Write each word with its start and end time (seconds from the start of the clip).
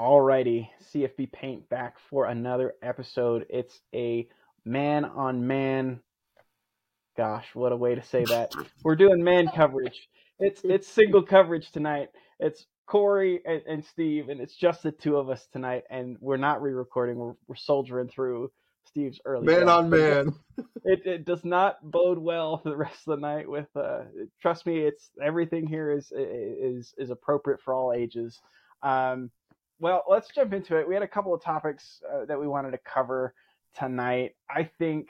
Alrighty, 0.00 0.66
CFB 0.94 1.30
Paint 1.30 1.68
back 1.68 1.96
for 2.08 2.24
another 2.24 2.72
episode. 2.82 3.44
It's 3.50 3.82
a 3.94 4.26
man 4.64 5.04
on 5.04 5.46
man. 5.46 6.00
Gosh, 7.18 7.46
what 7.52 7.70
a 7.70 7.76
way 7.76 7.96
to 7.96 8.02
say 8.02 8.24
that. 8.24 8.50
We're 8.82 8.96
doing 8.96 9.22
man 9.22 9.48
coverage. 9.54 10.08
It's 10.38 10.62
it's 10.64 10.88
single 10.88 11.22
coverage 11.22 11.70
tonight. 11.70 12.08
It's 12.38 12.64
Corey 12.86 13.42
and, 13.44 13.60
and 13.68 13.84
Steve, 13.84 14.30
and 14.30 14.40
it's 14.40 14.56
just 14.56 14.82
the 14.82 14.90
two 14.90 15.18
of 15.18 15.28
us 15.28 15.46
tonight. 15.52 15.82
And 15.90 16.16
we're 16.18 16.38
not 16.38 16.62
re-recording. 16.62 17.16
We're, 17.16 17.34
we're 17.46 17.56
soldiering 17.56 18.08
through 18.08 18.50
Steve's 18.86 19.20
early. 19.26 19.44
Man 19.44 19.68
on 19.68 19.90
man. 19.90 20.34
It, 20.82 21.02
it 21.04 21.24
does 21.26 21.44
not 21.44 21.76
bode 21.82 22.18
well 22.18 22.56
for 22.56 22.70
the 22.70 22.76
rest 22.76 23.06
of 23.06 23.20
the 23.20 23.20
night. 23.20 23.48
With 23.48 23.68
uh, 23.76 24.04
trust 24.40 24.64
me, 24.64 24.78
it's 24.78 25.10
everything 25.22 25.66
here 25.66 25.90
is 25.90 26.10
is 26.10 26.94
is 26.96 27.10
appropriate 27.10 27.60
for 27.60 27.74
all 27.74 27.92
ages. 27.92 28.40
Um, 28.82 29.30
well, 29.80 30.04
let's 30.08 30.28
jump 30.28 30.52
into 30.52 30.78
it. 30.78 30.86
We 30.86 30.94
had 30.94 31.02
a 31.02 31.08
couple 31.08 31.34
of 31.34 31.42
topics 31.42 32.02
uh, 32.12 32.26
that 32.26 32.38
we 32.38 32.46
wanted 32.46 32.72
to 32.72 32.78
cover 32.78 33.34
tonight. 33.78 34.34
I 34.48 34.70
think 34.78 35.08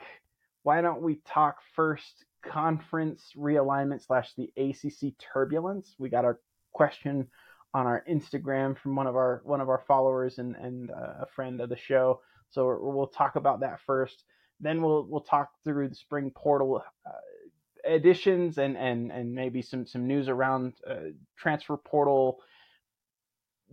why 0.63 0.81
don't 0.81 1.01
we 1.01 1.19
talk 1.27 1.57
first 1.75 2.25
conference 2.43 3.33
realignment 3.37 4.05
slash 4.05 4.31
the 4.35 4.51
ACC 4.57 5.13
turbulence? 5.19 5.95
We 5.99 6.09
got 6.09 6.25
a 6.25 6.35
question 6.73 7.27
on 7.73 7.85
our 7.85 8.03
Instagram 8.09 8.77
from 8.77 8.95
one 8.95 9.07
of 9.07 9.15
our 9.15 9.41
one 9.43 9.61
of 9.61 9.69
our 9.69 9.83
followers 9.87 10.37
and 10.37 10.55
and 10.55 10.89
uh, 10.91 11.21
a 11.21 11.27
friend 11.35 11.59
of 11.59 11.69
the 11.69 11.77
show. 11.77 12.21
So 12.49 12.77
we'll 12.81 13.07
talk 13.07 13.35
about 13.35 13.59
that 13.61 13.79
first. 13.85 14.23
Then 14.61 14.81
we'll 14.81 15.05
we'll 15.05 15.21
talk 15.21 15.49
through 15.65 15.89
the 15.89 15.95
spring 15.95 16.31
portal 16.33 16.83
uh, 17.05 17.89
additions 17.89 18.57
and 18.57 18.77
and 18.77 19.11
and 19.11 19.33
maybe 19.33 19.61
some 19.61 19.85
some 19.85 20.07
news 20.07 20.29
around 20.29 20.73
uh, 20.89 21.11
transfer 21.37 21.77
portal 21.77 22.39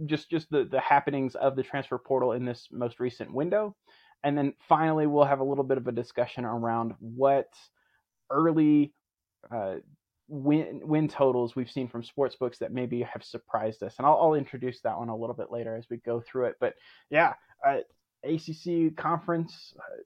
just 0.06 0.30
just 0.30 0.50
the 0.50 0.64
the 0.64 0.80
happenings 0.80 1.34
of 1.34 1.56
the 1.56 1.62
transfer 1.62 1.98
portal 1.98 2.32
in 2.32 2.44
this 2.44 2.68
most 2.70 3.00
recent 3.00 3.32
window, 3.32 3.76
and 4.24 4.36
then 4.36 4.54
finally 4.68 5.06
we'll 5.06 5.24
have 5.24 5.40
a 5.40 5.44
little 5.44 5.64
bit 5.64 5.78
of 5.78 5.86
a 5.86 5.92
discussion 5.92 6.44
around 6.44 6.94
what 7.00 7.48
early 8.30 8.92
uh, 9.50 9.76
win 10.28 10.80
win 10.84 11.08
totals 11.08 11.56
we've 11.56 11.70
seen 11.70 11.88
from 11.88 12.02
sports 12.02 12.36
books 12.36 12.58
that 12.58 12.72
maybe 12.72 13.02
have 13.02 13.24
surprised 13.24 13.82
us, 13.82 13.94
and 13.98 14.06
I'll, 14.06 14.18
I'll 14.20 14.34
introduce 14.34 14.80
that 14.82 14.98
one 14.98 15.08
a 15.08 15.16
little 15.16 15.36
bit 15.36 15.50
later 15.50 15.76
as 15.76 15.86
we 15.90 15.98
go 15.98 16.20
through 16.20 16.46
it. 16.46 16.56
But 16.60 16.74
yeah, 17.10 17.34
uh, 17.66 17.78
ACC 18.24 18.96
conference. 18.96 19.74
Uh, 19.78 20.02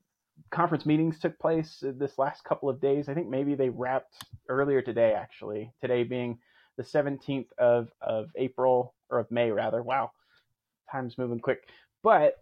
conference 0.50 0.84
meetings 0.84 1.18
took 1.18 1.38
place 1.38 1.82
this 1.82 2.18
last 2.18 2.44
couple 2.44 2.68
of 2.68 2.80
days. 2.80 3.08
I 3.08 3.14
think 3.14 3.28
maybe 3.28 3.54
they 3.54 3.68
wrapped 3.68 4.14
earlier 4.48 4.82
today, 4.82 5.14
actually. 5.14 5.72
Today 5.80 6.04
being 6.04 6.38
the 6.76 6.82
17th 6.82 7.48
of, 7.58 7.88
of 8.00 8.30
April 8.36 8.94
or 9.10 9.18
of 9.18 9.30
May 9.30 9.50
rather. 9.50 9.82
Wow, 9.82 10.12
time's 10.90 11.18
moving 11.18 11.40
quick. 11.40 11.68
But 12.02 12.36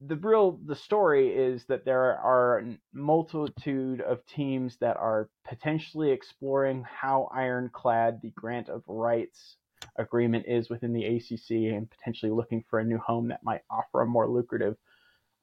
the 0.00 0.16
real 0.16 0.58
the 0.64 0.76
story 0.76 1.28
is 1.28 1.64
that 1.66 1.84
there 1.84 2.18
are 2.18 2.60
a 2.60 2.78
multitude 2.94 4.00
of 4.00 4.24
teams 4.26 4.76
that 4.80 4.96
are 4.96 5.28
potentially 5.46 6.10
exploring 6.10 6.84
how 6.84 7.28
ironclad 7.34 8.20
the 8.22 8.30
grant 8.30 8.68
of 8.70 8.82
rights 8.86 9.56
agreement 9.96 10.46
is 10.48 10.70
within 10.70 10.92
the 10.92 11.04
ACC 11.04 11.72
and 11.74 11.90
potentially 11.90 12.32
looking 12.32 12.64
for 12.68 12.78
a 12.78 12.84
new 12.84 12.98
home 12.98 13.28
that 13.28 13.44
might 13.44 13.62
offer 13.70 14.02
a 14.02 14.06
more 14.06 14.28
lucrative 14.28 14.76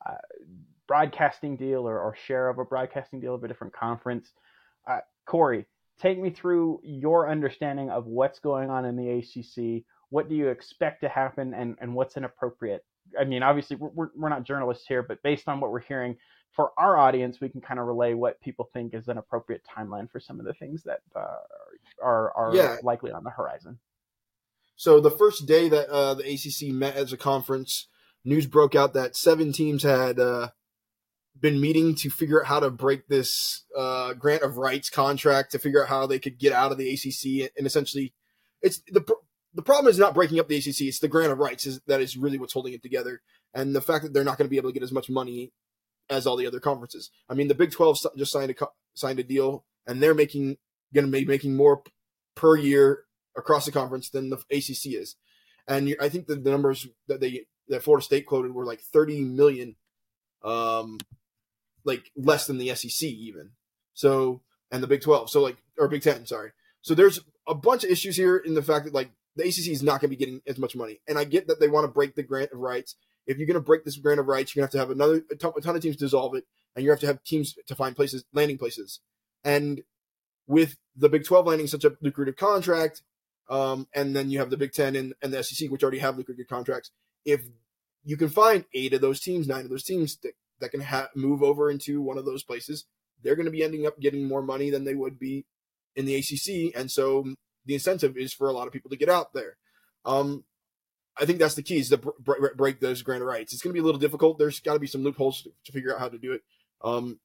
uh, 0.06 0.16
broadcasting 0.88 1.56
deal 1.56 1.88
or, 1.88 2.00
or, 2.00 2.16
share 2.16 2.50
of 2.50 2.60
a 2.60 2.66
broadcasting 2.66 3.20
deal 3.20 3.36
of 3.36 3.44
a 3.44 3.48
different 3.48 3.74
conference. 3.74 4.32
Uh, 4.88 5.00
Corey, 5.26 5.66
take 6.00 6.20
me 6.20 6.30
through 6.30 6.82
your 6.84 7.30
understanding 7.30 7.90
of 7.90 8.06
what's 8.06 8.40
going 8.40 8.70
on 8.70 8.86
in 8.86 8.96
the 8.96 9.10
ACC. 9.20 9.84
What 10.10 10.30
do 10.30 10.36
you 10.36 10.50
expect 10.50 11.02
to 11.02 11.10
happen, 11.10 11.54
and, 11.54 11.76
and 11.82 11.94
what's 11.94 12.18
inappropriate? 12.18 12.86
I 13.20 13.24
mean, 13.24 13.44
obviously, 13.44 13.78
we're, 13.78 14.10
we're 14.16 14.30
not 14.30 14.44
journalists 14.44 14.86
here, 14.88 15.04
but 15.04 15.22
based 15.24 15.48
on 15.48 15.60
what 15.60 15.72
we're 15.72 15.80
hearing 15.80 16.18
for 16.54 16.72
our 16.78 16.98
audience, 16.98 17.40
we 17.40 17.50
can 17.50 17.62
kind 17.62 17.80
of 17.80 17.86
relay 17.86 18.14
what 18.14 18.42
people 18.42 18.70
think 18.74 18.94
is 18.94 19.08
an 19.08 19.18
appropriate 19.18 19.62
timeline 19.78 20.10
for 20.10 20.20
some 20.20 20.40
of 20.40 20.46
the 20.46 20.54
things 20.54 20.84
that 20.84 21.00
uh, 21.16 21.38
are 22.02 22.32
are 22.36 22.56
yeah. 22.56 22.78
likely 22.84 23.12
on 23.12 23.24
the 23.24 23.30
horizon. 23.30 23.80
So 24.76 25.00
the 25.00 25.12
first 25.12 25.46
day 25.48 25.70
that 25.70 25.90
uh, 25.90 26.14
the 26.14 26.24
ACC 26.24 26.74
met 26.74 26.96
as 26.96 27.12
a 27.12 27.18
conference, 27.18 27.88
news 28.24 28.46
broke 28.46 28.76
out 28.76 28.94
that 28.94 29.16
seven 29.16 29.52
teams 29.52 29.84
had 29.84 30.20
uh, 30.20 30.50
been 31.40 31.60
meeting 31.62 31.96
to 31.96 32.10
figure 32.10 32.42
out 32.42 32.48
how 32.48 32.60
to 32.60 32.70
break 32.70 33.08
this 33.08 33.64
uh, 33.78 34.14
grant 34.14 34.44
of 34.44 34.58
rights 34.58 34.90
contract 34.90 35.52
to 35.52 35.60
figure 35.60 35.84
out 35.84 35.90
how 35.90 36.08
they 36.08 36.20
could 36.20 36.40
get 36.40 36.54
out 36.54 36.72
of 36.72 36.78
the 36.78 36.90
ACC 36.92 37.52
and 37.58 37.68
essentially 37.68 38.14
it's 38.62 38.82
the 38.88 39.04
the 39.54 39.62
problem 39.62 39.90
is 39.90 39.98
not 39.98 40.14
breaking 40.14 40.40
up 40.40 40.48
the 40.48 40.58
ACC 40.58 40.82
it's 40.82 41.00
the 41.00 41.08
grant 41.08 41.32
of 41.32 41.40
rights 41.40 41.66
is 41.66 41.82
that 41.88 42.02
is 42.02 42.18
really 42.18 42.38
what's 42.38 42.54
holding 42.54 42.74
it 42.74 42.84
together. 42.84 43.22
And 43.54 43.76
the 43.76 43.82
fact 43.82 44.04
that 44.04 44.14
they're 44.14 44.24
not 44.24 44.38
going 44.38 44.46
to 44.46 44.52
be 44.52 44.58
able 44.58 44.70
to 44.70 44.74
get 44.74 44.84
as 44.84 44.92
much 44.92 45.10
money 45.10 45.52
as 46.10 46.28
all 46.28 46.36
the 46.36 46.48
other 46.48 46.60
conferences. 46.60 47.10
I 47.30 47.34
mean 47.34 47.48
the 47.48 47.56
Big 47.56 47.72
12 47.72 48.00
just 48.18 48.32
signed 48.32 48.52
a 48.52 48.68
signed 48.94 49.20
a 49.20 49.24
deal 49.24 49.66
and 49.86 50.02
they're 50.02 50.14
making 50.14 50.58
going 50.94 51.06
to 51.06 51.12
be 51.12 51.26
making 51.26 51.56
more 51.56 51.82
per 52.36 52.56
year 52.56 53.04
across 53.36 53.66
the 53.66 53.72
conference 53.72 54.10
than 54.10 54.30
the 54.30 54.38
ACC 54.52 54.94
is. 54.94 55.16
And 55.68 55.96
I 56.00 56.10
think 56.10 56.28
that 56.28 56.44
the 56.44 56.52
numbers 56.52 56.88
that 57.08 57.20
they 57.20 57.46
that 57.68 57.84
Florida 57.84 58.06
State 58.06 58.26
quoted 58.26 58.54
were 58.54 58.66
like 58.66 58.80
30 58.80 59.24
million 59.24 59.76
um, 60.44 60.98
like 61.88 62.12
less 62.16 62.46
than 62.46 62.60
the 62.60 62.76
SEC 62.76 63.10
even. 63.10 63.52
So 63.94 64.42
and 64.70 64.84
the 64.84 64.88
Big 64.88 65.02
12. 65.02 65.32
So 65.32 65.42
like 65.42 65.58
or 65.80 65.88
Big 65.88 66.04
10, 66.04 66.28
sorry. 66.28 66.52
So 66.82 66.94
there's 66.94 67.20
a 67.48 67.56
bunch 67.56 67.84
of 67.84 67.90
issues 67.90 68.16
here 68.16 68.38
in 68.38 68.54
the 68.54 68.62
fact 68.62 68.86
that 68.86 68.94
like 68.94 69.10
the 69.36 69.44
ACC 69.44 69.70
is 69.70 69.82
not 69.82 70.02
going 70.02 70.10
to 70.12 70.18
be 70.18 70.24
getting 70.24 70.42
as 70.46 70.58
much 70.58 70.76
money. 70.76 71.00
And 71.08 71.18
I 71.18 71.24
get 71.24 71.48
that 71.48 71.60
they 71.60 71.68
want 71.68 71.86
to 71.86 71.92
break 71.92 72.16
the 72.16 72.24
grant 72.24 72.52
of 72.52 72.60
rights. 72.60 72.96
If 73.26 73.38
you're 73.38 73.48
going 73.48 73.56
to 73.56 73.62
break 73.62 73.86
this 73.86 73.98
grant 73.98 74.20
of 74.20 74.28
rights, 74.28 74.56
you're 74.56 74.62
going 74.62 74.72
to 74.72 74.78
have 74.78 74.88
to 74.88 74.90
have 74.90 74.96
another 74.96 75.24
a 75.32 75.36
ton, 75.36 75.54
a 75.58 75.62
ton 75.62 75.76
of 75.76 75.82
teams 75.82 75.96
dissolve 75.96 76.36
it, 76.36 76.46
and 76.76 76.84
you 76.84 76.92
have 76.92 77.00
to 77.00 77.08
have 77.08 77.24
teams 77.24 77.56
to 77.68 77.76
find 77.76 77.96
places, 77.96 78.26
landing 78.34 78.58
places. 78.58 79.00
And 79.44 79.82
with 80.48 80.78
the 80.96 81.10
Big 81.10 81.26
12 81.26 81.46
landing 81.46 81.68
such 81.68 81.84
a 81.84 81.96
lucrative 82.02 82.38
contract, 82.38 83.04
um, 83.50 83.88
and 83.94 84.16
then 84.16 84.30
you 84.30 84.40
have 84.40 84.50
the 84.50 84.58
Big 84.58 84.74
10 84.74 84.96
and, 84.96 85.14
and 85.22 85.34
the 85.34 85.44
SEC, 85.44 85.70
which 85.70 85.84
already 85.84 86.00
have 86.00 86.18
lucrative 86.18 86.48
contracts. 86.48 86.92
If 87.26 87.42
you 88.04 88.18
can 88.18 88.30
find 88.30 88.66
eight 88.74 88.94
of 88.94 89.02
those 89.02 89.20
teams, 89.20 89.48
nine 89.48 89.66
of 89.66 89.70
those 89.70 89.84
teams 89.84 90.18
that 90.24 90.34
that 90.60 90.72
can 90.72 90.82
ha- 90.82 91.10
move 91.16 91.44
over 91.44 91.70
into 91.70 92.02
one 92.02 92.18
of 92.18 92.26
those 92.26 92.44
places, 92.44 92.86
they're 93.24 93.36
going 93.36 93.46
to 93.46 93.52
be 93.52 93.64
ending 93.64 93.86
up 93.86 94.00
getting 94.00 94.28
more 94.28 94.42
money 94.42 94.70
than 94.70 94.84
they 94.84 94.96
would 94.96 95.20
be 95.20 95.46
in 95.96 96.06
the 96.06 96.16
ACC, 96.16 96.78
and 96.80 96.92
so 96.92 97.34
the 97.66 97.74
incentive 97.74 98.18
is 98.18 98.34
for 98.34 98.48
a 98.48 98.54
lot 98.54 98.68
of 98.68 98.74
people 98.74 98.90
to 98.90 98.98
get 98.98 99.10
out 99.10 99.34
there. 99.34 99.58
Um, 100.06 100.46
I 101.20 101.26
think 101.26 101.40
that's 101.40 101.56
the 101.56 101.64
key 101.64 101.80
is 101.80 101.90
to 101.90 101.98
br- 101.98 102.54
break 102.56 102.80
those 102.80 103.02
grant 103.02 103.24
rights. 103.24 103.54
It's 103.54 103.62
going 103.62 103.72
to 103.72 103.74
be 103.74 103.82
a 103.82 103.84
little 103.84 104.00
difficult. 104.00 104.38
There's 104.38 104.60
got 104.60 104.74
to 104.74 104.80
be 104.80 104.88
some 104.88 105.04
loopholes 105.04 105.42
to, 105.42 105.52
to, 105.66 105.72
figure 105.72 105.94
out 105.94 106.00
how 106.00 106.10
to 106.10 106.18
do 106.18 106.34
it. 106.34 106.42
Um, 106.84 107.20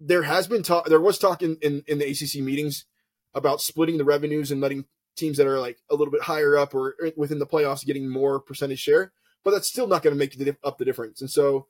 there 0.00 0.22
has 0.22 0.46
been 0.46 0.62
talk. 0.62 0.86
There 0.86 1.00
was 1.00 1.18
talk 1.18 1.42
in, 1.42 1.58
in, 1.62 1.84
in 1.86 1.98
the 1.98 2.06
ACC 2.06 2.42
meetings 2.42 2.86
about 3.34 3.60
splitting 3.60 3.98
the 3.98 4.04
revenues 4.04 4.50
and 4.50 4.60
letting 4.60 4.86
teams 5.16 5.36
that 5.36 5.46
are 5.46 5.60
like 5.60 5.78
a 5.90 5.94
little 5.94 6.12
bit 6.12 6.22
higher 6.22 6.56
up 6.56 6.74
or 6.74 6.96
within 7.16 7.38
the 7.38 7.46
playoffs 7.46 7.84
getting 7.84 8.08
more 8.08 8.40
percentage 8.40 8.80
share, 8.80 9.12
but 9.44 9.50
that's 9.50 9.68
still 9.68 9.86
not 9.86 10.02
going 10.02 10.14
to 10.14 10.18
make 10.18 10.56
up 10.64 10.78
the 10.78 10.84
difference. 10.84 11.20
And 11.20 11.30
so 11.30 11.66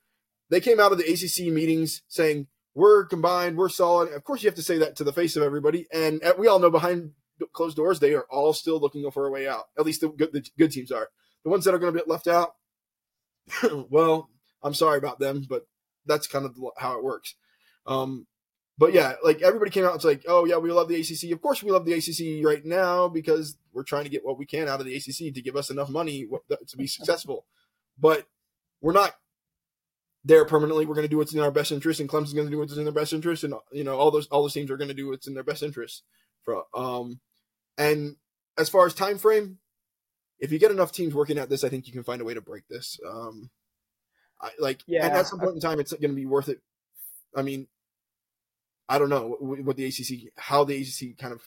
they 0.51 0.61
came 0.61 0.81
out 0.81 0.93
of 0.93 0.99
the 0.99 1.05
ACC 1.05 1.53
meetings 1.53 2.03
saying, 2.09 2.47
we're 2.75 3.07
combined, 3.07 3.57
we're 3.57 3.71
solid. 3.71 4.13
Of 4.13 4.23
course, 4.25 4.43
you 4.43 4.49
have 4.49 4.57
to 4.57 4.63
say 4.63 4.79
that 4.79 4.97
to 4.97 5.05
the 5.05 5.13
face 5.13 5.35
of 5.35 5.43
everybody. 5.43 5.87
And 5.93 6.21
we 6.39 6.47
all 6.47 6.59
know 6.59 6.71
behind 6.71 7.13
closed 7.53 7.77
doors, 7.77 8.01
they 8.01 8.15
are 8.15 8.27
all 8.31 8.53
still 8.53 8.79
looking 8.79 9.11
for 9.11 9.27
a 9.27 9.31
way 9.31 9.49
out. 9.49 9.65
At 9.79 9.87
least 9.87 10.03
the 10.03 10.09
good, 10.09 10.33
the 10.33 10.47
good 10.59 10.73
teams 10.73 10.93
are. 10.93 11.09
The 11.43 11.51
ones 11.51 11.65
that 11.65 11.75
are 11.75 11.79
going 11.79 11.95
to 11.95 12.05
be 12.05 12.11
left 12.11 12.27
out, 12.27 12.55
well, 13.91 14.29
I'm 14.63 14.75
sorry 14.75 14.99
about 14.99 15.19
them, 15.19 15.47
but 15.49 15.67
that's 16.05 16.27
kind 16.27 16.45
of 16.45 16.55
how 16.77 16.99
it 16.99 17.05
works. 17.05 17.35
Um, 17.87 18.27
but 18.79 18.93
yeah, 18.93 19.15
like 19.25 19.41
everybody 19.41 19.71
came 19.71 19.85
out 19.85 19.95
it's 19.95 20.05
like, 20.05 20.25
oh 20.29 20.45
yeah, 20.45 20.59
we 20.59 20.71
love 20.71 20.89
the 20.89 21.01
ACC. 21.01 21.33
Of 21.33 21.41
course, 21.41 21.63
we 21.63 21.71
love 21.71 21.87
the 21.87 21.95
ACC 21.95 22.45
right 22.45 22.65
now 22.65 23.09
because 23.09 23.57
we're 23.73 23.85
trying 23.85 24.05
to 24.05 24.11
get 24.11 24.25
what 24.25 24.39
we 24.39 24.45
can 24.45 24.69
out 24.69 24.81
of 24.81 24.87
the 24.87 24.95
ACC 24.95 25.35
to 25.35 25.43
give 25.43 25.57
us 25.57 25.71
enough 25.71 25.89
money 25.89 26.27
to 26.69 26.77
be 26.77 26.87
successful. 26.87 27.47
But 27.99 28.27
we're 28.83 28.93
not 28.93 29.15
there 30.27 30.45
permanently. 30.45 30.87
We're 30.87 30.95
going 30.95 31.05
to 31.05 31.11
do 31.11 31.19
what's 31.19 31.33
in 31.33 31.41
our 31.41 31.53
best 31.53 31.71
interest, 31.71 32.01
and 32.01 32.09
Clemson's 32.09 32.35
going 32.35 32.49
to 32.49 32.51
do 32.51 32.59
what's 32.59 32.77
in 32.77 32.85
their 32.85 32.93
best 32.93 33.13
interest, 33.13 33.45
and 33.45 33.55
you 33.71 33.85
know 33.85 33.97
all 33.97 34.11
those 34.11 34.27
all 34.27 34.43
those 34.43 34.53
teams 34.53 34.71
are 34.71 34.77
going 34.77 34.89
to 34.89 34.95
do 34.95 35.09
what's 35.09 35.29
in 35.29 35.35
their 35.35 35.45
best 35.45 35.63
interest. 35.63 36.03
For 36.45 36.65
um, 36.75 37.21
and 37.79 38.17
as 38.59 38.69
far 38.69 38.87
as 38.87 38.95
time 38.95 39.19
frame, 39.19 39.59
if 40.41 40.51
you 40.51 40.59
get 40.59 40.73
enough 40.73 40.93
teams 40.93 41.15
working 41.15 41.39
at 41.39 41.49
this, 41.49 41.63
I 41.63 41.69
think 41.69 41.87
you 41.87 41.93
can 41.93 42.03
find 42.03 42.21
a 42.21 42.25
way 42.25 42.35
to 42.35 42.41
break 42.41 42.67
this. 42.69 42.99
Um, 43.09 43.51
I, 44.41 44.51
like, 44.59 44.83
yeah, 44.87 45.07
and 45.07 45.15
at 45.15 45.27
some 45.27 45.39
point 45.39 45.55
in 45.55 45.61
time, 45.61 45.79
it's 45.79 45.93
going 45.93 46.11
to 46.11 46.17
be 46.17 46.27
worth 46.27 46.49
it. 46.49 46.61
I 47.35 47.43
mean, 47.43 47.69
I 48.89 48.99
don't 48.99 49.09
know 49.09 49.37
what 49.41 49.77
the 49.77 49.87
ACC, 49.87 50.33
how 50.37 50.65
the 50.65 50.77
ACC 50.77 51.17
kind 51.17 51.33
of 51.33 51.43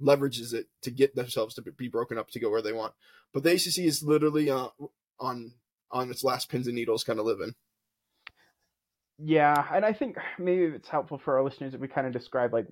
leverages 0.00 0.54
it 0.54 0.66
to 0.82 0.90
get 0.90 1.14
themselves 1.14 1.54
to 1.54 1.62
be 1.62 1.88
broken 1.88 2.18
up 2.18 2.30
to 2.30 2.40
go 2.40 2.50
where 2.50 2.62
they 2.62 2.72
want. 2.72 2.94
But 3.34 3.42
the 3.42 3.52
ACC 3.52 3.78
is 3.78 4.02
literally 4.02 4.50
uh, 4.50 4.68
on 5.18 5.54
on 5.90 6.10
its 6.10 6.22
last 6.22 6.48
pins 6.48 6.66
and 6.68 6.76
needles, 6.76 7.02
kind 7.02 7.18
of 7.18 7.26
living. 7.26 7.54
Yeah, 9.18 9.66
and 9.72 9.84
I 9.84 9.92
think 9.92 10.16
maybe 10.38 10.64
it's 10.64 10.88
helpful 10.88 11.18
for 11.18 11.36
our 11.36 11.44
listeners 11.44 11.74
if 11.74 11.80
we 11.80 11.88
kind 11.88 12.06
of 12.06 12.12
describe 12.12 12.52
like 12.52 12.66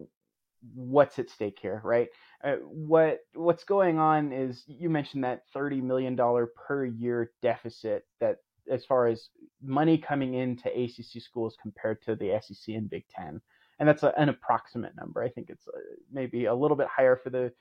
what's 0.75 1.19
at 1.19 1.31
stake 1.31 1.59
here, 1.61 1.81
right? 1.85 2.09
Uh, 2.45 2.57
what 2.65 3.21
what's 3.35 3.65
going 3.65 3.99
on 3.99 4.33
is 4.33 4.65
you 4.67 4.91
mentioned 4.91 5.25
that 5.25 5.43
thirty 5.53 5.81
million 5.81 6.17
dollar 6.17 6.47
per 6.47 6.85
year 6.85 7.33
deficit 7.43 8.07
that 8.21 8.39
as 8.71 8.85
far 8.85 9.07
as 9.07 9.29
money 9.63 9.99
coming 9.99 10.35
into 10.35 10.69
ACC 10.69 11.23
schools 11.23 11.57
compared 11.61 12.01
to 12.03 12.15
the 12.15 12.39
SEC 12.43 12.75
and 12.75 12.91
Big 12.91 13.05
Ten, 13.09 13.41
and 13.79 13.89
that's 13.89 14.03
a, 14.03 14.13
an 14.17 14.29
approximate 14.29 14.95
number. 14.97 15.23
I 15.23 15.29
think 15.29 15.51
it's 15.51 15.67
uh, 15.69 15.79
maybe 16.13 16.47
a 16.47 16.55
little 16.55 16.77
bit 16.77 16.89
higher 16.89 17.17
for 17.17 17.31
the 17.31 17.53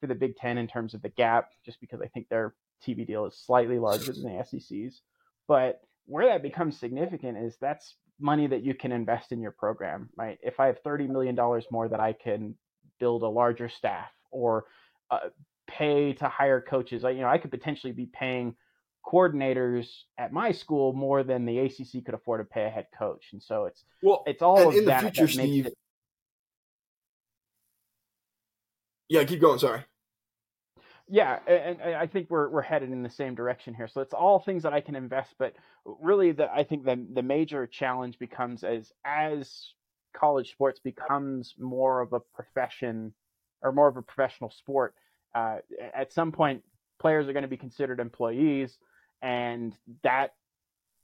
for 0.00 0.06
the 0.06 0.14
Big 0.14 0.36
Ten 0.36 0.58
in 0.58 0.66
terms 0.66 0.94
of 0.94 1.02
the 1.02 1.08
gap, 1.10 1.50
just 1.64 1.80
because 1.80 2.00
I 2.00 2.08
think 2.08 2.28
their 2.28 2.54
TV 2.86 3.06
deal 3.06 3.26
is 3.26 3.36
slightly 3.36 3.78
larger 3.78 4.12
than 4.12 4.36
the 4.36 4.44
SEC's. 4.44 5.02
But 5.46 5.80
where 6.06 6.26
that 6.26 6.42
becomes 6.42 6.78
significant 6.78 7.38
is 7.38 7.56
that's 7.60 7.94
money 8.20 8.46
that 8.46 8.62
you 8.62 8.74
can 8.74 8.92
invest 8.92 9.32
in 9.32 9.40
your 9.40 9.50
program, 9.50 10.08
right? 10.16 10.38
If 10.42 10.60
I 10.60 10.66
have 10.66 10.78
thirty 10.80 11.06
million 11.06 11.34
dollars 11.34 11.64
more 11.70 11.88
that 11.88 12.00
I 12.00 12.12
can 12.12 12.54
build 13.00 13.22
a 13.22 13.28
larger 13.28 13.68
staff 13.68 14.10
or 14.30 14.64
uh, 15.10 15.28
pay 15.66 16.12
to 16.14 16.28
hire 16.28 16.60
coaches, 16.60 17.04
I, 17.04 17.10
you 17.10 17.20
know, 17.20 17.28
I 17.28 17.38
could 17.38 17.50
potentially 17.50 17.92
be 17.92 18.06
paying 18.06 18.54
coordinators 19.04 19.86
at 20.16 20.32
my 20.32 20.52
school 20.52 20.92
more 20.92 21.22
than 21.22 21.44
the 21.44 21.58
ACC 21.58 22.04
could 22.04 22.14
afford 22.14 22.40
to 22.40 22.44
pay 22.44 22.64
a 22.64 22.70
head 22.70 22.86
coach, 22.96 23.26
and 23.32 23.42
so 23.42 23.64
it's 23.66 23.84
well, 24.02 24.22
it's 24.26 24.42
all 24.42 24.70
in 24.70 24.84
the 24.84 24.98
future, 24.98 25.28
Steve. 25.28 25.66
It... 25.66 25.74
Yeah, 29.08 29.24
keep 29.24 29.40
going. 29.40 29.58
Sorry. 29.58 29.84
Yeah, 31.08 31.38
and, 31.46 31.80
and, 31.80 31.94
I 31.94 32.06
think 32.06 32.30
we're 32.30 32.48
we're 32.48 32.62
headed 32.62 32.90
in 32.90 33.02
the 33.02 33.10
same 33.10 33.34
direction 33.34 33.74
here. 33.74 33.88
So 33.88 34.00
it's 34.00 34.14
all 34.14 34.38
things 34.38 34.62
that 34.62 34.72
I 34.72 34.80
can 34.80 34.94
invest, 34.96 35.34
but 35.38 35.54
really, 35.84 36.32
the 36.32 36.50
I 36.50 36.64
think 36.64 36.84
the 36.84 37.04
the 37.12 37.22
major 37.22 37.66
challenge 37.66 38.18
becomes 38.18 38.64
as 38.64 38.90
as 39.04 39.74
college 40.16 40.50
sports 40.52 40.80
becomes 40.80 41.54
more 41.58 42.00
of 42.00 42.14
a 42.14 42.20
profession 42.20 43.12
or 43.60 43.72
more 43.72 43.88
of 43.88 43.98
a 43.98 44.02
professional 44.02 44.50
sport. 44.50 44.94
Uh, 45.34 45.56
at 45.94 46.12
some 46.12 46.32
point, 46.32 46.62
players 46.98 47.28
are 47.28 47.34
going 47.34 47.42
to 47.42 47.48
be 47.48 47.56
considered 47.58 48.00
employees, 48.00 48.78
and 49.20 49.76
that 50.04 50.34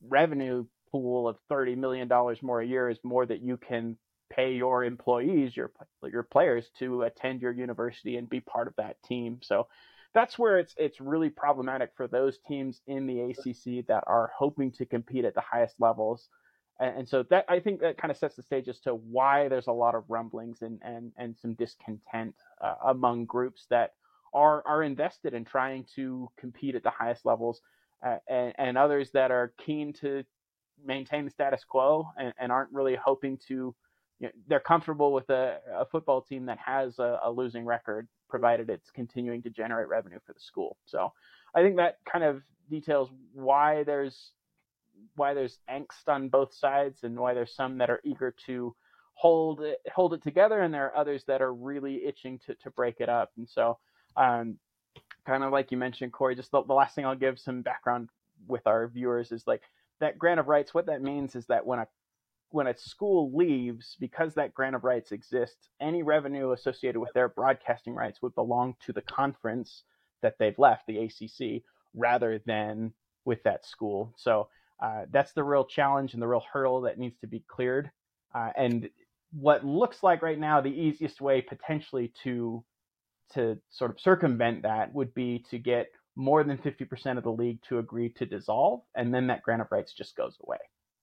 revenue 0.08 0.64
pool 0.91 1.29
of 1.29 1.37
thirty 1.50 1.75
million 1.75 2.08
dollars 2.08 2.43
more 2.43 2.62
a 2.62 2.67
year 2.67 2.88
is 2.88 2.99
more 3.05 3.26
that 3.26 3.43
you 3.43 3.58
can 3.58 3.99
pay 4.31 4.55
your 4.55 4.85
employees, 4.85 5.56
your 5.56 5.71
your 6.05 6.23
players, 6.23 6.71
to 6.79 7.03
attend 7.03 7.43
your 7.43 7.53
university 7.53 8.17
and 8.17 8.29
be 8.29 8.41
part 8.41 8.69
of 8.69 8.77
that 8.77 9.03
team. 9.03 9.41
So 9.43 9.67
that's 10.15 10.38
where 10.38 10.59
it's 10.59 10.75
it's 10.77 11.00
really 11.00 11.31
problematic 11.31 11.91
for 11.97 12.09
those 12.09 12.38
teams 12.49 12.81
in 12.87 13.06
the 13.06 13.21
ACC 13.21 13.87
that 13.87 14.05
are 14.06 14.31
hoping 14.37 14.73
to 14.73 14.87
compete 14.87 15.25
at 15.25 15.35
the 15.35 15.41
highest 15.41 15.77
levels. 15.79 16.29
And, 16.79 16.99
and 16.99 17.09
so 17.09 17.25
that 17.31 17.44
I 17.49 17.61
think 17.61 17.81
that 17.81 17.99
kind 17.99 18.11
of 18.11 18.17
sets 18.17 18.37
the 18.37 18.43
stage 18.43 18.69
as 18.69 18.81
to 18.81 18.94
why 18.94 19.49
there's 19.49 19.69
a 19.69 19.73
lot 19.73 19.94
of 19.94 20.05
rumblings 20.09 20.62
and 20.62 20.81
and 20.82 21.12
and 21.17 21.37
some 21.37 21.55
discontent 21.55 22.35
uh, 22.61 22.75
among 22.85 23.27
groups 23.27 23.67
that 23.71 23.94
are 24.32 24.62
are 24.67 24.82
invested 24.82 25.35
in 25.35 25.44
trying 25.44 25.85
to 25.97 26.29
compete 26.37 26.75
at 26.75 26.82
the 26.82 26.91
highest 26.91 27.25
levels, 27.25 27.61
uh, 28.05 28.17
and, 28.29 28.55
and, 28.59 28.79
others 28.79 29.11
that 29.11 29.31
are 29.31 29.53
keen 29.59 29.93
to 29.93 30.25
maintain 30.85 31.25
the 31.25 31.31
status 31.31 31.65
quo 31.65 32.09
and, 32.17 32.32
and 32.38 32.50
aren't 32.50 32.73
really 32.73 32.97
hoping 32.97 33.38
to. 33.49 33.75
You 34.20 34.28
know, 34.28 34.32
they're 34.46 34.61
comfortable 34.61 35.12
with 35.12 35.28
a, 35.31 35.58
a, 35.75 35.87
football 35.87 36.20
team 36.20 36.46
that 36.46 36.58
has 36.58 36.99
a, 36.99 37.19
a, 37.25 37.31
losing 37.31 37.64
record, 37.64 38.06
provided 38.28 38.69
it's 38.69 38.90
continuing 38.90 39.43
to 39.43 39.50
generate 39.50 39.88
revenue 39.88 40.19
for 40.26 40.34
the 40.34 40.40
school. 40.40 40.76
So, 40.84 41.12
I 41.55 41.62
think 41.62 41.76
that 41.76 41.96
kind 42.11 42.22
of 42.25 42.43
details 42.69 43.08
why 43.32 43.82
there's 43.82 44.32
why 45.17 45.34
there's 45.34 45.58
angst 45.70 46.08
on 46.08 46.28
both 46.28 46.55
sides, 46.55 47.02
and 47.02 47.19
why 47.19 47.34
there's 47.34 47.55
some 47.55 47.78
that 47.78 47.90
are 47.90 48.00
eager 48.05 48.34
to 48.46 48.75
hold 49.14 49.61
it 49.61 49.78
hold 49.94 50.14
it 50.14 50.22
together, 50.22 50.61
and 50.61 50.72
there 50.72 50.87
are 50.87 50.96
others 50.96 51.25
that 51.26 51.43
are 51.43 51.52
really 51.52 52.05
itching 52.05 52.38
to 52.46 52.55
to 52.56 52.70
break 52.70 53.00
it 53.00 53.08
up. 53.08 53.31
And 53.37 53.49
so, 53.49 53.78
um, 54.17 54.58
kind 55.26 55.44
of 55.44 55.52
like 55.52 55.70
you 55.70 55.78
mentioned, 55.78 56.12
Corey, 56.12 56.34
just 56.37 56.50
the, 56.50 56.62
the 56.62 56.75
last 56.75 56.94
thing 56.94 57.06
I'll 57.06 57.14
give 57.14 57.38
some 57.38 57.62
background 57.62 58.11
with 58.49 58.67
our 58.67 58.88
viewers 58.88 59.32
is 59.32 59.46
like 59.46 59.62
that 60.00 60.19
grant 60.19 60.40
of 60.40 60.49
rights. 60.49 60.75
What 60.75 60.87
that 60.87 61.02
means 61.02 61.37
is 61.37 61.46
that 61.46 61.64
when 61.67 61.78
a 61.78 61.87
when 62.50 62.67
a 62.67 62.76
school 62.76 63.35
leaves, 63.35 63.97
because 64.00 64.35
that 64.35 64.55
grant 64.55 64.76
of 64.76 64.85
rights 64.85 65.12
exists, 65.12 65.69
any 65.81 66.02
revenue 66.02 66.52
associated 66.52 66.99
with 67.00 67.12
their 67.14 67.29
broadcasting 67.29 67.94
rights 67.94 68.20
would 68.23 68.35
belong 68.35 68.75
to 68.87 68.93
the 68.93 69.02
conference 69.02 69.85
that 70.23 70.37
they've 70.38 70.58
left, 70.58 70.87
the 70.87 70.99
ACC, 70.99 71.62
rather 71.94 72.41
than 72.47 72.93
with 73.25 73.43
that 73.44 73.64
school. 73.64 74.12
So 74.17 74.49
uh, 74.82 75.05
that's 75.11 75.32
the 75.32 75.44
real 75.44 75.64
challenge 75.64 76.14
and 76.14 76.23
the 76.23 76.29
real 76.29 76.44
hurdle 76.52 76.82
that 76.82 76.99
needs 76.99 77.19
to 77.20 77.26
be 77.26 77.44
cleared. 77.49 77.91
Uh, 78.35 78.50
and 78.56 78.91
what 79.32 79.64
looks 79.64 80.03
like 80.03 80.23
right 80.23 80.38
now 80.38 80.61
the 80.61 80.69
easiest 80.69 81.20
way 81.20 81.41
potentially 81.41 82.12
to 82.25 82.64
to 83.32 83.56
sort 83.70 83.93
of 83.93 84.00
circumvent 84.00 84.62
that 84.62 84.93
would 84.93 85.14
be 85.14 85.44
to 85.50 85.58
get 85.58 85.87
more 86.17 86.43
than 86.43 86.58
50% 86.58 87.17
of 87.17 87.23
the 87.23 87.31
league 87.31 87.62
to 87.69 87.79
agree 87.79 88.08
to 88.11 88.26
dissolve, 88.26 88.81
and 88.96 89.14
then 89.14 89.29
that 89.29 89.43
grant 89.43 89.62
of 89.62 89.69
rights 89.70 89.93
just 89.93 90.17
goes 90.17 90.37
away. 90.43 90.58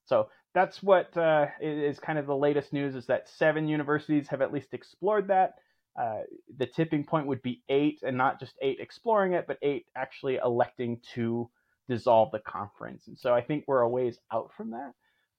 So 0.08 0.30
that's 0.54 0.82
what 0.82 1.16
uh, 1.16 1.48
is 1.62 2.00
kind 2.00 2.18
of 2.18 2.26
the 2.26 2.36
latest 2.36 2.74
news 2.74 2.96
is 2.96 3.06
that 3.08 3.30
seven 3.30 3.68
universities 3.68 4.28
have 4.30 4.42
at 4.42 4.54
least 4.54 4.74
explored 4.74 5.28
that. 5.28 5.56
Uh, 6.00 6.22
the 6.58 6.66
tipping 6.68 7.04
point 7.04 7.28
would 7.28 7.42
be 7.42 7.62
eight, 7.70 8.00
and 8.04 8.18
not 8.18 8.40
just 8.40 8.54
eight 8.62 8.80
exploring 8.80 9.34
it, 9.34 9.46
but 9.48 9.58
eight 9.62 9.86
actually 9.96 10.36
electing 10.44 11.00
to 11.16 11.50
dissolve 11.90 12.32
the 12.32 12.40
conference. 12.40 13.08
And 13.08 13.18
so 13.18 13.34
I 13.34 13.42
think 13.42 13.64
we're 13.68 13.82
a 13.82 13.90
ways 13.90 14.20
out 14.32 14.52
from 14.56 14.72
that. 14.72 14.94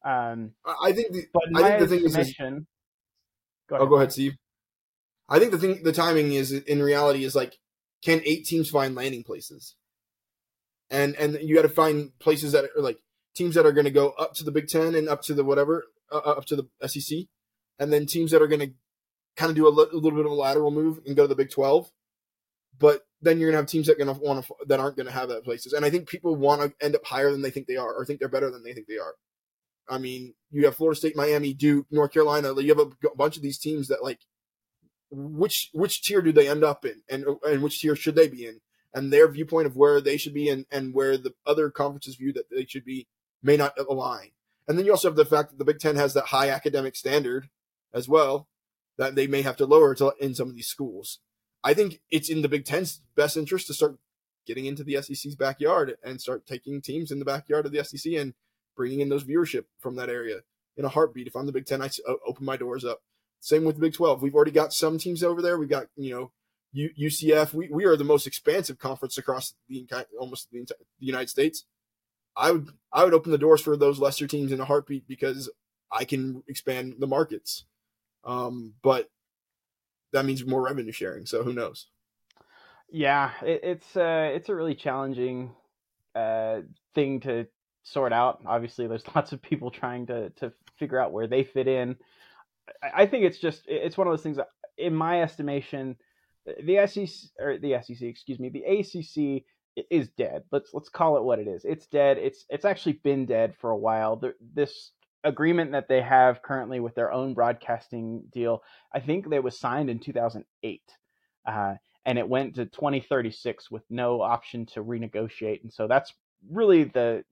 Um, 0.05 0.53
I 0.65 0.93
think 0.93 1.13
the, 1.13 1.25
but 1.33 1.43
I 1.57 1.69
think 1.69 1.81
the 1.81 1.87
thing 1.89 2.05
is, 2.05 2.17
is 2.17 2.35
go 2.37 2.45
ahead. 2.45 2.61
Oh, 3.71 3.87
go 3.87 3.97
ahead, 3.97 4.13
Steve. 4.13 4.35
I 5.29 5.39
think 5.39 5.53
the 5.53 5.59
thing, 5.59 5.83
the 5.83 5.93
timing 5.93 6.33
is 6.33 6.53
in 6.53 6.83
reality 6.83 7.25
is 7.25 7.35
like, 7.35 7.59
can 8.03 8.23
eight 8.25 8.47
teams 8.47 8.71
find 8.71 8.95
landing 8.95 9.25
places? 9.25 9.75
And 10.91 11.15
and 11.17 11.39
you 11.43 11.55
got 11.55 11.63
to 11.63 11.69
find 11.69 12.17
places 12.19 12.53
that 12.53 12.65
are 12.65 12.83
like 12.83 12.99
teams 13.39 13.55
that 13.55 13.65
are 13.65 13.73
going 13.73 13.85
to 13.85 13.91
go 13.91 14.11
up 14.11 14.35
to 14.35 14.45
the 14.45 14.51
Big 14.51 14.69
Ten 14.69 14.95
and 14.95 15.09
up 15.09 15.23
to 15.23 15.35
the 15.35 15.45
whatever, 15.45 15.87
uh, 16.13 16.19
up 16.19 16.45
to 16.47 16.57
the 16.57 16.89
SEC, 16.89 17.21
and 17.79 17.93
then 17.93 18.05
teams 18.05 18.33
that 18.33 18.43
are 18.43 18.49
going 18.49 18.61
to 18.61 18.73
kind 19.37 19.51
of 19.51 19.57
do 19.57 19.67
a, 19.67 19.71
li- 19.71 19.87
a, 19.93 19.97
little 19.97 20.19
bit 20.19 20.27
of 20.27 20.33
a 20.33 20.35
lateral 20.35 20.71
move 20.71 21.01
and 21.07 21.17
go 21.17 21.23
to 21.23 21.29
the 21.29 21.35
Big 21.35 21.51
Twelve. 21.51 21.91
But 22.79 23.07
then 23.23 23.39
you're 23.39 23.49
going 23.49 23.55
to 23.55 23.63
have 23.63 23.71
teams 23.71 23.87
that 23.87 23.99
going 23.99 24.15
to 24.15 24.21
want 24.21 24.45
to 24.45 24.55
that 24.67 24.81
aren't 24.81 24.97
going 24.97 25.07
to 25.07 25.13
have 25.13 25.29
that 25.31 25.45
places, 25.45 25.73
and 25.73 25.85
I 25.85 25.91
think 25.91 26.09
people 26.09 26.37
want 26.37 26.61
to 26.63 26.85
end 26.85 26.95
up 26.95 27.07
higher 27.07 27.31
than 27.31 27.43
they 27.43 27.51
think 27.51 27.67
they 27.67 27.77
are, 27.77 27.95
or 27.95 28.05
think 28.05 28.21
they're 28.21 28.29
better 28.29 28.51
than 28.51 28.63
they 28.63 28.75
think 28.75 28.87
they 28.87 28.99
are. 28.99 29.15
I 29.89 29.99
mean, 29.99 30.35
you 30.51 30.67
have 30.67 30.77
Florida 30.77 30.99
State, 30.99 31.17
Miami, 31.17 31.55
Duke, 31.55 31.87
North 31.91 32.13
Carolina. 32.13 32.53
You 32.61 32.75
have 32.77 32.87
a 32.87 33.17
bunch 33.17 33.37
of 33.37 33.43
these 33.43 33.59
teams 33.59 33.89
that 33.89 34.03
like 34.03 34.21
which 35.11 35.71
which 35.73 36.03
tier 36.03 36.21
do 36.21 36.33
they 36.33 36.49
end 36.49 36.65
up 36.65 36.85
in, 36.85 37.03
and 37.09 37.25
and 37.45 37.63
which 37.63 37.81
tier 37.81 37.97
should 37.97 38.17
they 38.17 38.29
be 38.29 38.45
in, 38.45 38.61
and 38.93 39.13
their 39.13 39.29
viewpoint 39.29 39.67
of 39.67 39.77
where 39.77 40.01
they 40.01 40.17
should 40.17 40.35
be 40.35 40.49
in, 40.49 40.67
and 40.71 40.95
where 40.95 41.17
the 41.17 41.35
other 41.47 41.71
conferences 41.71 42.17
view 42.17 42.33
that 42.33 42.51
they 42.51 42.67
should 42.67 42.85
be 42.85 43.07
may 43.43 43.57
not 43.57 43.79
align. 43.79 44.31
And 44.67 44.79
then 44.79 44.85
you 44.85 44.93
also 44.93 45.09
have 45.09 45.17
the 45.17 45.25
fact 45.25 45.51
that 45.51 45.59
the 45.59 45.65
Big 45.65 45.79
Ten 45.79 45.97
has 45.97 46.15
that 46.15 46.27
high 46.27 46.51
academic 46.51 46.95
standard 46.95 47.49
as 47.93 48.09
well 48.09 48.49
that 48.99 49.15
they 49.15 49.27
may 49.27 49.43
have 49.43 49.57
to 49.57 49.67
lower 49.67 49.95
to, 49.95 50.13
in 50.21 50.35
some 50.35 50.49
of 50.49 50.55
these 50.55 50.67
schools. 50.67 51.21
I 51.65 51.73
think 51.73 52.01
it's 52.11 52.29
in 52.29 52.43
the 52.43 52.49
Big 52.49 52.65
Ten's 52.65 53.01
best 53.17 53.37
interest 53.37 53.67
to 53.69 53.75
start 53.75 53.99
getting 54.47 54.67
into 54.67 54.85
the 54.85 55.01
SEC's 55.01 55.37
backyard 55.37 55.97
and 56.03 56.21
start 56.21 56.47
taking 56.47 56.81
teams 56.81 57.11
in 57.11 57.19
the 57.19 57.25
backyard 57.25 57.67
of 57.67 57.73
the 57.73 57.85
SEC 57.85 58.13
and 58.15 58.35
bringing 58.77 59.01
in 59.01 59.09
those 59.09 59.25
viewership 59.25 59.65
from 59.79 59.97
that 59.97 60.09
area 60.09 60.41
in 60.77 60.85
a 60.85 60.89
heartbeat. 60.89 61.27
If 61.27 61.37
I'm 61.37 61.47
the 61.47 61.53
Big 61.53 61.67
Ten, 61.67 61.83
I 61.83 61.91
open 62.27 62.45
my 62.45 62.57
doors 62.57 62.85
up. 62.85 63.03
Same 63.41 63.65
with 63.65 63.77
the 63.77 63.81
Big 63.81 63.95
12. 63.95 64.23
We've 64.23 64.35
already 64.35 64.51
got 64.51 64.73
some 64.73 64.99
teams 64.99 65.23
over 65.23 65.41
there. 65.43 65.59
We've 65.59 65.69
got, 65.69 65.87
you 65.97 66.15
know, 66.15 66.33
UCF. 66.77 67.55
We, 67.55 67.69
we 67.71 67.85
are 67.85 67.97
the 67.97 68.05
most 68.05 68.27
expansive 68.27 68.79
conference 68.79 69.17
across 69.17 69.55
the 69.69 69.87
almost 70.19 70.49
the, 70.51 70.59
entire, 70.59 70.79
the 70.99 71.07
United 71.07 71.29
States. 71.29 71.65
I 72.39 72.53
would 72.53 72.69
I 72.93 73.05
would 73.05 73.15
open 73.15 73.33
the 73.33 73.39
doors 73.39 73.61
for 73.61 73.77
those 73.77 73.99
lesser 73.99 74.27
teams 74.27 74.53
in 74.53 74.61
a 74.61 74.65
heartbeat 74.65 75.07
because 75.09 75.51
I 75.91 76.05
can 76.05 76.43
expand 76.49 76.97
the 76.99 77.07
markets. 77.07 77.65
Um, 78.25 78.75
but 78.83 79.11
that 80.13 80.25
means 80.25 80.47
more 80.47 80.63
revenue 80.63 80.93
sharing. 80.93 81.27
So 81.27 81.43
who 81.43 81.53
knows? 81.53 81.89
Yeah, 82.91 83.33
it, 83.43 83.61
it's 83.63 83.97
uh, 83.97 84.31
it's 84.33 84.49
a 84.49 84.55
really 84.55 84.75
challenging 84.75 85.51
uh, 86.15 86.61
thing 86.95 87.21
to 87.21 87.47
sort 87.83 88.13
out. 88.13 88.41
Obviously, 88.47 88.87
there's 88.87 89.05
lots 89.15 89.33
of 89.33 89.43
people 89.43 89.71
trying 89.71 90.07
to 90.07 90.31
to 90.31 90.53
figure 90.79 91.01
out 91.01 91.13
where 91.13 91.27
they 91.27 91.45
fit 91.45 91.69
in. 91.69 91.97
I 92.95 93.07
think 93.07 93.25
it's 93.25 93.39
just 93.39 93.63
it's 93.67 93.99
one 93.99 94.07
of 94.07 94.13
those 94.13 94.23
things 94.23 94.37
that, 94.37 94.49
in 94.77 94.95
my 94.95 95.23
estimation, 95.23 95.97
the 96.63 96.87
SEC 96.87 97.31
or 97.39 97.59
the 97.59 97.79
SEC, 97.83 98.03
excuse 98.03 98.39
me, 98.39 98.49
the 98.49 98.65
ACC 98.65 99.45
is 99.91 100.09
dead. 100.11 100.45
Let's 100.51 100.71
let's 100.73 100.89
call 100.89 101.17
it 101.17 101.25
what 101.25 101.39
it 101.39 101.47
is. 101.47 101.65
It's 101.65 101.87
dead. 101.87 102.19
It's 102.19 102.45
it's 102.49 102.65
actually 102.65 102.95
been 103.05 103.27
dead 103.27 103.55
for 103.61 103.71
a 103.71 103.77
while. 103.77 104.17
The, 104.17 104.35
this 104.55 104.93
agreement 105.25 105.73
that 105.73 105.89
they 105.89 106.01
have 106.01 106.43
currently 106.43 106.81
with 106.81 106.95
their 106.95 107.13
own 107.13 107.35
broadcasting 107.35 108.23
deal, 108.33 108.63
I 108.95 109.01
think 109.01 109.29
that 109.31 109.43
was 109.43 109.59
signed 109.59 109.91
in 109.91 109.99
2008, 109.99 110.83
uh, 111.47 111.75
and 112.07 112.19
it 112.19 112.29
went 112.29 112.55
to 112.55 112.67
2036 112.67 113.71
with 113.71 113.83
no 113.91 114.23
option 114.23 114.67
to 114.67 114.83
renegotiate. 114.83 115.63
And 115.63 115.73
so 115.73 115.87
that's 115.87 116.13
really 116.51 116.85
the 116.85 117.25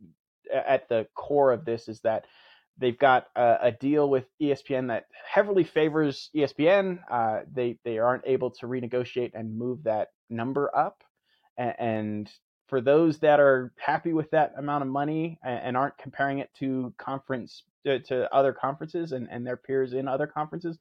at 0.52 0.88
the 0.88 1.06
core 1.14 1.52
of 1.52 1.64
this 1.64 1.88
is 1.88 2.00
that 2.00 2.26
they've 2.78 2.98
got 2.98 3.26
a, 3.34 3.56
a, 3.62 3.72
deal 3.72 4.08
with 4.08 4.26
ESPN 4.40 4.88
that 4.88 5.06
heavily 5.28 5.64
favors 5.64 6.30
ESPN. 6.34 6.98
Uh, 7.10 7.40
they 7.52 7.78
they 7.84 7.98
aren't 7.98 8.26
able 8.26 8.50
to 8.50 8.66
renegotiate 8.66 9.32
and 9.34 9.56
move 9.56 9.84
that 9.84 10.08
number 10.28 10.70
up, 10.76 11.02
and, 11.58 12.30
for 12.68 12.80
those 12.80 13.18
that 13.20 13.38
are 13.38 13.72
happy 13.76 14.12
with 14.12 14.30
that 14.32 14.52
amount 14.58 14.82
of 14.82 14.88
money 14.88 15.38
and, 15.44 15.76
aren't 15.76 15.96
comparing 15.98 16.40
it 16.40 16.50
to 16.58 16.92
conference 16.98 17.62
to 17.84 18.34
other 18.34 18.52
conferences 18.52 19.12
and, 19.12 19.28
and 19.30 19.46
their 19.46 19.56
peers 19.56 19.92
in 19.92 20.08
other 20.08 20.26
conferences, 20.26 20.76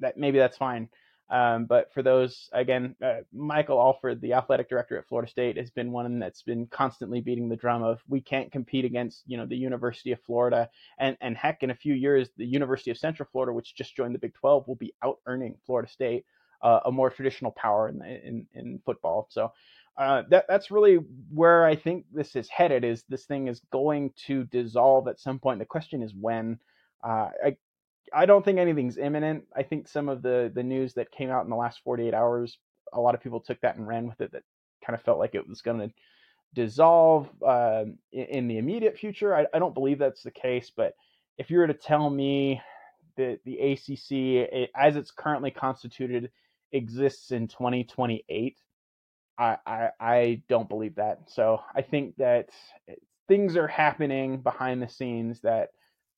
that 0.00 0.18
maybe 0.18 0.38
that's 0.38 0.58
fine. 0.58 0.88
Um, 1.30 1.64
but 1.64 1.90
for 1.94 2.02
those, 2.02 2.50
again, 2.52 2.94
uh, 3.02 3.20
Michael 3.32 3.80
Alford, 3.80 4.20
the 4.20 4.34
athletic 4.34 4.68
director 4.68 4.98
at 4.98 5.08
Florida 5.08 5.30
State, 5.30 5.56
has 5.56 5.70
been 5.70 5.90
one 5.90 6.18
that's 6.18 6.42
been 6.42 6.66
constantly 6.66 7.22
beating 7.22 7.48
the 7.48 7.56
drum 7.56 7.82
of 7.82 8.02
we 8.06 8.20
can't 8.20 8.52
compete 8.52 8.84
against, 8.84 9.22
you 9.26 9.38
know, 9.38 9.46
the 9.46 9.56
University 9.56 10.12
of 10.12 10.20
Florida, 10.20 10.68
and 10.98 11.16
and 11.22 11.34
heck, 11.34 11.62
in 11.62 11.70
a 11.70 11.74
few 11.74 11.94
years, 11.94 12.28
the 12.36 12.44
University 12.44 12.90
of 12.90 12.98
Central 12.98 13.26
Florida, 13.32 13.54
which 13.54 13.74
just 13.74 13.96
joined 13.96 14.14
the 14.14 14.18
Big 14.18 14.34
12, 14.34 14.68
will 14.68 14.74
be 14.74 14.92
out 15.02 15.18
earning 15.24 15.56
Florida 15.64 15.88
State, 15.90 16.26
uh, 16.60 16.80
a 16.84 16.92
more 16.92 17.08
traditional 17.08 17.52
power 17.52 17.88
in 17.88 18.02
in, 18.02 18.46
in 18.52 18.80
football. 18.84 19.26
So. 19.30 19.52
Uh, 19.96 20.22
that 20.28 20.46
that's 20.48 20.70
really 20.70 20.98
where 21.30 21.64
I 21.64 21.76
think 21.76 22.06
this 22.12 22.34
is 22.34 22.48
headed. 22.48 22.84
Is 22.84 23.04
this 23.08 23.26
thing 23.26 23.48
is 23.48 23.60
going 23.70 24.12
to 24.26 24.44
dissolve 24.44 25.06
at 25.08 25.20
some 25.20 25.38
point? 25.38 25.58
The 25.58 25.66
question 25.66 26.02
is 26.02 26.12
when. 26.14 26.58
Uh, 27.02 27.28
I, 27.44 27.56
I 28.14 28.26
don't 28.26 28.44
think 28.44 28.58
anything's 28.58 28.96
imminent. 28.96 29.44
I 29.54 29.62
think 29.62 29.88
some 29.88 30.08
of 30.08 30.22
the 30.22 30.50
the 30.54 30.62
news 30.62 30.94
that 30.94 31.10
came 31.10 31.30
out 31.30 31.44
in 31.44 31.50
the 31.50 31.56
last 31.56 31.80
48 31.84 32.14
hours, 32.14 32.58
a 32.92 33.00
lot 33.00 33.14
of 33.14 33.20
people 33.20 33.40
took 33.40 33.60
that 33.60 33.76
and 33.76 33.86
ran 33.86 34.06
with 34.06 34.20
it. 34.20 34.32
That 34.32 34.42
kind 34.84 34.98
of 34.98 35.04
felt 35.04 35.18
like 35.18 35.34
it 35.34 35.48
was 35.48 35.62
going 35.62 35.80
to 35.80 35.94
dissolve 36.54 37.28
uh, 37.46 37.84
in, 38.12 38.24
in, 38.24 38.48
the 38.48 38.58
immediate 38.58 38.96
future. 38.96 39.34
I, 39.34 39.46
I, 39.52 39.58
don't 39.58 39.74
believe 39.74 39.98
that's 39.98 40.22
the 40.22 40.30
case, 40.30 40.70
but 40.74 40.94
if 41.36 41.50
you 41.50 41.58
were 41.58 41.66
to 41.66 41.74
tell 41.74 42.08
me 42.10 42.60
that 43.16 43.40
the 43.44 43.58
ACC, 43.58 44.52
it, 44.52 44.70
as 44.76 44.96
it's 44.96 45.10
currently 45.10 45.50
constituted, 45.50 46.30
exists 46.72 47.32
in 47.32 47.48
2028, 47.48 48.56
I, 49.38 49.58
I, 49.66 49.88
I 50.00 50.42
don't 50.48 50.68
believe 50.68 50.96
that. 50.96 51.20
So 51.28 51.60
I 51.74 51.82
think 51.82 52.16
that 52.16 52.50
things 53.28 53.56
are 53.56 53.66
happening 53.66 54.38
behind 54.38 54.82
the 54.82 54.88
scenes 54.88 55.40
that 55.40 55.70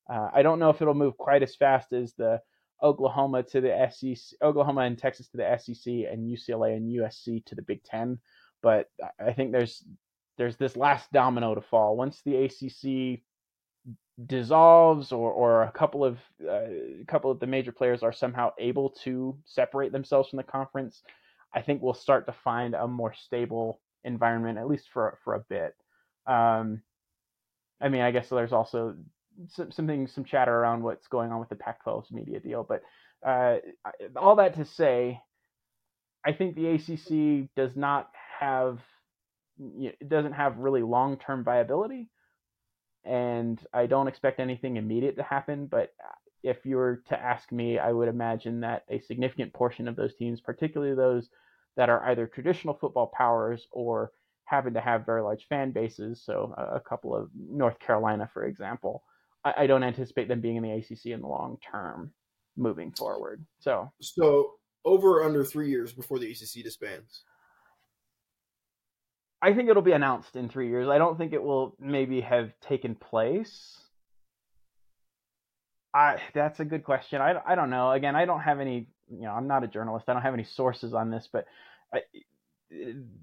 uh, 0.09 0.29
I 0.33 0.41
don't 0.41 0.59
know 0.59 0.69
if 0.69 0.81
it'll 0.81 0.93
move 0.93 1.17
quite 1.17 1.43
as 1.43 1.55
fast 1.55 1.91
as 1.93 2.13
the 2.13 2.41
Oklahoma 2.81 3.43
to 3.43 3.61
the 3.61 3.89
SEC, 3.91 4.37
Oklahoma 4.41 4.81
and 4.81 4.97
Texas 4.97 5.27
to 5.29 5.37
the 5.37 5.57
SEC, 5.57 5.91
and 6.11 6.27
UCLA 6.27 6.77
and 6.77 6.89
USC 6.89 7.43
to 7.45 7.55
the 7.55 7.61
Big 7.61 7.83
Ten. 7.83 8.19
But 8.61 8.89
I 9.19 9.33
think 9.33 9.51
there's 9.51 9.83
there's 10.37 10.57
this 10.57 10.77
last 10.77 11.11
domino 11.11 11.55
to 11.55 11.61
fall. 11.61 11.97
Once 11.97 12.21
the 12.23 12.45
ACC 12.45 13.21
dissolves, 14.25 15.11
or 15.11 15.31
or 15.31 15.63
a 15.63 15.71
couple 15.71 16.05
of 16.05 16.19
uh, 16.47 17.01
a 17.01 17.05
couple 17.07 17.31
of 17.31 17.39
the 17.39 17.47
major 17.47 17.71
players 17.71 18.03
are 18.03 18.13
somehow 18.13 18.51
able 18.59 18.91
to 19.03 19.37
separate 19.45 19.91
themselves 19.91 20.29
from 20.29 20.37
the 20.37 20.43
conference, 20.43 21.01
I 21.53 21.61
think 21.61 21.81
we'll 21.81 21.93
start 21.93 22.25
to 22.27 22.35
find 22.43 22.75
a 22.75 22.87
more 22.87 23.13
stable 23.13 23.79
environment, 24.03 24.57
at 24.57 24.67
least 24.67 24.85
for 24.93 25.17
for 25.23 25.35
a 25.35 25.39
bit. 25.39 25.75
Um, 26.25 26.81
I 27.81 27.89
mean, 27.89 28.01
I 28.01 28.11
guess 28.11 28.29
there's 28.29 28.53
also 28.53 28.95
some, 29.49 29.71
something, 29.71 30.07
some 30.07 30.23
chatter 30.23 30.53
around 30.53 30.83
what's 30.83 31.07
going 31.07 31.31
on 31.31 31.39
with 31.39 31.49
the 31.49 31.55
Pac-12's 31.55 32.11
media 32.11 32.39
deal. 32.39 32.63
But 32.63 32.81
uh, 33.25 33.57
all 34.15 34.35
that 34.37 34.55
to 34.55 34.65
say, 34.65 35.21
I 36.25 36.33
think 36.33 36.55
the 36.55 36.67
ACC 36.69 37.49
does 37.55 37.75
not 37.75 38.09
have, 38.39 38.79
it 39.59 40.09
doesn't 40.09 40.33
have 40.33 40.57
really 40.57 40.81
long-term 40.81 41.43
viability, 41.43 42.09
and 43.05 43.59
I 43.73 43.85
don't 43.85 44.07
expect 44.07 44.39
anything 44.39 44.75
immediate 44.75 45.17
to 45.17 45.23
happen. 45.23 45.67
But 45.67 45.93
if 46.47 46.65
you 46.65 46.77
were 46.77 47.03
to 47.09 47.19
ask 47.19 47.51
me, 47.51 47.77
I 47.77 47.91
would 47.91 48.07
imagine 48.07 48.61
that 48.61 48.83
a 48.89 48.99
significant 48.99 49.53
portion 49.53 49.87
of 49.87 49.95
those 49.95 50.15
teams, 50.15 50.39
particularly 50.39 50.95
those 50.95 51.29
that 51.75 51.89
are 51.89 52.03
either 52.09 52.25
traditional 52.25 52.73
football 52.73 53.11
powers 53.15 53.67
or 53.71 54.11
happen 54.45 54.73
to 54.73 54.81
have 54.81 55.05
very 55.05 55.21
large 55.21 55.45
fan 55.47 55.71
bases. 55.71 56.23
So 56.23 56.53
a, 56.57 56.79
couple 56.79 57.15
of 57.15 57.29
North 57.35 57.77
Carolina, 57.79 58.29
for 58.33 58.45
example, 58.45 59.03
I, 59.43 59.53
I 59.57 59.67
don't 59.67 59.83
anticipate 59.83 60.29
them 60.29 60.39
being 60.39 60.55
in 60.55 60.63
the 60.63 60.71
ACC 60.71 61.07
in 61.07 61.21
the 61.21 61.27
long 61.27 61.57
term 61.69 62.11
moving 62.55 62.93
forward. 62.93 63.45
So, 63.59 63.91
so 64.01 64.53
over 64.85 65.23
under 65.23 65.43
three 65.43 65.69
years 65.69 65.91
before 65.91 66.17
the 66.17 66.31
ACC 66.31 66.63
disbands. 66.63 67.23
I 69.41 69.53
think 69.53 69.69
it'll 69.69 69.83
be 69.83 69.91
announced 69.91 70.35
in 70.35 70.49
three 70.49 70.69
years. 70.69 70.87
I 70.87 70.97
don't 70.97 71.17
think 71.17 71.33
it 71.33 71.43
will 71.43 71.75
maybe 71.79 72.21
have 72.21 72.57
taken 72.61 72.95
place. 72.95 73.77
I 75.97 76.21
that's 76.33 76.59
a 76.59 76.65
good 76.65 76.83
question. 76.83 77.21
I, 77.21 77.35
I 77.45 77.55
don't 77.55 77.71
know. 77.71 77.91
Again, 77.91 78.15
I 78.15 78.25
don't 78.25 78.41
have 78.41 78.59
any. 78.59 78.87
You 79.09 79.23
know, 79.23 79.31
I'm 79.31 79.47
not 79.47 79.63
a 79.63 79.67
journalist. 79.67 80.05
I 80.07 80.13
don't 80.13 80.21
have 80.21 80.33
any 80.33 80.43
sources 80.43 80.93
on 80.93 81.09
this, 81.09 81.27
but 81.31 81.45
I, 81.93 82.01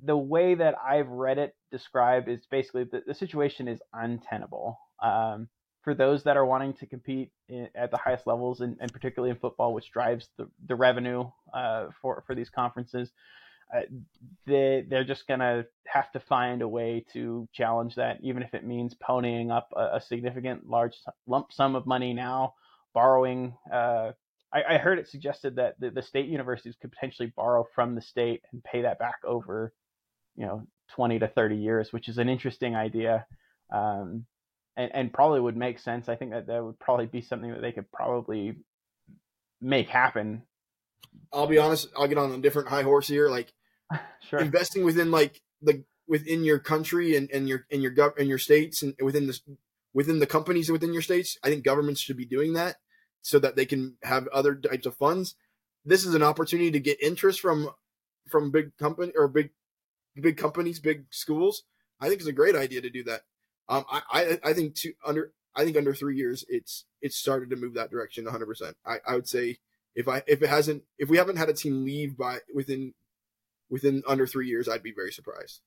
the 0.02 0.16
way 0.16 0.54
that 0.54 0.74
I've 0.84 1.08
read 1.08 1.38
it 1.38 1.54
described 1.70 2.28
is 2.28 2.40
basically 2.50 2.84
the, 2.84 3.02
the 3.06 3.14
situation 3.14 3.68
is 3.68 3.80
untenable. 3.92 4.78
Um, 5.02 5.48
for 5.82 5.94
those 5.94 6.24
that 6.24 6.36
are 6.36 6.46
wanting 6.46 6.72
to 6.74 6.86
compete 6.86 7.30
in, 7.48 7.68
at 7.74 7.90
the 7.90 7.98
highest 7.98 8.26
levels, 8.26 8.60
and, 8.60 8.76
and, 8.80 8.90
particularly 8.90 9.30
in 9.30 9.36
football, 9.38 9.74
which 9.74 9.92
drives 9.92 10.28
the, 10.38 10.48
the 10.66 10.74
revenue 10.74 11.30
uh, 11.52 11.88
for 12.00 12.24
for 12.26 12.34
these 12.34 12.50
conferences, 12.50 13.10
uh, 13.76 13.82
they 14.46 14.84
they're 14.88 15.04
just 15.04 15.28
gonna 15.28 15.64
have 15.86 16.10
to 16.12 16.20
find 16.20 16.62
a 16.62 16.68
way 16.68 17.04
to 17.12 17.48
challenge 17.52 17.94
that, 17.94 18.18
even 18.22 18.42
if 18.42 18.52
it 18.52 18.64
means 18.66 18.96
ponying 19.08 19.52
up 19.52 19.68
a, 19.76 19.96
a 19.96 20.00
significant 20.00 20.68
large 20.68 20.94
lump 21.28 21.52
sum 21.52 21.76
of 21.76 21.86
money 21.86 22.14
now, 22.14 22.54
borrowing. 22.94 23.54
Uh, 23.72 24.12
I, 24.52 24.74
I, 24.74 24.78
heard 24.78 24.98
it 24.98 25.08
suggested 25.08 25.56
that 25.56 25.78
the, 25.80 25.90
the 25.90 26.02
state 26.02 26.26
universities 26.26 26.76
could 26.80 26.92
potentially 26.92 27.32
borrow 27.36 27.66
from 27.74 27.94
the 27.94 28.00
state 28.00 28.42
and 28.52 28.62
pay 28.62 28.82
that 28.82 28.98
back 28.98 29.16
over, 29.24 29.74
you 30.36 30.46
know, 30.46 30.66
20 30.94 31.18
to 31.18 31.28
30 31.28 31.56
years, 31.56 31.92
which 31.92 32.08
is 32.08 32.18
an 32.18 32.28
interesting 32.28 32.76
idea. 32.76 33.26
Um, 33.72 34.26
and, 34.76 34.90
and 34.94 35.12
probably 35.12 35.40
would 35.40 35.56
make 35.56 35.78
sense. 35.78 36.08
I 36.08 36.16
think 36.16 36.32
that 36.32 36.46
that 36.46 36.64
would 36.64 36.78
probably 36.78 37.06
be 37.06 37.22
something 37.22 37.50
that 37.50 37.60
they 37.60 37.72
could 37.72 37.90
probably 37.92 38.56
make 39.60 39.88
happen. 39.88 40.42
I'll 41.32 41.46
be 41.46 41.58
honest. 41.58 41.88
I'll 41.96 42.08
get 42.08 42.18
on 42.18 42.32
a 42.32 42.38
different 42.38 42.68
high 42.68 42.82
horse 42.82 43.06
here. 43.06 43.28
Like 43.28 43.52
sure. 44.28 44.40
investing 44.40 44.84
within 44.84 45.10
like 45.10 45.40
the 45.62 45.84
within 46.06 46.44
your 46.44 46.58
country 46.58 47.16
and, 47.16 47.30
and 47.30 47.48
your 47.48 47.66
and 47.70 47.82
your 47.82 47.94
gov 47.94 48.18
and 48.18 48.28
your 48.28 48.38
states 48.38 48.82
and 48.82 48.94
within 49.00 49.26
the 49.26 49.38
within 49.92 50.18
the 50.18 50.26
companies 50.26 50.70
within 50.70 50.92
your 50.92 51.02
states. 51.02 51.38
I 51.42 51.48
think 51.48 51.64
governments 51.64 52.00
should 52.00 52.16
be 52.16 52.26
doing 52.26 52.54
that 52.54 52.76
so 53.24 53.38
that 53.38 53.56
they 53.56 53.64
can 53.64 53.96
have 54.02 54.28
other 54.28 54.54
types 54.54 54.84
of 54.84 54.94
funds. 54.96 55.34
This 55.82 56.04
is 56.04 56.14
an 56.14 56.22
opportunity 56.22 56.70
to 56.70 56.78
get 56.78 57.02
interest 57.02 57.40
from 57.40 57.70
from 58.28 58.50
big 58.50 58.76
company 58.76 59.12
or 59.16 59.28
big 59.28 59.50
big 60.20 60.36
companies, 60.36 60.78
big 60.78 61.06
schools. 61.10 61.64
I 62.00 62.08
think 62.08 62.20
it's 62.20 62.28
a 62.28 62.32
great 62.32 62.54
idea 62.54 62.82
to 62.82 62.90
do 62.90 63.02
that. 63.04 63.22
Um, 63.68 63.84
I, 63.90 64.02
I, 64.12 64.38
I 64.50 64.52
think 64.52 64.74
two 64.74 64.92
under, 65.04 65.32
I 65.56 65.64
think 65.64 65.76
under 65.76 65.94
three 65.94 66.16
years, 66.16 66.44
it's, 66.48 66.84
it's 67.00 67.16
started 67.16 67.50
to 67.50 67.56
move 67.56 67.74
that 67.74 67.90
direction 67.90 68.24
100. 68.24 68.46
percent 68.46 68.76
I, 68.84 68.98
I 69.06 69.14
would 69.14 69.28
say 69.28 69.58
if 69.94 70.06
I, 70.06 70.22
if 70.26 70.42
it 70.42 70.50
hasn't, 70.50 70.82
if 70.98 71.08
we 71.08 71.16
haven't 71.16 71.36
had 71.36 71.48
a 71.48 71.54
team 71.54 71.84
leave 71.84 72.16
by 72.16 72.38
within, 72.54 72.92
within 73.70 74.02
under 74.06 74.26
three 74.26 74.48
years, 74.48 74.68
I'd 74.68 74.82
be 74.82 74.92
very 74.92 75.12
surprised. 75.12 75.60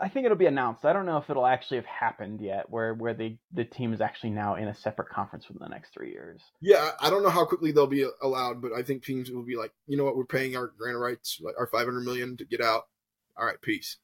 I, 0.00 0.08
think 0.08 0.24
it'll 0.26 0.38
be 0.38 0.46
announced. 0.46 0.84
I 0.84 0.92
don't 0.92 1.06
know 1.06 1.16
if 1.16 1.28
it'll 1.28 1.46
actually 1.46 1.78
have 1.78 1.86
happened 1.86 2.40
yet, 2.40 2.70
where 2.70 2.94
where 2.94 3.14
the 3.14 3.36
the 3.52 3.64
team 3.64 3.92
is 3.92 4.00
actually 4.00 4.30
now 4.30 4.54
in 4.54 4.68
a 4.68 4.74
separate 4.74 5.08
conference 5.08 5.44
for 5.44 5.54
the 5.54 5.68
next 5.68 5.92
three 5.92 6.12
years. 6.12 6.40
Yeah, 6.60 6.90
I 7.00 7.10
don't 7.10 7.22
know 7.22 7.30
how 7.30 7.44
quickly 7.44 7.72
they'll 7.72 7.88
be 7.88 8.06
allowed, 8.22 8.62
but 8.62 8.72
I 8.72 8.82
think 8.82 9.04
teams 9.04 9.30
will 9.30 9.44
be 9.44 9.56
like, 9.56 9.72
you 9.86 9.96
know 9.96 10.04
what, 10.04 10.16
we're 10.16 10.24
paying 10.24 10.56
our 10.56 10.72
grant 10.78 10.98
rights, 10.98 11.40
like 11.42 11.56
our 11.58 11.66
500 11.66 12.02
million 12.02 12.36
to 12.36 12.44
get 12.44 12.60
out. 12.60 12.84
All 13.36 13.44
right, 13.44 13.60
peace 13.60 13.96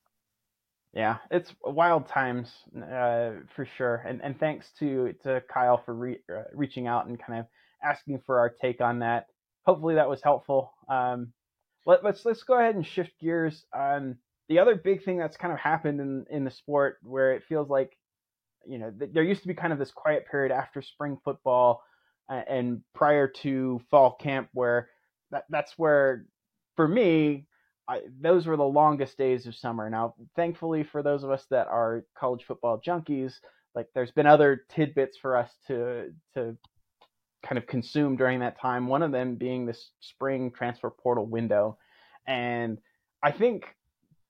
yeah, 0.95 1.19
it's 1.31 1.55
wild 1.63 2.09
times 2.09 2.51
uh, 2.77 3.33
for 3.55 3.69
sure. 3.77 4.03
And 4.07 4.21
and 4.23 4.39
thanks 4.39 4.67
to 4.79 5.15
to 5.23 5.43
Kyle 5.53 5.83
for 5.85 5.95
re- 5.95 6.23
uh, 6.35 6.45
reaching 6.55 6.87
out 6.87 7.07
and 7.07 7.21
kind 7.21 7.41
of 7.41 7.47
asking 7.85 8.23
for 8.27 8.39
our 8.39 8.51
take 8.51 8.81
on 8.81 9.01
that. 9.01 9.27
Hopefully 9.65 9.97
that 9.97 10.09
was 10.09 10.23
helpful. 10.23 10.73
Um, 10.89 11.33
let, 11.87 11.99
us 11.99 12.05
let's, 12.05 12.25
let's 12.25 12.43
go 12.43 12.59
ahead 12.59 12.75
and 12.75 12.87
shift 12.87 13.13
gears. 13.21 13.65
Um, 13.77 14.17
the 14.49 14.59
other 14.59 14.75
big 14.75 15.05
thing 15.05 15.19
that's 15.19 15.37
kind 15.37 15.53
of 15.53 15.59
happened 15.59 16.01
in 16.01 16.25
in 16.31 16.45
the 16.45 16.51
sport 16.51 16.99
where 17.03 17.33
it 17.33 17.45
feels 17.49 17.69
like 17.69 17.97
you 18.67 18.79
know 18.79 18.91
th- 18.91 19.13
there 19.13 19.23
used 19.23 19.43
to 19.43 19.49
be 19.49 19.55
kind 19.55 19.73
of 19.73 19.79
this 19.79 19.91
quiet 19.91 20.27
period 20.31 20.53
after 20.53 20.83
spring 20.83 21.19
football 21.25 21.83
and 22.29 22.83
prior 22.95 23.27
to 23.27 23.81
fall 23.91 24.15
camp 24.17 24.49
where 24.53 24.91
that 25.31 25.45
that's 25.51 25.73
where 25.79 26.27
for 26.77 26.87
me 26.87 27.47
I, 27.89 28.03
those 28.21 28.47
were 28.47 28.57
the 28.57 28.65
longest 28.65 29.17
days 29.17 29.47
of 29.47 29.55
summer. 29.55 29.89
Now, 29.89 30.15
thankfully, 30.37 30.85
for 30.85 31.03
those 31.03 31.25
of 31.25 31.31
us 31.31 31.47
that 31.51 31.69
are 31.69 32.05
college 32.15 32.45
football 32.45 32.79
junkies, 32.87 33.33
like 33.75 33.87
there's 33.95 34.11
been 34.11 34.27
other 34.27 34.67
tidbits 34.69 35.17
for 35.17 35.37
us 35.37 35.51
to 35.69 36.13
to 36.35 36.57
kind 37.43 37.57
of 37.57 37.67
consume 37.67 38.17
during 38.17 38.41
that 38.41 38.61
time. 38.61 38.89
One 38.89 39.03
of 39.03 39.13
them 39.13 39.37
being 39.37 39.65
this 39.65 39.91
spring 40.01 40.51
transfer 40.51 40.91
portal 40.91 41.25
window, 41.25 41.79
and 42.27 42.79
I 43.23 43.33
think 43.33 43.65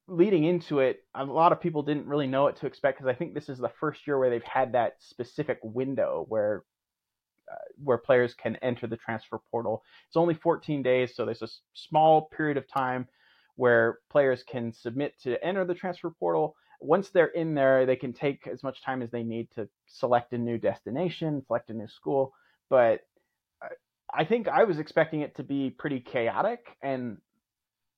leading 0.08 0.44
into 0.44 0.80
it, 0.80 1.04
a 1.14 1.24
lot 1.24 1.52
of 1.52 1.60
people 1.60 1.82
didn't 1.82 2.06
really 2.06 2.26
know 2.26 2.44
what 2.44 2.56
to 2.56 2.66
expect 2.66 2.98
because 2.98 3.12
I 3.12 3.16
think 3.16 3.34
this 3.34 3.48
is 3.48 3.58
the 3.58 3.70
first 3.80 4.06
year 4.06 4.18
where 4.18 4.30
they've 4.30 4.42
had 4.42 4.72
that 4.72 4.94
specific 5.00 5.58
window 5.62 6.24
where 6.28 6.64
uh, 7.50 7.56
where 7.82 7.98
players 7.98 8.34
can 8.34 8.56
enter 8.56 8.86
the 8.86 8.96
transfer 8.96 9.38
portal. 9.50 9.82
It's 10.08 10.16
only 10.16 10.34
14 10.34 10.82
days, 10.82 11.14
so 11.14 11.24
there's 11.24 11.42
a 11.42 11.48
small 11.74 12.28
period 12.36 12.56
of 12.56 12.68
time 12.68 13.06
where 13.56 13.98
players 14.10 14.42
can 14.42 14.72
submit 14.72 15.14
to 15.22 15.42
enter 15.44 15.64
the 15.64 15.74
transfer 15.74 16.10
portal. 16.10 16.56
Once 16.80 17.08
they're 17.08 17.26
in 17.26 17.54
there, 17.54 17.86
they 17.86 17.96
can 17.96 18.12
take 18.12 18.46
as 18.46 18.62
much 18.62 18.82
time 18.82 19.02
as 19.02 19.10
they 19.10 19.22
need 19.22 19.48
to 19.54 19.68
select 19.86 20.32
a 20.32 20.38
new 20.38 20.58
destination, 20.58 21.42
select 21.46 21.70
a 21.70 21.74
new 21.74 21.88
school. 21.88 22.32
But 22.68 23.00
I 24.12 24.24
think 24.24 24.48
I 24.48 24.64
was 24.64 24.78
expecting 24.78 25.20
it 25.20 25.36
to 25.36 25.42
be 25.42 25.70
pretty 25.70 26.00
chaotic, 26.00 26.66
and 26.82 27.18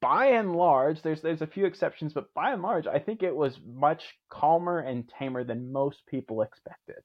by 0.00 0.26
and 0.26 0.56
large, 0.56 1.02
there's 1.02 1.20
there's 1.20 1.42
a 1.42 1.46
few 1.46 1.66
exceptions, 1.66 2.12
but 2.12 2.32
by 2.34 2.52
and 2.52 2.62
large, 2.62 2.86
I 2.86 2.98
think 2.98 3.22
it 3.22 3.34
was 3.34 3.58
much 3.66 4.02
calmer 4.28 4.80
and 4.80 5.08
tamer 5.18 5.44
than 5.44 5.72
most 5.72 5.98
people 6.06 6.42
expected. 6.42 7.02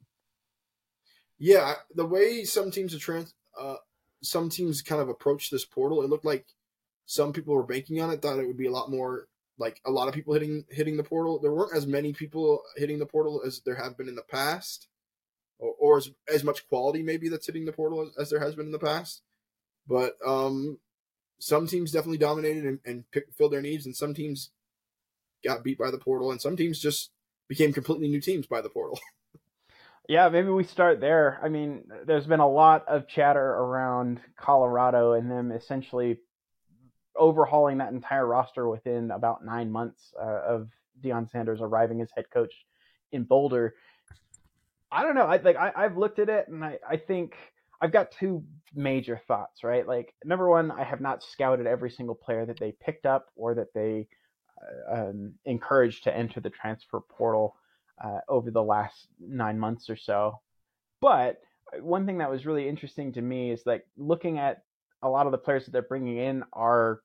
Yeah, 1.37 1.73
the 1.93 2.05
way 2.05 2.43
some 2.45 2.71
teams 2.71 2.95
are 2.95 2.99
trans, 2.99 3.33
uh, 3.59 3.75
some 4.23 4.49
teams 4.49 4.81
kind 4.81 5.01
of 5.01 5.09
approach 5.09 5.49
this 5.49 5.65
portal, 5.65 6.01
it 6.01 6.09
looked 6.09 6.25
like 6.25 6.45
some 7.05 7.33
people 7.33 7.53
were 7.53 7.63
banking 7.63 8.01
on 8.01 8.09
it, 8.09 8.21
thought 8.21 8.39
it 8.39 8.47
would 8.47 8.57
be 8.57 8.67
a 8.67 8.71
lot 8.71 8.89
more 8.89 9.27
like 9.57 9.79
a 9.85 9.91
lot 9.91 10.07
of 10.07 10.13
people 10.13 10.33
hitting 10.33 10.65
hitting 10.69 10.97
the 10.97 11.03
portal. 11.03 11.39
There 11.39 11.53
weren't 11.53 11.75
as 11.75 11.87
many 11.87 12.13
people 12.13 12.61
hitting 12.77 12.99
the 12.99 13.05
portal 13.05 13.41
as 13.45 13.61
there 13.65 13.75
have 13.75 13.97
been 13.97 14.07
in 14.07 14.15
the 14.15 14.23
past, 14.23 14.87
or, 15.59 15.73
or 15.79 15.97
as, 15.97 16.11
as 16.33 16.43
much 16.43 16.67
quality 16.67 17.03
maybe 17.03 17.29
that's 17.29 17.47
hitting 17.47 17.65
the 17.65 17.71
portal 17.71 18.01
as, 18.01 18.09
as 18.17 18.29
there 18.29 18.39
has 18.39 18.55
been 18.55 18.67
in 18.67 18.71
the 18.71 18.79
past. 18.79 19.21
But 19.87 20.15
um, 20.25 20.79
some 21.39 21.67
teams 21.67 21.91
definitely 21.91 22.17
dominated 22.17 22.65
and, 22.65 22.79
and 22.85 23.11
pick, 23.11 23.25
filled 23.33 23.53
their 23.53 23.61
needs, 23.61 23.85
and 23.85 23.95
some 23.95 24.13
teams 24.13 24.51
got 25.43 25.63
beat 25.63 25.77
by 25.77 25.91
the 25.91 25.97
portal, 25.97 26.31
and 26.31 26.41
some 26.41 26.55
teams 26.55 26.79
just 26.79 27.11
became 27.47 27.73
completely 27.73 28.07
new 28.07 28.21
teams 28.21 28.47
by 28.47 28.61
the 28.61 28.69
portal. 28.69 28.99
yeah, 30.09 30.29
maybe 30.29 30.49
we 30.49 30.63
start 30.63 30.99
there. 30.99 31.39
I 31.43 31.49
mean, 31.49 31.83
there's 32.05 32.25
been 32.25 32.39
a 32.39 32.49
lot 32.49 32.87
of 32.87 33.07
chatter 33.07 33.45
around 33.45 34.19
Colorado 34.37 35.13
and 35.13 35.29
them 35.29 35.51
essentially 35.51 36.17
overhauling 37.15 37.77
that 37.77 37.93
entire 37.93 38.25
roster 38.25 38.67
within 38.67 39.11
about 39.11 39.45
nine 39.45 39.71
months 39.71 40.13
uh, 40.19 40.41
of 40.47 40.69
Deion 41.03 41.29
Sanders 41.29 41.61
arriving 41.61 42.01
as 42.01 42.09
head 42.15 42.25
coach 42.31 42.53
in 43.11 43.23
Boulder. 43.23 43.75
I 44.91 45.03
don't 45.03 45.15
know. 45.15 45.25
I 45.25 45.37
like 45.37 45.55
I, 45.55 45.83
have 45.83 45.97
looked 45.97 46.19
at 46.19 46.29
it 46.29 46.47
and 46.47 46.63
I, 46.63 46.77
I 46.87 46.97
think 46.97 47.35
I've 47.81 47.91
got 47.91 48.11
two 48.11 48.43
major 48.73 49.21
thoughts, 49.27 49.63
right? 49.63 49.87
Like 49.87 50.13
number 50.23 50.49
one, 50.49 50.71
I 50.71 50.83
have 50.83 51.01
not 51.01 51.23
scouted 51.23 51.67
every 51.67 51.89
single 51.89 52.15
player 52.15 52.45
that 52.45 52.59
they 52.59 52.73
picked 52.73 53.05
up 53.05 53.27
or 53.35 53.55
that 53.55 53.73
they 53.73 54.07
uh, 54.61 55.09
um, 55.09 55.33
encouraged 55.45 56.03
to 56.05 56.15
enter 56.15 56.39
the 56.39 56.49
transfer 56.49 56.99
portal 56.99 57.55
uh, 58.03 58.19
over 58.27 58.51
the 58.51 58.63
last 58.63 59.07
nine 59.19 59.59
months 59.59 59.89
or 59.89 59.95
so. 59.95 60.39
But 61.01 61.41
one 61.81 62.05
thing 62.05 62.19
that 62.19 62.29
was 62.29 62.45
really 62.45 62.67
interesting 62.67 63.13
to 63.13 63.21
me 63.21 63.51
is 63.51 63.63
like 63.65 63.85
looking 63.97 64.37
at 64.37 64.63
a 65.01 65.09
lot 65.09 65.25
of 65.25 65.31
the 65.31 65.37
players 65.37 65.65
that 65.65 65.71
they're 65.71 65.81
bringing 65.81 66.17
in 66.17 66.43
are 66.53 67.01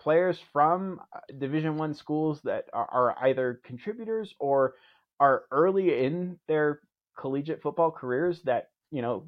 players 0.00 0.38
from 0.52 1.00
uh, 1.12 1.20
division 1.38 1.76
one 1.76 1.94
schools 1.94 2.40
that 2.42 2.66
are, 2.72 2.88
are, 2.90 3.26
either 3.26 3.60
contributors 3.64 4.34
or 4.38 4.74
are 5.18 5.44
early 5.50 6.04
in 6.04 6.38
their 6.46 6.80
collegiate 7.18 7.60
football 7.60 7.90
careers 7.90 8.40
that 8.42 8.68
you 8.90 9.02
know 9.02 9.26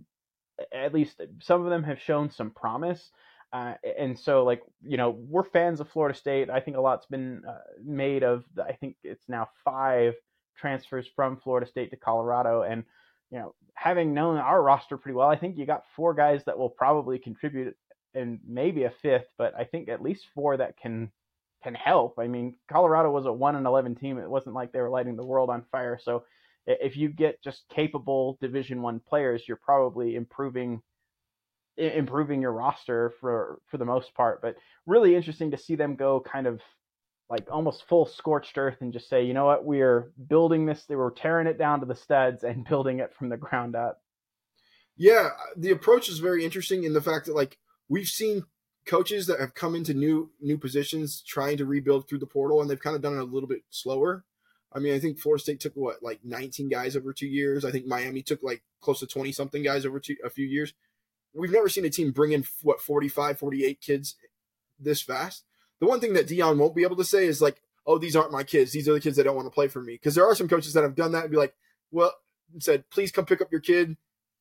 at 0.72 0.94
least 0.94 1.20
some 1.40 1.64
of 1.64 1.70
them 1.70 1.82
have 1.84 2.00
shown 2.00 2.30
some 2.30 2.50
promise. 2.50 3.10
Uh, 3.52 3.74
and 3.98 4.18
so, 4.18 4.44
like 4.44 4.62
you 4.86 4.96
know, 4.96 5.10
we're 5.10 5.42
fans 5.42 5.80
of 5.80 5.88
Florida 5.88 6.16
State. 6.16 6.50
I 6.50 6.60
think 6.60 6.76
a 6.76 6.80
lot's 6.80 7.06
been 7.06 7.42
uh, 7.48 7.58
made 7.84 8.22
of. 8.22 8.44
The, 8.54 8.62
I 8.62 8.72
think 8.72 8.96
it's 9.02 9.28
now 9.28 9.48
five 9.64 10.14
transfers 10.56 11.08
from 11.16 11.36
Florida 11.38 11.66
State 11.66 11.90
to 11.90 11.96
Colorado, 11.96 12.62
and 12.62 12.84
you 13.32 13.38
know, 13.38 13.54
having 13.74 14.14
known 14.14 14.36
our 14.36 14.62
roster 14.62 14.96
pretty 14.96 15.16
well, 15.16 15.28
I 15.28 15.36
think 15.36 15.56
you 15.56 15.66
got 15.66 15.84
four 15.96 16.14
guys 16.14 16.44
that 16.44 16.58
will 16.58 16.70
probably 16.70 17.18
contribute, 17.18 17.76
and 18.14 18.38
maybe 18.46 18.84
a 18.84 18.90
fifth, 19.02 19.26
but 19.36 19.54
I 19.58 19.64
think 19.64 19.88
at 19.88 20.02
least 20.02 20.26
four 20.32 20.56
that 20.56 20.76
can 20.76 21.10
can 21.64 21.74
help. 21.74 22.18
I 22.18 22.28
mean, 22.28 22.54
Colorado 22.70 23.10
was 23.10 23.26
a 23.26 23.32
one 23.32 23.56
and 23.56 23.66
eleven 23.66 23.96
team. 23.96 24.18
It 24.18 24.30
wasn't 24.30 24.54
like 24.54 24.72
they 24.72 24.80
were 24.80 24.90
lighting 24.90 25.16
the 25.16 25.26
world 25.26 25.50
on 25.50 25.64
fire. 25.72 25.98
So 26.00 26.22
if 26.66 26.96
you 26.96 27.08
get 27.08 27.42
just 27.42 27.64
capable 27.74 28.38
Division 28.40 28.82
One 28.82 29.00
players, 29.00 29.42
you're 29.46 29.56
probably 29.56 30.16
improving 30.16 30.82
improving 31.76 32.42
your 32.42 32.52
roster 32.52 33.12
for 33.20 33.60
for 33.70 33.78
the 33.78 33.84
most 33.84 34.14
part. 34.14 34.42
But 34.42 34.56
really 34.86 35.16
interesting 35.16 35.50
to 35.52 35.58
see 35.58 35.76
them 35.76 35.96
go 35.96 36.20
kind 36.20 36.46
of 36.46 36.60
like 37.28 37.46
almost 37.50 37.86
full 37.88 38.06
scorched 38.06 38.58
earth 38.58 38.78
and 38.80 38.92
just 38.92 39.08
say, 39.08 39.24
you 39.24 39.34
know 39.34 39.44
what, 39.44 39.64
we 39.64 39.80
are 39.80 40.12
building 40.28 40.66
this. 40.66 40.84
They 40.84 40.96
were 40.96 41.12
tearing 41.12 41.46
it 41.46 41.58
down 41.58 41.80
to 41.80 41.86
the 41.86 41.94
studs 41.94 42.42
and 42.42 42.64
building 42.68 42.98
it 42.98 43.14
from 43.16 43.28
the 43.28 43.36
ground 43.36 43.76
up. 43.76 44.02
Yeah, 44.96 45.28
the 45.56 45.70
approach 45.70 46.08
is 46.08 46.18
very 46.18 46.44
interesting 46.44 46.84
in 46.84 46.92
the 46.92 47.00
fact 47.00 47.26
that 47.26 47.34
like 47.34 47.58
we've 47.88 48.08
seen 48.08 48.44
coaches 48.86 49.26
that 49.26 49.40
have 49.40 49.54
come 49.54 49.74
into 49.74 49.94
new 49.94 50.30
new 50.40 50.58
positions 50.58 51.22
trying 51.26 51.56
to 51.56 51.64
rebuild 51.64 52.08
through 52.08 52.18
the 52.18 52.26
portal 52.26 52.60
and 52.60 52.68
they've 52.68 52.80
kind 52.80 52.96
of 52.96 53.02
done 53.02 53.14
it 53.14 53.20
a 53.20 53.24
little 53.24 53.48
bit 53.48 53.62
slower 53.70 54.24
I 54.72 54.78
mean, 54.78 54.94
I 54.94 54.98
think 54.98 55.18
Florida 55.18 55.42
State 55.42 55.60
took 55.60 55.74
what 55.74 56.02
like 56.02 56.20
19 56.24 56.68
guys 56.68 56.96
over 56.96 57.12
two 57.12 57.26
years. 57.26 57.64
I 57.64 57.70
think 57.70 57.86
Miami 57.86 58.22
took 58.22 58.42
like 58.42 58.62
close 58.80 59.00
to 59.00 59.06
20 59.06 59.32
something 59.32 59.62
guys 59.62 59.84
over 59.84 59.98
two, 59.98 60.16
a 60.24 60.30
few 60.30 60.46
years. 60.46 60.74
We've 61.34 61.50
never 61.50 61.68
seen 61.68 61.84
a 61.84 61.90
team 61.90 62.12
bring 62.12 62.32
in 62.32 62.44
what 62.62 62.80
45, 62.80 63.38
48 63.38 63.80
kids 63.80 64.16
this 64.78 65.02
fast. 65.02 65.44
The 65.80 65.86
one 65.86 66.00
thing 66.00 66.14
that 66.14 66.28
Deion 66.28 66.58
won't 66.58 66.74
be 66.74 66.82
able 66.82 66.96
to 66.96 67.04
say 67.04 67.26
is 67.26 67.40
like, 67.40 67.62
"Oh, 67.86 67.98
these 67.98 68.16
aren't 68.16 68.32
my 68.32 68.42
kids. 68.42 68.72
These 68.72 68.88
are 68.88 68.92
the 68.92 69.00
kids 69.00 69.16
that 69.16 69.24
don't 69.24 69.36
want 69.36 69.46
to 69.46 69.54
play 69.54 69.68
for 69.68 69.80
me." 69.80 69.94
Because 69.94 70.14
there 70.14 70.26
are 70.26 70.34
some 70.34 70.48
coaches 70.48 70.72
that 70.74 70.82
have 70.82 70.94
done 70.94 71.12
that 71.12 71.22
and 71.22 71.30
be 71.30 71.36
like, 71.36 71.54
"Well," 71.90 72.14
said, 72.58 72.88
"Please 72.90 73.12
come 73.12 73.26
pick 73.26 73.40
up 73.40 73.50
your 73.50 73.60
kid." 73.60 73.96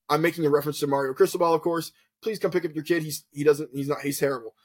I'm 0.09 0.21
making 0.21 0.45
a 0.45 0.49
reference 0.49 0.79
to 0.79 0.87
Mario 0.87 1.13
Cristobal, 1.13 1.53
of 1.53 1.61
course. 1.61 1.91
Please 2.21 2.39
come 2.39 2.51
pick 2.51 2.65
up 2.65 2.75
your 2.75 2.83
kid. 2.83 3.03
He's 3.03 3.25
he 3.31 3.43
doesn't 3.43 3.69
he's 3.73 3.87
not 3.87 4.01
he's 4.01 4.19
terrible. 4.19 4.55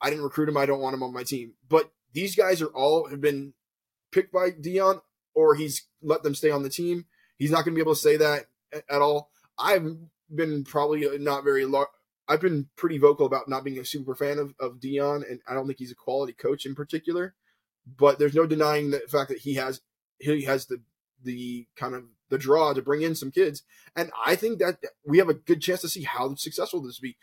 I 0.00 0.10
didn't 0.10 0.24
recruit 0.24 0.48
him. 0.48 0.56
I 0.56 0.66
don't 0.66 0.80
want 0.80 0.94
him 0.94 1.02
on 1.02 1.12
my 1.12 1.22
team. 1.22 1.54
But 1.68 1.92
these 2.12 2.34
guys 2.34 2.60
are 2.62 2.68
all 2.68 3.08
have 3.08 3.20
been 3.20 3.52
picked 4.10 4.32
by 4.32 4.50
Deion 4.50 5.00
or 5.34 5.54
he's 5.54 5.86
let 6.02 6.22
them 6.22 6.34
stay 6.34 6.50
on 6.50 6.62
the 6.62 6.70
team. 6.70 7.06
He's 7.36 7.50
not 7.50 7.64
going 7.64 7.74
to 7.74 7.76
be 7.76 7.82
able 7.82 7.94
to 7.94 8.00
say 8.00 8.16
that 8.16 8.46
at 8.72 9.02
all. 9.02 9.30
I've 9.58 9.96
been 10.34 10.64
probably 10.64 11.06
not 11.18 11.44
very 11.44 11.64
large. 11.64 11.88
I've 12.26 12.40
been 12.40 12.68
pretty 12.76 12.98
vocal 12.98 13.26
about 13.26 13.48
not 13.48 13.64
being 13.64 13.78
a 13.78 13.84
super 13.84 14.14
fan 14.14 14.38
of, 14.38 14.54
of 14.58 14.80
Deion, 14.80 15.28
and 15.30 15.40
I 15.46 15.54
don't 15.54 15.66
think 15.66 15.78
he's 15.78 15.92
a 15.92 15.96
quality 15.96 16.32
coach 16.32 16.64
in 16.64 16.74
particular. 16.74 17.34
But 17.86 18.18
there's 18.18 18.34
no 18.34 18.46
denying 18.46 18.90
the 18.90 19.00
fact 19.00 19.28
that 19.28 19.38
he 19.38 19.54
has 19.54 19.82
he 20.18 20.42
has 20.44 20.66
the 20.66 20.80
the 21.22 21.66
kind 21.76 21.94
of 21.94 22.04
the 22.30 22.38
draw 22.38 22.72
to 22.72 22.82
bring 22.82 23.02
in 23.02 23.14
some 23.14 23.30
kids, 23.30 23.62
and 23.94 24.10
I 24.24 24.36
think 24.36 24.58
that 24.60 24.78
we 25.04 25.18
have 25.18 25.28
a 25.28 25.34
good 25.34 25.60
chance 25.60 25.82
to 25.82 25.88
see 25.88 26.04
how 26.04 26.34
successful 26.36 26.80
this 26.80 26.98
will 26.98 27.08
be. 27.08 27.16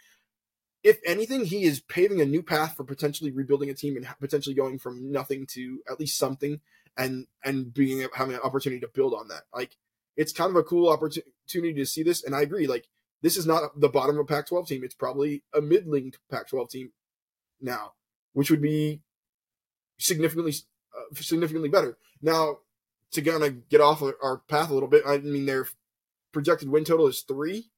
If 0.84 1.00
anything, 1.06 1.46
he 1.46 1.64
is 1.64 1.80
paving 1.80 2.22
a 2.22 2.26
new 2.26 2.42
path 2.42 2.76
for 2.76 2.84
potentially 2.84 3.32
rebuilding 3.32 3.70
a 3.70 3.76
team 3.76 3.98
and 3.98 4.08
potentially 4.20 4.56
going 4.56 4.80
from 4.80 5.12
nothing 5.12 5.46
to 5.52 5.80
at 5.90 6.00
least 6.00 6.18
something 6.18 6.60
and 6.98 7.28
and 7.44 7.74
being 7.74 8.08
having 8.14 8.36
an 8.36 8.42
opportunity 8.44 8.80
to 8.82 8.88
build 8.88 9.14
on 9.14 9.28
that. 9.30 9.44
Like 9.54 9.78
it's 10.16 10.34
kind 10.34 10.50
of 10.50 10.56
a 10.56 10.64
cool 10.64 10.90
opportunity 10.90 11.74
to 11.74 11.86
see 11.86 12.04
this. 12.04 12.24
And 12.24 12.36
I 12.36 12.42
agree, 12.42 12.68
like 12.68 12.88
this 13.22 13.38
is 13.38 13.46
not 13.46 13.80
the 13.80 13.90
bottom 13.90 14.18
of 14.18 14.22
a 14.22 14.26
Pac-12 14.26 14.68
team. 14.68 14.84
It's 14.84 14.96
probably 14.96 15.44
a 15.54 15.62
middling 15.62 16.14
Pac-12 16.30 16.70
team 16.70 16.92
now, 17.62 17.94
which 18.34 18.50
would 18.50 18.62
be 18.62 19.02
significantly 20.00 20.54
uh, 20.96 21.16
significantly 21.16 21.70
better. 21.70 21.98
Now, 22.22 22.58
to 23.12 23.22
kind 23.22 23.44
of 23.44 23.70
get 23.70 23.82
off 23.82 24.02
our 24.02 24.38
path 24.50 24.70
a 24.70 24.74
little 24.74 24.90
bit, 24.90 25.04
I 25.06 25.18
mean 25.18 25.46
their 25.46 25.68
projected 26.32 26.70
win 26.70 26.86
total 26.86 27.08
is 27.08 27.22
three 27.22 27.70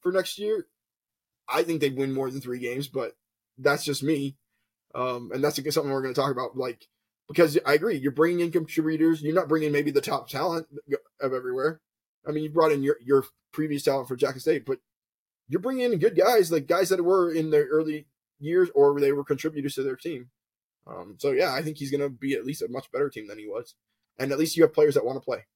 for 0.00 0.12
next 0.12 0.38
year. 0.38 0.66
I 1.48 1.62
think 1.62 1.80
they'd 1.80 1.96
win 1.96 2.12
more 2.12 2.30
than 2.30 2.40
three 2.40 2.58
games, 2.58 2.88
but 2.88 3.16
that's 3.58 3.84
just 3.84 4.02
me. 4.02 4.36
Um, 4.94 5.30
and 5.32 5.42
that's 5.42 5.56
something 5.56 5.92
we're 5.92 6.02
going 6.02 6.14
to 6.14 6.20
talk 6.20 6.32
about. 6.32 6.56
Like 6.56 6.86
because 7.30 7.56
I 7.64 7.74
agree, 7.74 7.96
you're 7.96 8.10
bringing 8.10 8.40
in 8.40 8.50
contributors. 8.50 9.22
You're 9.22 9.36
not 9.36 9.48
bringing 9.48 9.70
maybe 9.70 9.92
the 9.92 10.00
top 10.00 10.28
talent 10.28 10.66
of 11.20 11.32
everywhere. 11.32 11.80
I 12.26 12.32
mean, 12.32 12.42
you 12.42 12.50
brought 12.50 12.72
in 12.72 12.82
your 12.82 12.96
your 13.00 13.24
previous 13.52 13.84
talent 13.84 14.08
for 14.08 14.16
Jackson 14.16 14.40
State, 14.40 14.66
but 14.66 14.78
you're 15.48 15.60
bringing 15.60 15.92
in 15.92 15.98
good 16.00 16.16
guys, 16.16 16.50
like 16.50 16.66
guys 16.66 16.88
that 16.88 17.04
were 17.04 17.32
in 17.32 17.50
their 17.50 17.66
early 17.66 18.06
years 18.40 18.68
or 18.74 18.98
they 18.98 19.12
were 19.12 19.22
contributors 19.22 19.76
to 19.76 19.84
their 19.84 19.94
team. 19.94 20.30
Um, 20.88 21.16
so 21.18 21.30
yeah, 21.30 21.54
I 21.54 21.62
think 21.62 21.76
he's 21.76 21.92
going 21.92 22.00
to 22.00 22.10
be 22.10 22.34
at 22.34 22.44
least 22.44 22.62
a 22.62 22.68
much 22.68 22.90
better 22.90 23.08
team 23.08 23.28
than 23.28 23.38
he 23.38 23.46
was, 23.46 23.76
and 24.18 24.32
at 24.32 24.38
least 24.38 24.56
you 24.56 24.64
have 24.64 24.74
players 24.74 24.94
that 24.94 25.04
want 25.04 25.16
to 25.16 25.24
play. 25.24 25.46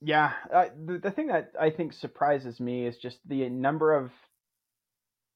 Yeah, 0.00 0.32
uh, 0.52 0.66
the 0.84 0.98
the 0.98 1.10
thing 1.12 1.28
that 1.28 1.52
I 1.60 1.70
think 1.70 1.92
surprises 1.92 2.58
me 2.58 2.86
is 2.86 2.98
just 2.98 3.18
the 3.24 3.48
number 3.48 3.94
of 3.94 4.10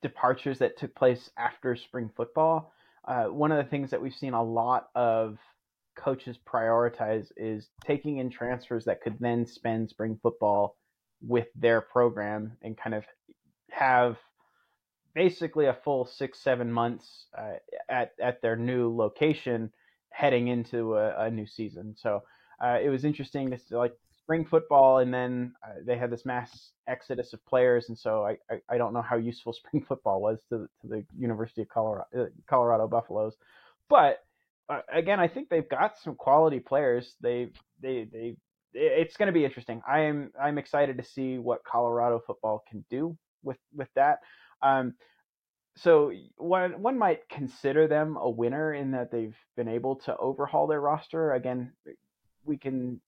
departures 0.02 0.58
that 0.58 0.76
took 0.76 0.92
place 0.96 1.30
after 1.36 1.76
spring 1.76 2.10
football 2.16 2.72
uh, 3.06 3.24
one 3.24 3.52
of 3.52 3.58
the 3.58 3.70
things 3.70 3.90
that 3.90 4.00
we've 4.00 4.14
seen 4.14 4.34
a 4.34 4.42
lot 4.42 4.88
of 4.94 5.38
coaches 5.96 6.38
prioritize 6.46 7.30
is 7.36 7.68
taking 7.84 8.18
in 8.18 8.30
transfers 8.30 8.84
that 8.84 9.02
could 9.02 9.16
then 9.20 9.46
spend 9.46 9.90
spring 9.90 10.18
football 10.22 10.76
with 11.20 11.46
their 11.54 11.80
program 11.80 12.52
and 12.62 12.76
kind 12.76 12.94
of 12.94 13.04
have 13.70 14.16
basically 15.14 15.66
a 15.66 15.76
full 15.84 16.06
six 16.06 16.40
seven 16.40 16.72
months 16.72 17.26
uh, 17.36 17.54
at 17.88 18.12
at 18.20 18.40
their 18.42 18.56
new 18.56 18.94
location 18.94 19.70
heading 20.10 20.48
into 20.48 20.96
a, 20.96 21.26
a 21.26 21.30
new 21.30 21.46
season. 21.46 21.94
So 21.98 22.22
uh, 22.62 22.78
it 22.82 22.88
was 22.88 23.04
interesting 23.04 23.50
to 23.50 23.78
like 23.78 23.94
spring 24.32 24.46
football, 24.46 24.98
and 24.98 25.12
then 25.12 25.52
uh, 25.62 25.74
they 25.84 25.98
had 25.98 26.10
this 26.10 26.24
mass 26.24 26.70
exodus 26.88 27.34
of 27.34 27.44
players, 27.44 27.90
and 27.90 27.98
so 27.98 28.24
I, 28.24 28.38
I, 28.50 28.60
I 28.70 28.78
don't 28.78 28.94
know 28.94 29.02
how 29.02 29.16
useful 29.16 29.52
spring 29.52 29.84
football 29.86 30.22
was 30.22 30.38
to, 30.48 30.66
to 30.80 30.88
the 30.88 31.04
University 31.18 31.60
of 31.60 31.68
Colorado, 31.68 32.06
uh, 32.18 32.24
Colorado 32.48 32.88
Buffaloes, 32.88 33.36
but 33.90 34.20
uh, 34.70 34.80
again, 34.90 35.20
I 35.20 35.28
think 35.28 35.50
they've 35.50 35.68
got 35.68 35.98
some 35.98 36.14
quality 36.14 36.60
players. 36.60 37.14
They 37.20 37.48
they 37.82 38.08
they 38.10 38.36
it's 38.72 39.18
going 39.18 39.26
to 39.26 39.32
be 39.32 39.44
interesting. 39.44 39.82
I 39.86 40.00
am 40.00 40.30
I'm 40.40 40.56
excited 40.56 40.96
to 40.96 41.04
see 41.04 41.36
what 41.36 41.62
Colorado 41.64 42.22
football 42.26 42.64
can 42.66 42.86
do 42.88 43.18
with 43.42 43.58
with 43.74 43.88
that. 43.96 44.20
Um, 44.62 44.94
so 45.76 46.10
one 46.38 46.80
one 46.80 46.96
might 46.96 47.28
consider 47.28 47.86
them 47.86 48.16
a 48.16 48.30
winner 48.30 48.72
in 48.72 48.92
that 48.92 49.10
they've 49.10 49.36
been 49.58 49.68
able 49.68 49.96
to 49.96 50.16
overhaul 50.16 50.66
their 50.66 50.80
roster. 50.80 51.32
Again, 51.34 51.72
we 52.46 52.56
can 52.56 53.00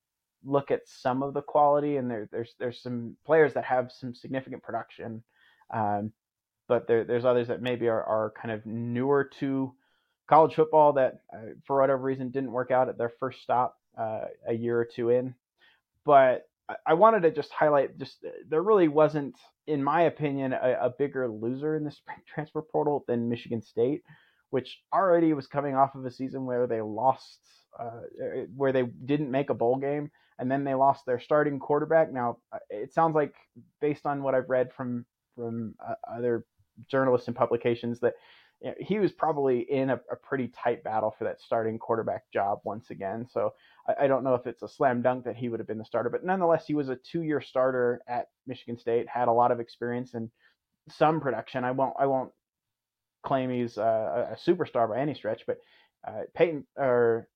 look 0.44 0.70
at 0.70 0.82
some 0.86 1.22
of 1.22 1.34
the 1.34 1.42
quality, 1.42 1.96
and 1.96 2.10
there, 2.10 2.28
there's 2.30 2.54
there's 2.58 2.82
some 2.82 3.16
players 3.24 3.54
that 3.54 3.64
have 3.64 3.90
some 3.92 4.14
significant 4.14 4.62
production, 4.62 5.22
um, 5.72 6.12
but 6.68 6.86
there, 6.86 7.04
there's 7.04 7.24
others 7.24 7.48
that 7.48 7.62
maybe 7.62 7.88
are, 7.88 8.02
are 8.02 8.32
kind 8.40 8.52
of 8.52 8.64
newer 8.66 9.24
to 9.40 9.74
college 10.28 10.54
football 10.54 10.94
that, 10.94 11.20
uh, 11.32 11.52
for 11.66 11.80
whatever 11.80 12.02
reason, 12.02 12.30
didn't 12.30 12.52
work 12.52 12.70
out 12.70 12.88
at 12.88 12.98
their 12.98 13.12
first 13.20 13.42
stop 13.42 13.76
uh, 13.98 14.26
a 14.48 14.54
year 14.54 14.78
or 14.78 14.84
two 14.84 15.10
in. 15.10 15.34
But 16.04 16.48
I 16.86 16.94
wanted 16.94 17.22
to 17.22 17.30
just 17.30 17.52
highlight 17.52 17.98
just 17.98 18.24
uh, 18.24 18.30
there 18.48 18.62
really 18.62 18.88
wasn't, 18.88 19.36
in 19.66 19.84
my 19.84 20.02
opinion, 20.02 20.52
a, 20.52 20.78
a 20.82 20.90
bigger 20.90 21.28
loser 21.28 21.76
in 21.76 21.84
the 21.84 21.90
spring 21.90 22.18
transfer 22.26 22.62
portal 22.62 23.04
than 23.06 23.28
Michigan 23.28 23.62
State, 23.62 24.02
which 24.50 24.80
already 24.92 25.32
was 25.32 25.46
coming 25.46 25.74
off 25.74 25.94
of 25.94 26.04
a 26.04 26.10
season 26.10 26.46
where 26.46 26.66
they 26.66 26.80
lost, 26.80 27.40
uh, 27.78 27.82
uh 27.84 28.44
where 28.56 28.72
they 28.72 28.84
didn't 29.04 29.30
make 29.30 29.50
a 29.50 29.54
bowl 29.54 29.76
game, 29.76 30.10
and 30.38 30.50
then 30.50 30.64
they 30.64 30.74
lost 30.74 31.06
their 31.06 31.20
starting 31.20 31.58
quarterback. 31.58 32.12
Now 32.12 32.38
uh, 32.52 32.58
it 32.70 32.92
sounds 32.92 33.14
like, 33.14 33.34
based 33.80 34.06
on 34.06 34.22
what 34.22 34.34
I've 34.34 34.50
read 34.50 34.72
from 34.72 35.04
from 35.34 35.74
uh, 35.84 35.94
other 36.10 36.44
journalists 36.88 37.28
and 37.28 37.36
publications, 37.36 38.00
that 38.00 38.14
he 38.78 38.98
was 38.98 39.12
probably 39.12 39.60
in 39.60 39.90
a, 39.90 40.00
a, 40.10 40.16
pretty 40.16 40.48
tight 40.48 40.82
battle 40.84 41.14
for 41.16 41.24
that 41.24 41.40
starting 41.40 41.78
quarterback 41.78 42.30
job 42.32 42.60
once 42.64 42.90
again. 42.90 43.26
So 43.30 43.52
I, 43.88 44.04
I, 44.04 44.06
don't 44.06 44.24
know 44.24 44.34
if 44.34 44.46
it's 44.46 44.62
a 44.62 44.68
slam 44.68 45.02
dunk 45.02 45.24
that 45.24 45.36
he 45.36 45.48
would 45.48 45.60
have 45.60 45.66
been 45.66 45.78
the 45.78 45.84
starter, 45.84 46.08
but 46.08 46.24
nonetheless, 46.24 46.64
he 46.66 46.74
was 46.74 46.88
a 46.88 46.96
two-year 46.96 47.40
starter 47.40 48.00
at 48.08 48.28
Michigan 48.46 48.78
State, 48.78 49.08
had 49.08 49.28
a 49.28 49.32
lot 49.32 49.50
of 49.50 49.60
experience 49.60 50.14
and 50.14 50.30
some 50.88 51.20
production. 51.20 51.64
I 51.64 51.72
won't 51.72 51.94
I 51.98 52.06
won't 52.06 52.32
claim 53.24 53.50
he's 53.50 53.76
a, 53.76 54.28
a 54.32 54.50
superstar 54.50 54.88
by 54.88 55.00
any 55.00 55.14
stretch, 55.14 55.42
but 55.46 55.58
uh, 56.06 56.22
Payton 56.34 56.66
or 56.76 57.28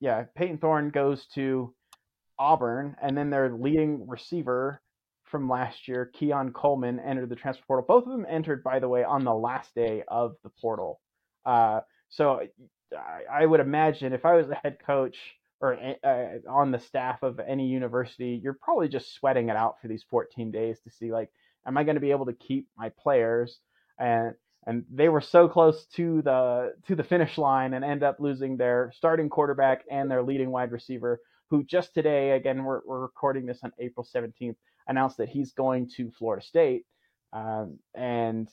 yeah, 0.00 0.24
Payton 0.36 0.58
Thorne 0.58 0.90
goes 0.90 1.26
to 1.34 1.74
Auburn, 2.38 2.96
and 3.02 3.16
then 3.16 3.30
their 3.30 3.50
leading 3.50 4.06
receiver 4.06 4.80
from 5.24 5.48
last 5.48 5.88
year, 5.88 6.10
Keon 6.14 6.52
Coleman, 6.52 7.00
entered 7.00 7.28
the 7.28 7.36
transfer 7.36 7.64
portal. 7.66 7.84
Both 7.86 8.04
of 8.06 8.12
them 8.12 8.26
entered, 8.28 8.64
by 8.64 8.78
the 8.78 8.88
way, 8.88 9.04
on 9.04 9.24
the 9.24 9.34
last 9.34 9.74
day 9.74 10.02
of 10.08 10.36
the 10.42 10.50
portal. 10.60 11.00
Uh, 11.44 11.80
so 12.08 12.40
I, 12.96 13.42
I, 13.42 13.46
would 13.46 13.60
imagine 13.60 14.12
if 14.12 14.24
I 14.24 14.34
was 14.34 14.48
a 14.48 14.54
head 14.54 14.78
coach 14.84 15.18
or 15.60 15.78
uh, 16.04 16.26
on 16.48 16.70
the 16.70 16.78
staff 16.78 17.22
of 17.22 17.40
any 17.40 17.66
university, 17.66 18.40
you're 18.42 18.58
probably 18.60 18.88
just 18.88 19.14
sweating 19.14 19.48
it 19.48 19.56
out 19.56 19.80
for 19.80 19.88
these 19.88 20.04
14 20.10 20.50
days 20.50 20.80
to 20.80 20.90
see 20.90 21.12
like, 21.12 21.30
am 21.66 21.76
I 21.76 21.84
going 21.84 21.96
to 21.96 22.00
be 22.00 22.10
able 22.10 22.26
to 22.26 22.32
keep 22.32 22.68
my 22.76 22.90
players? 22.90 23.58
And 23.98 24.34
and 24.66 24.84
they 24.92 25.08
were 25.08 25.20
so 25.20 25.48
close 25.48 25.86
to 25.96 26.20
the 26.22 26.74
to 26.86 26.94
the 26.94 27.04
finish 27.04 27.38
line 27.38 27.74
and 27.74 27.84
end 27.84 28.02
up 28.02 28.20
losing 28.20 28.56
their 28.56 28.92
starting 28.94 29.30
quarterback 29.30 29.84
and 29.90 30.10
their 30.10 30.22
leading 30.22 30.50
wide 30.50 30.72
receiver, 30.72 31.20
who 31.50 31.64
just 31.64 31.94
today, 31.94 32.32
again, 32.32 32.64
we're, 32.64 32.80
we're 32.86 33.00
recording 33.00 33.46
this 33.46 33.60
on 33.62 33.72
April 33.78 34.06
17th, 34.14 34.56
announced 34.86 35.18
that 35.18 35.28
he's 35.28 35.52
going 35.52 35.88
to 35.96 36.10
Florida 36.10 36.44
State. 36.44 36.84
Um, 37.32 37.78
and 37.94 38.48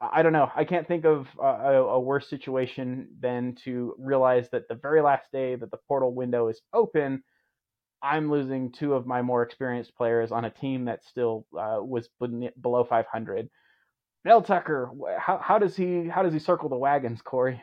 I 0.00 0.22
don't 0.22 0.32
know. 0.32 0.50
I 0.54 0.64
can't 0.64 0.86
think 0.86 1.04
of 1.04 1.26
a, 1.40 1.44
a, 1.44 2.00
worse 2.00 2.28
situation 2.28 3.08
than 3.20 3.56
to 3.64 3.94
realize 3.98 4.48
that 4.50 4.68
the 4.68 4.76
very 4.76 5.00
last 5.00 5.32
day 5.32 5.56
that 5.56 5.70
the 5.70 5.78
portal 5.88 6.14
window 6.14 6.48
is 6.48 6.60
open, 6.72 7.24
I'm 8.02 8.30
losing 8.30 8.70
two 8.70 8.94
of 8.94 9.06
my 9.06 9.22
more 9.22 9.42
experienced 9.42 9.96
players 9.96 10.30
on 10.30 10.44
a 10.44 10.50
team 10.50 10.84
that 10.84 11.04
still 11.04 11.46
uh, 11.58 11.78
was 11.80 12.08
below 12.60 12.84
500. 12.84 13.50
Mel 14.24 14.42
Tucker, 14.42 14.90
how, 15.18 15.38
how 15.38 15.58
does 15.58 15.74
he 15.74 16.06
how 16.06 16.22
does 16.22 16.32
he 16.32 16.38
circle 16.38 16.68
the 16.68 16.76
wagons, 16.76 17.22
Corey? 17.22 17.62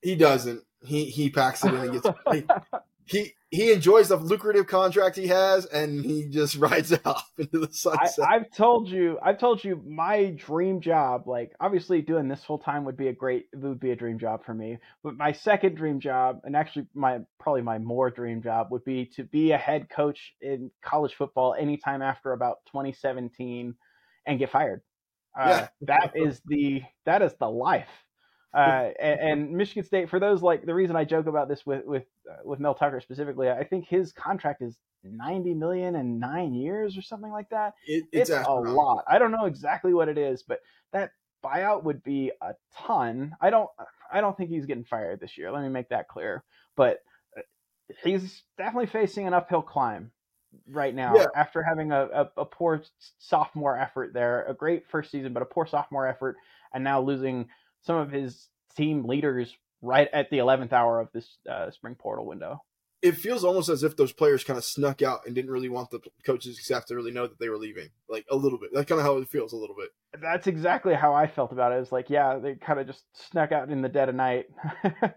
He 0.00 0.14
doesn't. 0.14 0.62
He 0.84 1.06
he 1.06 1.30
packs 1.30 1.64
it 1.64 1.74
in 1.74 1.80
and 1.80 2.02
gets. 2.02 2.08
he 3.06 3.34
he 3.50 3.72
enjoys 3.72 4.08
the 4.08 4.16
lucrative 4.16 4.66
contract 4.66 5.16
he 5.16 5.28
has 5.28 5.66
and 5.66 6.04
he 6.04 6.26
just 6.28 6.56
rides 6.58 6.92
off 7.04 7.30
into 7.38 7.60
the 7.60 7.72
sunset. 7.72 8.26
I, 8.28 8.34
have 8.34 8.50
told 8.50 8.88
you, 8.88 9.18
I've 9.22 9.38
told 9.38 9.62
you 9.62 9.80
my 9.86 10.30
dream 10.36 10.80
job, 10.80 11.28
like 11.28 11.52
obviously 11.60 12.02
doing 12.02 12.28
this 12.28 12.44
full 12.44 12.58
time 12.58 12.84
would 12.84 12.96
be 12.96 13.08
a 13.08 13.12
great, 13.12 13.46
would 13.54 13.80
be 13.80 13.92
a 13.92 13.96
dream 13.96 14.18
job 14.18 14.44
for 14.44 14.52
me. 14.52 14.78
But 15.04 15.16
my 15.16 15.32
second 15.32 15.76
dream 15.76 16.00
job, 16.00 16.40
and 16.44 16.56
actually 16.56 16.86
my, 16.92 17.20
probably 17.38 17.62
my 17.62 17.78
more 17.78 18.10
dream 18.10 18.42
job 18.42 18.68
would 18.72 18.84
be 18.84 19.06
to 19.16 19.24
be 19.24 19.52
a 19.52 19.58
head 19.58 19.88
coach 19.88 20.34
in 20.40 20.70
college 20.84 21.14
football 21.14 21.54
anytime 21.58 22.02
after 22.02 22.32
about 22.32 22.58
2017 22.66 23.74
and 24.26 24.38
get 24.38 24.50
fired. 24.50 24.82
Uh, 25.38 25.48
yeah. 25.48 25.68
that 25.82 26.12
is 26.16 26.40
the, 26.46 26.82
that 27.04 27.22
is 27.22 27.32
the 27.38 27.48
life 27.48 27.88
uh, 28.56 28.90
and, 28.98 29.20
and, 29.20 29.50
Michigan 29.50 29.84
State, 29.84 30.08
for 30.08 30.18
those 30.18 30.42
like 30.42 30.64
the 30.64 30.74
reason 30.74 30.96
I 30.96 31.04
joke 31.04 31.26
about 31.26 31.48
this 31.48 31.66
with 31.66 31.84
with 31.84 32.04
uh, 32.30 32.36
with 32.44 32.58
Mel 32.58 32.74
Tucker 32.74 33.00
specifically, 33.00 33.50
I 33.50 33.64
think 33.64 33.86
his 33.86 34.12
contract 34.12 34.62
is 34.62 34.78
ninety 35.04 35.52
million 35.52 35.94
in 35.96 36.18
nine 36.18 36.54
years 36.54 36.96
or 36.96 37.02
something 37.02 37.30
like 37.30 37.50
that. 37.50 37.74
It, 37.86 38.04
it's, 38.12 38.30
it's 38.30 38.46
a 38.46 38.52
lot. 38.52 39.04
I 39.06 39.18
don't 39.18 39.30
know 39.30 39.44
exactly 39.44 39.92
what 39.92 40.08
it 40.08 40.16
is, 40.16 40.42
but 40.42 40.60
that 40.92 41.10
buyout 41.44 41.84
would 41.84 42.02
be 42.02 42.32
a 42.40 42.54
ton. 42.74 43.36
I 43.40 43.50
don't 43.50 43.68
I 44.10 44.20
don't 44.20 44.36
think 44.36 44.50
he's 44.50 44.66
getting 44.66 44.84
fired 44.84 45.20
this 45.20 45.36
year. 45.36 45.50
Let 45.50 45.62
me 45.62 45.68
make 45.68 45.90
that 45.90 46.08
clear. 46.08 46.42
But 46.76 47.00
uh, 47.36 47.42
he's 48.04 48.42
definitely 48.56 48.86
facing 48.86 49.26
an 49.26 49.34
uphill 49.34 49.62
climb 49.62 50.12
right 50.70 50.94
now 50.94 51.14
yeah. 51.14 51.26
after 51.34 51.62
having 51.62 51.92
a, 51.92 52.08
a, 52.12 52.30
a, 52.38 52.44
poor 52.44 52.82
sophomore 53.18 53.78
effort 53.78 54.14
there, 54.14 54.44
a 54.44 54.54
great 54.54 54.86
first 54.88 55.10
season, 55.10 55.32
but 55.32 55.42
a 55.42 55.46
poor 55.46 55.66
sophomore 55.66 56.06
effort, 56.06 56.36
and 56.72 56.82
now 56.82 57.00
losing 57.00 57.48
some 57.86 57.96
of 57.96 58.10
his 58.10 58.48
team 58.76 59.04
leaders 59.04 59.56
right 59.80 60.08
at 60.12 60.28
the 60.30 60.38
11th 60.38 60.72
hour 60.72 61.00
of 61.00 61.08
this 61.12 61.38
uh, 61.50 61.70
spring 61.70 61.94
portal 61.94 62.26
window. 62.26 62.62
It 63.02 63.12
feels 63.12 63.44
almost 63.44 63.68
as 63.68 63.82
if 63.82 63.96
those 63.96 64.12
players 64.12 64.42
kind 64.42 64.56
of 64.56 64.64
snuck 64.64 65.02
out 65.02 65.26
and 65.26 65.34
didn't 65.34 65.50
really 65.50 65.68
want 65.68 65.90
the 65.90 66.00
coaches 66.24 66.58
staff 66.60 66.86
to 66.86 66.96
really 66.96 67.12
know 67.12 67.26
that 67.26 67.38
they 67.38 67.48
were 67.48 67.58
leaving, 67.58 67.90
like 68.08 68.24
a 68.30 68.36
little 68.36 68.58
bit. 68.58 68.70
That's 68.72 68.88
kind 68.88 69.00
of 69.00 69.06
how 69.06 69.18
it 69.18 69.28
feels 69.28 69.52
a 69.52 69.56
little 69.56 69.76
bit. 69.76 69.90
That's 70.20 70.46
exactly 70.46 70.94
how 70.94 71.14
I 71.14 71.26
felt 71.26 71.52
about 71.52 71.72
it. 71.72 71.76
It's 71.76 71.92
like, 71.92 72.10
yeah, 72.10 72.38
they 72.38 72.54
kind 72.54 72.80
of 72.80 72.86
just 72.86 73.04
snuck 73.30 73.52
out 73.52 73.70
in 73.70 73.82
the 73.82 73.88
dead 73.88 74.08
of 74.08 74.14
night. 74.14 74.46
uh, 74.84 75.10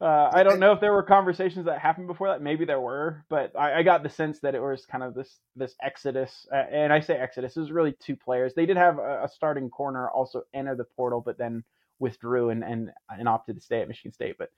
I 0.00 0.42
don't 0.42 0.58
know 0.58 0.72
if 0.72 0.80
there 0.80 0.94
were 0.94 1.02
conversations 1.02 1.66
that 1.66 1.78
happened 1.78 2.06
before 2.08 2.28
that. 2.28 2.42
Maybe 2.42 2.64
there 2.64 2.80
were, 2.80 3.24
but 3.28 3.52
I, 3.56 3.80
I 3.80 3.82
got 3.82 4.02
the 4.02 4.10
sense 4.10 4.40
that 4.40 4.54
it 4.54 4.60
was 4.60 4.86
kind 4.86 5.04
of 5.04 5.14
this 5.14 5.38
this 5.54 5.74
exodus. 5.82 6.48
Uh, 6.52 6.56
and 6.72 6.92
I 6.92 7.00
say 7.00 7.14
exodus. 7.14 7.56
It 7.56 7.60
was 7.60 7.70
really 7.70 7.94
two 8.00 8.16
players. 8.16 8.54
They 8.54 8.66
did 8.66 8.78
have 8.78 8.98
a, 8.98 9.24
a 9.24 9.28
starting 9.28 9.68
corner 9.68 10.08
also 10.08 10.42
enter 10.54 10.74
the 10.74 10.84
portal, 10.96 11.22
but 11.24 11.38
then 11.38 11.64
withdrew 11.98 12.50
and 12.50 12.62
and, 12.62 12.90
and 13.08 13.28
opted 13.28 13.56
to 13.56 13.62
stay 13.62 13.80
at 13.80 13.88
Michigan 13.88 14.12
State. 14.12 14.36
But 14.38 14.50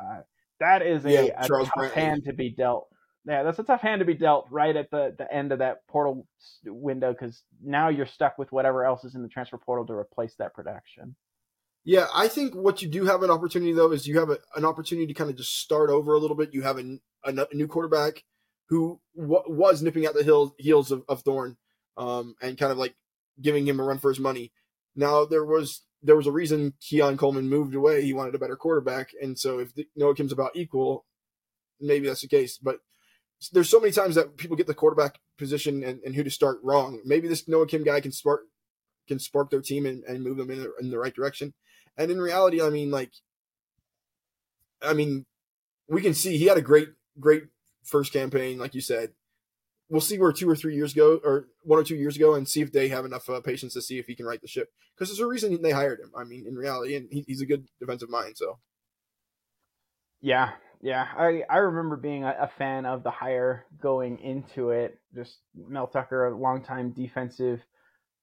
uh, 0.00 0.22
that 0.60 0.82
is 0.82 1.04
a, 1.04 1.12
yeah, 1.12 1.44
a 1.44 1.48
tough 1.48 1.70
Brantley. 1.76 1.92
hand 1.92 2.24
to 2.24 2.32
be 2.32 2.50
dealt. 2.50 2.88
Yeah, 3.26 3.42
that's 3.42 3.58
a 3.58 3.64
tough 3.64 3.82
hand 3.82 3.98
to 3.98 4.06
be 4.06 4.14
dealt 4.14 4.46
right 4.50 4.74
at 4.74 4.90
the, 4.90 5.14
the 5.18 5.32
end 5.32 5.52
of 5.52 5.58
that 5.58 5.86
portal 5.86 6.26
window 6.64 7.12
because 7.12 7.42
now 7.62 7.88
you're 7.88 8.06
stuck 8.06 8.38
with 8.38 8.50
whatever 8.52 8.84
else 8.84 9.04
is 9.04 9.14
in 9.14 9.22
the 9.22 9.28
transfer 9.28 9.58
portal 9.58 9.86
to 9.86 9.92
replace 9.92 10.34
that 10.38 10.54
production. 10.54 11.14
Yeah, 11.84 12.06
I 12.14 12.28
think 12.28 12.54
what 12.54 12.80
you 12.80 12.88
do 12.88 13.04
have 13.04 13.22
an 13.22 13.30
opportunity 13.30 13.72
though 13.72 13.92
is 13.92 14.06
you 14.06 14.18
have 14.18 14.30
a, 14.30 14.38
an 14.56 14.64
opportunity 14.64 15.06
to 15.06 15.14
kind 15.14 15.30
of 15.30 15.36
just 15.36 15.58
start 15.58 15.90
over 15.90 16.14
a 16.14 16.18
little 16.18 16.36
bit. 16.36 16.54
You 16.54 16.62
have 16.62 16.78
a, 16.78 16.98
a, 17.24 17.32
a 17.50 17.54
new 17.54 17.66
quarterback 17.66 18.24
who 18.68 19.00
w- 19.16 19.42
was 19.46 19.82
nipping 19.82 20.04
at 20.04 20.14
the 20.14 20.22
heel, 20.22 20.54
heels 20.58 20.90
of, 20.90 21.02
of 21.08 21.22
Thorne 21.22 21.56
um, 21.96 22.34
and 22.40 22.58
kind 22.58 22.72
of 22.72 22.78
like 22.78 22.94
giving 23.40 23.66
him 23.66 23.80
a 23.80 23.84
run 23.84 23.98
for 23.98 24.10
his 24.10 24.20
money. 24.20 24.52
Now 24.96 25.24
there 25.24 25.44
was 25.44 25.82
there 26.02 26.16
was 26.16 26.26
a 26.26 26.32
reason 26.32 26.74
Keon 26.80 27.16
Coleman 27.16 27.48
moved 27.48 27.74
away. 27.74 28.02
He 28.02 28.12
wanted 28.12 28.34
a 28.34 28.38
better 28.38 28.56
quarterback, 28.56 29.10
and 29.20 29.38
so 29.38 29.58
if 29.58 29.72
Noah 29.96 30.14
Kim's 30.14 30.32
about 30.32 30.52
equal, 30.54 31.04
maybe 31.80 32.06
that's 32.06 32.22
the 32.22 32.28
case. 32.28 32.58
But 32.58 32.78
there's 33.52 33.68
so 33.68 33.80
many 33.80 33.92
times 33.92 34.14
that 34.14 34.36
people 34.36 34.56
get 34.56 34.66
the 34.66 34.74
quarterback 34.74 35.18
position 35.36 35.82
and, 35.82 36.00
and 36.04 36.14
who 36.14 36.24
to 36.24 36.30
start 36.30 36.58
wrong. 36.62 37.00
Maybe 37.04 37.28
this 37.28 37.48
Noah 37.48 37.66
Kim 37.66 37.84
guy 37.84 38.00
can 38.00 38.12
spark 38.12 38.42
can 39.06 39.18
spark 39.18 39.50
their 39.50 39.62
team 39.62 39.86
and, 39.86 40.04
and 40.04 40.22
move 40.22 40.36
them 40.36 40.50
in 40.50 40.58
the, 40.58 40.72
in 40.80 40.90
the 40.90 40.98
right 40.98 41.14
direction. 41.14 41.54
And 41.96 42.10
in 42.10 42.20
reality, 42.20 42.60
I 42.60 42.68
mean, 42.68 42.90
like, 42.90 43.10
I 44.82 44.92
mean, 44.92 45.24
we 45.88 46.02
can 46.02 46.12
see 46.12 46.36
he 46.36 46.46
had 46.46 46.58
a 46.58 46.62
great 46.62 46.90
great 47.18 47.44
first 47.84 48.12
campaign, 48.12 48.58
like 48.58 48.74
you 48.74 48.80
said 48.80 49.12
we'll 49.88 50.00
see 50.00 50.18
where 50.18 50.32
two 50.32 50.48
or 50.48 50.56
three 50.56 50.74
years 50.74 50.92
ago, 50.92 51.20
or 51.24 51.48
one 51.62 51.78
or 51.78 51.84
two 51.84 51.96
years 51.96 52.16
ago, 52.16 52.34
and 52.34 52.48
see 52.48 52.60
if 52.60 52.72
they 52.72 52.88
have 52.88 53.04
enough 53.04 53.28
uh, 53.28 53.40
patience 53.40 53.74
to 53.74 53.82
see 53.82 53.98
if 53.98 54.06
he 54.06 54.14
can 54.14 54.26
right 54.26 54.40
the 54.40 54.48
ship. 54.48 54.68
Because 54.94 55.08
there's 55.08 55.20
a 55.20 55.26
reason 55.26 55.60
they 55.62 55.70
hired 55.70 56.00
him. 56.00 56.12
I 56.16 56.24
mean, 56.24 56.46
in 56.46 56.54
reality, 56.54 56.96
and 56.96 57.08
he, 57.10 57.24
he's 57.26 57.40
a 57.40 57.46
good 57.46 57.66
defensive 57.80 58.10
mind. 58.10 58.36
So, 58.36 58.58
yeah, 60.20 60.52
Yeah, 60.80 61.06
I, 61.16 61.42
I 61.48 61.58
remember 61.58 61.96
being 61.96 62.24
a, 62.24 62.36
a, 62.40 62.50
fan 62.58 62.86
of 62.86 63.02
the 63.02 63.10
hire 63.10 63.66
going 63.80 64.18
into 64.20 64.70
it. 64.70 64.98
Just 65.14 65.38
Mel 65.54 65.86
Tucker, 65.86 66.26
a 66.26 66.36
longtime 66.36 66.92
defensive 66.92 67.60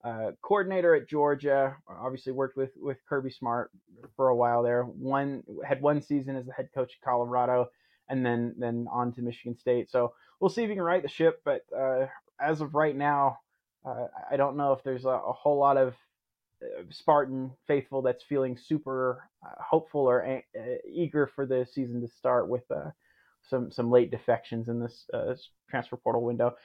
uh, 0.05 0.31
coordinator 0.41 0.95
at 0.95 1.09
Georgia, 1.09 1.75
obviously 1.89 2.31
worked 2.31 2.57
with 2.57 2.71
with 2.77 2.97
Kirby 3.09 3.31
Smart 3.31 3.71
for 4.15 4.29
a 4.29 4.35
while 4.35 4.61
there. 4.61 4.83
One 4.83 5.43
had 5.67 5.81
one 5.81 6.01
season 6.01 6.35
as 6.35 6.45
the 6.45 6.53
head 6.53 6.69
coach 6.75 6.93
at 6.93 7.05
Colorado, 7.05 7.67
and 8.07 8.25
then 8.25 8.55
then 8.57 8.87
on 8.91 9.11
to 9.13 9.21
Michigan 9.21 9.57
State. 9.57 9.89
So 9.89 10.13
we'll 10.39 10.49
see 10.49 10.63
if 10.63 10.69
he 10.69 10.75
can 10.75 10.83
right 10.83 11.01
the 11.01 11.09
ship. 11.09 11.41
But 11.45 11.65
uh, 11.75 12.07
as 12.39 12.61
of 12.61 12.75
right 12.75 12.95
now, 12.95 13.39
uh, 13.85 14.07
I 14.29 14.37
don't 14.37 14.57
know 14.57 14.73
if 14.73 14.83
there's 14.83 15.05
a, 15.05 15.09
a 15.09 15.33
whole 15.33 15.57
lot 15.57 15.77
of 15.77 15.95
uh, 16.63 16.83
Spartan 16.89 17.51
faithful 17.67 18.01
that's 18.01 18.23
feeling 18.23 18.57
super 18.57 19.29
uh, 19.45 19.61
hopeful 19.61 20.01
or 20.01 20.21
a- 20.21 20.79
eager 20.89 21.27
for 21.27 21.45
the 21.45 21.67
season 21.71 22.01
to 22.01 22.07
start 22.07 22.47
with 22.49 22.63
uh, 22.71 22.91
some 23.49 23.71
some 23.71 23.91
late 23.91 24.11
defections 24.11 24.69
in 24.69 24.79
this 24.79 25.07
transfer 25.69 25.97
portal 25.97 26.23
window. 26.23 26.55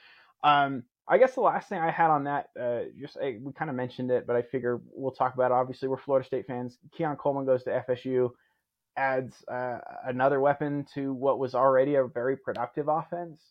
Um, 0.43 0.83
I 1.07 1.17
guess 1.17 1.33
the 1.35 1.41
last 1.41 1.67
thing 1.67 1.79
I 1.79 1.91
had 1.91 2.09
on 2.09 2.23
that, 2.25 2.49
uh, 2.59 2.79
just 2.99 3.17
I, 3.17 3.37
we 3.41 3.51
kind 3.53 3.69
of 3.69 3.75
mentioned 3.75 4.11
it, 4.11 4.25
but 4.25 4.35
I 4.35 4.43
figure 4.43 4.79
we'll 4.91 5.11
talk 5.11 5.33
about 5.33 5.51
it. 5.51 5.55
Obviously, 5.55 5.87
we're 5.87 5.97
Florida 5.97 6.25
State 6.25 6.47
fans. 6.47 6.77
Keon 6.95 7.17
Coleman 7.17 7.45
goes 7.45 7.63
to 7.65 7.83
FSU, 7.87 8.31
adds 8.95 9.43
uh, 9.47 9.79
another 10.05 10.39
weapon 10.39 10.85
to 10.93 11.13
what 11.13 11.39
was 11.39 11.53
already 11.53 11.95
a 11.95 12.05
very 12.05 12.37
productive 12.37 12.87
offense. 12.87 13.41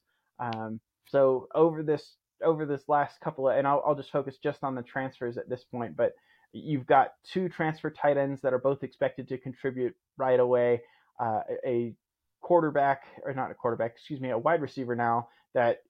Um, 0.40 0.80
so 1.06 1.48
over 1.54 1.82
this 1.82 2.16
over 2.42 2.64
this 2.64 2.82
last 2.88 3.20
couple 3.20 3.48
of, 3.48 3.56
and 3.56 3.66
I'll, 3.66 3.82
I'll 3.86 3.94
just 3.94 4.10
focus 4.10 4.38
just 4.42 4.64
on 4.64 4.74
the 4.74 4.82
transfers 4.82 5.36
at 5.36 5.48
this 5.48 5.62
point, 5.64 5.96
but 5.96 6.14
you've 6.52 6.86
got 6.86 7.12
two 7.32 7.48
transfer 7.48 7.90
tight 7.90 8.16
ends 8.16 8.40
that 8.40 8.54
are 8.54 8.58
both 8.58 8.82
expected 8.82 9.28
to 9.28 9.38
contribute 9.38 9.94
right 10.16 10.40
away. 10.40 10.80
Uh, 11.18 11.40
a 11.66 11.94
quarterback, 12.40 13.02
or 13.24 13.34
not 13.34 13.50
a 13.50 13.54
quarterback, 13.54 13.92
excuse 13.92 14.20
me, 14.20 14.30
a 14.30 14.38
wide 14.38 14.62
receiver 14.62 14.96
now 14.96 15.28
that 15.54 15.82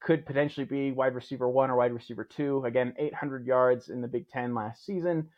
could 0.00 0.26
potentially 0.26 0.66
be 0.66 0.92
wide 0.92 1.14
receiver 1.14 1.48
one 1.48 1.70
or 1.70 1.76
wide 1.76 1.92
receiver 1.92 2.24
two. 2.24 2.62
Again, 2.64 2.94
800 2.98 3.46
yards 3.46 3.88
in 3.88 4.00
the 4.02 4.08
Big 4.08 4.28
Ten 4.28 4.54
last 4.54 4.84
season. 4.84 5.28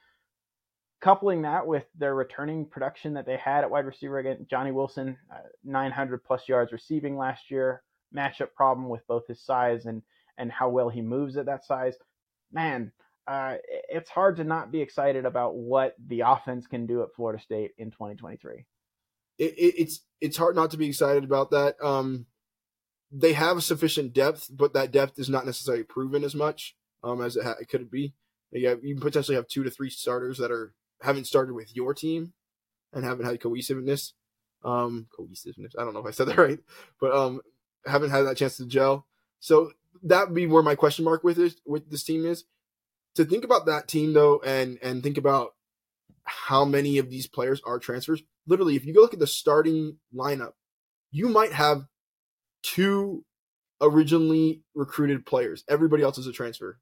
Coupling 1.01 1.43
that 1.43 1.65
with 1.65 1.85
their 1.97 2.15
returning 2.17 2.67
production 2.67 3.15
that 3.15 3.25
they 3.25 3.37
had 3.37 3.63
at 3.63 3.71
wide 3.71 3.87
receiver 3.87 4.19
again, 4.19 4.47
Johnny 4.51 4.73
Wilson, 4.73 5.17
uh, 5.33 5.39
900 5.65 6.25
plus 6.25 6.49
yards 6.49 6.73
receiving 6.73 7.17
last 7.17 7.53
year. 7.53 7.83
Matchup 8.15 8.55
problem 8.55 8.89
with 8.89 9.07
both 9.07 9.27
his 9.27 9.41
size 9.45 9.87
and 9.87 10.03
and 10.37 10.53
how 10.53 10.69
well 10.69 10.89
he 10.89 11.03
moves 11.03 11.37
at 11.37 11.47
that 11.47 11.65
size. 11.65 11.95
Man, 12.53 12.93
uh, 13.27 13.57
it's 13.91 14.09
hard 14.09 14.37
to 14.37 14.45
not 14.45 14.73
be 14.73 14.81
excited 14.81 15.27
about 15.27 15.55
what 15.55 15.95
the 16.07 16.21
offense 16.21 16.67
can 16.67 16.87
do 16.87 17.03
at 17.03 17.15
Florida 17.15 17.43
State 17.43 17.73
in 17.77 17.91
2023. 17.91 18.65
It, 19.39 19.45
it, 19.45 19.75
it's 19.77 20.01
it's 20.21 20.37
hard 20.37 20.57
not 20.57 20.71
to 20.71 20.79
be 20.79 20.89
excited 20.89 21.25
about 21.25 21.51
that. 21.51 21.77
Um, 21.83 22.27
they 23.13 23.35
have 23.35 23.63
sufficient 23.63 24.13
depth, 24.13 24.49
but 24.51 24.73
that 24.75 24.91
depth 24.91 25.19
is 25.19 25.29
not 25.29 25.47
necessarily 25.47 25.85
proven 25.85 26.25
as 26.25 26.35
much 26.35 26.77
um, 27.03 27.23
as 27.23 27.37
it, 27.37 27.45
ha- 27.45 27.57
it 27.61 27.69
could 27.69 27.91
be. 27.91 28.15
You, 28.51 28.79
you 28.83 28.97
potentially 28.97 29.37
have 29.37 29.47
two 29.47 29.63
to 29.65 29.71
three 29.71 29.91
starters 29.91 30.39
that 30.39 30.51
are 30.51 30.73
haven't 31.03 31.27
started 31.27 31.55
with 31.55 31.75
your 31.77 31.95
team 31.95 32.33
and 32.93 33.05
haven't 33.05 33.27
had 33.27 33.41
cohesiveness. 33.41 34.15
Um, 34.65 35.07
cohesiveness. 35.17 35.75
I 35.79 35.85
don't 35.85 35.95
know 35.95 36.01
if 36.01 36.07
I 36.07 36.11
said 36.11 36.29
that 36.29 36.39
right, 36.39 36.59
but 37.01 37.15
um, 37.15 37.41
haven't 37.89 38.11
had 38.11 38.23
that 38.23 38.37
chance 38.37 38.57
to 38.57 38.67
gel. 38.67 39.07
So 39.41 39.73
that 40.03 40.29
would 40.29 40.35
be 40.35 40.47
where 40.47 40.63
my 40.63 40.75
question 40.75 41.05
mark 41.05 41.25
with 41.25 41.37
this 41.37 41.57
with 41.67 41.91
this 41.91 42.05
team 42.05 42.25
is. 42.25 42.45
To 43.17 43.25
think 43.25 43.45
about 43.45 43.67
that 43.67 43.89
team 43.89 44.13
though, 44.13 44.41
and 44.45 44.79
and 44.83 45.03
think 45.03 45.19
about 45.19 45.55
how 46.25 46.65
many 46.65 46.99
of 46.99 47.11
these 47.11 47.27
players 47.27 47.61
are 47.67 47.79
transfers. 47.79 48.23
Literally, 48.47 48.77
if 48.77 48.85
you 48.85 48.95
go 48.95 49.01
look 49.01 49.15
at 49.15 49.21
the 49.21 49.27
starting 49.27 49.99
lineup, 50.15 50.53
you 51.11 51.29
might 51.29 51.53
have 51.53 51.87
two 52.63 53.25
originally 53.81 54.63
recruited 54.75 55.25
players. 55.25 55.65
Everybody 55.69 56.03
else 56.03 56.19
is 56.19 56.27
a 56.27 56.33
transfer. 56.33 56.79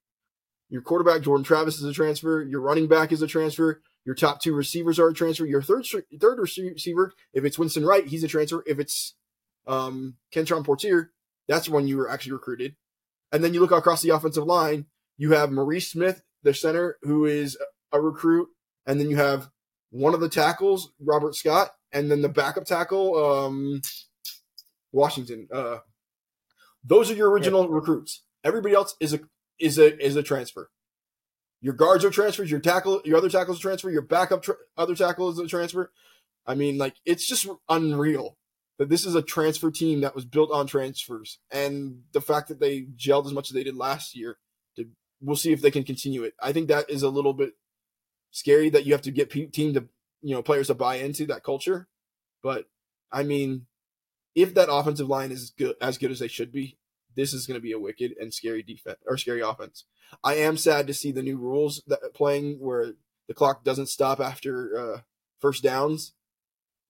Your 0.68 0.82
quarterback 0.82 1.22
Jordan 1.22 1.44
Travis 1.44 1.76
is 1.76 1.84
a 1.84 1.92
transfer. 1.92 2.42
Your 2.42 2.60
running 2.60 2.88
back 2.88 3.12
is 3.12 3.22
a 3.22 3.26
transfer. 3.26 3.82
Your 4.04 4.14
top 4.14 4.40
two 4.40 4.54
receivers 4.54 4.98
are 4.98 5.08
a 5.08 5.14
transfer. 5.14 5.46
Your 5.46 5.62
third 5.62 5.86
third 6.20 6.38
receiver, 6.38 7.12
if 7.32 7.44
it's 7.44 7.58
Winston 7.58 7.84
Wright, 7.84 8.06
he's 8.06 8.24
a 8.24 8.28
transfer. 8.28 8.62
If 8.66 8.78
it's 8.78 9.14
um, 9.66 10.16
Kentron 10.34 10.64
Poitier, 10.64 11.08
that's 11.48 11.68
when 11.68 11.86
you 11.86 11.96
were 11.96 12.10
actually 12.10 12.32
recruited. 12.32 12.76
And 13.32 13.42
then 13.42 13.54
you 13.54 13.60
look 13.60 13.72
across 13.72 14.02
the 14.02 14.10
offensive 14.10 14.44
line, 14.44 14.86
you 15.16 15.32
have 15.32 15.50
Maurice 15.50 15.90
Smith, 15.90 16.22
the 16.42 16.54
center, 16.54 16.98
who 17.02 17.24
is 17.24 17.58
a 17.92 18.00
recruit, 18.00 18.48
and 18.86 19.00
then 19.00 19.10
you 19.10 19.16
have 19.16 19.50
one 19.90 20.14
of 20.14 20.20
the 20.20 20.28
tackles, 20.28 20.92
Robert 21.00 21.34
Scott, 21.34 21.70
and 21.92 22.10
then 22.10 22.22
the 22.22 22.28
backup 22.28 22.64
tackle, 22.64 23.16
um, 23.16 23.80
Washington. 24.92 25.48
Uh, 25.52 25.78
those 26.84 27.10
are 27.10 27.14
your 27.14 27.30
original 27.30 27.62
yeah. 27.62 27.68
recruits. 27.70 28.22
Everybody 28.44 28.74
else 28.74 28.94
is 29.00 29.12
a 29.12 29.20
is 29.58 29.78
a 29.78 29.98
is 30.04 30.16
a 30.16 30.22
transfer. 30.22 30.70
Your 31.60 31.74
guards 31.74 32.04
are 32.04 32.10
transfers. 32.10 32.50
Your 32.50 32.60
tackle, 32.60 33.00
your 33.04 33.16
other 33.16 33.30
tackles 33.30 33.58
transfer. 33.58 33.90
Your 33.90 34.02
backup 34.02 34.42
tra- 34.42 34.56
other 34.76 34.94
tackle 34.94 35.30
is 35.30 35.38
a 35.38 35.48
transfer. 35.48 35.90
I 36.46 36.54
mean, 36.54 36.78
like 36.78 36.94
it's 37.04 37.26
just 37.26 37.48
unreal 37.68 38.36
that 38.78 38.88
this 38.88 39.06
is 39.06 39.14
a 39.14 39.22
transfer 39.22 39.70
team 39.70 40.02
that 40.02 40.14
was 40.14 40.24
built 40.24 40.50
on 40.50 40.66
transfers, 40.66 41.38
and 41.50 42.02
the 42.12 42.20
fact 42.20 42.48
that 42.48 42.60
they 42.60 42.82
gelled 42.96 43.26
as 43.26 43.32
much 43.32 43.50
as 43.50 43.54
they 43.54 43.64
did 43.64 43.76
last 43.76 44.16
year. 44.16 44.38
To, 44.76 44.86
we'll 45.20 45.36
see 45.36 45.52
if 45.52 45.62
they 45.62 45.70
can 45.70 45.84
continue 45.84 46.22
it. 46.24 46.34
I 46.42 46.52
think 46.52 46.68
that 46.68 46.90
is 46.90 47.02
a 47.02 47.08
little 47.08 47.32
bit 47.32 47.52
scary 48.30 48.68
that 48.70 48.84
you 48.84 48.92
have 48.92 49.02
to 49.02 49.10
get 49.10 49.30
team 49.30 49.74
to 49.74 49.88
you 50.22 50.34
know 50.34 50.42
players 50.42 50.66
to 50.66 50.74
buy 50.74 50.96
into 50.96 51.26
that 51.26 51.44
culture. 51.44 51.88
But 52.42 52.66
I 53.10 53.22
mean, 53.22 53.66
if 54.34 54.54
that 54.54 54.70
offensive 54.70 55.08
line 55.08 55.32
is 55.32 55.52
good 55.56 55.76
as 55.80 55.98
good 55.98 56.10
as 56.10 56.18
they 56.18 56.28
should 56.28 56.52
be, 56.52 56.78
this 57.16 57.32
is 57.32 57.46
going 57.46 57.58
to 57.58 57.62
be 57.62 57.72
a 57.72 57.78
wicked 57.78 58.14
and 58.20 58.32
scary 58.32 58.62
defense 58.62 58.98
or 59.06 59.16
scary 59.16 59.40
offense. 59.40 59.84
I 60.22 60.34
am 60.34 60.56
sad 60.56 60.86
to 60.86 60.94
see 60.94 61.10
the 61.10 61.22
new 61.22 61.38
rules 61.38 61.82
that 61.86 62.14
playing 62.14 62.58
where 62.60 62.92
the 63.26 63.34
clock 63.34 63.64
doesn't 63.64 63.88
stop 63.88 64.20
after 64.20 64.78
uh, 64.78 65.00
first 65.40 65.62
downs. 65.62 66.12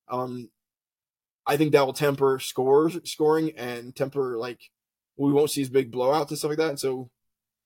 Um, 0.08 0.50
I 1.46 1.56
think 1.56 1.72
that 1.72 1.86
will 1.86 1.92
temper 1.92 2.38
scores 2.38 2.98
scoring 3.04 3.52
and 3.56 3.94
temper 3.94 4.36
like 4.36 4.70
we 5.16 5.32
won't 5.32 5.50
see 5.50 5.62
as 5.62 5.68
big 5.68 5.92
blowouts 5.92 6.28
and 6.28 6.38
stuff 6.38 6.50
like 6.50 6.58
that. 6.58 6.70
And 6.70 6.80
so 6.80 7.10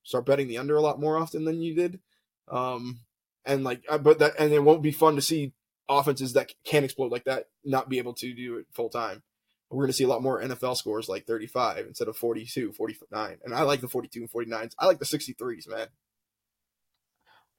start 0.03 0.27
betting 0.27 0.49
the 0.49 0.59
under 0.59 0.77
a 0.77 0.83
lot 0.83 1.01
more 1.01 1.17
often 1.17 1.45
than 1.45 1.63
you 1.63 1.75
did. 1.75 2.01
Um, 2.49 3.01
and 3.45 3.65
like, 3.65 3.83
uh, 3.89 3.99
but 3.99 4.19
that 4.19 4.35
and 4.39 4.53
it 4.53 4.63
won't 4.63 4.83
be 4.83 4.93
fun 4.93 5.17
to 5.17 5.23
see 5.23 5.53
offenses 5.89 6.35
that 6.35 6.53
can 6.65 6.85
explode 6.85 7.11
like 7.11 7.25
that 7.25 7.47
not 7.65 7.89
be 7.89 7.99
able 7.99 8.15
to 8.15 8.33
do 8.33 8.59
it 8.59 8.67
full 8.71 8.89
time 8.89 9.23
we're 9.71 9.85
going 9.85 9.91
to 9.91 9.97
see 9.97 10.05
a 10.05 10.09
lot 10.09 10.23
more 10.23 10.43
NFL 10.43 10.77
scores 10.77 11.09
like 11.09 11.27
35 11.27 11.87
instead 11.87 12.09
of 12.09 12.17
42, 12.17 12.73
49. 12.73 13.39
And 13.45 13.55
I 13.55 13.63
like 13.63 13.81
the 13.81 13.89
42 13.89 14.21
and 14.21 14.31
49s. 14.31 14.73
I 14.79 14.87
like 14.87 14.99
the 14.99 15.05
63s, 15.05 15.69
man. 15.69 15.87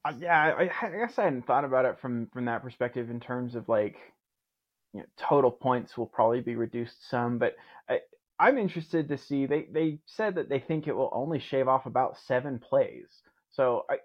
Uh, 0.04 0.12
yeah, 0.18 0.54
I, 0.58 0.62
I, 0.64 0.90
guess 0.90 1.18
I 1.18 1.24
hadn't 1.24 1.46
thought 1.46 1.64
about 1.64 1.84
it 1.84 1.98
from 2.00 2.28
from 2.32 2.46
that 2.46 2.62
perspective 2.62 3.08
in 3.08 3.20
terms 3.20 3.54
of 3.54 3.68
like 3.68 3.96
you 4.92 5.00
know, 5.00 5.06
total 5.16 5.50
points 5.50 5.96
will 5.96 6.06
probably 6.06 6.40
be 6.40 6.56
reduced 6.56 7.08
some, 7.08 7.38
but 7.38 7.56
I, 7.88 8.00
I'm 8.38 8.58
interested 8.58 9.08
to 9.08 9.18
see. 9.18 9.46
They 9.46 9.66
they 9.70 9.98
said 10.06 10.34
that 10.34 10.48
they 10.48 10.58
think 10.58 10.86
it 10.86 10.96
will 10.96 11.10
only 11.12 11.38
shave 11.38 11.68
off 11.68 11.86
about 11.86 12.18
seven 12.18 12.58
plays. 12.58 13.06
So, 13.50 13.84
I, 13.90 13.96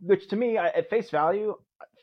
which 0.00 0.28
to 0.28 0.36
me, 0.36 0.56
at 0.56 0.90
face 0.90 1.10
value, 1.10 1.54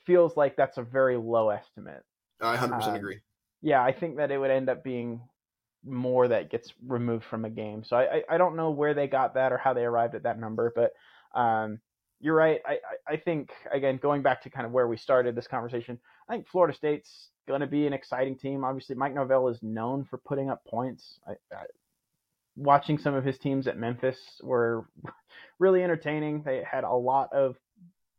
feels 0.05 0.37
like 0.37 0.55
that's 0.55 0.77
a 0.77 0.83
very 0.83 1.17
low 1.17 1.49
estimate. 1.49 2.03
I 2.41 2.55
100% 2.55 2.87
um, 2.87 2.95
agree. 2.95 3.19
Yeah, 3.61 3.83
I 3.83 3.91
think 3.91 4.17
that 4.17 4.31
it 4.31 4.37
would 4.37 4.51
end 4.51 4.69
up 4.69 4.83
being 4.83 5.21
more 5.85 6.27
that 6.27 6.49
gets 6.49 6.73
removed 6.85 7.25
from 7.25 7.45
a 7.45 7.49
game. 7.49 7.83
So 7.83 7.95
I, 7.95 8.23
I, 8.29 8.37
don't 8.37 8.55
know 8.55 8.71
where 8.71 8.93
they 8.93 9.07
got 9.07 9.35
that 9.35 9.53
or 9.53 9.57
how 9.57 9.73
they 9.73 9.83
arrived 9.83 10.15
at 10.15 10.23
that 10.23 10.39
number, 10.39 10.73
but 10.75 10.91
um, 11.39 11.79
you're 12.19 12.35
right. 12.35 12.59
I, 12.65 12.77
I 13.07 13.17
think 13.17 13.51
again 13.71 13.97
going 14.01 14.21
back 14.21 14.41
to 14.43 14.49
kind 14.49 14.65
of 14.65 14.71
where 14.71 14.87
we 14.87 14.97
started 14.97 15.35
this 15.35 15.47
conversation, 15.47 15.99
I 16.27 16.33
think 16.33 16.47
Florida 16.47 16.75
State's 16.75 17.29
going 17.47 17.61
to 17.61 17.67
be 17.67 17.87
an 17.87 17.93
exciting 17.93 18.37
team. 18.37 18.63
Obviously, 18.63 18.95
Mike 18.95 19.13
Norvell 19.13 19.47
is 19.47 19.59
known 19.61 20.05
for 20.05 20.17
putting 20.17 20.49
up 20.49 20.63
points. 20.65 21.19
I, 21.27 21.31
I, 21.53 21.63
watching 22.55 22.97
some 22.97 23.13
of 23.13 23.23
his 23.23 23.37
teams 23.37 23.67
at 23.67 23.77
Memphis 23.77 24.19
were 24.43 24.85
really 25.59 25.83
entertaining. 25.83 26.43
They 26.43 26.63
had 26.69 26.83
a 26.83 26.93
lot 26.93 27.31
of 27.33 27.55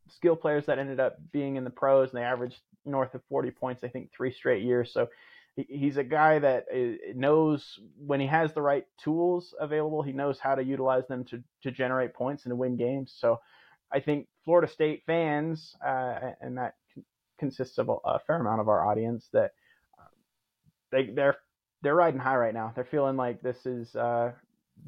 skill 0.08 0.36
players 0.36 0.66
that 0.66 0.78
ended 0.78 0.98
up 0.98 1.18
being 1.32 1.56
in 1.56 1.64
the 1.64 1.70
pros, 1.70 2.10
and 2.10 2.18
they 2.18 2.24
averaged 2.24 2.60
north 2.84 3.14
of 3.14 3.22
40 3.28 3.50
points, 3.50 3.84
I 3.84 3.88
think, 3.88 4.10
three 4.12 4.32
straight 4.32 4.64
years. 4.64 4.92
So 4.92 5.08
he's 5.56 5.96
a 5.96 6.04
guy 6.04 6.38
that 6.38 6.66
eh, 6.72 6.96
knows 7.14 7.78
when 7.98 8.20
he 8.20 8.26
has 8.26 8.52
the 8.52 8.62
right 8.62 8.86
tools 9.02 9.54
available, 9.60 10.02
he 10.02 10.12
knows 10.12 10.38
how 10.38 10.54
to 10.54 10.62
utilize 10.62 11.06
them 11.08 11.24
to, 11.24 11.42
to 11.62 11.70
generate 11.70 12.14
points 12.14 12.44
and 12.44 12.50
to 12.50 12.56
win 12.56 12.76
games. 12.76 13.14
So 13.16 13.40
I 13.92 14.00
think 14.00 14.26
Florida 14.44 14.70
State 14.70 15.03
fans, 15.07 15.74
uh, 15.85 16.33
and 16.40 16.59
that 16.59 16.74
consists 17.38 17.79
of 17.79 17.90
a, 18.05 18.18
fair 18.26 18.40
amount 18.40 18.61
of 18.61 18.68
our 18.68 18.85
audience, 18.87 19.29
that 19.33 19.53
uh, 19.98 20.05
they 20.92 21.11
they're 21.14 21.37
they're 21.83 21.94
riding 21.94 22.20
high 22.20 22.37
right 22.37 22.55
now. 22.55 22.72
They're 22.74 22.85
feeling 22.85 23.16
like 23.16 23.42
this 23.42 23.66
is 23.66 23.94
uh, 23.96 24.33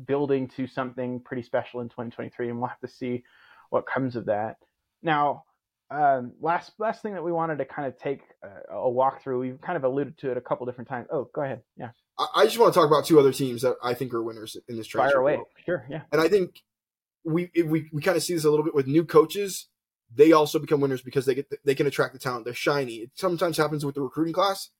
building 0.07 0.49
to 0.57 0.67
something 0.67 1.21
pretty 1.21 1.43
special 1.43 1.81
in 1.81 1.89
2023, 1.89 2.51
and 2.51 2.59
we'll 2.59 2.69
have 2.69 2.81
to 2.81 2.89
see 2.89 3.25
what 3.71 3.87
comes 3.87 4.17
of 4.17 4.27
that. 4.27 4.57
Now, 5.03 5.45
um, 5.91 6.33
last 6.41 6.73
last 6.79 7.03
thing 7.03 7.15
that 7.15 7.25
we 7.25 7.33
wanted 7.33 7.59
to 7.59 7.65
kind 7.65 7.89
of 7.89 7.99
take 7.99 8.21
a, 8.43 8.75
a 8.75 8.91
walk 8.91 9.23
through. 9.23 9.41
We've 9.41 9.61
kind 9.61 9.77
of 9.77 9.85
alluded 9.85 10.19
to 10.19 10.31
it 10.31 10.37
a 10.37 10.41
couple 10.41 10.67
different 10.67 10.89
times. 10.89 11.09
Oh, 11.13 11.29
go 11.35 11.43
ahead. 11.43 11.63
Yeah. 11.77 11.91
I, 12.19 12.27
I 12.37 12.45
just 12.45 12.59
want 12.59 12.73
to 12.73 12.81
talk 12.81 12.87
about 12.87 13.05
two 13.05 13.19
other 13.19 13.33
teams 13.33 13.63
that 13.63 13.77
I 13.83 13.95
think 13.95 14.15
are 14.15 14.23
winners 14.23 14.57
in 14.69 14.77
this 14.77 14.87
transfer. 14.87 15.15
Fire 15.15 15.21
away. 15.21 15.41
Sure. 15.67 15.87
Yeah. 15.91 16.03
And 16.13 16.21
I 16.21 16.29
think 16.29 16.63
we 17.25 17.51
we 17.55 17.89
we 17.93 18.03
kind 18.03 18.17
of 18.17 18.23
see 18.23 18.35
this 18.35 18.45
a 18.45 18.51
little 18.51 18.65
bit 18.65 18.75
with 18.75 18.87
new 18.87 19.05
coaches. 19.05 19.69
They 20.15 20.33
also 20.33 20.59
become 20.59 20.81
winners 20.81 21.03
because 21.03 21.25
they 21.25 21.35
get 21.35 21.49
the, 21.49 21.59
they 21.65 21.75
can 21.75 21.87
attract 21.87 22.13
the 22.13 22.19
talent. 22.19 22.45
They're 22.45 22.55
shiny. 22.55 22.97
It 22.97 23.11
sometimes 23.15 23.57
happens 23.57 23.85
with 23.85 23.95
the 23.95 24.03
recruiting 24.03 24.35
class, 24.35 24.71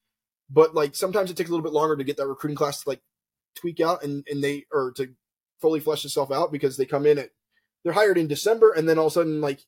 but 0.51 0.75
like 0.75 0.95
sometimes 0.95 1.31
it 1.31 1.37
takes 1.37 1.49
a 1.49 1.53
little 1.53 1.65
bit 1.65 1.73
longer 1.73 1.97
to 1.97 2.05
get 2.05 2.17
that 2.19 2.27
recruiting 2.27 2.57
class 2.57 2.83
to 2.83 2.89
like 2.89 3.01
tweak 3.55 3.81
out 3.81 4.03
and 4.03 4.27
and 4.31 4.43
they 4.43 4.65
or 4.73 4.93
to 4.97 5.15
fully 5.61 5.81
flesh 5.81 6.05
itself 6.05 6.31
out 6.31 6.53
because 6.53 6.77
they 6.77 6.85
come 6.85 7.07
in 7.07 7.19
at 7.19 7.31
they're 7.85 7.93
hired 7.93 8.19
in 8.19 8.27
December 8.27 8.73
and 8.73 8.89
then 8.89 8.99
all 8.99 9.07
of 9.07 9.13
a 9.13 9.15
sudden 9.15 9.41
like 9.41 9.61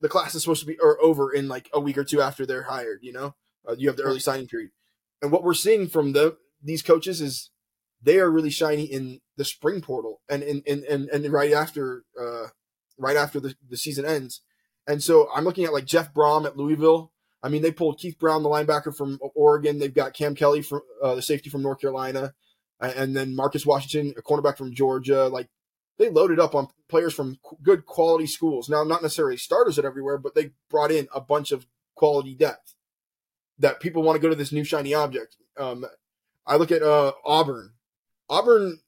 the 0.00 0.08
class 0.08 0.34
is 0.34 0.42
supposed 0.42 0.60
to 0.60 0.66
be 0.66 0.78
or 0.78 1.00
over 1.02 1.32
in 1.32 1.48
like 1.48 1.68
a 1.72 1.80
week 1.80 1.98
or 1.98 2.04
two 2.04 2.20
after 2.20 2.46
they're 2.46 2.64
hired. 2.64 3.00
You 3.02 3.12
know, 3.12 3.34
uh, 3.68 3.74
you 3.78 3.88
have 3.88 3.96
the 3.96 4.02
early 4.02 4.20
signing 4.20 4.48
period, 4.48 4.70
and 5.22 5.30
what 5.30 5.42
we're 5.42 5.54
seeing 5.54 5.88
from 5.88 6.12
the 6.12 6.36
these 6.62 6.82
coaches 6.82 7.20
is 7.20 7.50
they 8.02 8.18
are 8.18 8.30
really 8.30 8.50
shiny 8.50 8.84
in 8.84 9.20
the 9.36 9.44
spring 9.44 9.80
portal 9.80 10.20
and 10.28 10.42
and 10.42 10.62
and 10.66 10.84
and, 10.84 11.08
and 11.08 11.32
right 11.32 11.52
after 11.52 12.04
uh, 12.20 12.48
right 12.98 13.16
after 13.16 13.40
the, 13.40 13.54
the 13.68 13.76
season 13.76 14.04
ends. 14.04 14.42
And 14.86 15.02
so 15.02 15.28
I'm 15.34 15.44
looking 15.44 15.64
at 15.64 15.72
like 15.72 15.84
Jeff 15.84 16.12
Brohm 16.12 16.46
at 16.46 16.56
Louisville. 16.56 17.12
I 17.42 17.48
mean, 17.48 17.62
they 17.62 17.72
pulled 17.72 17.98
Keith 17.98 18.18
Brown, 18.18 18.42
the 18.42 18.50
linebacker 18.50 18.94
from 18.94 19.18
Oregon. 19.34 19.78
They've 19.78 19.94
got 19.94 20.14
Cam 20.14 20.34
Kelly 20.34 20.62
from 20.62 20.82
uh, 21.02 21.14
the 21.14 21.22
safety 21.22 21.48
from 21.48 21.62
North 21.62 21.80
Carolina, 21.80 22.34
and 22.80 23.16
then 23.16 23.34
Marcus 23.34 23.64
Washington, 23.64 24.14
a 24.18 24.22
cornerback 24.22 24.58
from 24.58 24.74
Georgia. 24.74 25.28
Like 25.28 25.48
they 25.98 26.10
loaded 26.10 26.40
up 26.40 26.54
on 26.54 26.68
players 26.88 27.14
from 27.14 27.38
good 27.62 27.86
quality 27.86 28.26
schools. 28.26 28.68
Now, 28.68 28.84
not 28.84 29.02
necessarily 29.02 29.36
starters 29.36 29.78
at 29.78 29.84
everywhere, 29.84 30.18
but 30.18 30.34
they 30.34 30.50
brought 30.68 30.90
in 30.90 31.08
a 31.14 31.20
bunch 31.20 31.52
of 31.52 31.66
quality 31.94 32.34
depth 32.34 32.74
that 33.58 33.80
people 33.80 34.02
want 34.02 34.16
to 34.16 34.22
go 34.22 34.30
to 34.30 34.34
this 34.34 34.52
new 34.52 34.64
shiny 34.64 34.94
object. 34.94 35.36
Um, 35.58 35.84
I 36.46 36.56
look 36.56 36.72
at 36.72 36.82
uh, 36.82 37.12
Auburn. 37.24 37.72
Auburn 38.30 38.80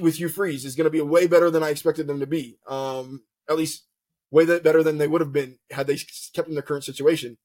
with 0.00 0.18
Hugh 0.18 0.28
Freeze 0.28 0.64
is 0.64 0.76
going 0.76 0.84
to 0.84 0.90
be 0.90 1.00
way 1.00 1.26
better 1.26 1.50
than 1.50 1.62
I 1.62 1.70
expected 1.70 2.06
them 2.06 2.20
to 2.20 2.26
be. 2.26 2.58
Um, 2.66 3.24
at 3.50 3.56
least 3.56 3.84
way 4.30 4.44
that 4.46 4.62
better 4.62 4.82
than 4.82 4.98
they 4.98 5.08
would 5.08 5.20
have 5.20 5.32
been 5.32 5.58
had 5.70 5.86
they 5.86 5.98
kept 6.32 6.48
in 6.48 6.54
their 6.54 6.62
current 6.62 6.84
situation. 6.84 7.36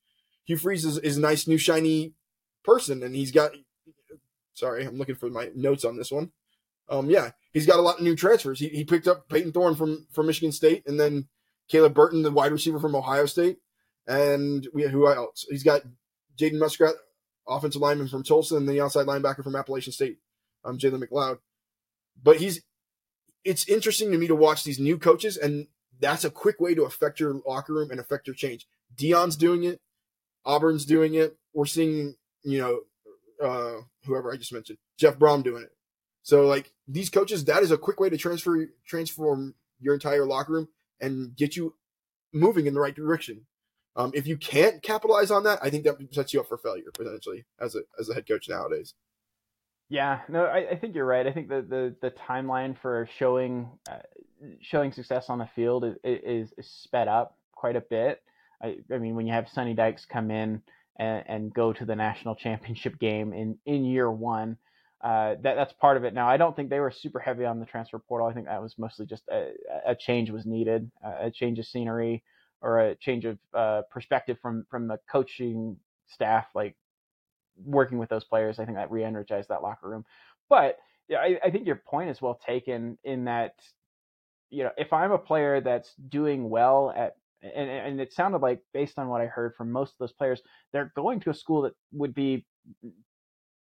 Hugh 0.46 0.58
Freeze 0.58 0.86
is, 0.86 0.98
is 1.00 1.18
a 1.18 1.22
nice 1.22 1.48
new 1.48 1.58
shiny 1.58 2.14
person, 2.64 3.04
and 3.04 3.16
he's 3.16 3.32
got. 3.32 3.52
Sorry, 4.54 4.86
I'm 4.86 4.98
looking 4.98 5.16
for 5.16 5.30
my 5.30 5.52
notes 5.54 5.86
on 5.86 5.98
this 5.98 6.12
one. 6.12 6.32
Um, 6.90 7.10
yeah, 7.10 7.32
he's 7.52 7.66
got 7.66 7.80
a 7.80 7.82
lot 7.82 7.98
of 7.98 8.04
new 8.04 8.16
transfers. 8.16 8.60
He, 8.60 8.70
he 8.70 8.86
picked 8.86 9.08
up 9.08 9.28
Peyton 9.30 9.52
Thorne 9.52 9.76
from 9.76 10.08
from 10.12 10.28
Michigan 10.28 10.52
State, 10.52 10.84
and 10.88 11.00
then 11.00 11.28
Caleb 11.68 11.94
Burton, 11.94 12.24
the 12.24 12.32
wide 12.32 12.52
receiver 12.52 12.80
from 12.80 12.96
Ohio 12.96 13.26
State, 13.26 13.58
and 14.08 14.68
we 14.74 14.84
who 14.84 15.08
else? 15.08 15.46
He's 15.50 15.64
got 15.64 15.82
Jaden 16.40 16.60
Muskrat, 16.60 16.96
offensive 17.48 17.82
lineman 17.82 18.08
from 18.08 18.24
Tulsa, 18.24 18.56
and 18.56 18.68
the 18.68 18.82
outside 18.82 19.06
linebacker 19.06 19.44
from 19.44 19.56
Appalachian 19.56 19.94
State, 19.94 20.20
um, 20.64 20.78
Jalen 20.78 21.04
McLeod. 21.04 21.40
But 22.22 22.38
he's 22.38 22.62
it's 23.44 23.68
interesting 23.68 24.12
to 24.12 24.18
me 24.18 24.28
to 24.28 24.36
watch 24.36 24.64
these 24.64 24.80
new 24.80 24.98
coaches, 24.98 25.38
and 25.38 25.68
that's 26.00 26.26
a 26.26 26.30
quick 26.30 26.60
way 26.60 26.76
to 26.76 26.84
affect 26.84 27.20
your 27.20 27.42
locker 27.46 27.74
room 27.74 27.92
and 27.92 28.00
affect 28.00 28.28
your 28.28 28.36
change. 28.36 28.68
Deion's 28.96 29.36
doing 29.36 29.64
it, 29.64 29.80
Auburn's 30.46 30.86
doing 30.86 31.14
it. 31.14 31.38
We're 31.54 31.66
seeing, 31.66 32.16
you 32.44 32.60
know, 32.60 32.80
uh, 33.44 33.82
whoever 34.06 34.32
I 34.32 34.38
just 34.38 34.54
mentioned, 34.54 34.80
Jeff 34.98 35.18
Brohm 35.18 35.44
doing 35.44 35.64
it. 35.64 35.72
So 36.24 36.46
like 36.46 36.72
these 36.88 37.10
coaches, 37.10 37.46
that 37.46 37.64
is 37.64 37.72
a 37.72 37.78
quick 37.78 38.00
way 38.00 38.10
to 38.10 38.18
transfer 38.18 38.68
transform 38.86 39.56
your 39.80 39.94
entire 39.94 40.26
locker 40.26 40.54
room 40.54 40.68
and 41.00 41.36
get 41.36 41.56
you 41.56 41.76
moving 42.34 42.66
in 42.66 42.74
the 42.74 42.80
right 42.80 42.96
direction. 42.96 43.46
Um, 43.96 44.12
if 44.14 44.28
you 44.28 44.38
can't 44.38 44.84
capitalize 44.84 45.32
on 45.32 45.44
that, 45.44 45.60
I 45.62 45.70
think 45.70 45.84
that 45.86 45.98
sets 46.12 46.34
you 46.34 46.40
up 46.40 46.48
for 46.48 46.58
failure 46.58 46.92
potentially 46.94 47.46
as 47.60 47.76
a 47.76 47.82
as 48.00 48.10
a 48.10 48.14
head 48.14 48.28
coach 48.28 48.48
nowadays. 48.50 48.94
Yeah, 49.90 50.20
no, 50.28 50.46
I, 50.46 50.72
I 50.72 50.76
think 50.78 50.96
you're 50.96 51.06
right. 51.06 51.26
I 51.26 51.32
think 51.32 51.48
the 51.48 51.62
the, 51.62 51.96
the 52.02 52.12
timeline 52.12 52.78
for 52.82 53.08
showing 53.18 53.70
uh, 53.90 54.00
showing 54.62 54.92
success 54.92 55.26
on 55.30 55.40
the 55.40 55.50
field 55.56 55.86
is, 55.86 55.96
is, 56.04 56.54
is 56.58 56.68
sped 56.84 57.08
up 57.08 57.38
quite 57.54 57.76
a 57.76 57.82
bit. 57.82 58.22
I, 58.62 58.78
I 58.94 58.98
mean, 58.98 59.16
when 59.16 59.28
you 59.28 59.34
have 59.34 59.48
Sonny 59.50 59.74
Dykes 59.74 60.06
come 60.06 60.30
in 60.30 60.62
and, 61.00 61.24
and 61.28 61.54
go 61.54 61.72
to 61.74 61.86
the 61.86 61.96
national 61.96 62.36
championship 62.44 63.00
game 63.00 63.32
in 63.34 63.58
in 63.66 63.86
year 63.86 64.12
one, 64.12 64.58
uh, 65.02 65.36
that 65.42 65.56
that's 65.56 65.74
part 65.74 65.96
of 65.96 66.04
it. 66.04 66.14
Now, 66.14 66.28
I 66.28 66.36
don't 66.36 66.56
think 66.56 66.70
they 66.70 66.80
were 66.82 66.92
super 66.92 67.20
heavy 67.20 67.46
on 67.46 67.60
the 67.60 67.66
transfer 67.66 68.00
portal. 68.00 68.28
I 68.28 68.34
think 68.34 68.48
that 68.48 68.62
was 68.62 68.76
mostly 68.78 69.06
just 69.06 69.24
a, 69.32 69.52
a 69.86 69.96
change 69.96 70.30
was 70.32 70.46
needed, 70.46 70.92
a 71.04 71.32
change 71.32 71.60
of 71.60 71.66
scenery 71.66 72.24
or 72.62 72.80
a 72.80 72.96
change 72.96 73.24
of 73.24 73.38
uh, 73.54 73.84
perspective 73.90 74.38
from 74.42 74.66
from 74.70 74.88
the 74.88 75.00
coaching 75.10 75.78
staff, 76.08 76.46
like 76.54 76.76
working 77.64 77.98
with 77.98 78.10
those 78.10 78.24
players. 78.24 78.60
I 78.60 78.66
think 78.66 78.78
that 78.78 78.92
re-energized 78.92 79.50
that 79.50 79.64
locker 79.64 79.90
room. 79.90 80.06
But 80.50 80.78
yeah, 81.08 81.20
I, 81.20 81.40
I 81.46 81.52
think 81.52 81.66
your 81.66 81.82
point 81.88 82.10
is 82.10 82.22
well 82.22 82.40
taken 82.46 82.98
in 83.04 83.26
that 83.26 83.56
you 84.50 84.64
know 84.64 84.72
if 84.78 84.94
I'm 84.94 85.12
a 85.12 85.18
player 85.18 85.62
that's 85.62 85.94
doing 86.10 86.50
well 86.50 86.94
at 86.96 87.16
and, 87.42 87.70
and 87.70 88.02
it 88.02 88.14
sounded 88.14 88.42
like 88.42 88.62
based 88.74 88.98
on 88.98 89.10
what 89.10 89.22
I 89.22 89.26
heard 89.26 89.56
from 89.56 89.72
most 89.72 89.92
of 89.92 89.98
those 90.00 90.14
players, 90.14 90.42
they're 90.74 90.92
going 90.96 91.20
to 91.22 91.30
a 91.30 91.34
school 91.34 91.62
that 91.64 91.74
would 91.94 92.16
be 92.16 92.46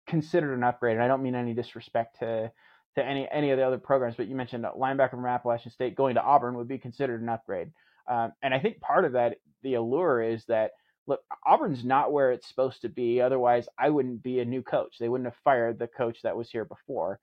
considered 0.07 0.53
an 0.53 0.63
upgrade. 0.63 0.95
And 0.95 1.03
I 1.03 1.07
don't 1.07 1.23
mean 1.23 1.35
any 1.35 1.53
disrespect 1.53 2.19
to 2.19 2.51
to 2.95 3.05
any 3.05 3.27
any 3.31 3.51
of 3.51 3.57
the 3.57 3.65
other 3.65 3.77
programs, 3.77 4.15
but 4.15 4.27
you 4.27 4.35
mentioned 4.35 4.65
a 4.65 4.71
linebacker 4.71 5.11
from 5.11 5.25
Appalachian 5.25 5.71
State 5.71 5.95
going 5.95 6.15
to 6.15 6.21
Auburn 6.21 6.57
would 6.57 6.67
be 6.67 6.77
considered 6.77 7.21
an 7.21 7.29
upgrade. 7.29 7.71
Um, 8.07 8.33
and 8.41 8.53
I 8.53 8.59
think 8.59 8.81
part 8.81 9.05
of 9.05 9.13
that, 9.13 9.37
the 9.63 9.75
allure 9.75 10.21
is 10.21 10.43
that 10.45 10.71
look, 11.07 11.21
Auburn's 11.45 11.83
not 11.83 12.11
where 12.11 12.31
it's 12.31 12.47
supposed 12.47 12.81
to 12.81 12.89
be. 12.89 13.21
Otherwise, 13.21 13.67
I 13.77 13.89
wouldn't 13.89 14.23
be 14.23 14.39
a 14.39 14.45
new 14.45 14.61
coach. 14.61 14.95
They 14.99 15.09
wouldn't 15.09 15.27
have 15.27 15.39
fired 15.43 15.79
the 15.79 15.87
coach 15.87 16.21
that 16.23 16.37
was 16.37 16.49
here 16.49 16.65
before. 16.65 17.19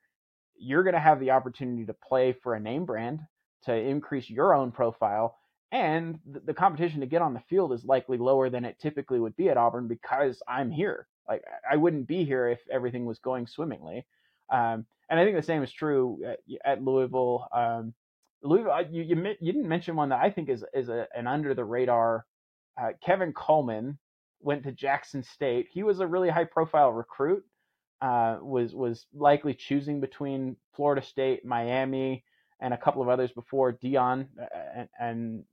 You're 0.56 0.82
going 0.82 0.94
to 0.94 1.00
have 1.00 1.20
the 1.20 1.30
opportunity 1.30 1.86
to 1.86 1.94
play 1.94 2.32
for 2.32 2.54
a 2.54 2.60
name 2.60 2.84
brand 2.84 3.20
to 3.64 3.74
increase 3.74 4.28
your 4.28 4.54
own 4.54 4.72
profile. 4.72 5.36
And 5.70 6.18
the 6.24 6.54
competition 6.54 7.00
to 7.00 7.06
get 7.06 7.22
on 7.22 7.34
the 7.34 7.42
field 7.48 7.72
is 7.72 7.84
likely 7.84 8.16
lower 8.16 8.48
than 8.48 8.64
it 8.64 8.78
typically 8.80 9.20
would 9.20 9.36
be 9.36 9.50
at 9.50 9.58
Auburn 9.58 9.86
because 9.86 10.42
I'm 10.48 10.70
here. 10.70 11.06
Like 11.28 11.44
I 11.70 11.76
wouldn't 11.76 12.08
be 12.08 12.24
here 12.24 12.48
if 12.48 12.60
everything 12.70 13.04
was 13.04 13.18
going 13.18 13.46
swimmingly. 13.46 14.06
Um, 14.50 14.86
and 15.10 15.20
I 15.20 15.24
think 15.24 15.36
the 15.36 15.42
same 15.42 15.62
is 15.62 15.72
true 15.72 16.22
at, 16.26 16.38
at 16.64 16.82
Louisville. 16.82 17.46
Um, 17.52 17.94
Louisville, 18.42 18.82
you, 18.90 19.02
you, 19.02 19.34
you 19.40 19.52
didn't 19.52 19.68
mention 19.68 19.96
one 19.96 20.08
that 20.08 20.22
I 20.22 20.30
think 20.30 20.48
is 20.48 20.64
is 20.72 20.88
a, 20.88 21.06
an 21.14 21.26
under 21.26 21.54
the 21.54 21.64
radar. 21.64 22.24
Uh, 22.80 22.90
Kevin 23.04 23.32
Coleman 23.32 23.98
went 24.40 24.64
to 24.64 24.72
Jackson 24.72 25.22
State. 25.22 25.68
He 25.72 25.82
was 25.82 26.00
a 26.00 26.06
really 26.06 26.28
high 26.28 26.44
profile 26.44 26.92
recruit. 26.92 27.44
Uh, 28.00 28.38
was 28.40 28.74
was 28.74 29.06
likely 29.12 29.54
choosing 29.54 30.00
between 30.00 30.56
Florida 30.76 31.02
State, 31.02 31.44
Miami, 31.44 32.24
and 32.60 32.72
a 32.72 32.78
couple 32.78 33.02
of 33.02 33.08
others 33.08 33.32
before 33.32 33.72
Deion, 33.72 34.28
uh, 34.40 34.46
and, 34.76 34.88
and 35.00 35.44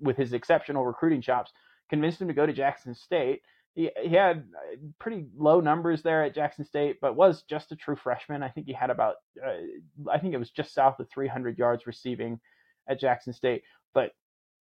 with 0.00 0.18
his 0.18 0.34
exceptional 0.34 0.84
recruiting 0.84 1.22
chops, 1.22 1.52
convinced 1.88 2.20
him 2.20 2.28
to 2.28 2.34
go 2.34 2.44
to 2.44 2.52
Jackson 2.52 2.94
State 2.94 3.40
he, 3.74 3.90
he 4.02 4.14
had 4.14 4.44
uh, 4.54 4.76
pretty 4.98 5.26
low 5.36 5.60
numbers 5.60 6.02
there 6.02 6.22
at 6.22 6.34
Jackson 6.34 6.64
State, 6.64 6.98
but 7.00 7.16
was 7.16 7.42
just 7.42 7.72
a 7.72 7.76
true 7.76 7.96
freshman. 7.96 8.42
I 8.42 8.48
think 8.48 8.66
he 8.66 8.72
had 8.72 8.90
about, 8.90 9.16
uh, 9.44 10.10
I 10.10 10.18
think 10.18 10.32
it 10.32 10.38
was 10.38 10.50
just 10.50 10.74
south 10.74 11.00
of 11.00 11.10
300 11.10 11.58
yards 11.58 11.86
receiving 11.86 12.40
at 12.88 13.00
Jackson 13.00 13.32
State. 13.32 13.62
But 13.92 14.12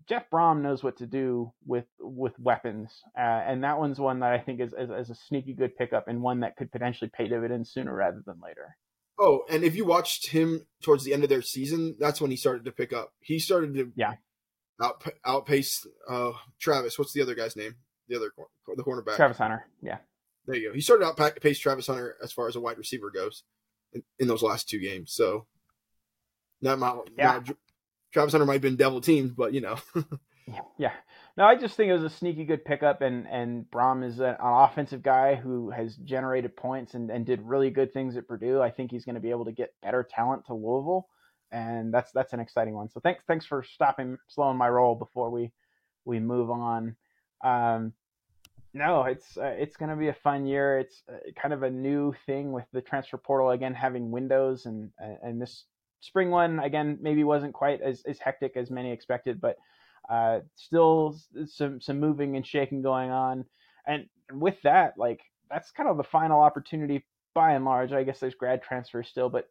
Jeff 0.07 0.23
Brohm 0.31 0.61
knows 0.61 0.83
what 0.83 0.97
to 0.97 1.05
do 1.05 1.51
with 1.65 1.85
with 1.99 2.33
weapons, 2.39 2.91
uh, 3.17 3.21
and 3.21 3.63
that 3.63 3.79
one's 3.79 3.99
one 3.99 4.19
that 4.19 4.33
I 4.33 4.39
think 4.39 4.59
is, 4.59 4.73
is, 4.73 4.89
is 4.89 5.09
a 5.09 5.15
sneaky 5.15 5.53
good 5.53 5.77
pickup 5.77 6.07
and 6.07 6.21
one 6.21 6.41
that 6.41 6.55
could 6.55 6.71
potentially 6.71 7.11
pay 7.13 7.27
dividends 7.27 7.71
sooner 7.71 7.93
rather 7.93 8.21
than 8.25 8.39
later. 8.43 8.75
Oh, 9.19 9.43
and 9.49 9.63
if 9.63 9.75
you 9.75 9.85
watched 9.85 10.29
him 10.29 10.65
towards 10.81 11.03
the 11.03 11.13
end 11.13 11.23
of 11.23 11.29
their 11.29 11.41
season, 11.41 11.95
that's 11.99 12.19
when 12.19 12.31
he 12.31 12.37
started 12.37 12.65
to 12.65 12.71
pick 12.71 12.91
up. 12.91 13.13
He 13.19 13.39
started 13.39 13.73
to 13.75 13.91
yeah 13.95 14.13
out, 14.81 15.03
outpace 15.25 15.85
uh, 16.09 16.31
Travis. 16.59 16.97
What's 16.97 17.13
the 17.13 17.21
other 17.21 17.35
guy's 17.35 17.55
name? 17.55 17.75
the 18.07 18.15
other 18.15 18.31
the 18.75 18.83
cornerback. 18.83 19.15
Travis 19.15 19.37
Hunter. 19.37 19.65
Yeah. 19.81 19.97
There 20.45 20.55
you 20.55 20.69
go. 20.69 20.75
He 20.75 20.81
started 20.81 21.05
out 21.05 21.17
pace 21.41 21.59
Travis 21.59 21.87
Hunter 21.87 22.15
as 22.21 22.31
far 22.31 22.47
as 22.47 22.55
a 22.55 22.59
wide 22.59 22.77
receiver 22.77 23.09
goes 23.09 23.43
in, 23.93 24.03
in 24.19 24.27
those 24.27 24.43
last 24.43 24.67
two 24.67 24.79
games. 24.79 25.13
So 25.13 25.47
not 26.61 26.79
my 26.79 26.99
yeah. 27.17 27.39
Travis 28.13 28.33
Hunter 28.33 28.45
might 28.45 28.53
have 28.53 28.61
been 28.61 28.75
devil 28.75 29.01
teams, 29.01 29.31
but 29.31 29.53
you 29.53 29.61
know. 29.61 29.77
yeah. 30.47 30.61
yeah. 30.77 30.91
No, 31.35 31.45
I 31.45 31.55
just 31.55 31.75
think 31.75 31.89
it 31.89 31.93
was 31.93 32.03
a 32.03 32.15
sneaky 32.15 32.45
good 32.45 32.63
pickup, 32.63 33.01
and 33.01 33.27
and 33.27 33.65
Brohm 33.71 34.05
is 34.05 34.19
an 34.19 34.35
offensive 34.39 35.01
guy 35.01 35.35
who 35.35 35.71
has 35.71 35.95
generated 35.95 36.55
points 36.55 36.93
and, 36.93 37.09
and 37.09 37.25
did 37.25 37.41
really 37.41 37.71
good 37.71 37.91
things 37.91 38.15
at 38.15 38.27
Purdue. 38.27 38.61
I 38.61 38.69
think 38.69 38.91
he's 38.91 39.03
going 39.03 39.15
to 39.15 39.21
be 39.21 39.31
able 39.31 39.45
to 39.45 39.51
get 39.51 39.73
better 39.81 40.07
talent 40.07 40.45
to 40.45 40.53
Louisville, 40.53 41.07
and 41.51 41.91
that's 41.91 42.11
that's 42.11 42.33
an 42.33 42.39
exciting 42.39 42.75
one. 42.75 42.89
So 42.89 42.99
thanks 42.99 43.23
thanks 43.27 43.47
for 43.47 43.63
stopping 43.63 44.17
slowing 44.27 44.57
my 44.57 44.69
roll 44.69 44.93
before 44.93 45.31
we 45.31 45.51
we 46.05 46.19
move 46.19 46.51
on. 46.51 46.95
Um, 47.43 47.93
no, 48.75 49.03
it's 49.03 49.37
uh, 49.37 49.55
it's 49.57 49.75
going 49.75 49.89
to 49.89 49.95
be 49.95 50.09
a 50.09 50.13
fun 50.13 50.45
year. 50.45 50.77
It's 50.77 51.01
uh, 51.09 51.31
kind 51.39 51.53
of 51.53 51.63
a 51.63 51.69
new 51.69 52.13
thing 52.27 52.51
with 52.51 52.65
the 52.73 52.81
transfer 52.81 53.17
portal 53.17 53.49
again 53.49 53.73
having 53.73 54.11
windows, 54.11 54.67
and 54.67 54.91
and 54.99 55.41
this 55.41 55.65
spring 56.03 56.29
one 56.29 56.59
again 56.59 56.97
maybe 57.01 57.23
wasn't 57.23 57.53
quite 57.53 57.81
as, 57.81 58.03
as 58.05 58.19
hectic 58.19 58.57
as 58.57 58.69
many 58.69 58.91
expected, 58.91 59.39
but 59.41 59.57
Uh, 60.09 60.41
still 60.55 61.15
some 61.45 61.79
some 61.79 61.99
moving 61.99 62.35
and 62.35 62.45
shaking 62.45 62.83
going 62.83 63.09
on, 63.09 63.45
and 63.87 64.09
with 64.33 64.57
that, 64.63 64.91
like 64.97 65.21
that's 65.49 65.71
kind 65.71 65.87
of 65.89 65.95
the 65.97 66.03
final 66.17 66.41
opportunity 66.41 67.05
by 67.33 67.53
and 67.55 67.63
large. 67.65 67.93
I 67.93 68.03
guess 68.03 68.19
there's 68.19 68.35
grad 68.35 68.61
transfers 68.61 69.07
still, 69.07 69.29
but 69.29 69.47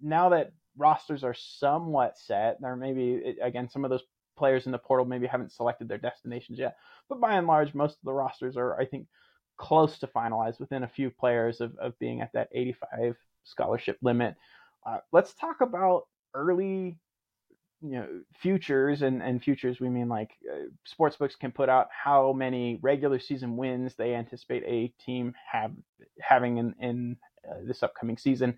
now 0.00 0.30
that 0.30 0.52
rosters 0.76 1.22
are 1.22 1.34
somewhat 1.34 2.18
set, 2.18 2.60
there 2.60 2.74
maybe 2.76 3.36
again 3.40 3.68
some 3.68 3.84
of 3.84 3.90
those 3.90 4.02
players 4.36 4.66
in 4.66 4.72
the 4.72 4.78
portal 4.78 5.06
maybe 5.06 5.28
haven't 5.28 5.52
selected 5.52 5.86
their 5.88 5.98
destinations 6.02 6.58
yet, 6.58 6.76
but 7.08 7.20
by 7.20 7.34
and 7.38 7.46
large, 7.46 7.74
most 7.74 7.94
of 7.98 8.04
the 8.04 8.12
rosters 8.24 8.56
are 8.56 8.74
I 8.80 8.86
think 8.86 9.06
close 9.56 9.98
to 10.00 10.06
finalized 10.08 10.58
within 10.60 10.82
a 10.82 10.88
few 10.88 11.10
players 11.10 11.60
of, 11.60 11.76
of 11.78 11.96
being 11.98 12.22
at 12.22 12.32
that 12.32 12.48
85 12.52 13.16
scholarship 13.44 13.98
limit. 14.02 14.34
Uh, 14.84 14.98
let's 15.12 15.34
talk 15.34 15.60
about 15.60 16.02
early 16.34 16.98
you 17.82 17.90
know 17.90 18.06
futures 18.40 19.02
and 19.02 19.22
and 19.22 19.42
futures 19.42 19.80
we 19.80 19.88
mean 19.88 20.08
like 20.08 20.30
uh, 20.50 20.66
sportsbooks 20.88 21.38
can 21.38 21.50
put 21.50 21.68
out 21.68 21.88
how 21.90 22.32
many 22.32 22.78
regular 22.80 23.18
season 23.18 23.56
wins 23.56 23.94
they 23.96 24.14
anticipate 24.14 24.62
a 24.64 24.88
team 25.04 25.34
have 25.50 25.72
having 26.20 26.58
in 26.58 26.74
in 26.80 27.16
uh, 27.48 27.56
this 27.64 27.82
upcoming 27.82 28.16
season. 28.16 28.56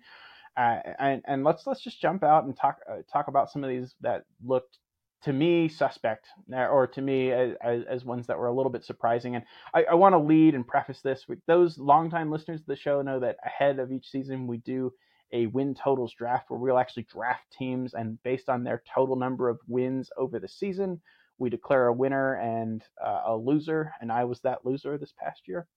Uh, 0.57 0.79
and 0.99 1.21
and 1.25 1.43
let's 1.43 1.67
let's 1.67 1.81
just 1.81 2.01
jump 2.01 2.23
out 2.23 2.45
and 2.45 2.55
talk 2.55 2.77
uh, 2.89 2.97
talk 3.11 3.27
about 3.27 3.51
some 3.51 3.63
of 3.63 3.69
these 3.69 3.95
that 4.01 4.23
looked 4.45 4.77
to 5.23 5.33
me 5.33 5.67
suspect 5.67 6.27
or 6.53 6.85
to 6.85 7.01
me 7.01 7.31
as, 7.31 7.55
as, 7.89 8.05
ones 8.05 8.27
that 8.27 8.37
were 8.37 8.45
a 8.45 8.53
little 8.53 8.71
bit 8.71 8.85
surprising. 8.85 9.35
And 9.35 9.43
i, 9.73 9.83
I 9.85 9.95
want 9.95 10.13
to 10.13 10.19
lead 10.19 10.53
and 10.53 10.67
preface 10.67 11.01
this 11.01 11.27
with 11.27 11.39
those 11.47 11.79
longtime 11.79 12.31
listeners 12.31 12.59
of 12.59 12.67
the 12.67 12.75
show 12.75 13.01
know 13.01 13.19
that 13.19 13.37
ahead 13.43 13.79
of 13.79 13.91
each 13.91 14.11
season 14.11 14.45
we 14.45 14.57
do 14.57 14.93
a 15.31 15.47
win 15.47 15.75
totals 15.75 16.13
draft 16.13 16.49
where 16.49 16.59
we'll 16.59 16.77
actually 16.77 17.07
draft 17.11 17.43
teams 17.57 17.93
and 17.93 18.21
based 18.23 18.49
on 18.49 18.63
their 18.63 18.83
total 18.93 19.15
number 19.15 19.49
of 19.49 19.59
wins 19.67 20.09
over 20.17 20.39
the 20.39 20.47
season, 20.47 21.01
we 21.37 21.49
declare 21.49 21.87
a 21.87 21.93
winner 21.93 22.35
and 22.35 22.83
uh, 23.03 23.23
a 23.27 23.35
loser. 23.35 23.91
And 24.01 24.11
I 24.11 24.23
was 24.23 24.39
that 24.41 24.65
loser 24.65 24.97
this 24.97 25.13
past 25.21 25.41
year. 25.47 25.67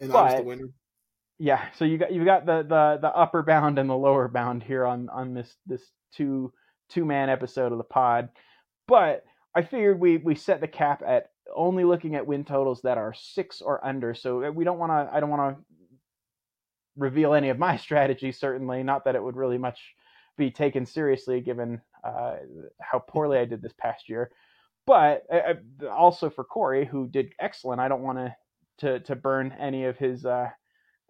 And 0.00 0.12
but, 0.12 0.18
I 0.18 0.24
was 0.24 0.34
the 0.34 0.42
winner. 0.42 0.68
Yeah, 1.38 1.66
so 1.76 1.84
you 1.84 1.98
got 1.98 2.12
you 2.12 2.24
got 2.24 2.46
the, 2.46 2.62
the 2.62 2.98
the 3.02 3.14
upper 3.14 3.42
bound 3.42 3.78
and 3.78 3.90
the 3.90 3.96
lower 3.96 4.26
bound 4.26 4.62
here 4.62 4.86
on 4.86 5.10
on 5.10 5.34
this 5.34 5.54
this 5.66 5.82
two 6.14 6.52
two 6.88 7.04
man 7.04 7.28
episode 7.28 7.72
of 7.72 7.78
the 7.78 7.84
pod. 7.84 8.30
But 8.88 9.24
I 9.54 9.62
figured 9.62 10.00
we 10.00 10.16
we 10.16 10.34
set 10.34 10.60
the 10.60 10.68
cap 10.68 11.02
at 11.06 11.30
only 11.54 11.84
looking 11.84 12.14
at 12.14 12.26
win 12.26 12.44
totals 12.44 12.80
that 12.82 12.96
are 12.96 13.12
six 13.14 13.60
or 13.60 13.84
under. 13.84 14.14
So 14.14 14.50
we 14.50 14.64
don't 14.64 14.78
want 14.78 14.92
to. 14.92 15.14
I 15.14 15.20
don't 15.20 15.28
want 15.28 15.58
to 15.58 15.64
reveal 16.96 17.34
any 17.34 17.48
of 17.48 17.58
my 17.58 17.76
strategy, 17.86 18.32
certainly. 18.32 18.82
Not 18.82 19.04
that 19.04 19.14
it 19.14 19.22
would 19.22 19.36
really 19.36 19.58
much 19.58 19.94
be 20.36 20.50
taken 20.50 20.84
seriously 20.84 21.40
given 21.40 21.80
uh, 22.04 22.36
how 22.80 22.98
poorly 22.98 23.38
I 23.38 23.44
did 23.44 23.62
this 23.62 23.72
past 23.78 24.08
year. 24.08 24.30
But 24.86 25.24
uh, 25.32 25.54
uh 25.84 25.88
also 25.88 26.30
for 26.30 26.44
Corey, 26.44 26.84
who 26.84 27.08
did 27.08 27.32
excellent, 27.40 27.80
I 27.80 27.88
don't 27.88 28.02
want 28.02 28.18
to 28.18 28.36
to 28.78 29.00
to 29.00 29.16
burn 29.16 29.54
any 29.58 29.84
of 29.84 29.96
his 29.98 30.24
uh, 30.24 30.50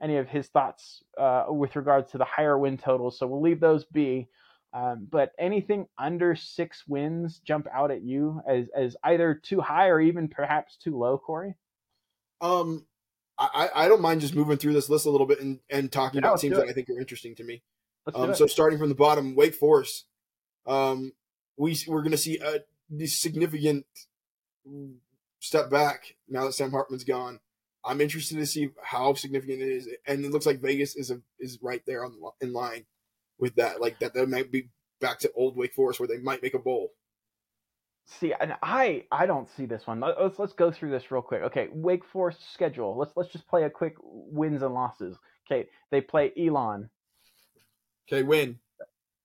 any 0.00 0.16
of 0.16 0.28
his 0.28 0.48
thoughts 0.48 1.02
uh, 1.18 1.44
with 1.48 1.76
regards 1.76 2.12
to 2.12 2.18
the 2.18 2.24
higher 2.24 2.58
win 2.58 2.78
totals. 2.78 3.18
So 3.18 3.26
we'll 3.26 3.42
leave 3.42 3.60
those 3.60 3.84
be. 3.84 4.28
Um, 4.72 5.08
but 5.10 5.32
anything 5.38 5.86
under 5.98 6.36
six 6.36 6.86
wins 6.86 7.38
jump 7.38 7.66
out 7.72 7.90
at 7.90 8.02
you 8.02 8.42
as 8.48 8.68
as 8.76 8.96
either 9.04 9.34
too 9.34 9.60
high 9.60 9.88
or 9.88 10.00
even 10.00 10.28
perhaps 10.28 10.76
too 10.76 10.98
low, 10.98 11.18
Corey? 11.18 11.54
Um, 12.40 12.86
I, 13.38 13.68
I 13.74 13.88
don't 13.88 14.00
mind 14.00 14.22
just 14.22 14.34
moving 14.34 14.56
through 14.56 14.72
this 14.72 14.88
list 14.88 15.06
a 15.06 15.10
little 15.10 15.26
bit 15.26 15.40
and, 15.40 15.60
and 15.68 15.92
talking 15.92 16.22
yeah, 16.22 16.28
about 16.28 16.40
teams 16.40 16.56
that 16.56 16.68
I 16.68 16.72
think 16.72 16.88
are 16.88 16.98
interesting 16.98 17.34
to 17.36 17.44
me. 17.44 17.62
Um, 18.14 18.34
so 18.34 18.46
starting 18.46 18.78
from 18.78 18.88
the 18.88 18.94
bottom, 18.94 19.34
Wake 19.34 19.54
Forest, 19.54 20.06
um, 20.66 21.12
we 21.56 21.76
we're 21.86 22.02
going 22.02 22.12
to 22.12 22.18
see 22.18 22.38
a 22.38 22.60
significant 23.06 23.84
step 25.40 25.70
back 25.70 26.16
now 26.28 26.44
that 26.44 26.52
Sam 26.52 26.70
Hartman's 26.70 27.04
gone. 27.04 27.40
I'm 27.84 28.00
interested 28.00 28.38
to 28.38 28.46
see 28.46 28.70
how 28.82 29.14
significant 29.14 29.62
it 29.62 29.68
is, 29.68 29.88
and 30.06 30.24
it 30.24 30.32
looks 30.32 30.46
like 30.46 30.60
Vegas 30.60 30.96
is 30.96 31.10
a, 31.10 31.20
is 31.38 31.58
right 31.62 31.82
there 31.86 32.04
on 32.04 32.14
in 32.40 32.52
line 32.52 32.84
with 33.38 33.56
that. 33.56 33.80
Like 33.80 33.98
that, 34.00 34.14
that 34.14 34.28
might 34.28 34.50
be 34.50 34.70
back 35.00 35.18
to 35.20 35.32
old 35.36 35.56
Wake 35.56 35.74
Forest 35.74 36.00
where 36.00 36.08
they 36.08 36.18
might 36.18 36.42
make 36.42 36.54
a 36.54 36.58
bowl. 36.58 36.92
See, 38.06 38.32
and 38.38 38.54
I 38.62 39.04
I 39.10 39.26
don't 39.26 39.48
see 39.56 39.66
this 39.66 39.86
one. 39.86 40.00
Let's 40.00 40.38
let's 40.38 40.52
go 40.52 40.70
through 40.70 40.90
this 40.90 41.10
real 41.10 41.22
quick. 41.22 41.42
Okay, 41.42 41.68
Wake 41.72 42.04
Forest 42.12 42.38
schedule. 42.54 42.96
Let's 42.96 43.12
let's 43.16 43.32
just 43.32 43.48
play 43.48 43.64
a 43.64 43.70
quick 43.70 43.96
wins 44.00 44.62
and 44.62 44.72
losses. 44.72 45.16
Okay, 45.46 45.68
they 45.90 46.00
play 46.00 46.32
Elon. 46.38 46.88
Okay, 48.08 48.22
win. 48.22 48.60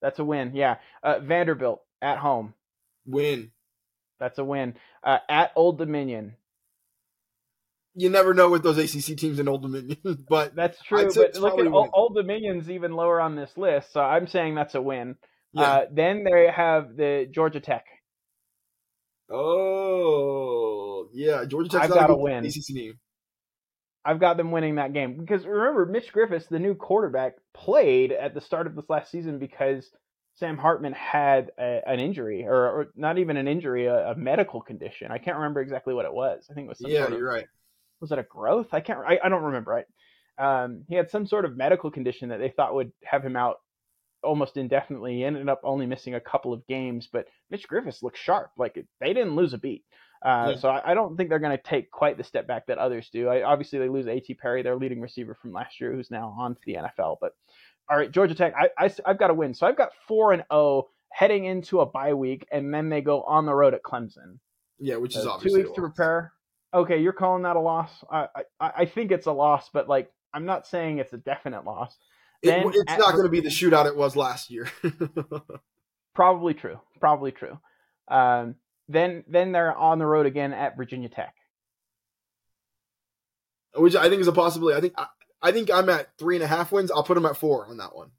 That's 0.01 0.17
a 0.17 0.25
win. 0.25 0.55
Yeah. 0.55 0.77
Uh, 1.03 1.19
Vanderbilt 1.19 1.81
at 2.01 2.17
home. 2.17 2.55
Win. 3.05 3.51
That's 4.19 4.39
a 4.39 4.43
win. 4.43 4.75
Uh, 5.03 5.19
at 5.29 5.51
Old 5.55 5.77
Dominion. 5.77 6.35
You 7.93 8.09
never 8.09 8.33
know 8.33 8.49
with 8.49 8.63
those 8.63 8.77
ACC 8.77 9.17
teams 9.17 9.37
in 9.37 9.47
Old 9.47 9.63
Dominion, 9.63 9.97
but 10.29 10.55
that's 10.55 10.81
true. 10.81 11.09
But 11.13 11.35
look 11.35 11.59
at 11.59 11.67
Old, 11.67 11.89
Old 11.93 12.15
Dominion's 12.15 12.69
even 12.69 12.93
lower 12.93 13.19
on 13.19 13.35
this 13.35 13.51
list, 13.57 13.91
so 13.91 13.99
I'm 13.99 14.27
saying 14.27 14.55
that's 14.55 14.75
a 14.75 14.81
win. 14.81 15.17
Yeah. 15.53 15.61
Uh, 15.61 15.85
then 15.91 16.23
they 16.23 16.49
have 16.49 16.95
the 16.95 17.27
Georgia 17.29 17.59
Tech. 17.59 17.85
Oh, 19.31 21.07
yeah. 21.13 21.45
Georgia 21.45 21.69
Tech's 21.69 21.85
I've 21.85 21.93
got 21.93 22.07
to 22.07 22.15
win. 22.15 22.45
ACC 22.45 22.65
team. 22.65 22.99
I've 24.03 24.19
got 24.19 24.37
them 24.37 24.51
winning 24.51 24.75
that 24.75 24.93
game 24.93 25.17
because 25.17 25.45
remember, 25.45 25.85
Mitch 25.85 26.11
Griffis, 26.11 26.47
the 26.49 26.59
new 26.59 26.73
quarterback, 26.73 27.33
played 27.53 28.11
at 28.11 28.33
the 28.33 28.41
start 28.41 28.65
of 28.65 28.75
this 28.75 28.89
last 28.89 29.11
season 29.11 29.37
because 29.37 29.89
Sam 30.35 30.57
Hartman 30.57 30.93
had 30.93 31.51
a, 31.59 31.81
an 31.85 31.99
injury, 31.99 32.45
or, 32.47 32.55
or, 32.55 32.87
not 32.95 33.19
even 33.19 33.37
an 33.37 33.47
injury, 33.47 33.85
a, 33.85 34.11
a, 34.11 34.15
medical 34.15 34.61
condition. 34.61 35.11
I 35.11 35.19
can't 35.19 35.37
remember 35.37 35.61
exactly 35.61 35.93
what 35.93 36.05
it 36.05 36.13
was. 36.13 36.47
I 36.49 36.53
think 36.55 36.65
it 36.65 36.69
was 36.69 36.79
something. 36.79 36.95
yeah, 36.95 37.09
you're 37.09 37.27
right. 37.27 37.45
Was 37.99 38.11
it 38.11 38.17
a 38.17 38.23
growth? 38.23 38.73
I 38.73 38.79
can't. 38.79 38.99
I, 39.07 39.19
I 39.23 39.29
don't 39.29 39.43
remember. 39.43 39.71
Right. 39.71 39.85
Um, 40.39 40.85
he 40.87 40.95
had 40.95 41.11
some 41.11 41.27
sort 41.27 41.45
of 41.45 41.55
medical 41.55 41.91
condition 41.91 42.29
that 42.29 42.39
they 42.39 42.49
thought 42.49 42.73
would 42.73 42.91
have 43.03 43.23
him 43.23 43.35
out 43.35 43.57
almost 44.23 44.57
indefinitely. 44.57 45.15
He 45.15 45.23
ended 45.23 45.49
up 45.49 45.61
only 45.63 45.85
missing 45.85 46.15
a 46.15 46.19
couple 46.19 46.53
of 46.53 46.65
games, 46.67 47.07
but 47.11 47.27
Mitch 47.49 47.67
Griffis 47.67 48.03
looked 48.03 48.17
sharp. 48.17 48.51
Like 48.57 48.83
they 48.99 49.13
didn't 49.13 49.35
lose 49.35 49.53
a 49.53 49.57
beat. 49.57 49.83
Uh, 50.23 50.51
yeah. 50.53 50.59
So 50.59 50.69
I, 50.69 50.91
I, 50.91 50.93
don't 50.93 51.17
think 51.17 51.29
they're 51.29 51.39
going 51.39 51.57
to 51.57 51.63
take 51.63 51.89
quite 51.89 52.15
the 52.15 52.23
step 52.23 52.47
back 52.47 52.67
that 52.67 52.77
others 52.77 53.09
do. 53.11 53.27
I, 53.27 53.41
obviously, 53.41 53.79
they 53.79 53.89
lose 53.89 54.07
A.T. 54.07 54.35
Perry, 54.35 54.61
their 54.61 54.75
leading 54.75 55.01
receiver 55.01 55.35
from 55.41 55.51
last 55.51 55.81
year, 55.81 55.91
who's 55.91 56.11
now 56.11 56.35
on 56.37 56.53
to 56.53 56.61
the 56.67 56.75
NFL. 56.75 57.17
But 57.19 57.33
all 57.89 57.97
right, 57.97 58.11
Georgia 58.11 58.35
Tech, 58.35 58.53
I, 58.55 58.69
I, 58.77 58.91
have 59.05 59.17
got 59.17 59.27
to 59.27 59.33
win. 59.33 59.55
So 59.55 59.65
I've 59.65 59.77
got 59.77 59.89
four 60.07 60.31
and 60.31 60.41
zero 60.41 60.47
oh 60.51 60.89
heading 61.11 61.45
into 61.45 61.81
a 61.81 61.87
bye 61.87 62.13
week, 62.13 62.47
and 62.51 62.71
then 62.71 62.89
they 62.89 63.01
go 63.01 63.23
on 63.23 63.47
the 63.47 63.53
road 63.53 63.73
at 63.73 63.81
Clemson. 63.81 64.37
Yeah, 64.79 64.97
which 64.97 65.15
is 65.15 65.25
uh, 65.25 65.39
two 65.39 65.53
weeks 65.53 65.71
to 65.71 65.81
prepare. 65.81 66.33
Okay, 66.73 67.01
you're 67.01 67.13
calling 67.13 67.43
that 67.43 67.55
a 67.55 67.59
loss. 67.59 67.91
I, 68.09 68.27
I 68.59 68.71
I 68.77 68.85
think 68.85 69.11
it's 69.11 69.25
a 69.25 69.31
loss, 69.31 69.69
but 69.73 69.89
like 69.89 70.11
I'm 70.33 70.45
not 70.45 70.67
saying 70.67 70.99
it's 70.99 71.13
a 71.13 71.17
definite 71.17 71.65
loss. 71.65 71.97
It, 72.43 72.65
it's 72.75 72.97
not 72.97 73.11
going 73.11 73.25
to 73.25 73.29
be 73.29 73.39
the 73.39 73.49
shootout 73.49 73.85
it 73.85 73.95
was 73.95 74.15
last 74.15 74.49
year. 74.49 74.67
probably 76.15 76.53
true. 76.53 76.79
Probably 76.99 77.31
true. 77.31 77.59
Um, 78.07 78.55
then 78.87 79.23
then 79.27 79.51
they're 79.51 79.75
on 79.75 79.99
the 79.99 80.05
road 80.05 80.25
again 80.25 80.53
at 80.53 80.75
Virginia 80.75 81.09
Tech, 81.09 81.33
which 83.75 83.95
I 83.95 84.09
think 84.09 84.21
is 84.21 84.27
a 84.27 84.33
possibility. 84.33 84.77
I 84.77 84.81
think 84.81 84.93
I, 84.97 85.07
I 85.41 85.51
think 85.51 85.71
I'm 85.71 85.89
at 85.89 86.09
three 86.17 86.35
and 86.35 86.43
a 86.43 86.47
half 86.47 86.71
wins. 86.71 86.91
I'll 86.91 87.03
put 87.03 87.15
them 87.15 87.25
at 87.25 87.37
four 87.37 87.67
on 87.67 87.77
that 87.77 87.95
one. 87.95 88.11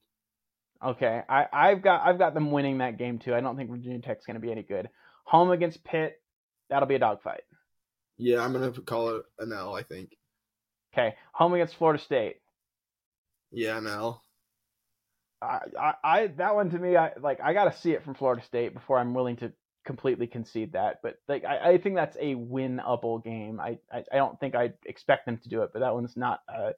Okay, 0.84 1.22
I, 1.28 1.46
I've 1.52 1.82
got 1.82 2.06
I've 2.06 2.18
got 2.18 2.34
them 2.34 2.50
winning 2.50 2.78
that 2.78 2.98
game 2.98 3.18
too. 3.18 3.34
I 3.34 3.40
don't 3.40 3.56
think 3.56 3.70
Virginia 3.70 4.00
Tech's 4.00 4.26
going 4.26 4.34
to 4.34 4.40
be 4.40 4.50
any 4.50 4.62
good. 4.62 4.88
Home 5.24 5.50
against 5.50 5.84
Pitt, 5.84 6.20
that'll 6.70 6.88
be 6.88 6.96
a 6.96 7.00
dogfight. 7.00 7.42
Yeah, 8.18 8.42
I'm 8.42 8.52
going 8.52 8.72
to 8.72 8.80
call 8.82 9.16
it 9.16 9.22
an 9.38 9.52
L. 9.52 9.74
I 9.74 9.82
think. 9.82 10.16
Okay, 10.92 11.14
home 11.32 11.54
against 11.54 11.76
Florida 11.76 12.02
State. 12.02 12.36
Yeah, 13.53 13.78
Mel. 13.80 14.22
I, 15.40 15.61
I, 15.78 15.94
I, 16.03 16.26
that 16.38 16.55
one 16.55 16.70
to 16.70 16.78
me, 16.78 16.96
I 16.96 17.12
like. 17.20 17.40
I 17.40 17.53
got 17.53 17.64
to 17.72 17.78
see 17.78 17.92
it 17.92 18.05
from 18.05 18.14
Florida 18.14 18.42
State 18.42 18.74
before 18.74 18.98
I'm 18.98 19.14
willing 19.14 19.36
to 19.36 19.53
completely 19.84 20.26
concede 20.26 20.72
that. 20.72 21.00
But 21.03 21.16
like, 21.28 21.44
I, 21.44 21.72
I 21.72 21.78
think 21.78 21.96
that's 21.96 22.16
a 22.20 22.34
win-able 22.34 23.18
game. 23.18 23.61
I, 23.61 23.78
I, 23.92 24.05
I 24.12 24.16
don't 24.16 24.38
think 24.40 24.55
I 24.55 24.72
expect 24.86 25.26
them 25.26 25.38
to 25.38 25.48
do 25.48 25.62
it, 25.62 25.70
but 25.72 25.80
that 25.80 25.94
one's 25.94 26.16
not 26.16 26.40
a, 26.48 26.72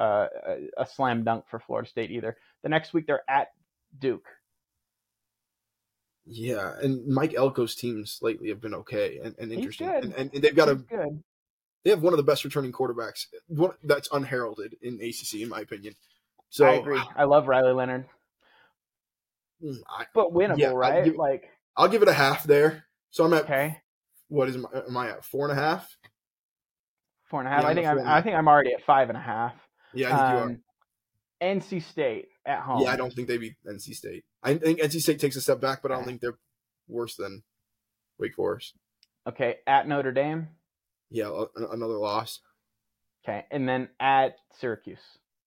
a, 0.00 0.28
a 0.78 0.86
slam 0.86 1.24
dunk 1.24 1.44
for 1.50 1.58
Florida 1.58 1.88
State 1.88 2.10
either. 2.10 2.36
The 2.62 2.68
next 2.68 2.92
week 2.92 3.06
they're 3.06 3.28
at 3.28 3.48
Duke. 3.98 4.26
Yeah, 6.26 6.72
and 6.80 7.06
Mike 7.06 7.32
Elko's 7.32 7.74
teams 7.74 8.18
lately 8.22 8.48
have 8.48 8.60
been 8.60 8.74
okay 8.74 9.20
and, 9.22 9.34
and 9.38 9.52
interesting, 9.52 9.88
and, 9.88 10.14
and, 10.14 10.30
and, 10.32 10.42
they've 10.42 10.56
got 10.56 10.68
He's 10.68 10.80
a 10.80 10.84
good 10.84 11.22
they 11.84 11.90
have 11.90 12.02
one 12.02 12.12
of 12.12 12.16
the 12.16 12.22
best 12.24 12.44
returning 12.44 12.72
quarterbacks 12.72 13.26
one, 13.46 13.72
that's 13.82 14.08
unheralded 14.12 14.76
in 14.82 14.94
ACC, 14.94 15.40
in 15.40 15.48
my 15.48 15.60
opinion. 15.60 15.94
So 16.48 16.66
I 16.66 16.74
agree. 16.74 17.02
I 17.16 17.24
love 17.24 17.48
Riley 17.48 17.72
Leonard, 17.72 18.06
mm, 19.62 19.76
I, 19.88 20.06
but 20.14 20.32
winnable, 20.32 20.58
yeah, 20.58 20.68
right? 20.68 21.04
Give, 21.04 21.16
like 21.16 21.50
I'll 21.76 21.88
give 21.88 22.02
it 22.02 22.08
a 22.08 22.14
half 22.14 22.44
there. 22.44 22.84
So 23.10 23.24
I'm 23.24 23.32
at 23.34 23.44
okay. 23.44 23.78
What 24.28 24.48
is 24.48 24.56
my, 24.56 24.68
am 24.88 24.96
I 24.96 25.10
at 25.10 25.24
four 25.24 25.48
and 25.48 25.58
a 25.58 25.60
half? 25.60 25.96
Four 27.30 27.40
and 27.40 27.48
a 27.48 27.50
half. 27.50 27.62
Yeah, 27.62 27.68
I 27.68 27.74
think 27.74 27.86
I'm. 27.86 28.06
I 28.06 28.22
think 28.22 28.36
I'm 28.36 28.48
already 28.48 28.72
at 28.72 28.82
five 28.84 29.08
and 29.08 29.18
a 29.18 29.20
half. 29.20 29.54
Yeah, 29.92 30.06
I 30.06 30.10
think 30.10 30.20
um, 30.20 30.32
you 30.32 30.38
are. 30.38 30.44
Um, 30.44 30.60
NC 31.42 31.82
State 31.82 32.28
at 32.46 32.60
home. 32.60 32.82
Yeah, 32.82 32.92
I 32.92 32.96
don't 32.96 33.12
think 33.12 33.28
they 33.28 33.36
beat 33.36 33.54
NC 33.66 33.94
State. 33.94 34.24
I 34.42 34.54
think 34.54 34.80
NC 34.80 35.00
State 35.00 35.20
takes 35.20 35.36
a 35.36 35.40
step 35.40 35.60
back, 35.60 35.82
but 35.82 35.92
I 35.92 35.96
don't 35.96 36.04
think 36.04 36.20
they're 36.20 36.38
worse 36.88 37.16
than 37.16 37.42
Wake 38.18 38.34
Forest. 38.34 38.74
Okay, 39.26 39.56
at 39.66 39.88
Notre 39.88 40.12
Dame. 40.12 40.48
Yeah, 41.10 41.44
another 41.56 41.94
loss. 41.98 42.40
Okay, 43.24 43.44
and 43.50 43.68
then 43.68 43.88
at 44.00 44.36
Syracuse. 44.58 44.98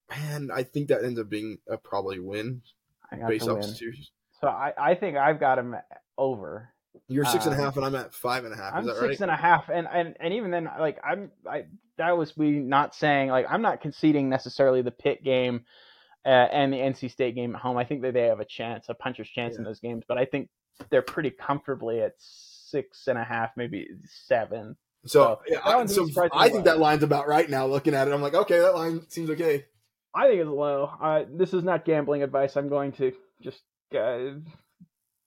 Man, 0.09 0.49
I 0.53 0.63
think 0.63 0.87
that 0.87 1.03
ends 1.03 1.19
up 1.19 1.29
being 1.29 1.59
a 1.69 1.77
probably 1.77 2.19
win 2.19 2.61
based 3.27 3.47
off 3.47 3.63
series. 3.65 4.11
So 4.39 4.47
I, 4.47 4.73
I 4.77 4.95
think 4.95 5.17
I've 5.17 5.39
got 5.39 5.59
him 5.59 5.75
over. 6.17 6.69
You're 7.07 7.25
six 7.25 7.45
and 7.45 7.53
a 7.53 7.57
Um, 7.57 7.63
half, 7.63 7.77
and 7.77 7.85
I'm 7.85 7.95
at 7.95 8.13
five 8.13 8.45
and 8.45 8.53
a 8.53 8.57
half. 8.57 8.73
I'm 8.73 8.81
Is 8.81 8.87
that 8.87 8.95
six 8.95 9.19
right? 9.19 9.21
and 9.21 9.31
a 9.31 9.35
half, 9.35 9.69
and, 9.69 9.87
and 9.91 10.15
and 10.19 10.33
even 10.33 10.49
then, 10.51 10.69
like 10.79 10.99
I'm, 11.03 11.31
I 11.49 11.65
that 11.97 12.17
was 12.17 12.35
me 12.37 12.51
not 12.51 12.95
saying 12.95 13.29
like 13.29 13.45
I'm 13.49 13.61
not 13.61 13.81
conceding 13.81 14.29
necessarily 14.29 14.81
the 14.81 14.91
Pitt 14.91 15.23
game 15.23 15.65
uh, 16.25 16.29
and 16.29 16.73
the 16.73 16.77
NC 16.77 17.11
State 17.11 17.35
game 17.35 17.53
at 17.55 17.61
home. 17.61 17.77
I 17.77 17.83
think 17.85 18.01
that 18.01 18.13
they 18.13 18.23
have 18.23 18.39
a 18.39 18.45
chance, 18.45 18.87
a 18.89 18.93
puncher's 18.93 19.29
chance 19.29 19.57
in 19.57 19.63
those 19.63 19.79
games, 19.79 20.03
but 20.07 20.17
I 20.17 20.25
think 20.25 20.49
they're 20.89 21.01
pretty 21.01 21.29
comfortably 21.31 22.01
at 22.01 22.13
six 22.17 23.07
and 23.07 23.17
a 23.17 23.23
half, 23.23 23.51
maybe 23.57 23.87
seven. 24.25 24.75
So, 25.05 25.39
yeah, 25.47 25.59
I, 25.63 25.85
so 25.85 26.07
I 26.33 26.49
think 26.49 26.55
low. 26.55 26.61
that 26.63 26.79
line's 26.79 27.03
about 27.03 27.27
right 27.27 27.49
now. 27.49 27.65
Looking 27.65 27.93
at 27.93 28.07
it, 28.07 28.13
I'm 28.13 28.21
like, 28.21 28.33
okay, 28.33 28.59
that 28.59 28.75
line 28.75 29.01
seems 29.09 29.29
okay. 29.29 29.65
I 30.13 30.27
think 30.27 30.41
it's 30.41 30.49
low. 30.49 30.89
Uh, 31.01 31.23
this 31.31 31.53
is 31.53 31.63
not 31.63 31.85
gambling 31.85 32.23
advice. 32.23 32.57
I'm 32.57 32.69
going 32.69 32.91
to 32.93 33.13
just 33.41 33.61
uh, 33.97 34.31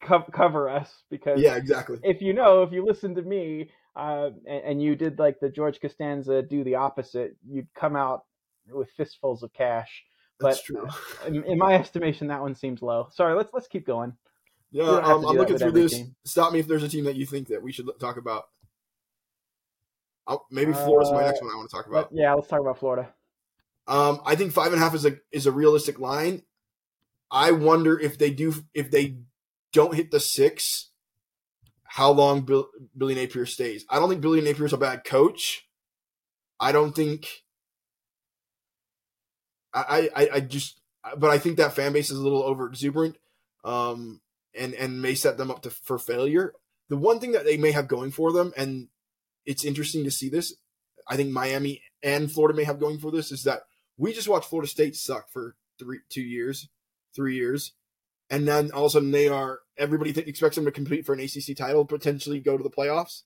co- 0.03 0.27
cover 0.33 0.69
us 0.69 0.91
because 1.11 1.41
Yeah, 1.41 1.57
exactly. 1.57 1.99
if 2.03 2.21
you 2.21 2.33
know, 2.33 2.63
if 2.63 2.73
you 2.73 2.85
listen 2.85 3.15
to 3.15 3.23
me, 3.23 3.71
uh, 3.97 4.31
and, 4.47 4.65
and 4.65 4.83
you 4.83 4.97
did 4.97 5.19
like 5.19 5.41
the 5.41 5.49
George 5.49 5.81
Costanza 5.81 6.43
do 6.43 6.63
the 6.65 6.75
opposite, 6.77 7.37
you'd 7.49 7.69
come 7.75 7.97
out 7.97 8.25
with 8.69 8.89
fistfuls 8.97 9.43
of 9.43 9.53
cash. 9.53 10.03
That's 10.41 10.59
but- 10.59 10.65
true. 10.65 10.89
In, 11.27 11.45
in 11.45 11.59
my 11.59 11.75
estimation, 11.75 12.29
that 12.29 12.41
one 12.41 12.55
seems 12.55 12.83
low. 12.83 13.09
Sorry, 13.13 13.35
let's 13.35 13.51
let's 13.53 13.69
keep 13.69 13.87
going. 13.87 14.15
Yeah, 14.73 14.85
um, 14.85 15.27
I'm 15.27 15.37
looking 15.37 15.59
through 15.59 15.73
this. 15.73 15.93
team. 15.93 16.15
Stop 16.25 16.53
me 16.53 16.61
if 16.61 16.69
there's 16.69 16.85
a 16.85 16.89
team 16.89 17.05
that 17.05 17.17
you 17.17 17.27
think 17.27 17.49
that 17.49 17.63
we 17.63 17.73
should 17.73 17.89
talk 17.99 18.17
about. 18.17 18.45
I'll, 20.27 20.47
maybe 20.51 20.73
Florida's 20.73 21.13
my 21.13 21.23
Uh, 21.23 21.27
next 21.27 21.43
one 21.43 21.51
I 21.51 21.57
want 21.57 21.71
to 21.71 21.77
talk 21.77 21.87
about. 21.87 22.09
yeah, 22.13 22.33
let's 22.35 22.49
talk 22.49 22.61
about 22.61 22.79
Florida. 22.79 23.13
Um, 23.87 24.21
I 24.25 24.37
think 24.37 24.53
five 24.53 24.73
and 24.73 24.81
a 24.81 24.85
half 24.85 24.95
is 24.95 25.05
a 25.05 25.17
is 25.33 25.47
a 25.47 25.53
realistic 25.53 25.99
line. 25.99 26.43
I 27.31 27.53
wonder 27.53 27.99
if 27.99 28.19
they 28.19 28.31
do 28.31 28.55
if 28.75 28.91
they 28.91 29.17
don't 29.73 29.95
hit 29.95 30.11
the 30.11 30.21
six, 30.21 30.91
how 31.85 32.11
long 32.13 32.43
Bill, 32.43 32.69
Billy 32.97 33.15
Napier 33.15 33.47
stays. 33.47 33.85
I 33.89 33.99
don't 33.99 34.09
think 34.09 34.21
Billy 34.21 34.41
Napier 34.41 34.67
is 34.67 34.73
a 34.73 34.79
bad 34.79 35.05
coach. 35.05 35.67
I 36.61 36.73
don't 36.73 36.95
think. 36.95 37.43
I, 39.73 40.11
I 40.15 40.29
I 40.35 40.41
just 40.41 40.81
but 41.17 41.31
I 41.31 41.39
think 41.39 41.57
that 41.57 41.75
fan 41.75 41.93
base 41.93 42.11
is 42.11 42.19
a 42.19 42.23
little 42.23 42.43
over 42.43 42.67
exuberant, 42.67 43.17
um, 43.65 44.21
and 44.55 44.75
and 44.75 45.01
may 45.01 45.15
set 45.15 45.37
them 45.39 45.51
up 45.51 45.63
to 45.63 45.71
for 45.71 45.99
failure. 45.99 46.53
The 46.89 46.97
one 46.97 47.21
thing 47.21 47.33
that 47.33 47.45
they 47.45 47.57
may 47.57 47.71
have 47.71 47.87
going 47.89 48.11
for 48.11 48.33
them, 48.33 48.53
and 48.57 48.89
it's 49.47 49.65
interesting 49.65 50.05
to 50.05 50.11
see 50.11 50.29
this. 50.29 50.55
I 51.09 51.17
think 51.17 51.31
Miami 51.31 51.83
and 52.03 52.31
Florida 52.31 52.57
may 52.57 52.65
have 52.65 52.81
going 52.81 52.99
for 52.99 53.11
this 53.11 53.33
is 53.33 53.45
that 53.45 53.63
we 53.97 54.13
just 54.13 54.29
watched 54.29 54.49
Florida 54.49 54.69
State 54.69 54.97
suck 54.97 55.31
for 55.31 55.57
three, 55.79 56.01
two 56.09 56.23
years, 56.23 56.69
three 57.15 57.37
years, 57.37 57.73
and 58.31 58.47
then 58.47 58.71
all 58.71 58.87
of 58.87 58.91
a 58.91 58.91
sudden 58.91 59.11
they 59.11 59.29
are 59.29 59.61
everybody 59.77 60.13
th- 60.13 60.27
expects 60.27 60.57
them 60.57 60.65
to 60.65 60.71
compete 60.71 61.05
for 61.05 61.13
an 61.13 61.21
ACC 61.21 61.57
title, 61.57 61.85
potentially 61.85 62.41
go 62.41 62.57
to 62.57 62.63
the 62.63 62.71
playoffs. 62.71 63.23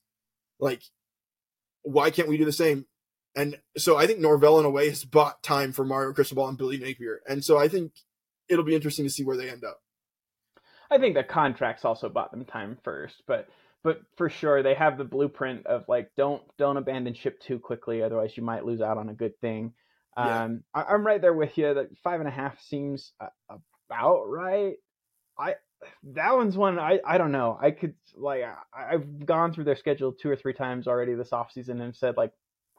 Like, 0.59 0.81
why 1.83 2.09
can't 2.09 2.27
we 2.27 2.37
do 2.37 2.45
the 2.45 2.51
same? 2.51 2.85
And 3.35 3.59
so 3.77 3.97
I 3.97 4.07
think 4.07 4.19
Norvell 4.19 4.59
in 4.59 4.65
a 4.65 4.69
way 4.69 4.89
has 4.89 5.03
bought 5.03 5.43
time 5.43 5.71
for 5.73 5.85
Mario 5.85 6.13
Cristobal 6.13 6.47
and 6.47 6.57
Billy 6.57 6.77
Napier, 6.77 7.21
and 7.27 7.43
so 7.43 7.57
I 7.57 7.67
think 7.67 7.91
it'll 8.49 8.65
be 8.65 8.75
interesting 8.75 9.05
to 9.05 9.11
see 9.11 9.23
where 9.23 9.37
they 9.37 9.49
end 9.49 9.63
up. 9.63 9.81
I 10.89 10.97
think 10.97 11.15
the 11.15 11.23
contracts 11.23 11.83
also 11.83 12.09
bought 12.09 12.31
them 12.31 12.45
time 12.45 12.77
first, 12.83 13.23
but 13.27 13.47
but 13.85 14.01
for 14.17 14.31
sure 14.31 14.63
they 14.63 14.73
have 14.73 14.97
the 14.97 15.03
blueprint 15.03 15.67
of 15.67 15.85
like 15.87 16.09
don't 16.17 16.41
don't 16.57 16.75
abandon 16.75 17.13
ship 17.13 17.39
too 17.39 17.59
quickly, 17.59 18.01
otherwise 18.01 18.35
you 18.35 18.41
might 18.41 18.65
lose 18.65 18.81
out 18.81 18.97
on 18.97 19.09
a 19.09 19.13
good 19.13 19.39
thing. 19.39 19.73
Yeah. 20.17 20.45
Um, 20.45 20.63
I, 20.73 20.83
I'm 20.85 21.05
right 21.05 21.21
there 21.21 21.35
with 21.35 21.55
you. 21.55 21.71
That 21.71 21.95
five 22.03 22.19
and 22.19 22.27
a 22.27 22.31
half 22.31 22.59
seems 22.63 23.13
about 23.87 24.23
right. 24.23 24.77
I 25.37 25.53
that 26.15 26.35
one's 26.35 26.57
one 26.57 26.79
I 26.79 26.99
I 27.05 27.19
don't 27.19 27.31
know. 27.31 27.59
I 27.61 27.69
could 27.69 27.93
like 28.15 28.41
I, 28.41 28.95
I've 28.95 29.23
gone 29.23 29.53
through 29.53 29.65
their 29.65 29.75
schedule 29.75 30.13
two 30.13 30.31
or 30.31 30.35
three 30.35 30.53
times 30.53 30.87
already 30.87 31.13
this 31.13 31.29
offseason 31.29 31.79
and 31.79 31.95
said 31.95 32.17
like 32.17 32.31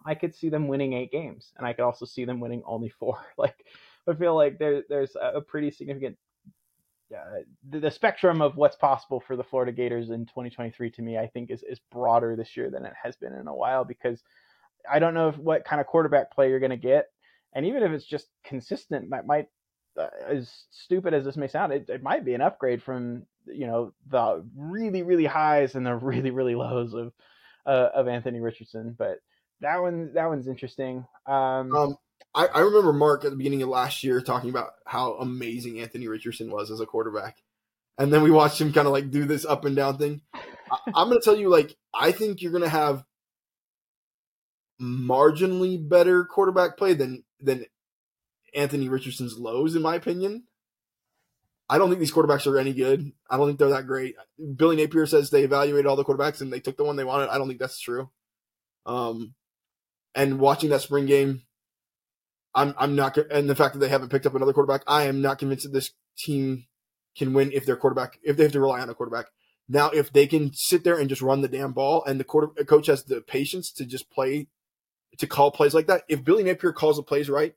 I 0.05 0.17
could 0.17 0.35
see 0.35 0.49
them 0.49 0.67
winning 0.67 0.93
eight 0.95 1.13
games, 1.13 1.53
and 1.57 1.65
I 1.65 1.73
could 1.73 1.85
also 1.85 2.05
see 2.05 2.25
them 2.25 2.41
winning 2.41 2.63
only 2.67 2.89
four. 2.89 3.19
Like 3.39 3.65
I 4.09 4.15
feel 4.15 4.35
like 4.35 4.59
there 4.59 4.83
there's 4.89 5.15
a 5.15 5.41
pretty 5.41 5.71
significant 5.71 6.19
uh, 7.15 7.41
the, 7.69 7.81
the 7.81 7.91
spectrum 7.91 8.43
of 8.43 8.57
what's 8.57 8.77
possible 8.77 9.21
for 9.21 9.37
the 9.37 9.45
Florida 9.45 9.73
Gators 9.73 10.11
in 10.11 10.27
2023 10.27 10.91
to 10.91 11.03
me, 11.03 11.19
I 11.19 11.27
think 11.27 11.51
is, 11.51 11.63
is 11.63 11.81
broader 11.93 12.35
this 12.37 12.57
year 12.57 12.71
than 12.71 12.85
it 12.85 12.93
has 13.01 13.17
been 13.17 13.33
in 13.33 13.47
a 13.47 13.55
while 13.55 13.85
because 13.85 14.23
I 14.91 14.99
don't 14.99 15.15
know 15.15 15.29
if, 15.29 15.37
what 15.39 15.65
kind 15.65 15.81
of 15.81 15.87
quarterback 15.87 16.33
play 16.33 16.49
you're 16.51 16.61
going 16.61 16.71
to 16.71 16.77
get. 16.77 17.07
And 17.55 17.67
even 17.67 17.83
if 17.83 17.93
it's 17.93 18.05
just 18.05 18.27
consistent, 18.45 19.11
that 19.11 19.27
might, 19.27 19.47
uh, 19.99 20.09
as 20.29 20.53
stupid 20.71 21.15
as 21.15 21.25
this 21.25 21.37
may 21.37 21.49
sound, 21.49 21.73
it, 21.73 21.89
it 21.89 22.03
might 22.03 22.25
be 22.25 22.35
an 22.35 22.43
upgrade 22.43 22.83
from, 22.83 23.25
you 23.47 23.67
know, 23.67 23.93
the 24.11 24.45
really, 24.57 25.03
really 25.03 25.27
highs 25.27 25.75
and 25.75 25.87
the 25.87 25.95
really, 25.97 26.31
really 26.31 26.55
lows 26.55 26.93
of, 26.93 27.13
uh, 27.67 27.89
of 27.95 28.09
Anthony 28.09 28.41
Richardson. 28.41 28.95
But 28.99 29.19
that 29.61 29.81
one, 29.81 30.13
that 30.15 30.27
one's 30.27 30.49
interesting. 30.49 31.07
Um, 31.27 31.75
Um, 31.75 31.97
I, 32.37 32.47
I 32.47 32.61
remember 32.61 32.93
Mark 32.93 33.25
at 33.25 33.31
the 33.31 33.37
beginning 33.37 33.63
of 33.63 33.71
last 33.71 34.05
year 34.05 34.21
talking 34.21 34.51
about 34.51 34.73
how 34.85 35.15
amazing 35.15 35.81
Anthony 35.81 36.07
Richardson 36.07 36.51
was 36.51 36.71
as 36.71 36.81
a 36.81 36.87
quarterback, 36.87 37.39
and 37.99 38.13
then 38.13 38.23
we 38.23 38.31
watched 38.31 38.61
him 38.61 38.75
kind 38.75 38.87
of 38.87 38.93
like 38.93 39.11
do 39.11 39.25
this 39.25 39.47
up 39.47 39.65
and 39.65 39.75
down 39.75 39.97
thing. 39.97 40.21
I, 40.35 40.79
I'm 40.95 41.09
going 41.09 41.19
to 41.19 41.25
tell 41.25 41.37
you, 41.37 41.49
like, 41.49 41.75
I 41.95 42.13
think 42.13 42.43
you're 42.43 42.53
going 42.53 42.63
to 42.63 42.69
have 42.69 43.05
marginally 44.81 45.77
better 45.89 46.25
quarterback 46.27 46.77
play 46.77 46.93
than 46.93 47.25
than 47.41 47.65
Anthony 48.55 48.91
Richardson's 48.91 49.39
lows, 49.39 49.75
in 49.75 49.81
my 49.83 49.95
opinion. 49.95 50.45
I 51.69 51.79
don't 51.79 51.89
think 51.89 51.99
these 51.99 52.13
quarterbacks 52.13 52.47
are 52.47 52.59
any 52.59 52.73
good. 52.73 53.13
I 53.29 53.37
don't 53.37 53.49
think 53.49 53.59
they're 53.59 53.71
that 53.71 53.89
great. 53.89 54.15
Billy 54.57 54.77
Napier 54.77 55.07
says 55.07 55.31
they 55.31 55.43
evaluated 55.43 55.87
all 55.87 55.97
the 55.97 56.05
quarterbacks 56.05 56.41
and 56.41 56.53
they 56.53 56.61
took 56.61 56.77
the 56.77 56.85
one 56.85 56.95
they 56.95 57.03
wanted. 57.03 57.29
I 57.29 57.39
don't 57.39 57.49
think 57.49 57.59
that's 57.59 57.81
true. 57.81 58.09
Um, 58.85 59.35
and 60.15 60.39
watching 60.39 60.71
that 60.71 60.83
spring 60.83 61.07
game, 61.07 61.43
I'm 62.57 62.75
I'm 62.79 62.97
not 62.97 63.17
and 63.19 63.49
the 63.49 63.55
fact 63.55 63.75
that 63.75 63.81
they 63.81 63.89
haven't 63.89 64.09
picked 64.09 64.27
up 64.27 64.35
another 64.35 64.55
quarterback, 64.55 64.83
I 64.87 65.05
am 65.05 65.21
not 65.21 65.39
convinced 65.39 65.65
that 65.65 65.73
this 65.73 65.93
team 66.19 66.65
can 67.17 67.35
win 67.35 67.53
if 67.53 67.67
their 67.67 67.77
quarterback 67.77 68.19
if 68.23 68.37
they 68.37 68.45
have 68.45 68.53
to 68.53 68.61
rely 68.61 68.81
on 68.81 68.89
a 68.89 68.95
quarterback. 68.95 69.27
Now, 69.69 69.91
if 69.91 70.13
they 70.13 70.27
can 70.27 70.53
sit 70.55 70.83
there 70.85 70.99
and 70.99 71.09
just 71.09 71.23
run 71.23 71.43
the 71.43 71.49
damn 71.49 71.73
ball, 71.73 72.05
and 72.05 72.19
the 72.19 72.25
quarter 72.25 72.49
coach 72.65 72.87
has 72.87 73.05
the 73.05 73.21
patience 73.21 73.71
to 73.73 73.85
just 73.85 74.11
play 74.11 74.49
to 75.19 75.27
call 75.27 75.51
plays 75.51 75.75
like 75.75 75.87
that, 75.89 76.03
if 76.09 76.25
Billy 76.25 76.45
Napier 76.45 76.73
calls 76.73 76.97
the 76.97 77.03
plays 77.03 77.29
right, 77.29 77.55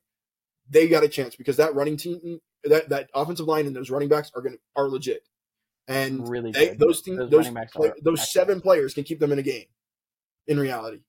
they 0.69 0.87
got 0.87 1.03
a 1.03 1.07
chance 1.07 1.35
because 1.35 1.57
that 1.57 1.75
running 1.75 1.97
team, 1.97 2.39
that 2.63 2.89
that 2.89 3.09
offensive 3.13 3.47
line 3.47 3.67
and 3.67 3.75
those 3.75 3.89
running 3.89 4.09
backs 4.09 4.31
are 4.35 4.41
going 4.41 4.57
are 4.75 4.89
legit, 4.89 5.23
and 5.87 6.27
really 6.27 6.51
they, 6.51 6.73
those 6.73 7.01
team, 7.01 7.15
Those 7.15 7.29
those 7.29 7.49
play- 7.71 7.93
those 8.01 8.31
seven 8.31 8.59
players 8.59 8.93
can 8.93 9.05
keep 9.05 9.19
them 9.19 9.31
in 9.31 9.39
a 9.39 9.43
game, 9.43 9.67
in 10.47 10.59
reality, 10.59 10.99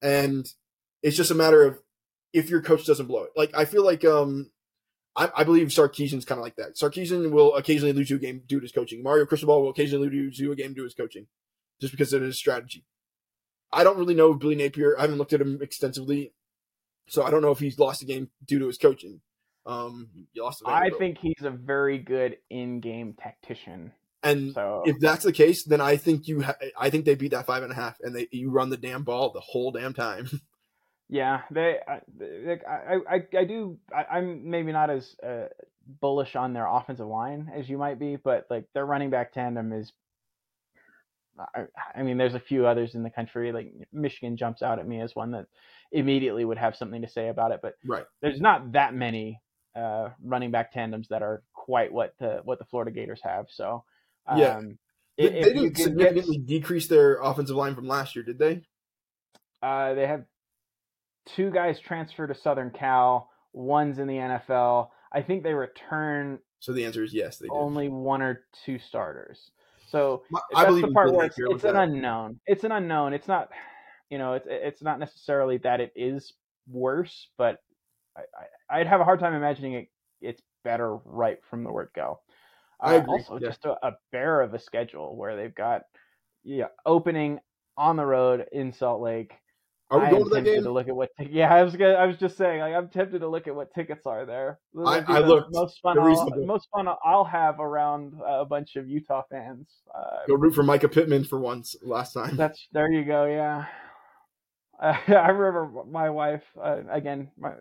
and 0.00 0.46
it's 1.02 1.16
just 1.16 1.30
a 1.30 1.34
matter 1.34 1.62
of 1.64 1.78
if 2.32 2.50
your 2.50 2.62
coach 2.62 2.84
doesn't 2.84 3.06
blow 3.06 3.24
it. 3.24 3.30
Like 3.36 3.56
I 3.56 3.64
feel 3.64 3.84
like 3.84 4.04
um, 4.04 4.50
I, 5.16 5.30
I 5.38 5.44
believe 5.44 5.68
Sarkisian's 5.68 6.24
kind 6.24 6.38
of 6.38 6.44
like 6.44 6.56
that. 6.56 6.76
Sarkeesian 6.76 7.30
will 7.30 7.54
occasionally 7.56 7.92
lose 7.92 8.10
you 8.10 8.16
a 8.16 8.20
game 8.20 8.42
due 8.46 8.60
to 8.60 8.64
his 8.64 8.72
coaching. 8.72 9.02
Mario 9.02 9.26
Cristobal 9.26 9.62
will 9.62 9.70
occasionally 9.70 10.08
lose 10.08 10.38
you 10.38 10.52
a 10.52 10.56
game 10.56 10.74
due 10.74 10.82
to 10.82 10.84
his 10.84 10.94
coaching, 10.94 11.26
just 11.80 11.92
because 11.92 12.12
of 12.12 12.22
his 12.22 12.38
strategy. 12.38 12.84
I 13.72 13.84
don't 13.84 13.98
really 13.98 14.14
know 14.14 14.34
Billy 14.34 14.54
Napier. 14.54 14.96
I 14.96 15.02
haven't 15.02 15.18
looked 15.18 15.32
at 15.32 15.40
him 15.40 15.58
extensively, 15.60 16.32
so 17.08 17.22
I 17.22 17.30
don't 17.30 17.42
know 17.42 17.50
if 17.50 17.58
he's 17.58 17.78
lost 17.78 18.02
a 18.02 18.06
game 18.06 18.30
due 18.46 18.58
to 18.60 18.66
his 18.66 18.78
coaching. 18.78 19.20
Um, 19.66 20.08
lost. 20.36 20.62
I 20.64 20.90
think 20.98 21.18
he's 21.18 21.42
a 21.42 21.50
very 21.50 21.98
good 21.98 22.38
in-game 22.48 23.14
tactician. 23.20 23.92
and 24.22 24.54
So 24.54 24.82
if 24.86 24.98
that's 24.98 25.24
the 25.24 25.32
case, 25.32 25.64
then 25.64 25.80
I 25.82 25.96
think 25.96 26.28
you. 26.28 26.42
Ha- 26.42 26.56
I 26.78 26.88
think 26.88 27.04
they 27.04 27.14
beat 27.14 27.32
that 27.32 27.44
five 27.44 27.62
and 27.62 27.72
a 27.72 27.74
half, 27.74 27.98
and 28.00 28.16
they 28.16 28.28
you 28.30 28.50
run 28.50 28.70
the 28.70 28.78
damn 28.78 29.02
ball 29.02 29.30
the 29.32 29.40
whole 29.40 29.72
damn 29.72 29.94
time. 29.94 30.30
Yeah, 31.08 31.40
they. 31.50 31.78
I, 31.86 32.00
they- 32.18 32.58
I, 32.68 32.96
I, 33.08 33.38
I 33.38 33.44
do. 33.44 33.78
I, 33.94 34.18
I'm 34.18 34.50
maybe 34.50 34.72
not 34.72 34.90
as 34.90 35.16
uh, 35.26 35.46
bullish 36.00 36.36
on 36.36 36.52
their 36.52 36.66
offensive 36.66 37.06
line 37.06 37.50
as 37.54 37.68
you 37.68 37.78
might 37.78 37.98
be, 37.98 38.16
but 38.16 38.46
like 38.50 38.66
their 38.74 38.84
running 38.86 39.10
back 39.10 39.32
tandem 39.32 39.72
is. 39.72 39.92
I, 41.54 41.66
I 41.94 42.02
mean, 42.02 42.18
there's 42.18 42.34
a 42.34 42.40
few 42.40 42.66
others 42.66 42.94
in 42.96 43.02
the 43.04 43.10
country. 43.10 43.52
Like 43.52 43.72
Michigan 43.92 44.36
jumps 44.36 44.60
out 44.60 44.78
at 44.80 44.88
me 44.88 45.00
as 45.00 45.14
one 45.14 45.30
that 45.32 45.46
immediately 45.92 46.44
would 46.44 46.58
have 46.58 46.74
something 46.76 47.02
to 47.02 47.08
say 47.08 47.28
about 47.28 47.52
it, 47.52 47.60
but 47.62 47.74
right. 47.86 48.04
there's 48.20 48.40
not 48.40 48.72
that 48.72 48.92
many 48.92 49.40
uh, 49.76 50.10
running 50.22 50.50
back 50.50 50.72
tandems 50.72 51.06
that 51.08 51.22
are 51.22 51.42
quite 51.54 51.92
what 51.92 52.14
the 52.18 52.40
what 52.44 52.58
the 52.58 52.64
Florida 52.66 52.90
Gators 52.90 53.20
have. 53.22 53.46
So 53.50 53.84
um, 54.26 54.38
Yeah. 54.38 54.60
They, 55.16 55.28
they 55.28 55.42
didn't 55.42 55.62
could 55.62 55.74
get- 55.76 55.84
significantly 55.84 56.38
decrease 56.38 56.88
their 56.88 57.20
offensive 57.22 57.56
line 57.56 57.74
from 57.74 57.86
last 57.88 58.14
year, 58.16 58.24
did 58.24 58.38
they? 58.38 58.62
Uh, 59.62 59.94
they 59.94 60.06
have 60.06 60.24
two 61.34 61.50
guys 61.50 61.78
transfer 61.80 62.26
to 62.26 62.34
Southern 62.34 62.70
Cal. 62.70 63.30
One's 63.52 63.98
in 63.98 64.06
the 64.06 64.14
NFL. 64.14 64.90
I 65.12 65.22
think 65.22 65.42
they 65.42 65.54
return 65.54 66.38
So 66.60 66.72
the 66.72 66.84
answer 66.84 67.02
is 67.02 67.14
yes, 67.14 67.38
they 67.38 67.46
did. 67.46 67.52
only 67.56 67.88
one 67.88 68.22
or 68.22 68.44
two 68.64 68.78
starters. 68.78 69.50
So 69.90 70.22
My- 70.30 70.40
I 70.54 70.62
that's 70.64 70.66
believe 70.68 70.86
the 70.86 70.92
part 70.92 71.12
where 71.12 71.26
it's, 71.26 71.36
it's 71.38 71.64
an 71.64 71.74
that. 71.74 71.82
unknown. 71.88 72.40
It's 72.46 72.64
an 72.64 72.72
unknown. 72.72 73.14
It's 73.14 73.26
not, 73.28 73.48
you 74.10 74.18
know, 74.18 74.34
it's 74.34 74.46
it's 74.50 74.82
not 74.82 74.98
necessarily 74.98 75.56
that 75.58 75.80
it 75.80 75.92
is 75.96 76.34
worse, 76.70 77.28
but 77.38 77.62
I, 78.16 78.20
I, 78.70 78.80
I'd 78.80 78.86
have 78.86 79.00
a 79.00 79.04
hard 79.04 79.18
time 79.20 79.34
imagining 79.34 79.74
it. 79.74 79.88
It's 80.20 80.42
better 80.62 80.96
right 81.04 81.38
from 81.48 81.64
the 81.64 81.72
word 81.72 81.88
go. 81.94 82.20
I 82.80 82.96
Uh, 82.98 83.04
Also, 83.08 83.38
yeah. 83.40 83.48
just 83.48 83.64
a, 83.64 83.76
a 83.86 83.92
bear 84.12 84.40
of 84.42 84.52
a 84.54 84.58
schedule 84.58 85.16
where 85.16 85.36
they've 85.36 85.54
got 85.54 85.82
yeah 86.44 86.68
opening 86.84 87.40
on 87.76 87.96
the 87.96 88.04
road 88.06 88.46
in 88.52 88.72
Salt 88.72 89.00
Lake. 89.00 89.32
Are 89.90 89.98
we 90.00 90.04
I 90.06 90.10
going 90.10 90.24
to 90.24 90.30
that 90.30 90.44
game? 90.44 90.62
to 90.64 90.70
look 90.72 90.88
at 90.88 90.94
what. 90.94 91.10
T- 91.18 91.28
yeah, 91.30 91.52
I 91.52 91.62
was 91.62 91.74
gonna, 91.74 91.94
I 91.94 92.04
was 92.04 92.16
just 92.18 92.36
saying, 92.36 92.60
like, 92.60 92.74
I'm 92.74 92.88
tempted 92.88 93.20
to 93.20 93.28
look 93.28 93.46
at 93.46 93.54
what 93.54 93.72
tickets 93.74 94.04
are 94.06 94.26
there. 94.26 94.58
I- 94.76 95.02
I 95.06 95.20
the 95.22 95.26
looked. 95.26 95.52
Most 95.52 95.80
fun. 95.82 95.98
I'll, 95.98 96.44
most 96.44 96.68
fun 96.74 96.88
I'll 97.04 97.24
have 97.24 97.58
around 97.58 98.14
a 98.26 98.44
bunch 98.44 98.76
of 98.76 98.86
Utah 98.88 99.22
fans. 99.30 99.66
Uh, 99.94 100.26
Go 100.26 100.34
root 100.34 100.54
for 100.54 100.62
Micah 100.62 100.88
Pittman 100.88 101.24
for 101.24 101.38
once 101.40 101.74
last 101.82 102.12
time. 102.12 102.36
that's 102.36 102.68
there 102.72 102.90
you 102.92 103.04
go. 103.04 103.24
Yeah, 103.24 103.64
uh, 104.80 104.96
I 105.08 105.28
remember 105.28 105.84
my 105.90 106.10
wife. 106.10 106.42
Uh, 106.62 106.82
again, 106.90 107.30
my, 107.38 107.52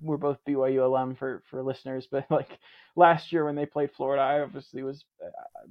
we're 0.00 0.16
both 0.18 0.38
BYU 0.46 0.84
alum 0.84 1.14
for 1.14 1.42
for 1.50 1.62
listeners, 1.62 2.06
but 2.10 2.26
like 2.30 2.58
last 2.96 3.32
year 3.32 3.44
when 3.44 3.56
they 3.56 3.66
played 3.66 3.90
Florida, 3.96 4.22
I 4.22 4.40
obviously 4.40 4.82
was 4.82 5.04
uh, 5.24 5.30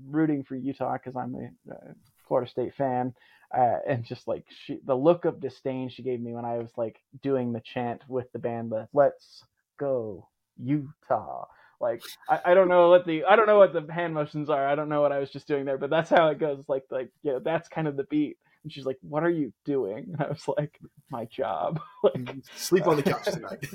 rooting 0.10 0.44
for 0.44 0.56
Utah 0.56 0.94
because 0.94 1.16
I'm 1.16 1.36
a 1.36 1.72
uh, 1.74 1.94
Florida 2.28 2.50
State 2.50 2.74
fan. 2.76 3.14
Uh, 3.56 3.80
and 3.88 4.06
just 4.06 4.28
like 4.28 4.46
she, 4.66 4.80
the 4.86 4.96
look 4.96 5.26
of 5.26 5.42
disdain 5.42 5.90
she 5.90 6.04
gave 6.04 6.22
me 6.22 6.34
when 6.34 6.46
I 6.46 6.58
was 6.58 6.72
like 6.78 7.02
doing 7.22 7.52
the 7.52 7.60
chant 7.62 8.02
with 8.08 8.32
the 8.32 8.40
band, 8.40 8.72
the 8.72 8.88
"Let's 8.94 9.44
go 9.80 10.28
Utah." 10.58 11.46
Like 11.80 12.02
I, 12.30 12.40
I 12.46 12.54
don't 12.54 12.70
know 12.70 12.90
what 12.90 13.06
the 13.06 13.26
I 13.26 13.36
don't 13.36 13.48
know 13.48 13.58
what 13.58 13.74
the 13.74 13.92
hand 13.92 14.14
motions 14.14 14.50
are. 14.50 14.68
I 14.68 14.76
don't 14.76 14.90
know 14.90 15.02
what 15.02 15.12
I 15.12 15.20
was 15.20 15.32
just 15.32 15.48
doing 15.48 15.66
there, 15.66 15.78
but 15.78 15.90
that's 15.90 16.10
how 16.10 16.28
it 16.28 16.40
goes. 16.40 16.64
Like 16.68 16.86
like 16.92 17.12
yeah, 17.24 17.40
that's 17.44 17.68
kind 17.70 17.88
of 17.88 17.98
the 17.98 18.04
beat. 18.06 18.38
And 18.64 18.72
she's 18.72 18.86
like, 18.86 19.00
"What 19.02 19.24
are 19.24 19.30
you 19.30 19.52
doing?" 19.66 20.10
And 20.14 20.22
I 20.22 20.28
was 20.30 20.48
like, 20.48 20.80
"My 21.10 21.26
job." 21.26 21.80
like, 22.04 22.36
Sleep 22.56 22.86
on 22.88 22.98
the 22.98 23.04
couch 23.04 23.26
tonight. 23.26 23.66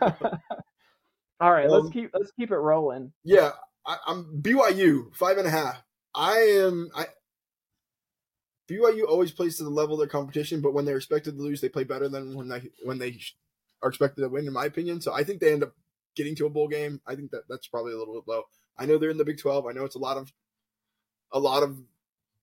all 1.40 1.52
right, 1.52 1.70
Um, 1.70 1.70
let's 1.70 1.90
keep 1.90 2.10
let's 2.12 2.32
keep 2.32 2.50
it 2.50 2.56
rolling. 2.56 3.12
yeah, 3.24 3.52
I, 3.86 3.96
I'm 4.06 4.42
BYU 4.42 5.14
five 5.14 5.38
and 5.38 5.46
a 5.46 5.50
half. 5.50 5.80
I 6.14 6.38
am. 6.64 6.90
I 6.94 7.06
BYU 8.68 9.04
always 9.08 9.30
plays 9.30 9.56
to 9.56 9.64
the 9.64 9.70
level 9.70 9.94
of 9.94 10.00
their 10.00 10.08
competition, 10.08 10.60
but 10.60 10.74
when 10.74 10.84
they're 10.84 10.96
expected 10.96 11.36
to 11.36 11.42
lose, 11.42 11.60
they 11.60 11.68
play 11.68 11.84
better 11.84 12.08
than 12.08 12.34
when 12.34 12.48
they 12.48 12.70
when 12.84 12.98
they 12.98 13.18
are 13.82 13.88
expected 13.88 14.22
to 14.22 14.28
win. 14.28 14.46
In 14.46 14.52
my 14.52 14.66
opinion, 14.66 15.00
so 15.00 15.12
I 15.14 15.24
think 15.24 15.40
they 15.40 15.52
end 15.52 15.62
up 15.62 15.74
getting 16.16 16.34
to 16.36 16.46
a 16.46 16.50
bowl 16.50 16.68
game. 16.68 17.00
I 17.06 17.14
think 17.14 17.30
that 17.30 17.48
that's 17.48 17.68
probably 17.68 17.92
a 17.92 17.98
little 17.98 18.14
bit 18.14 18.24
low. 18.26 18.42
I 18.78 18.86
know 18.86 18.98
they're 18.98 19.10
in 19.10 19.18
the 19.18 19.24
Big 19.24 19.38
Twelve. 19.38 19.66
I 19.66 19.72
know 19.72 19.84
it's 19.84 19.94
a 19.94 20.00
lot 20.00 20.16
of 20.16 20.32
a 21.32 21.38
lot 21.38 21.62
of 21.62 21.78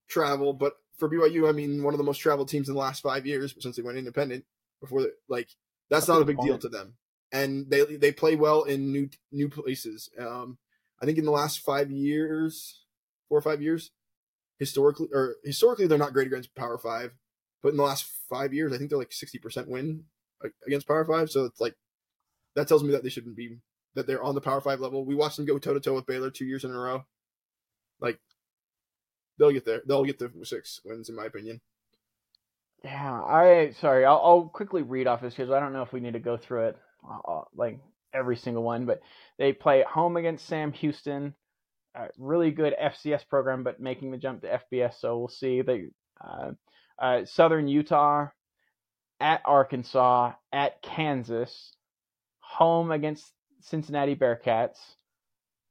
travel, 0.07 0.53
but 0.53 0.77
for 0.97 1.09
BYU, 1.09 1.49
I 1.49 1.51
mean, 1.51 1.83
one 1.83 1.93
of 1.93 1.97
the 1.97 2.03
most 2.03 2.19
traveled 2.19 2.47
teams 2.47 2.69
in 2.69 2.75
the 2.75 2.79
last 2.79 3.01
five 3.01 3.25
years 3.25 3.55
since 3.59 3.75
they 3.75 3.81
went 3.81 3.97
independent. 3.97 4.45
Before 4.79 5.01
like 5.27 5.49
that's 5.89 6.05
That's 6.05 6.07
not 6.07 6.21
a 6.21 6.25
big 6.25 6.39
deal 6.39 6.57
to 6.57 6.69
them, 6.69 6.95
and 7.31 7.69
they 7.69 7.83
they 7.83 8.11
play 8.11 8.35
well 8.35 8.63
in 8.63 8.91
new 8.91 9.09
new 9.31 9.49
places. 9.49 10.09
Um, 10.17 10.57
I 11.01 11.05
think 11.05 11.17
in 11.17 11.25
the 11.25 11.31
last 11.31 11.59
five 11.59 11.91
years, 11.91 12.83
four 13.27 13.37
or 13.37 13.41
five 13.41 13.61
years, 13.61 13.91
historically 14.59 15.07
or 15.13 15.35
historically 15.43 15.87
they're 15.87 15.97
not 15.97 16.13
great 16.13 16.27
against 16.27 16.55
Power 16.55 16.77
Five, 16.77 17.13
but 17.61 17.69
in 17.69 17.77
the 17.77 17.83
last 17.83 18.05
five 18.29 18.53
years, 18.53 18.73
I 18.73 18.77
think 18.77 18.89
they're 18.89 18.99
like 18.99 19.13
sixty 19.13 19.39
percent 19.39 19.69
win 19.69 20.03
against 20.67 20.87
Power 20.87 21.05
Five. 21.05 21.29
So 21.29 21.45
it's 21.45 21.61
like 21.61 21.75
that 22.55 22.67
tells 22.67 22.83
me 22.83 22.91
that 22.91 23.03
they 23.03 23.09
shouldn't 23.09 23.35
be 23.35 23.57
that 23.95 24.07
they're 24.07 24.23
on 24.23 24.35
the 24.35 24.41
Power 24.41 24.61
Five 24.61 24.79
level. 24.79 25.05
We 25.05 25.15
watched 25.15 25.37
them 25.37 25.45
go 25.45 25.57
toe 25.59 25.73
to 25.73 25.79
toe 25.79 25.93
with 25.93 26.05
Baylor 26.05 26.29
two 26.29 26.45
years 26.45 26.63
in 26.63 26.71
a 26.71 26.77
row. 26.77 27.05
Like 27.99 28.19
they'll 29.37 29.51
get 29.51 29.65
there. 29.65 29.81
They'll 29.87 30.03
get 30.03 30.19
the 30.19 30.31
six 30.43 30.81
wins, 30.83 31.09
in 31.09 31.15
my 31.15 31.25
opinion. 31.25 31.61
Yeah, 32.83 33.21
I 33.23 33.73
sorry. 33.79 34.05
I'll, 34.05 34.21
I'll 34.23 34.43
quickly 34.43 34.81
read 34.81 35.07
off 35.07 35.21
this 35.21 35.33
because 35.33 35.51
I 35.51 35.59
don't 35.59 35.73
know 35.73 35.83
if 35.83 35.93
we 35.93 36.01
need 36.01 36.13
to 36.13 36.19
go 36.19 36.35
through 36.37 36.67
it 36.67 36.77
uh, 37.09 37.41
like 37.55 37.79
every 38.13 38.35
single 38.35 38.63
one. 38.63 38.85
But 38.85 39.01
they 39.37 39.53
play 39.53 39.81
at 39.81 39.87
home 39.87 40.17
against 40.17 40.47
Sam 40.47 40.73
Houston, 40.73 41.33
a 41.95 42.07
really 42.17 42.51
good 42.51 42.73
FCS 42.81 43.27
program, 43.27 43.63
but 43.63 43.79
making 43.79 44.11
the 44.11 44.17
jump 44.17 44.41
to 44.41 44.59
FBS. 44.71 44.99
So 44.99 45.17
we'll 45.17 45.27
see. 45.27 45.61
They 45.61 45.85
uh, 46.21 46.51
uh, 46.99 47.25
Southern 47.25 47.67
Utah, 47.67 48.27
at 49.19 49.41
Arkansas, 49.45 50.33
at 50.51 50.81
Kansas, 50.81 51.73
home 52.39 52.91
against 52.91 53.31
Cincinnati 53.61 54.15
Bearcats. 54.15 54.77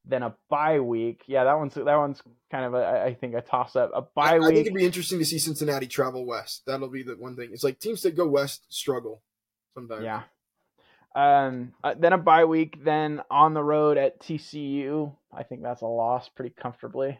Then 0.05 0.23
a 0.25 0.35
bye 0.51 0.81
week. 0.81 1.23
Yeah, 1.27 1.45
that 1.45 1.59
one's 1.59 1.75
that 1.75 1.85
one's 1.85 2.20
kind 2.51 2.64
of 2.64 2.75
a 2.75 3.05
I 3.05 3.14
think 3.14 3.35
a 3.35 3.41
toss 3.41 3.77
up. 3.77 3.93
A 3.95 3.99
I, 3.99 4.01
bye 4.16 4.37
I 4.37 4.49
think 4.49 4.66
it'd 4.66 4.75
be 4.75 4.85
interesting 4.85 5.20
to 5.20 5.25
see 5.25 5.39
Cincinnati 5.39 5.87
travel 5.87 6.27
west. 6.27 6.62
That'll 6.66 6.89
be 6.89 7.05
the 7.05 7.14
one 7.14 7.37
thing. 7.37 7.51
It's 7.53 7.62
like 7.62 7.79
teams 7.79 8.03
that 8.03 8.16
go 8.16 8.27
west 8.27 8.66
struggle 8.68 9.23
sometimes. 9.75 10.03
Yeah. 10.03 10.23
Um, 11.15 11.73
uh, 11.85 11.95
then 11.99 12.13
a 12.13 12.19
bye 12.19 12.45
week, 12.45 12.83
then 12.85 13.21
on 13.31 13.55
the 13.55 13.63
road 13.63 13.99
at 13.99 14.21
TCU. 14.21 15.15
I 15.37 15.43
think 15.43 15.63
that's 15.63 15.83
a 15.83 15.87
loss 15.87 16.29
pretty 16.29 16.55
comfortably. 16.61 17.19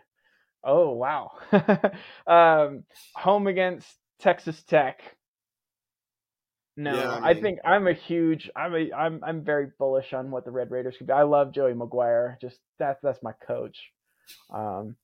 Oh 0.64 0.90
wow. 0.93 1.32
um, 2.26 2.84
home 3.14 3.47
against 3.47 3.86
Texas 4.20 4.62
Tech. 4.62 5.01
No, 6.76 6.95
Yeah, 6.95 7.18
I 7.22 7.30
I, 7.30 7.40
think 7.40 7.59
I'm 7.64 7.86
a 7.86 7.93
huge. 7.93 8.51
I'm 8.57 8.74
a. 8.74 8.90
I'm. 8.93 9.22
I'm 9.22 9.45
very 9.45 9.68
bullish 9.78 10.14
on 10.14 10.30
what 10.30 10.45
the 10.47 10.51
Red 10.51 10.70
Raiders 10.70 10.97
could 10.97 11.07
be. 11.09 11.12
I 11.12 11.22
love 11.24 11.53
Joey 11.53 11.74
McGuire. 11.74 12.40
Just 12.40 12.59
that's 12.78 12.99
that's 13.03 13.22
my 13.22 13.32
coach. 13.47 13.76
Um, 14.55 14.97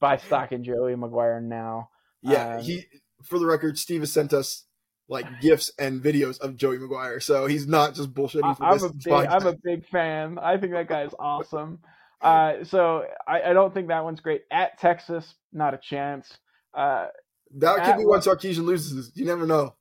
buy 0.00 0.18
stock 0.18 0.52
in 0.52 0.62
Joey 0.62 0.94
McGuire 0.94 1.42
now. 1.42 1.90
Yeah, 2.22 2.58
Um, 2.58 2.62
he. 2.62 2.84
For 3.24 3.40
the 3.40 3.46
record, 3.46 3.78
Steve 3.78 4.00
has 4.00 4.12
sent 4.12 4.32
us 4.32 4.64
like 5.08 5.40
gifs 5.40 5.72
and 5.78 6.02
videos 6.02 6.38
of 6.40 6.56
Joey 6.56 6.78
McGuire, 6.78 7.22
so 7.22 7.46
he's 7.46 7.66
not 7.66 7.94
just 7.94 8.12
bullshitting 8.12 8.56
I'm 8.60 8.72
this 8.74 8.82
a 8.82 8.92
big, 8.92 9.02
podcast. 9.06 9.30
I'm 9.40 9.46
a 9.46 9.56
big 9.62 9.86
fan. 9.88 10.38
I 10.38 10.58
think 10.58 10.72
that 10.72 10.88
guy 10.88 11.04
is 11.04 11.14
awesome. 11.18 11.80
Uh, 12.20 12.64
so 12.64 13.04
I, 13.26 13.42
I 13.42 13.52
don't 13.52 13.72
think 13.72 13.88
that 13.88 14.04
one's 14.04 14.20
great. 14.20 14.42
At 14.50 14.78
Texas, 14.80 15.34
not 15.52 15.74
a 15.74 15.78
chance. 15.78 16.36
Uh, 16.74 17.06
that 17.56 17.84
could 17.84 17.96
be 17.96 18.04
when 18.04 18.18
what- 18.18 18.22
Sarkisian 18.22 18.64
loses. 18.64 19.12
You 19.14 19.24
never 19.24 19.46
know. 19.46 19.74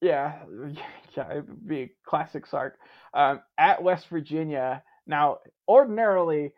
yeah, 0.00 0.38
yeah, 1.16 1.30
it 1.30 1.48
would 1.48 1.68
be 1.68 1.80
a 1.82 1.90
classic 2.06 2.46
Sark. 2.46 2.76
Um, 3.12 3.40
at 3.58 3.82
West 3.82 4.08
Virginia. 4.08 4.82
Now, 5.06 5.38
ordinarily, 5.68 6.52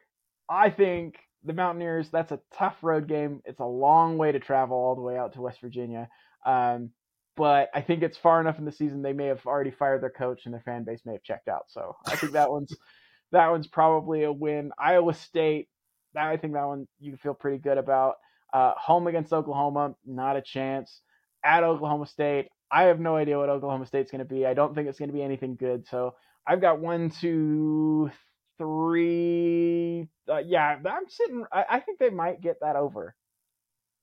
I 0.48 0.70
think 0.70 1.16
the 1.44 1.52
Mountaineers. 1.52 2.08
That's 2.10 2.32
a 2.32 2.40
tough 2.56 2.76
road 2.82 3.08
game. 3.08 3.42
It's 3.44 3.60
a 3.60 3.64
long 3.66 4.18
way 4.18 4.32
to 4.32 4.38
travel 4.38 4.76
all 4.76 4.94
the 4.94 5.02
way 5.02 5.18
out 5.18 5.34
to 5.34 5.42
West 5.42 5.60
Virginia. 5.60 6.08
Um, 6.46 6.90
but 7.37 7.68
I 7.74 7.80
think 7.82 8.03
it's 8.03 8.16
far 8.18 8.41
enough 8.41 8.59
in 8.59 8.64
the 8.64 8.72
season 8.72 9.03
they 9.03 9.12
may 9.12 9.26
have 9.26 9.45
already 9.47 9.70
fired 9.70 10.03
their 10.03 10.11
coach 10.11 10.43
and 10.45 10.55
their 10.55 10.62
fan 10.62 10.84
base 10.84 11.03
may 11.05 11.12
have 11.12 11.22
checked 11.22 11.49
out. 11.49 11.64
So 11.68 11.97
I 12.07 12.16
think 12.16 12.32
that 12.32 12.51
one's 12.51 12.74
that 13.32 13.51
one's 13.51 13.66
probably 13.66 14.24
a 14.24 14.32
win. 14.32 14.72
Iowa 14.78 15.14
State, 15.14 15.68
that 16.14 16.26
I 16.26 16.37
think 16.37 16.55
that 16.55 16.64
one 16.66 16.87
you 16.99 17.12
can 17.12 17.18
feel 17.18 17.34
pretty 17.34 17.59
good 17.59 17.78
about. 17.78 18.14
Uh, 18.53 18.72
home 18.76 19.07
against 19.07 19.32
Oklahoma, 19.32 19.95
not 20.07 20.37
a 20.37 20.43
chance. 20.43 21.03
At 21.45 21.62
Oklahoma 21.62 22.07
State, 22.07 22.49
I 22.70 22.84
have 22.84 22.99
no 23.01 23.16
idea 23.16 23.39
what 23.39 23.49
Oklahoma 23.49 23.87
State's 23.87 24.11
going 24.11 24.20
to 24.20 24.24
be. 24.24 24.47
I 24.47 24.55
don't 24.55 24.74
think 24.74 24.89
it's 24.89 24.99
going 24.99 25.11
to 25.11 25.14
be 25.14 25.22
anything 25.22 25.57
good. 25.57 25.87
So 25.89 26.14
I've 26.47 26.61
got 26.61 26.80
one, 26.80 27.11
two, 27.11 28.11
three. 28.59 30.09
Uh, 30.28 30.39
yeah, 30.39 30.76
I'm 30.87 31.09
sitting. 31.09 31.45
I, 31.53 31.64
I 31.70 31.80
think 31.80 31.99
they 31.99 32.11
might 32.11 32.41
get 32.41 32.57
that 32.62 32.76
over. 32.76 33.14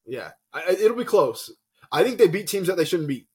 Yeah, 0.05 0.31
I, 0.53 0.61
I- 0.61 0.77
it'll 0.79 0.97
be 0.97 1.03
close. 1.05 1.51
I 1.93 2.03
think 2.03 2.17
they 2.17 2.27
beat 2.27 2.47
teams 2.47 2.67
that 2.67 2.75
they 2.75 2.85
shouldn't 2.85 3.07
beat. 3.07 3.27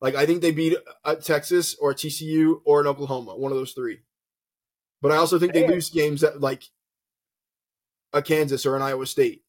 Like 0.00 0.16
I 0.16 0.26
think 0.26 0.42
they 0.42 0.50
beat 0.50 0.76
a 1.04 1.16
Texas 1.16 1.76
or 1.80 1.92
a 1.92 1.94
TCU 1.94 2.60
or 2.64 2.80
an 2.80 2.88
Oklahoma, 2.88 3.36
one 3.36 3.52
of 3.52 3.58
those 3.58 3.72
three. 3.72 4.00
But 5.00 5.12
I 5.12 5.16
also 5.16 5.38
think 5.38 5.52
they 5.52 5.66
lose 5.66 5.90
games 5.90 6.20
that 6.20 6.40
like 6.40 6.64
a 8.12 8.20
Kansas 8.20 8.66
or 8.66 8.76
an 8.76 8.82
Iowa 8.82 9.06
State. 9.06 9.44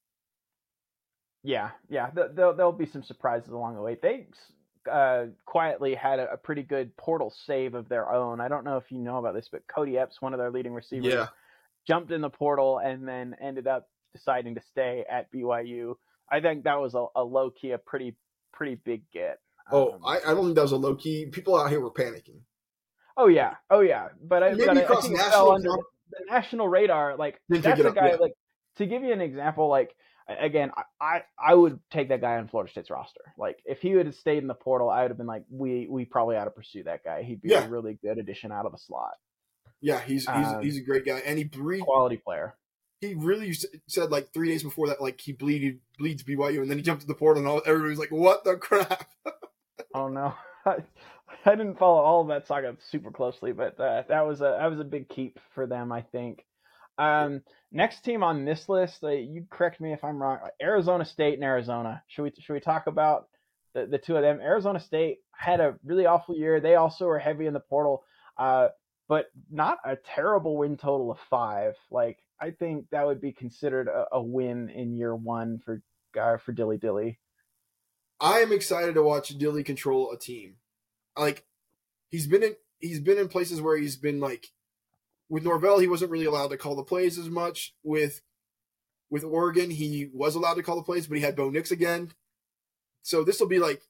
Yeah, 1.44 1.72
yeah. 1.90 2.12
There'll, 2.14 2.56
there'll 2.56 2.72
be 2.72 2.86
some 2.86 3.04
surprises 3.04 3.50
along 3.50 3.76
the 3.76 3.82
way. 3.82 3.98
They 4.02 4.28
uh, 4.90 5.26
quietly 5.46 5.96
had 5.96 6.20
a, 6.20 6.34
a 6.34 6.38
pretty 6.38 6.64
good 6.64 6.96
portal 6.98 7.34
save 7.46 7.74
of 7.74 7.90
their 7.90 8.12
own. 8.12 8.40
I 8.40 8.48
don't 8.48 8.64
know 8.64 8.78
if 8.78 8.92
you 8.92 9.00
know 9.00 9.18
about 9.18 9.34
this, 9.34 9.50
but 9.52 9.68
Cody 9.68 9.98
Epps, 9.98 10.22
one 10.22 10.34
of 10.34 10.40
their 10.40 10.52
leading 10.52 10.74
receivers, 10.74 11.12
Yeah, 11.12 11.28
jumped 11.88 12.12
in 12.12 12.22
the 12.22 12.30
portal 12.30 12.80
and 12.80 13.08
then 13.08 13.36
ended 13.42 13.68
up 13.68 13.90
deciding 14.14 14.56
to 14.56 14.62
stay 14.62 15.04
at 15.10 15.32
BYU. 15.34 15.96
I 16.32 16.40
think 16.40 16.64
that 16.64 16.80
was 16.80 16.96
a, 16.96 17.06
a 17.16 17.24
low 17.24 17.50
key, 17.50 17.72
a 17.72 17.78
pretty 17.78 18.16
pretty 18.54 18.76
big 18.76 19.04
get. 19.12 19.40
Oh, 19.72 19.94
Um, 19.94 20.02
I, 20.06 20.20
I 20.20 20.34
don't 20.34 20.46
think 20.46 20.56
that 20.56 20.62
was 20.62 20.72
a 20.72 20.78
low 20.78 20.96
key. 20.96 21.26
People 21.32 21.56
out 21.60 21.70
here 21.70 21.80
were 21.82 21.92
panicking. 21.92 22.40
oh 23.18 23.28
yeah, 23.28 23.56
oh 23.70 23.82
yeah. 23.82 24.10
But 24.22 24.44
I, 24.44 24.50
Maybe 24.52 24.66
but 24.66 24.78
I- 24.78 24.82
I 24.82 24.84
across 24.84 25.04
think 25.04 25.16
it 25.16 25.18
national 25.18 25.52
under 25.52 25.70
the, 25.70 25.84
the 26.12 26.26
national 26.32 26.68
radar. 26.70 27.16
Like 27.18 27.40
Didn't 27.50 27.64
that's 27.64 27.82
a 27.82 27.92
guy. 27.92 28.10
yeah. 28.10 28.16
Like 28.16 28.34
to 28.78 28.86
give 28.86 29.04
you 29.04 29.14
an 29.14 29.22
example, 29.22 29.68
like 29.70 29.96
again, 30.28 30.72
I, 31.02 31.24
I 31.38 31.54
would 31.54 31.80
take 31.92 32.10
that 32.10 32.22
guy 32.22 32.38
on 32.38 32.48
Florida 32.48 32.72
State's 32.72 32.90
roster. 32.90 33.22
Like 33.38 33.60
if 33.66 33.80
he 33.82 33.96
would 33.96 34.06
have 34.06 34.16
stayed 34.16 34.38
in 34.40 34.48
the 34.48 34.54
portal, 34.54 34.90
I 34.90 35.02
would 35.04 35.12
have 35.12 35.18
been 35.18 35.28
like, 35.28 35.44
we 35.50 35.88
we 35.90 36.06
probably 36.06 36.36
ought 36.38 36.46
to 36.46 36.52
pursue 36.52 36.84
that 36.84 37.04
guy. 37.04 37.24
He'd 37.24 37.42
be 37.42 37.50
Yeah. 37.50 37.66
a 37.66 37.70
really 37.70 37.98
good 38.02 38.18
addition 38.18 38.52
out 38.52 38.66
of 38.66 38.72
the 38.72 38.78
slot, 38.78 39.16
Yeah, 39.82 40.00
he's 40.00 40.22
he's 40.26 40.48
Um, 40.48 40.62
he's 40.62 40.78
a 40.78 40.84
great 40.84 41.06
guy, 41.06 41.20
and 41.26 41.38
he 41.38 41.44
breathed. 41.46 41.84
quality 41.86 42.18
player. 42.18 42.56
He 43.04 43.14
really 43.16 43.54
said 43.88 44.12
like 44.12 44.34
three 44.34 44.50
days 44.50 44.64
before 44.64 44.88
that, 44.88 45.02
like 45.02 45.20
he 45.20 45.32
bleeded 45.32 45.80
bleeds 45.98 46.24
BYU, 46.24 46.62
and 46.62 46.70
then 46.70 46.78
he 46.78 46.84
jumped 46.84 47.02
to 47.02 47.08
the 47.08 47.14
portal, 47.14 47.42
and 47.42 47.48
all 47.48 47.62
everybody 47.66 47.92
was 47.92 48.00
like, 48.00 48.12
"What 48.12 48.44
the 48.44 48.56
crap?" 48.56 49.10
oh 49.94 50.08
no, 50.08 50.34
I, 50.66 50.78
I 51.46 51.56
didn't 51.56 51.78
follow 51.78 52.02
all 52.02 52.22
of 52.22 52.28
that 52.30 52.48
saga 52.48 52.76
super 52.90 53.12
closely, 53.12 53.52
but 53.52 53.80
uh, 53.80 54.04
that 54.10 54.26
was 54.26 54.42
a 54.42 54.58
that 54.60 54.70
was 54.70 54.80
a 54.80 54.86
big 54.86 55.10
keep 55.10 55.40
for 55.54 55.68
them, 55.68 55.92
I 55.92 56.02
think. 56.02 56.46
Um, 56.98 57.42
next 57.72 58.02
team 58.04 58.24
on 58.24 58.46
this 58.46 58.70
list, 58.70 59.04
uh, 59.04 59.10
you 59.10 59.46
correct 59.50 59.82
me 59.82 59.94
if 59.94 60.04
I'm 60.04 60.22
wrong. 60.22 60.40
Arizona 60.62 61.06
State 61.06 61.36
and 61.36 61.44
Arizona. 61.44 62.04
Should 62.08 62.24
we 62.24 62.32
should 62.40 62.54
we 62.54 62.60
talk 62.60 62.88
about 62.88 63.28
the, 63.74 63.86
the 63.86 63.98
two 63.98 64.16
of 64.16 64.22
them? 64.22 64.40
Arizona 64.42 64.80
State 64.80 65.20
had 65.36 65.60
a 65.60 65.76
really 65.84 66.06
awful 66.06 66.36
year. 66.36 66.60
They 66.60 66.76
also 66.76 67.06
were 67.06 67.20
heavy 67.20 67.48
in 67.48 67.54
the 67.54 67.60
portal, 67.60 68.04
uh, 68.38 68.70
but 69.08 69.28
not 69.52 69.80
a 69.86 69.96
terrible 69.96 70.58
win 70.58 70.78
total 70.78 71.12
of 71.12 71.20
five. 71.30 71.76
Like 71.92 72.20
I 72.40 72.52
think 72.52 72.90
that 72.92 73.06
would 73.06 73.22
be 73.22 73.32
considered 73.32 73.88
a, 73.88 74.06
a 74.14 74.22
win 74.22 74.70
in 74.70 74.96
year 74.96 75.16
one 75.16 75.62
for 75.64 75.82
uh, 76.20 76.38
for 76.38 76.52
Dilly 76.52 76.78
Dilly. 76.78 77.20
I 78.20 78.40
am 78.40 78.52
excited 78.52 78.96
to 78.96 79.04
watch 79.04 79.38
Dilly 79.38 79.64
control 79.64 80.12
a 80.12 80.18
team. 80.18 80.56
Like 81.18 81.46
he's 82.10 82.28
been 82.28 82.44
in 82.44 82.56
he's 82.80 83.00
been 83.00 83.18
in 83.18 83.28
places 83.28 83.62
where 83.62 83.78
he's 83.78 83.98
been 83.98 84.20
like 84.20 84.52
with 85.30 85.44
Norvell, 85.44 85.80
he 85.80 85.88
wasn't 85.88 86.12
really 86.12 86.26
allowed 86.26 86.50
to 86.50 86.58
call 86.58 86.76
the 86.76 86.84
plays 86.84 87.18
as 87.18 87.30
much. 87.30 87.74
With 87.84 88.22
with 89.10 89.24
Oregon, 89.24 89.70
he 89.70 90.10
was 90.14 90.36
allowed 90.36 90.56
to 90.56 90.64
call 90.64 90.76
the 90.76 90.84
plays, 90.84 91.08
but 91.08 91.18
he 91.18 91.24
had 91.24 91.36
Bo 91.36 91.50
Nix 91.50 91.72
again. 91.72 92.12
So 93.04 93.24
this 93.24 93.40
will 93.40 93.48
be 93.48 93.60
like 93.60 93.82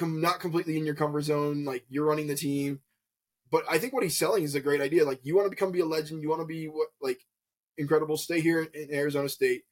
not 0.00 0.40
completely 0.40 0.78
in 0.78 0.86
your 0.86 0.94
comfort 0.94 1.22
zone. 1.22 1.64
Like 1.64 1.84
you're 1.88 2.06
running 2.06 2.26
the 2.26 2.36
team, 2.36 2.80
but 3.50 3.64
I 3.70 3.78
think 3.78 3.92
what 3.92 4.02
he's 4.02 4.16
selling 4.16 4.42
is 4.42 4.54
a 4.54 4.60
great 4.60 4.80
idea. 4.80 5.04
Like 5.04 5.20
you 5.22 5.36
want 5.36 5.46
to 5.46 5.50
become 5.50 5.72
be 5.72 5.80
a 5.80 5.86
legend, 5.86 6.22
you 6.22 6.28
want 6.28 6.40
to 6.42 6.46
be 6.46 6.66
what 6.66 6.88
like 7.00 7.20
incredible. 7.78 8.16
Stay 8.16 8.40
here 8.40 8.62
in 8.62 8.92
Arizona 8.92 9.28
State, 9.28 9.62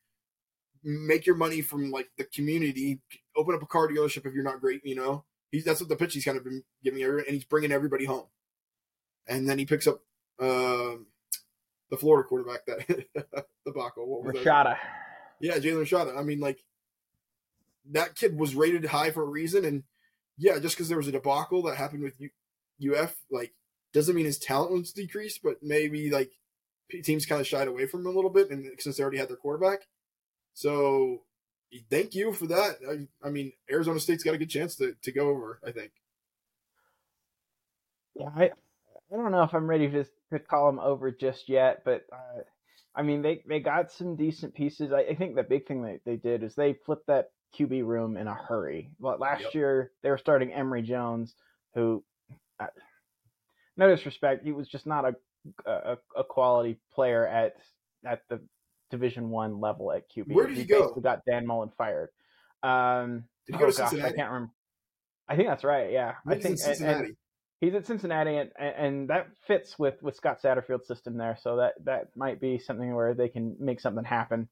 make 0.83 1.27
your 1.27 1.37
money 1.37 1.61
from 1.61 1.91
like 1.91 2.09
the 2.17 2.25
community. 2.25 3.01
Open 3.37 3.55
up 3.55 3.63
a 3.63 3.67
car 3.67 3.89
dealership 3.89 4.27
if 4.27 4.35
you're 4.35 4.45
not 4.45 4.61
great. 4.61 4.85
You 4.85 4.95
know, 4.95 5.25
he's 5.51 5.65
that's 5.65 5.81
what 5.81 5.89
the 5.89 5.97
pitch 5.97 6.15
he's 6.15 6.25
kind 6.25 6.37
of 6.37 6.45
been 6.45 6.63
giving 6.83 7.03
everyone, 7.03 7.25
and 7.27 7.35
he's 7.35 7.45
bringing 7.45 7.73
everybody 7.73 8.05
home. 8.05 8.27
And 9.27 9.49
then 9.49 9.59
he 9.59 9.65
picks 9.65 9.87
up 9.87 10.01
um, 10.39 11.07
the 11.91 11.97
Florida 11.97 12.29
quarterback 12.29 12.67
that 12.67 12.87
debacle. 13.67 14.07
What 14.07 14.25
was 14.25 14.37
Rashada. 14.37 14.65
That? 14.65 14.79
Yeah, 15.41 15.55
Jaden 15.57 15.83
Rashada. 15.83 16.17
I 16.17 16.23
mean, 16.23 16.41
like 16.41 16.63
that 17.91 18.15
kid 18.15 18.39
was 18.39 18.55
rated 18.55 18.85
high 18.85 19.11
for 19.11 19.23
a 19.23 19.29
reason, 19.29 19.65
and 19.65 19.83
yeah, 20.39 20.59
just 20.59 20.77
because 20.77 20.89
there 20.89 20.99
was 20.99 21.09
a 21.09 21.13
debacle 21.13 21.63
that 21.63 21.77
happened 21.77 22.03
with 22.03 22.15
U- 22.21 22.95
UF, 22.95 23.15
like 23.31 23.53
doesn't 23.95 24.15
mean 24.15 24.27
his 24.27 24.39
talent 24.39 24.73
was 24.73 24.93
decreased, 24.93 25.41
but 25.43 25.63
maybe 25.63 26.11
like 26.11 26.33
teams 27.03 27.25
kind 27.25 27.41
of 27.41 27.47
shied 27.47 27.69
away 27.69 27.87
from 27.87 28.01
him 28.01 28.09
a 28.09 28.11
little 28.11 28.31
bit, 28.31 28.51
and 28.51 28.69
since 28.79 28.97
they 28.97 29.03
already 29.03 29.19
had 29.19 29.29
their 29.29 29.37
quarterback, 29.37 29.87
so 30.53 31.23
thank 31.91 32.15
you 32.15 32.33
for 32.33 32.47
that. 32.49 32.77
I, 32.89 33.27
I 33.27 33.31
mean, 33.31 33.53
Arizona 33.71 34.01
State's 34.01 34.25
got 34.25 34.35
a 34.35 34.39
good 34.39 34.51
chance 34.51 34.77
to 34.77 34.95
to 35.01 35.13
go 35.13 35.29
over. 35.29 35.61
I 35.67 35.71
think. 35.71 35.93
Yeah, 38.15 38.31
I 38.37 38.51
I 39.13 39.17
don't 39.17 39.33
know 39.33 39.43
if 39.43 39.55
I'm 39.55 39.69
ready 39.69 39.89
to 39.91 40.05
to 40.33 40.39
call 40.39 40.67
them 40.67 40.81
over 40.81 41.11
just 41.11 41.49
yet, 41.49 41.83
but 41.85 42.05
uh, 42.13 42.43
I 42.95 43.03
mean 43.03 43.23
they 43.23 43.43
they 43.47 43.61
got 43.61 43.93
some 43.93 44.17
decent 44.17 44.55
pieces. 44.55 44.93
I, 44.93 45.01
I, 45.01 45.15
think 45.15 45.35
the 45.35 45.43
big 45.43 45.67
thing 45.67 45.83
that 45.83 46.01
they 46.05 46.17
did 46.17 46.43
is 46.43 46.55
they 46.55 46.75
flipped 46.85 47.07
that 47.07 47.31
QB 47.59 47.85
room 47.87 48.17
in 48.17 48.27
a 48.27 48.35
hurry. 48.35 48.91
Well, 48.99 49.19
last 49.19 49.43
yep. 49.43 49.55
year 49.55 49.93
they 50.03 50.11
were 50.11 50.19
starting 50.19 50.53
Emory 50.53 50.83
Jones, 50.83 51.35
who, 51.75 52.03
uh, 52.59 52.67
no 53.77 53.89
disrespect, 53.89 54.45
he 54.45 54.53
was 54.53 54.69
just 54.69 54.87
not 54.87 55.05
a 55.05 55.15
a, 55.67 55.99
a 56.17 56.25
quality 56.25 56.79
player 56.95 57.27
at 57.27 57.55
at 58.07 58.23
the 58.29 58.41
Division 58.91 59.31
One 59.31 59.61
level 59.61 59.93
at 59.93 60.11
QB. 60.11 60.33
Where 60.33 60.47
did 60.47 60.57
he, 60.57 60.65
go? 60.65 60.89
he 60.89 60.95
go? 60.95 61.01
Got 61.01 61.25
Dan 61.27 61.47
Mullen 61.47 61.71
fired. 61.77 62.11
Um, 62.63 63.25
did 63.47 63.57
he 63.57 63.59
go 63.59 63.67
oh, 63.67 63.71
to 63.71 63.77
gosh, 63.77 63.91
Cincinnati? 63.91 64.15
I 64.15 64.17
can't 64.17 64.31
remember. 64.31 64.53
I 65.29 65.37
think 65.37 65.49
that's 65.49 65.65
right. 65.65 65.91
Yeah, 65.91 66.15
I 66.27 66.37
think 66.37 66.59
Cincinnati. 66.59 66.99
And, 66.99 67.07
and 67.07 67.17
he's 67.61 67.75
at 67.75 67.87
Cincinnati, 67.87 68.37
and, 68.37 68.51
and 68.59 69.09
that 69.09 69.29
fits 69.47 69.79
with 69.79 70.03
with 70.03 70.17
Scott 70.17 70.41
Satterfield's 70.43 70.87
system 70.87 71.17
there. 71.17 71.39
So 71.43 71.57
that 71.57 71.75
that 71.85 72.17
might 72.17 72.41
be 72.41 72.59
something 72.59 72.95
where 72.95 73.15
they 73.15 73.29
can 73.29 73.57
make 73.59 73.81
something 73.81 74.05
happen. 74.05 74.49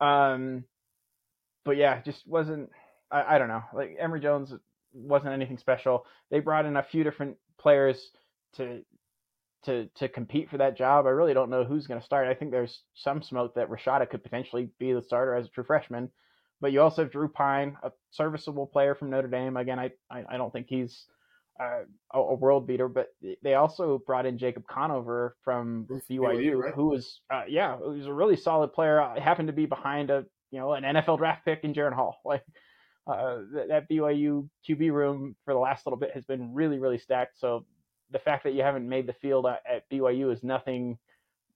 Um, 0.00 0.64
but 1.64 1.76
yeah, 1.76 2.00
just 2.02 2.26
wasn't. 2.26 2.70
I, 3.10 3.36
I 3.36 3.38
don't 3.38 3.48
know. 3.48 3.62
Like 3.74 3.96
Emory 3.98 4.20
Jones 4.20 4.52
wasn't 4.92 5.32
anything 5.32 5.58
special. 5.58 6.06
They 6.30 6.40
brought 6.40 6.66
in 6.66 6.76
a 6.76 6.82
few 6.82 7.04
different 7.04 7.36
players 7.58 8.10
to 8.56 8.82
to 9.64 9.88
to 9.96 10.08
compete 10.08 10.50
for 10.50 10.58
that 10.58 10.76
job. 10.76 11.06
I 11.06 11.10
really 11.10 11.34
don't 11.34 11.50
know 11.50 11.64
who's 11.64 11.86
going 11.86 12.00
to 12.00 12.06
start. 12.06 12.28
I 12.28 12.34
think 12.34 12.50
there's 12.50 12.82
some 12.94 13.22
smoke 13.22 13.54
that 13.54 13.70
Rashada 13.70 14.08
could 14.08 14.22
potentially 14.22 14.70
be 14.78 14.92
the 14.92 15.02
starter 15.02 15.34
as 15.34 15.46
a 15.46 15.50
true 15.50 15.64
freshman. 15.64 16.10
But 16.60 16.72
you 16.72 16.80
also 16.80 17.02
have 17.02 17.12
Drew 17.12 17.28
Pyne, 17.28 17.76
a 17.82 17.90
serviceable 18.10 18.66
player 18.66 18.94
from 18.94 19.10
Notre 19.10 19.28
Dame. 19.28 19.56
Again, 19.56 19.78
I 19.78 19.90
I, 20.10 20.24
I 20.30 20.36
don't 20.36 20.52
think 20.52 20.66
he's 20.68 21.06
uh, 21.60 21.82
a 22.12 22.34
world 22.34 22.66
beater, 22.66 22.88
but 22.88 23.08
they 23.42 23.54
also 23.54 24.02
brought 24.06 24.26
in 24.26 24.38
Jacob 24.38 24.64
Conover 24.68 25.36
from 25.44 25.86
BYU, 26.10 26.56
right? 26.56 26.74
who 26.74 26.86
was, 26.86 27.20
uh, 27.30 27.42
yeah, 27.48 27.76
who 27.76 27.90
was 27.90 28.06
a 28.06 28.12
really 28.12 28.36
solid 28.36 28.72
player. 28.72 29.00
I 29.00 29.20
happened 29.20 29.48
to 29.48 29.52
be 29.52 29.66
behind 29.66 30.10
a, 30.10 30.24
you 30.50 30.58
know, 30.58 30.72
an 30.72 30.82
NFL 30.82 31.18
draft 31.18 31.44
pick 31.44 31.60
in 31.62 31.74
Jaren 31.74 31.94
Hall. 31.94 32.20
Like 32.24 32.42
uh, 33.06 33.38
that, 33.52 33.68
that 33.68 33.90
BYU 33.90 34.48
QB 34.68 34.92
room 34.92 35.34
for 35.44 35.52
the 35.52 35.60
last 35.60 35.86
little 35.86 35.98
bit 35.98 36.12
has 36.14 36.24
been 36.24 36.54
really, 36.54 36.78
really 36.78 36.98
stacked. 36.98 37.38
So 37.38 37.66
the 38.12 38.18
fact 38.18 38.44
that 38.44 38.54
you 38.54 38.62
haven't 38.62 38.88
made 38.88 39.06
the 39.06 39.12
field 39.14 39.46
at, 39.46 39.62
at 39.68 39.90
BYU 39.90 40.32
is 40.32 40.42
nothing 40.42 40.98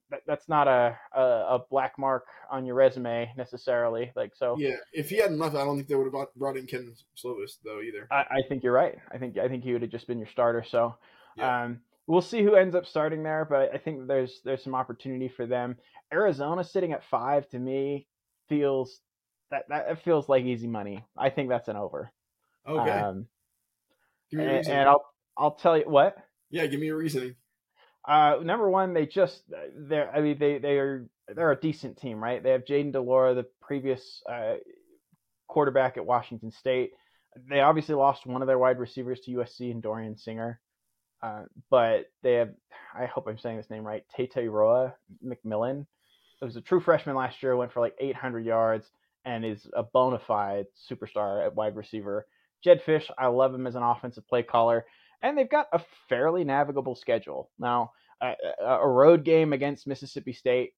that, 0.09 0.21
that's 0.25 0.47
not 0.47 0.67
a, 0.67 0.97
a, 1.15 1.21
a 1.21 1.59
black 1.69 1.99
mark 1.99 2.25
on 2.49 2.65
your 2.65 2.75
resume 2.75 3.31
necessarily. 3.37 4.11
Like 4.15 4.33
so. 4.35 4.55
Yeah, 4.57 4.75
if 4.93 5.09
he 5.09 5.17
hadn't 5.17 5.39
left, 5.39 5.55
I 5.55 5.63
don't 5.63 5.75
think 5.75 5.87
they 5.87 5.95
would 5.95 6.11
have 6.11 6.27
brought 6.35 6.57
in 6.57 6.65
Ken 6.65 6.93
Slovis 7.15 7.57
though 7.63 7.81
either. 7.81 8.07
I, 8.11 8.25
I, 8.37 8.41
think 8.47 8.63
you're 8.63 8.73
right. 8.73 8.95
I 9.11 9.17
think 9.17 9.37
I 9.37 9.47
think 9.47 9.63
he 9.63 9.73
would 9.73 9.81
have 9.81 9.91
just 9.91 10.07
been 10.07 10.19
your 10.19 10.29
starter. 10.29 10.63
So. 10.67 10.95
Yeah. 11.35 11.65
Um, 11.65 11.81
we'll 12.07 12.21
see 12.21 12.41
who 12.41 12.55
ends 12.55 12.73
up 12.73 12.87
starting 12.87 13.21
there, 13.21 13.45
but 13.45 13.73
I 13.73 13.77
think 13.77 14.07
there's 14.07 14.41
there's 14.43 14.63
some 14.63 14.73
opportunity 14.73 15.27
for 15.27 15.45
them. 15.45 15.75
Arizona 16.11 16.63
sitting 16.63 16.93
at 16.93 17.03
five 17.03 17.47
to 17.49 17.59
me 17.59 18.07
feels 18.49 19.01
that 19.51 19.65
that 19.69 20.03
feels 20.03 20.27
like 20.27 20.43
easy 20.45 20.67
money. 20.67 21.05
I 21.17 21.29
think 21.29 21.49
that's 21.49 21.67
an 21.67 21.75
over. 21.75 22.11
Okay. 22.67 22.89
Um, 22.89 23.27
and, 24.31 24.41
and 24.41 24.89
I'll 24.89 25.05
I'll 25.37 25.51
tell 25.51 25.77
you 25.77 25.85
what. 25.85 26.17
Yeah, 26.49 26.65
give 26.67 26.79
me 26.79 26.89
a 26.89 26.95
reasoning. 26.95 27.35
Uh, 28.07 28.37
number 28.41 28.69
one, 28.69 28.93
they 28.93 29.05
just 29.05 29.41
they're 29.75 30.13
I 30.15 30.21
mean 30.21 30.37
they 30.39 30.59
they 30.59 30.77
are 30.77 31.07
they're 31.27 31.51
a 31.51 31.59
decent 31.59 31.97
team, 31.97 32.23
right? 32.23 32.41
They 32.41 32.51
have 32.51 32.63
Jayden 32.63 32.93
de 32.93 33.01
Laura, 33.01 33.33
the 33.33 33.45
previous 33.61 34.21
uh, 34.29 34.55
quarterback 35.47 35.97
at 35.97 36.05
Washington 36.05 36.51
State. 36.51 36.91
They 37.49 37.59
obviously 37.59 37.95
lost 37.95 38.25
one 38.25 38.41
of 38.41 38.47
their 38.47 38.57
wide 38.57 38.79
receivers 38.79 39.19
to 39.21 39.31
USC 39.31 39.71
and 39.71 39.83
Dorian 39.83 40.17
Singer, 40.17 40.59
uh, 41.21 41.43
but 41.69 42.05
they 42.23 42.35
have 42.35 42.51
I 42.97 43.07
hope 43.07 43.27
I'm 43.27 43.37
saying 43.37 43.57
this 43.57 43.69
name 43.69 43.83
right, 43.83 44.03
Tetairoa 44.17 44.93
McMillan. 45.25 45.85
It 46.41 46.45
was 46.45 46.55
a 46.55 46.61
true 46.61 46.79
freshman 46.79 47.15
last 47.15 47.43
year, 47.43 47.57
went 47.57 47.73
for 47.73 47.81
like 47.81 47.95
800 47.99 48.45
yards, 48.45 48.89
and 49.25 49.43
is 49.43 49.67
a 49.75 49.83
bona 49.83 50.19
fide 50.19 50.67
superstar 50.89 51.45
at 51.45 51.55
wide 51.55 51.75
receiver. 51.75 52.25
Jedd 52.63 52.81
Fisch, 52.85 53.09
I 53.17 53.27
love 53.27 53.53
him 53.53 53.67
as 53.67 53.75
an 53.75 53.83
offensive 53.83 54.27
play 54.27 54.43
caller 54.43 54.85
and 55.21 55.37
they've 55.37 55.49
got 55.49 55.67
a 55.73 55.81
fairly 56.09 56.43
navigable 56.43 56.95
schedule. 56.95 57.49
Now, 57.59 57.91
a, 58.21 58.33
a 58.61 58.87
road 58.87 59.23
game 59.23 59.53
against 59.53 59.87
Mississippi 59.87 60.33
State, 60.33 60.73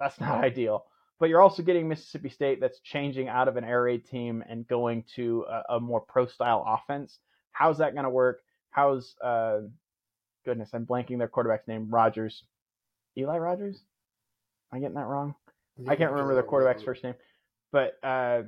that's 0.00 0.20
not 0.20 0.44
ideal. 0.44 0.84
But 1.18 1.28
you're 1.28 1.40
also 1.40 1.62
getting 1.62 1.88
Mississippi 1.88 2.30
State 2.30 2.60
that's 2.60 2.80
changing 2.80 3.28
out 3.28 3.48
of 3.48 3.56
an 3.56 3.64
air 3.64 3.82
raid 3.84 4.04
team 4.06 4.42
and 4.48 4.66
going 4.66 5.04
to 5.14 5.44
a, 5.48 5.76
a 5.76 5.80
more 5.80 6.00
pro 6.00 6.26
style 6.26 6.64
offense. 6.66 7.18
How's 7.52 7.78
that 7.78 7.92
going 7.94 8.04
to 8.04 8.10
work? 8.10 8.40
How's 8.70 9.14
uh, 9.22 9.60
goodness, 10.44 10.70
I'm 10.72 10.86
blanking 10.86 11.18
their 11.18 11.28
quarterback's 11.28 11.68
name. 11.68 11.88
Rogers, 11.90 12.42
Eli 13.16 13.36
Rogers. 13.38 13.76
Am 14.72 14.78
I 14.78 14.80
getting 14.80 14.96
that 14.96 15.06
wrong? 15.06 15.34
I 15.86 15.96
can't 15.96 16.10
remember 16.10 16.34
their 16.34 16.42
quarterback's 16.42 16.82
first 16.82 17.04
name. 17.04 17.14
But 17.70 17.98
uh, 18.02 18.42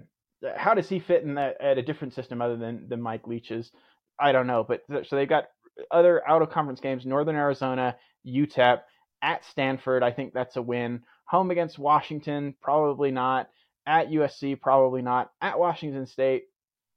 how 0.57 0.75
does 0.75 0.89
he 0.89 0.99
fit 0.99 1.23
in 1.23 1.35
that 1.35 1.61
at 1.61 1.79
a 1.79 1.83
different 1.83 2.15
system 2.15 2.43
other 2.43 2.57
than 2.57 2.89
than 2.89 3.01
Mike 3.01 3.27
Leach's? 3.27 3.71
I 4.19 4.33
don't 4.33 4.47
know, 4.47 4.65
but 4.65 4.83
so 4.89 5.17
they've 5.17 5.29
got 5.29 5.45
other 5.91 6.27
out 6.29 6.43
of 6.43 6.51
conference 6.51 6.81
games: 6.81 7.05
Northern 7.05 7.37
Arizona, 7.37 7.97
UTEP, 8.27 8.81
at 9.23 9.45
Stanford. 9.47 10.03
I 10.03 10.13
think 10.13 10.33
that's 10.33 10.57
a 10.57 10.63
win. 10.63 11.03
Home 11.27 11.51
against 11.51 11.79
Washington, 11.79 12.55
probably 12.61 13.11
not. 13.11 13.49
At 13.87 14.11
USC, 14.11 14.61
probably 14.61 15.03
not. 15.03 15.31
At 15.41 15.59
Washington 15.59 16.07
State, 16.07 16.45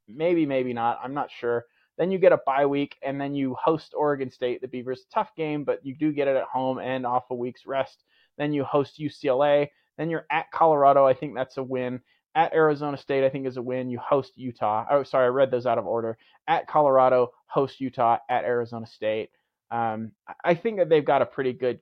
maybe, 0.07 0.45
maybe 0.45 0.74
not. 0.74 0.99
I'm 1.03 1.13
not 1.13 1.30
sure. 1.32 1.65
Then 1.97 2.11
you 2.11 2.20
get 2.20 2.32
a 2.32 2.39
bye 2.45 2.65
week, 2.65 2.95
and 3.03 3.20
then 3.20 3.34
you 3.34 3.55
host 3.55 3.93
Oregon 3.97 4.30
State. 4.30 4.61
The 4.61 4.68
Beavers, 4.68 5.05
tough 5.11 5.32
game, 5.36 5.63
but 5.63 5.84
you 5.84 5.95
do 5.95 6.11
get 6.11 6.28
it 6.28 6.36
at 6.36 6.43
home 6.43 6.78
and 6.78 7.05
off 7.05 7.24
a 7.32 7.36
week's 7.36 7.65
rest. 7.65 8.03
Then 8.38 8.53
you 8.53 8.63
host 8.63 8.99
UCLA. 8.99 9.70
Then 9.97 10.09
you're 10.09 10.28
at 10.30 10.51
Colorado. 10.51 11.07
I 11.07 11.13
think 11.13 11.34
that's 11.34 11.57
a 11.57 11.63
win. 11.63 12.01
At 12.38 12.54
Arizona 12.54 12.98
State, 12.98 13.26
I 13.26 13.30
think 13.30 13.48
is 13.48 13.58
a 13.58 13.62
win. 13.64 13.90
You 13.90 13.98
host 13.98 14.34
Utah. 14.36 14.86
Oh, 14.92 15.02
sorry, 15.02 15.26
I 15.26 15.30
read 15.30 15.50
those 15.50 15.66
out 15.66 15.80
of 15.80 15.88
order. 15.88 16.20
At 16.48 16.68
Colorado, 16.68 17.32
host 17.48 17.82
Utah. 17.82 18.20
At 18.30 18.44
Arizona 18.44 18.86
State. 18.86 19.32
Um, 19.72 20.12
I 20.46 20.54
think 20.54 20.78
that 20.78 20.88
they've 20.88 21.04
got 21.04 21.24
a 21.24 21.26
pretty 21.26 21.52
good, 21.52 21.80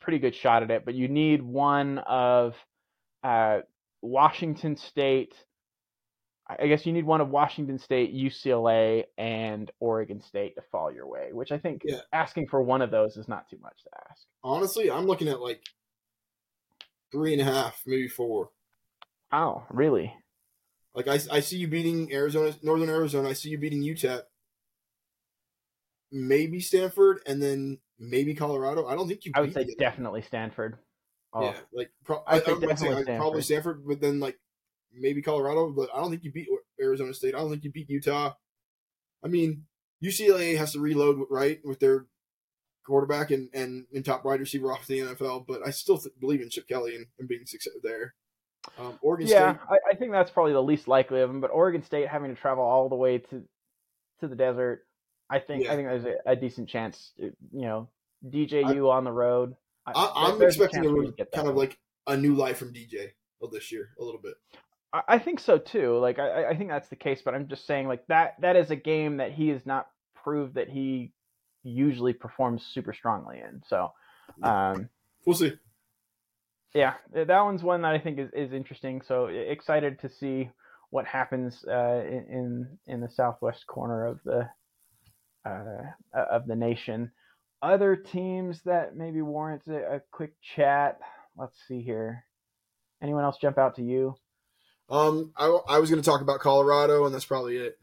pretty 0.00 0.18
good 0.18 0.34
shot 0.34 0.64
at 0.64 0.70
it, 0.72 0.84
but 0.84 0.94
you 0.94 1.06
need 1.06 1.42
one 1.42 1.98
of 1.98 2.56
uh, 3.22 3.60
Washington 4.02 4.76
State. 4.76 5.32
I 6.48 6.66
guess 6.66 6.84
you 6.84 6.92
need 6.92 7.06
one 7.06 7.20
of 7.20 7.30
Washington 7.30 7.78
State, 7.78 8.12
UCLA, 8.12 9.04
and 9.16 9.70
Oregon 9.78 10.20
State 10.20 10.56
to 10.56 10.62
fall 10.72 10.92
your 10.92 11.06
way, 11.06 11.28
which 11.32 11.52
I 11.52 11.58
think 11.58 11.82
Yeah. 11.86 12.00
asking 12.12 12.48
for 12.48 12.62
one 12.62 12.82
of 12.82 12.90
those 12.90 13.16
is 13.16 13.28
not 13.28 13.48
too 13.48 13.58
much 13.62 13.80
to 13.84 13.90
ask. 14.10 14.26
Honestly, 14.42 14.90
I'm 14.90 15.06
looking 15.06 15.28
at 15.28 15.40
like 15.40 15.62
three 17.12 17.32
and 17.32 17.40
a 17.40 17.44
half, 17.44 17.80
maybe 17.86 18.08
four. 18.08 18.50
Oh, 19.34 19.64
really? 19.70 20.14
Like 20.94 21.08
I, 21.08 21.18
I 21.32 21.40
see 21.40 21.56
you 21.56 21.66
beating 21.66 22.12
Arizona, 22.12 22.54
Northern 22.62 22.88
Arizona. 22.88 23.28
I 23.28 23.32
see 23.32 23.48
you 23.48 23.58
beating 23.58 23.82
UTEP, 23.82 24.22
maybe 26.12 26.60
Stanford, 26.60 27.18
and 27.26 27.42
then 27.42 27.78
maybe 27.98 28.34
Colorado. 28.34 28.86
I 28.86 28.94
don't 28.94 29.08
think 29.08 29.24
you. 29.24 29.32
I 29.34 29.40
would 29.40 29.52
say 29.52 29.66
definitely 29.76 30.22
Stanford. 30.22 30.78
Oh, 31.32 31.42
Yeah, 31.42 31.56
like 31.72 31.90
pro- 32.04 32.22
I, 32.28 32.38
say 32.38 32.52
I, 32.52 32.54
would 32.54 32.78
say 32.78 32.94
like, 32.94 33.06
probably 33.06 33.42
Stanford. 33.42 33.44
Stanford, 33.44 33.88
but 33.88 34.00
then 34.00 34.20
like 34.20 34.38
maybe 34.92 35.20
Colorado. 35.20 35.72
But 35.72 35.90
I 35.92 36.00
don't 36.00 36.10
think 36.10 36.22
you 36.22 36.30
beat 36.30 36.46
Arizona 36.80 37.12
State. 37.12 37.34
I 37.34 37.38
don't 37.38 37.50
think 37.50 37.64
you 37.64 37.72
beat 37.72 37.90
Utah. 37.90 38.34
I 39.24 39.26
mean, 39.26 39.64
UCLA 40.00 40.56
has 40.56 40.74
to 40.74 40.80
reload 40.80 41.18
right 41.28 41.58
with 41.64 41.80
their 41.80 42.06
quarterback 42.86 43.32
and 43.32 43.48
and, 43.52 43.86
and 43.92 44.04
top 44.04 44.24
wide 44.24 44.38
receiver 44.38 44.70
off 44.70 44.86
the 44.86 45.00
NFL. 45.00 45.44
But 45.48 45.66
I 45.66 45.70
still 45.70 45.98
th- 45.98 46.14
believe 46.20 46.40
in 46.40 46.50
Chip 46.50 46.68
Kelly 46.68 46.94
and, 46.94 47.06
and 47.18 47.26
being 47.26 47.46
success 47.46 47.72
there. 47.82 48.14
Um, 48.78 48.98
Oregon 49.02 49.26
yeah, 49.26 49.54
State. 49.54 49.66
I, 49.70 49.92
I 49.92 49.94
think 49.94 50.12
that's 50.12 50.30
probably 50.30 50.52
the 50.52 50.62
least 50.62 50.88
likely 50.88 51.20
of 51.20 51.28
them. 51.28 51.40
But 51.40 51.50
Oregon 51.50 51.82
State 51.82 52.08
having 52.08 52.34
to 52.34 52.40
travel 52.40 52.64
all 52.64 52.88
the 52.88 52.96
way 52.96 53.18
to 53.18 53.42
to 54.20 54.28
the 54.28 54.36
desert, 54.36 54.86
I 55.30 55.38
think 55.38 55.64
Yeah. 55.64 55.72
I 55.72 55.76
think 55.76 55.88
there's 55.88 56.04
a, 56.04 56.16
a 56.26 56.36
decent 56.36 56.68
chance. 56.68 57.12
You 57.16 57.32
know, 57.52 57.88
DJU 58.26 58.90
on 58.90 59.04
the 59.04 59.12
road. 59.12 59.56
I, 59.86 59.92
I, 59.94 60.30
I'm 60.30 60.42
expecting 60.42 60.86
a, 60.86 60.92
we 60.92 61.06
get 61.12 61.30
that 61.30 61.32
kind 61.32 61.48
of 61.48 61.56
like 61.56 61.78
a 62.06 62.16
new 62.16 62.34
life 62.34 62.58
from 62.58 62.72
DJ 62.72 63.10
this 63.52 63.70
year, 63.70 63.90
a 64.00 64.02
little 64.02 64.20
bit. 64.22 64.34
I, 64.94 65.02
I 65.08 65.18
think 65.18 65.38
so 65.38 65.58
too. 65.58 65.98
Like 65.98 66.18
I, 66.18 66.46
I 66.46 66.56
think 66.56 66.70
that's 66.70 66.88
the 66.88 66.96
case. 66.96 67.20
But 67.22 67.34
I'm 67.34 67.48
just 67.48 67.66
saying 67.66 67.86
like 67.88 68.06
that 68.06 68.40
that 68.40 68.56
is 68.56 68.70
a 68.70 68.76
game 68.76 69.18
that 69.18 69.32
he 69.32 69.48
has 69.48 69.66
not 69.66 69.88
proved 70.22 70.54
that 70.54 70.70
he 70.70 71.12
usually 71.62 72.12
performs 72.12 72.64
super 72.64 72.92
strongly 72.92 73.40
in. 73.40 73.62
So. 73.66 73.92
Um, 74.42 74.88
We'll 75.26 75.36
see. 75.36 75.52
Yeah, 76.74 76.94
th- 77.12 77.28
that 77.28 77.40
one's 77.40 77.62
one 77.62 77.82
that 77.82 77.94
I 77.94 77.98
think 77.98 78.18
is, 78.18 78.30
is 78.34 78.52
interesting. 78.52 79.00
So 79.06 79.26
excited 79.26 80.00
to 80.00 80.08
see 80.08 80.50
what 80.90 81.06
happens 81.06 81.64
uh, 81.66 82.02
in, 82.06 82.78
in 82.86 83.00
the 83.00 83.08
southwest 83.08 83.66
corner 83.66 84.06
of 84.06 84.20
the 84.24 84.48
uh, 85.46 86.22
of 86.30 86.46
the 86.46 86.56
nation. 86.56 87.10
Other 87.62 87.96
teams 87.96 88.60
that 88.64 88.96
maybe 88.96 89.22
warrant 89.22 89.62
a, 89.66 89.96
a 89.96 90.00
quick 90.10 90.34
chat. 90.56 90.98
Let's 91.36 91.56
see 91.66 91.82
here. 91.82 92.24
Anyone 93.02 93.24
else 93.24 93.38
jump 93.40 93.58
out 93.58 93.76
to 93.76 93.82
you? 93.82 94.14
Um, 94.88 95.32
I, 95.36 95.46
I 95.68 95.78
was 95.78 95.90
going 95.90 96.02
to 96.02 96.08
talk 96.08 96.20
about 96.20 96.40
Colorado, 96.40 97.04
and 97.06 97.14
that's 97.14 97.24
probably 97.24 97.56
it. 97.56 97.78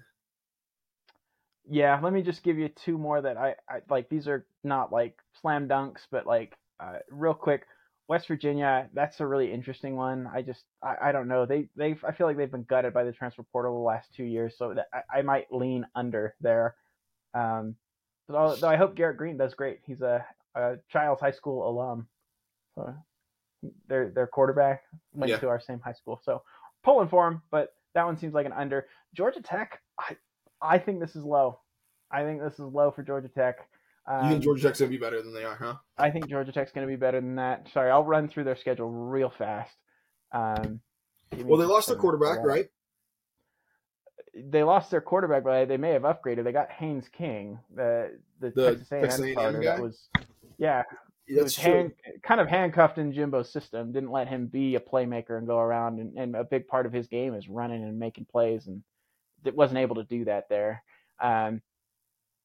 Yeah, 1.70 2.00
let 2.02 2.14
me 2.14 2.22
just 2.22 2.44
give 2.44 2.58
you 2.58 2.70
two 2.86 2.98
more 2.98 3.22
that 3.22 3.38
I, 3.38 3.56
I 3.70 3.80
like. 3.90 4.10
These 4.10 4.28
are 4.28 4.46
not 4.64 4.92
like 4.92 5.18
slam 5.42 5.68
dunks, 5.68 6.02
but 6.12 6.26
like 6.26 6.56
uh, 6.80 7.00
real 7.10 7.34
quick. 7.34 7.64
West 8.12 8.28
Virginia, 8.28 8.90
that's 8.94 9.22
a 9.22 9.26
really 9.26 9.54
interesting 9.54 9.96
one. 9.96 10.30
I 10.34 10.42
just, 10.42 10.66
I, 10.84 10.96
I 11.02 11.12
don't 11.14 11.30
know. 11.30 11.46
They, 11.46 11.70
they, 11.78 11.96
I 12.06 12.12
feel 12.12 12.28
like 12.28 12.36
they've 12.36 12.52
been 12.52 12.64
gutted 12.64 12.94
by 12.94 13.06
the 13.06 13.14
transfer 13.14 13.42
portal 13.54 13.74
the 13.76 13.80
last 13.86 14.14
two 14.14 14.26
years, 14.26 14.54
so 14.58 14.74
that 14.74 14.88
I, 14.94 15.20
I 15.20 15.22
might 15.22 15.48
lean 15.50 15.88
under 15.96 16.36
there. 16.42 16.76
Um, 17.34 17.76
though, 18.28 18.54
though 18.58 18.68
I 18.68 18.76
hope 18.76 18.96
Garrett 18.96 19.16
Greene 19.16 19.38
does 19.38 19.54
great. 19.54 19.80
He's 19.88 20.02
a, 20.02 20.26
a 20.56 20.76
Chiles 20.90 21.22
High 21.22 21.32
School 21.32 21.66
alum. 21.70 22.06
So 22.76 22.94
their 23.88 24.10
their 24.10 24.28
quarterback 24.28 24.84
went 25.14 25.30
Yeah. 25.30 25.38
to 25.38 25.48
our 25.48 25.62
same 25.62 25.80
high 25.80 25.94
school, 25.94 26.20
so 26.26 26.44
pulling 26.84 27.08
for 27.08 27.26
him. 27.30 27.42
But 27.50 27.74
that 27.94 28.06
one 28.06 28.18
seems 28.18 28.34
like 28.34 28.46
an 28.46 28.52
under. 28.52 28.88
Georgia 29.14 29.42
Tech, 29.42 29.80
I, 29.98 30.18
I 30.62 30.80
think 30.80 31.00
this 31.00 31.16
is 31.16 31.24
low. 31.24 31.62
I 32.12 32.24
think 32.24 32.42
this 32.42 32.56
is 32.56 32.60
low 32.60 32.92
for 32.92 33.04
Georgia 33.04 33.30
Tech. 33.30 33.70
Um, 34.08 34.26
You 34.26 34.32
think 34.32 34.44
Georgia 34.44 34.64
Tech's 34.64 34.80
going 34.80 34.92
to 34.92 34.98
be 34.98 35.02
better 35.02 35.22
than 35.22 35.34
they 35.34 35.44
are, 35.44 35.56
huh? 35.56 35.76
I 35.98 36.10
think 36.10 36.28
Georgia 36.28 36.52
Tech's 36.52 36.72
going 36.72 36.88
to 36.88 36.92
be 36.92 36.98
better 36.98 37.22
than 37.22 37.36
that. 37.36 37.68
Sorry, 37.74 37.92
I'll 37.92 38.04
run 38.04 38.28
through 38.28 38.46
their 38.46 38.56
schedule 38.56 38.90
real 38.90 39.30
fast. 39.30 39.76
Um, 40.32 40.82
Well, 41.44 41.60
they 41.60 41.66
lost 41.66 41.88
their 41.88 41.98
quarterback, 41.98 42.36
second. 42.38 42.46
right? 42.48 42.66
They 44.34 44.64
lost 44.64 44.90
their 44.92 45.02
quarterback, 45.02 45.44
but 45.44 45.66
they 45.66 45.78
may 45.78 45.92
have 45.92 46.04
upgraded. 46.04 46.46
They 46.46 46.54
got 46.54 46.72
Haynes 46.72 47.10
King, 47.10 47.60
the 47.76 48.18
the, 48.40 48.52
The 48.52 48.76
Texas 48.76 48.92
A&M 48.92 49.02
Texas 49.02 49.20
A&M. 49.22 49.54
That 49.54 49.62
guy? 49.62 49.80
was, 49.80 50.08
yeah, 50.58 50.84
That's 51.28 51.44
was 51.44 51.56
hand, 51.58 51.92
kind 52.24 52.40
of 52.40 52.48
handcuffed 52.48 52.98
in 52.98 53.12
Jimbo's 53.12 53.52
system. 53.52 53.92
Didn't 53.92 54.12
let 54.12 54.30
him 54.30 54.48
be 54.48 54.76
a 54.76 54.80
playmaker 54.80 55.38
and 55.38 55.46
go 55.46 55.60
around. 55.60 56.00
And, 56.00 56.18
and 56.18 56.36
a 56.36 56.46
big 56.46 56.68
part 56.68 56.86
of 56.86 56.94
his 56.94 57.08
game 57.08 57.34
is 57.36 57.50
running 57.50 57.84
and 57.84 58.00
making 58.00 58.26
plays, 58.32 58.68
and 58.68 58.82
it 59.44 59.56
wasn't 59.56 59.80
able 59.80 59.96
to 59.96 60.04
do 60.06 60.24
that 60.26 60.48
there. 60.50 60.82
Um, 61.22 61.62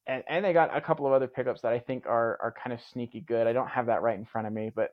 and 0.06 0.22
and 0.28 0.44
they 0.44 0.52
got 0.52 0.76
a 0.76 0.80
couple 0.80 1.06
of 1.06 1.12
other 1.12 1.26
pickups 1.28 1.62
that 1.62 1.72
I 1.72 1.78
think 1.78 2.06
are 2.06 2.38
are 2.42 2.54
kind 2.62 2.72
of 2.72 2.80
sneaky 2.92 3.20
good. 3.20 3.46
I 3.46 3.52
don't 3.52 3.68
have 3.68 3.86
that 3.86 4.02
right 4.02 4.18
in 4.18 4.24
front 4.24 4.46
of 4.46 4.52
me, 4.52 4.70
but 4.74 4.90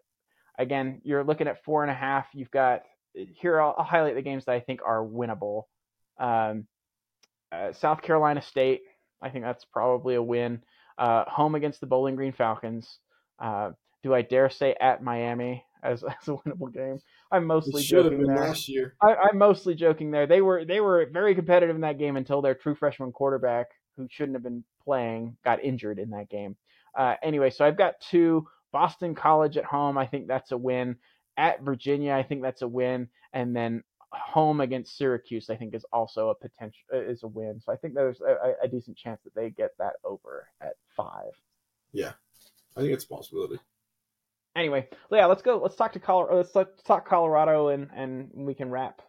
again, 0.57 1.01
you're 1.03 1.24
looking 1.24 1.47
at 1.47 1.64
four 1.64 1.84
and 1.84 1.91
a 1.91 1.95
half. 1.95 2.28
You've 2.34 2.51
got 2.51 2.84
here. 3.14 3.59
I'll, 3.61 3.76
I'll 3.78 3.86
highlight 3.86 4.16
the 4.16 4.22
games 4.22 4.45
that 4.45 4.53
I 4.53 4.59
think 4.59 4.82
are 4.86 5.03
winnable. 5.03 5.64
Um, 6.20 6.68
uh, 7.51 7.74
South 7.74 8.01
Carolina 8.01 8.41
State. 8.41 8.82
I 9.22 9.30
think 9.30 9.45
that's 9.45 9.66
probably 9.66 10.16
a 10.16 10.22
win. 10.22 10.61
Uh, 10.97 11.24
home 11.28 11.55
against 11.55 11.80
the 11.82 11.88
Bowling 11.88 12.16
Green 12.16 12.34
Falcons. 12.34 12.99
Uh, 13.39 13.72
do 14.03 14.14
I 14.14 14.22
dare 14.22 14.49
say 14.49 14.76
at 14.80 15.01
Miami 15.03 15.64
as, 15.82 16.03
as 16.22 16.28
a 16.28 16.32
winnable 16.32 16.74
game? 16.74 16.99
I'm 17.32 17.43
It 17.43 17.47
mostly 17.47 17.84
should 17.84 18.05
have 18.05 18.18
joking 18.18 18.18
been 18.18 18.36
there. 18.36 18.39
last 18.47 18.68
year. 18.68 18.95
I, 19.01 19.16
I'm 19.16 19.38
mostly 19.38 19.76
joking 19.76 20.11
there. 20.11 20.28
They 20.28 20.41
were 20.41 20.66
they 20.66 20.80
were 20.82 21.07
very 21.11 21.36
competitive 21.36 21.76
in 21.76 21.82
that 21.82 21.97
game 21.99 22.18
until 22.18 22.41
their 22.41 22.55
true 22.55 22.76
freshman 22.76 23.11
quarterback, 23.11 23.68
who 23.97 24.07
shouldn't 24.09 24.36
have 24.36 24.43
been 24.43 24.64
playing, 24.84 25.38
got 25.43 25.63
injured 25.63 25.99
in 25.99 26.11
that 26.11 26.29
game. 26.29 26.55
Uh, 26.97 27.15
anyway, 27.23 27.49
so 27.49 27.65
I've 27.65 27.77
got 27.77 27.95
two. 27.99 28.47
Boston 28.71 29.13
College 29.13 29.57
at 29.57 29.65
home, 29.65 29.97
I 29.97 30.07
think 30.07 30.27
that's 30.27 30.51
a 30.51 30.57
win. 30.57 30.97
At 31.38 31.61
Virginia, 31.61 32.13
I 32.13 32.23
think 32.23 32.41
that's 32.41 32.61
a 32.61 32.67
win, 32.67 33.07
and 33.31 33.55
then 33.55 33.84
home 34.11 34.61
against 34.61 34.97
Syracuse, 34.97 35.49
I 35.49 35.55
think 35.55 35.73
is 35.73 35.86
also 35.91 36.29
a 36.29 36.36
potential 36.36 36.81
is 36.91 37.23
a 37.23 37.27
win. 37.27 37.59
So 37.63 37.71
I 37.71 37.75
think 37.75 37.93
there's 37.93 38.21
a, 38.21 38.65
a 38.65 38.67
decent 38.67 38.97
chance 38.97 39.21
that 39.23 39.36
they 39.36 39.49
get 39.49 39.71
that 39.79 39.93
over 40.03 40.47
at 40.61 40.73
five. 40.95 41.31
Yeah, 41.91 42.13
I 42.75 42.81
think 42.81 42.93
it's 42.93 43.05
a 43.05 43.07
possibility. 43.07 43.59
Anyway, 44.55 44.88
yeah, 45.11 45.25
let's 45.25 45.41
go. 45.41 45.57
Let's 45.57 45.75
talk 45.75 45.93
to 45.93 45.99
Colorado. 45.99 46.47
Let's, 46.53 46.84
talk 46.84 47.07
Colorado, 47.07 47.69
and 47.69 47.89
and 47.95 48.29
we 48.34 48.53
can 48.53 48.69
wrap. 48.69 49.01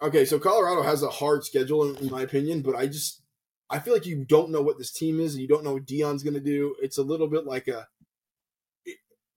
Okay, 0.00 0.24
so 0.24 0.38
Colorado 0.38 0.82
has 0.82 1.02
a 1.02 1.10
hard 1.10 1.44
schedule 1.44 1.94
in 1.96 2.10
my 2.10 2.22
opinion, 2.22 2.62
but 2.62 2.74
I 2.74 2.86
just 2.86 3.22
I 3.68 3.80
feel 3.80 3.94
like 3.94 4.06
you 4.06 4.24
don't 4.24 4.50
know 4.50 4.62
what 4.62 4.78
this 4.78 4.92
team 4.92 5.20
is 5.20 5.34
and 5.34 5.42
you 5.42 5.48
don't 5.48 5.64
know 5.64 5.74
what 5.74 5.86
Deion's 5.86 6.22
going 6.22 6.34
to 6.34 6.40
do. 6.40 6.76
It's 6.80 6.98
a 6.98 7.02
little 7.02 7.26
bit 7.26 7.46
like 7.46 7.68
a 7.68 7.86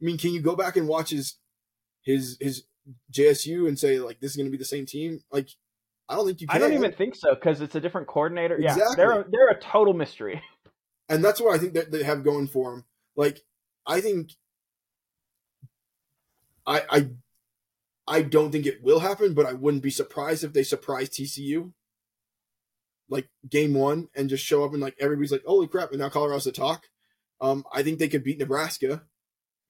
I 0.02 0.06
mean, 0.06 0.18
can 0.18 0.34
you 0.34 0.42
go 0.42 0.56
back 0.56 0.78
and 0.78 0.88
watch 0.88 1.10
his 1.10 1.36
his 2.04 2.38
his 2.40 2.64
JSU 3.12 3.68
and 3.68 3.78
say 3.78 4.00
like 4.00 4.20
this 4.20 4.32
is 4.32 4.38
going 4.38 4.48
to 4.48 4.52
be 4.52 4.58
the 4.58 4.66
same 4.66 4.86
team? 4.86 5.20
Like 5.32 5.50
I 6.08 6.16
don't 6.16 6.26
think 6.26 6.42
you 6.42 6.48
can. 6.48 6.56
I 6.56 6.60
don't 6.60 6.74
even 6.74 6.94
think 6.94 7.16
so 7.16 7.36
because 7.36 7.62
it's 7.62 7.76
a 7.76 7.82
different 7.82 8.08
coordinator. 8.08 8.58
Yeah, 8.60 8.78
they're 8.96 9.22
a, 9.22 9.26
they're 9.30 9.50
a 9.50 9.60
total 9.60 9.94
mystery. 9.94 10.42
and 11.10 11.24
that's 11.24 11.42
what 11.42 11.54
I 11.54 11.58
think 11.58 11.74
that 11.74 11.92
they 11.92 12.04
have 12.04 12.24
going 12.24 12.48
for 12.48 12.72
them. 12.72 12.86
Like 13.16 13.42
I 13.86 14.00
think 14.00 14.32
I 16.66 16.84
I 16.90 17.10
I 18.08 18.22
don't 18.22 18.52
think 18.52 18.66
it 18.66 18.82
will 18.82 19.00
happen, 19.00 19.34
but 19.34 19.46
I 19.46 19.54
wouldn't 19.54 19.84
be 19.84 19.92
surprised 19.92 20.44
if 20.44 20.54
they 20.54 20.64
surprise 20.64 21.10
TCU 21.10 21.74
like 23.10 23.30
game 23.49 23.74
one 23.74 24.07
and 24.16 24.30
just 24.30 24.45
show 24.45 24.64
up 24.64 24.74
and 24.74 24.82
like 24.82 24.95
everybody's 24.99 25.32
like, 25.32 25.43
holy 25.45 25.68
crap, 25.68 25.91
and 25.91 25.99
now 25.99 26.10
Colorado's 26.10 26.45
the 26.45 26.51
talk. 26.51 26.86
Um, 27.41 27.64
I 27.74 27.84
think 27.84 27.99
they 27.99 28.10
could 28.10 28.24
beat 28.24 28.39
Nebraska. 28.39 29.03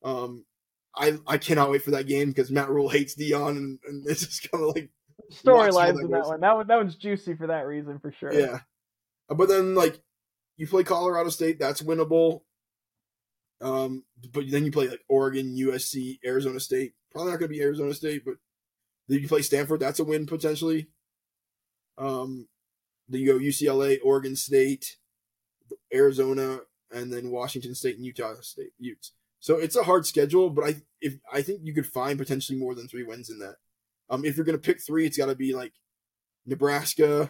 Um, 0.04 0.46
I 0.96 1.18
I 1.28 1.38
cannot 1.38 1.72
wait 1.72 1.84
for 1.84 1.92
that 1.92 2.08
game 2.08 2.30
because 2.30 2.52
Matt 2.52 2.70
Rhule 2.70 2.90
hates 2.90 3.16
Deion 3.16 3.58
and, 3.58 3.80
and 3.86 4.06
it's 4.08 4.26
just 4.26 4.52
kind 4.52 4.64
of 4.64 4.76
like 4.76 4.90
Storylines 5.32 6.00
in 6.02 6.12
that 6.12 6.28
one. 6.28 6.42
That 6.42 6.56
one 6.56 6.68
that 6.68 6.78
one's 6.78 6.96
juicy 6.96 7.36
for 7.36 7.48
that 7.48 7.66
reason 7.66 8.00
for 8.00 8.12
sure. 8.12 8.34
Yeah. 8.34 8.60
But 9.30 9.48
then 9.48 9.76
like 9.76 10.02
you 10.58 10.68
play 10.68 10.84
Colorado 10.84 11.30
State, 11.30 11.60
that's 11.60 11.82
winnable. 11.82 12.42
Um, 13.62 14.06
but 14.32 14.46
then 14.50 14.66
you 14.66 14.72
play 14.72 14.88
like 14.88 15.04
Oregon, 15.08 15.56
USC, 15.56 16.20
Arizona 16.26 16.60
State. 16.60 16.94
Probably 17.12 17.32
not 17.32 17.40
going 17.40 17.52
to 17.52 17.56
be 17.58 17.62
Arizona 17.62 17.94
State, 17.94 18.24
but 18.26 18.36
then 19.08 19.20
you 19.20 19.28
play 19.28 19.42
Stanford. 19.42 19.80
That's 19.80 20.00
a 20.00 20.04
win 20.04 20.26
potentially. 20.26 20.90
Um, 21.98 22.48
you 23.18 23.26
go 23.26 23.40
UCLA, 23.40 24.00
Oregon 24.04 24.36
State, 24.36 24.98
Arizona, 25.94 26.60
and 26.92 27.12
then 27.12 27.32
Washington 27.32 27.76
State 27.76 27.98
and 27.98 28.06
Utah 28.06 28.36
State 28.42 28.74
Utes. 28.80 29.14
So 29.40 29.58
it's 29.58 29.76
a 29.76 29.84
hard 29.84 30.06
schedule, 30.06 30.50
but 30.50 30.66
I 30.66 30.76
if 31.02 31.16
I 31.32 31.42
think 31.42 31.62
you 31.64 31.74
could 31.74 31.88
find 31.88 32.20
potentially 32.20 32.60
more 32.60 32.76
than 32.76 32.88
three 32.88 33.04
wins 33.04 33.30
in 33.30 33.40
that. 33.40 33.56
Um, 34.10 34.26
if 34.26 34.36
you're 34.36 34.46
to 34.46 34.58
pick 34.58 34.82
three, 34.82 35.06
it's 35.06 35.18
got 35.18 35.28
to 35.28 35.36
be 35.36 35.54
like 35.54 35.74
Nebraska, 36.46 37.30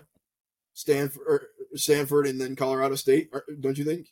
Stanford, 0.73 1.23
or 1.27 1.41
Stanford, 1.75 2.25
and 2.25 2.39
then 2.39 2.55
Colorado 2.55 2.95
State. 2.95 3.31
Don't 3.59 3.77
you 3.77 3.83
think? 3.83 4.07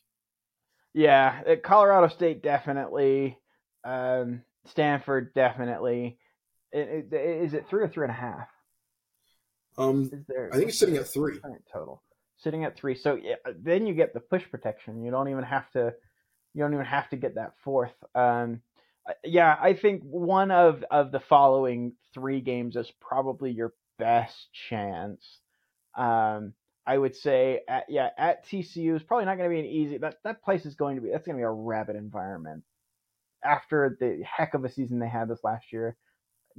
Yeah, 0.93 1.41
uh, 1.47 1.55
Colorado 1.63 2.07
State 2.07 2.43
definitely. 2.43 3.37
Um, 3.83 4.43
Stanford 4.65 5.33
definitely. 5.33 6.17
It, 6.71 7.07
it, 7.11 7.43
is 7.43 7.53
it 7.53 7.67
three 7.69 7.83
or 7.83 7.87
three 7.87 8.03
and 8.03 8.11
a 8.11 8.15
half? 8.15 8.47
Um, 9.77 10.09
there? 10.27 10.49
I 10.51 10.57
think 10.57 10.69
it's 10.69 10.79
sitting 10.79 10.97
at 10.97 11.07
three 11.07 11.39
total. 11.71 12.01
Sitting 12.39 12.65
at 12.65 12.77
three, 12.77 12.95
so 12.95 13.15
yeah, 13.15 13.35
then 13.59 13.87
you 13.87 13.93
get 13.93 14.13
the 14.13 14.19
push 14.19 14.43
protection. 14.49 15.03
You 15.03 15.11
don't 15.11 15.29
even 15.29 15.43
have 15.43 15.69
to. 15.71 15.93
You 16.53 16.63
don't 16.63 16.73
even 16.73 16.85
have 16.85 17.09
to 17.09 17.15
get 17.15 17.35
that 17.35 17.53
fourth. 17.63 17.93
Um, 18.15 18.61
yeah, 19.23 19.55
I 19.59 19.73
think 19.73 20.03
one 20.03 20.51
of 20.51 20.83
of 20.91 21.11
the 21.11 21.19
following 21.19 21.93
three 22.13 22.41
games 22.41 22.75
is 22.75 22.91
probably 23.01 23.51
your 23.51 23.73
best 23.97 24.47
chance. 24.69 25.39
Um, 25.95 26.53
I 26.85 26.97
would 26.97 27.15
say, 27.15 27.61
at, 27.67 27.85
yeah, 27.89 28.09
at 28.17 28.45
TCU 28.45 28.95
is 28.95 29.03
probably 29.03 29.25
not 29.25 29.37
going 29.37 29.49
to 29.49 29.53
be 29.53 29.59
an 29.59 29.65
easy. 29.65 29.97
That 29.97 30.17
that 30.23 30.43
place 30.43 30.65
is 30.65 30.75
going 30.75 30.95
to 30.95 31.01
be 31.01 31.09
that's 31.09 31.25
going 31.25 31.37
to 31.37 31.41
be 31.41 31.45
a 31.45 31.51
rabid 31.51 31.95
environment. 31.95 32.63
After 33.43 33.97
the 33.99 34.23
heck 34.23 34.53
of 34.53 34.63
a 34.63 34.69
season 34.69 34.99
they 34.99 35.09
had 35.09 35.27
this 35.27 35.43
last 35.43 35.71
year, 35.71 35.97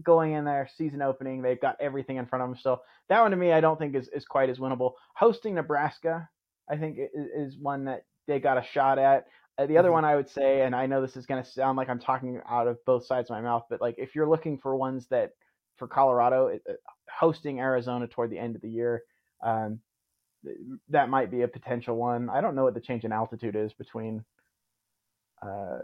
going 0.03 0.33
in 0.33 0.45
there 0.45 0.69
season 0.77 1.03
opening, 1.03 1.43
they've 1.43 1.61
got 1.61 1.77
everything 1.81 2.17
in 2.17 2.27
front 2.27 2.43
of 2.43 2.51
them. 2.51 2.59
So 2.61 2.81
that 3.09 3.21
one 3.21 3.31
to 3.31 3.37
me, 3.37 3.53
I 3.53 3.61
don't 3.61 3.79
think 3.79 3.95
is 3.95 4.09
is 4.09 4.25
quite 4.25 4.51
as 4.51 4.59
winnable. 4.59 4.93
Hosting 5.15 5.55
Nebraska, 5.55 6.29
I 6.71 6.77
think 6.77 6.99
is, 6.99 7.53
is 7.53 7.59
one 7.59 7.85
that 7.87 8.05
they 8.27 8.41
got 8.41 8.59
a 8.59 8.63
shot 8.63 8.99
at. 8.99 9.27
Uh, 9.59 9.67
the 9.67 9.77
other 9.77 9.89
mm-hmm. 9.89 9.95
one 9.95 10.05
I 10.05 10.15
would 10.15 10.29
say, 10.29 10.63
and 10.63 10.75
I 10.75 10.87
know 10.87 11.03
this 11.03 11.17
is 11.17 11.27
going 11.27 11.43
to 11.43 11.51
sound 11.51 11.77
like 11.77 11.89
I'm 11.89 11.99
talking 11.99 12.41
out 12.49 12.69
of 12.69 12.85
both 12.85 13.07
sides 13.07 13.29
of 13.31 13.35
my 13.35 13.41
mouth, 13.41 13.65
but 13.69 13.81
like 13.81 13.97
if 13.99 14.15
you're 14.15 14.29
looking 14.29 14.59
for 14.59 14.77
ones 14.77 15.07
that 15.11 15.33
for 15.77 15.89
Colorado, 15.89 16.49
it, 16.49 16.63
uh, 16.69 16.75
hosting 17.11 17.59
Arizona 17.59 18.07
toward 18.07 18.31
the 18.31 18.39
end 18.39 18.55
of 18.55 18.63
the 18.63 18.71
year, 18.71 19.03
um, 19.43 19.81
that 20.89 21.09
might 21.09 21.31
be 21.31 21.43
a 21.43 21.49
potential 21.49 21.97
one. 21.97 22.31
I 22.31 22.41
don't 22.41 22.55
know 22.55 22.65
what 22.65 22.75
the 22.75 22.81
change 22.81 23.05
in 23.05 23.13
altitude 23.13 23.57
is 23.57 23.73
between 23.73 24.25
uh, 25.43 25.79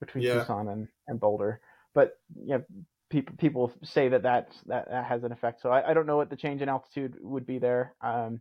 between 0.00 0.24
yeah. 0.24 0.40
Tucson 0.40 0.68
and, 0.68 0.88
and 1.08 1.20
Boulder, 1.20 1.60
but 1.98 2.16
yeah, 2.36 2.58
you 2.58 2.58
know, 2.58 2.64
people 3.10 3.34
people 3.38 3.72
say 3.82 4.08
that 4.08 4.22
that's, 4.22 4.54
that 4.66 4.88
that 4.88 5.04
has 5.04 5.24
an 5.24 5.32
effect. 5.32 5.60
So 5.60 5.70
I, 5.70 5.90
I 5.90 5.94
don't 5.94 6.06
know 6.06 6.16
what 6.16 6.30
the 6.30 6.36
change 6.36 6.62
in 6.62 6.68
altitude 6.68 7.16
would 7.20 7.44
be 7.44 7.58
there. 7.58 7.94
Um, 8.00 8.40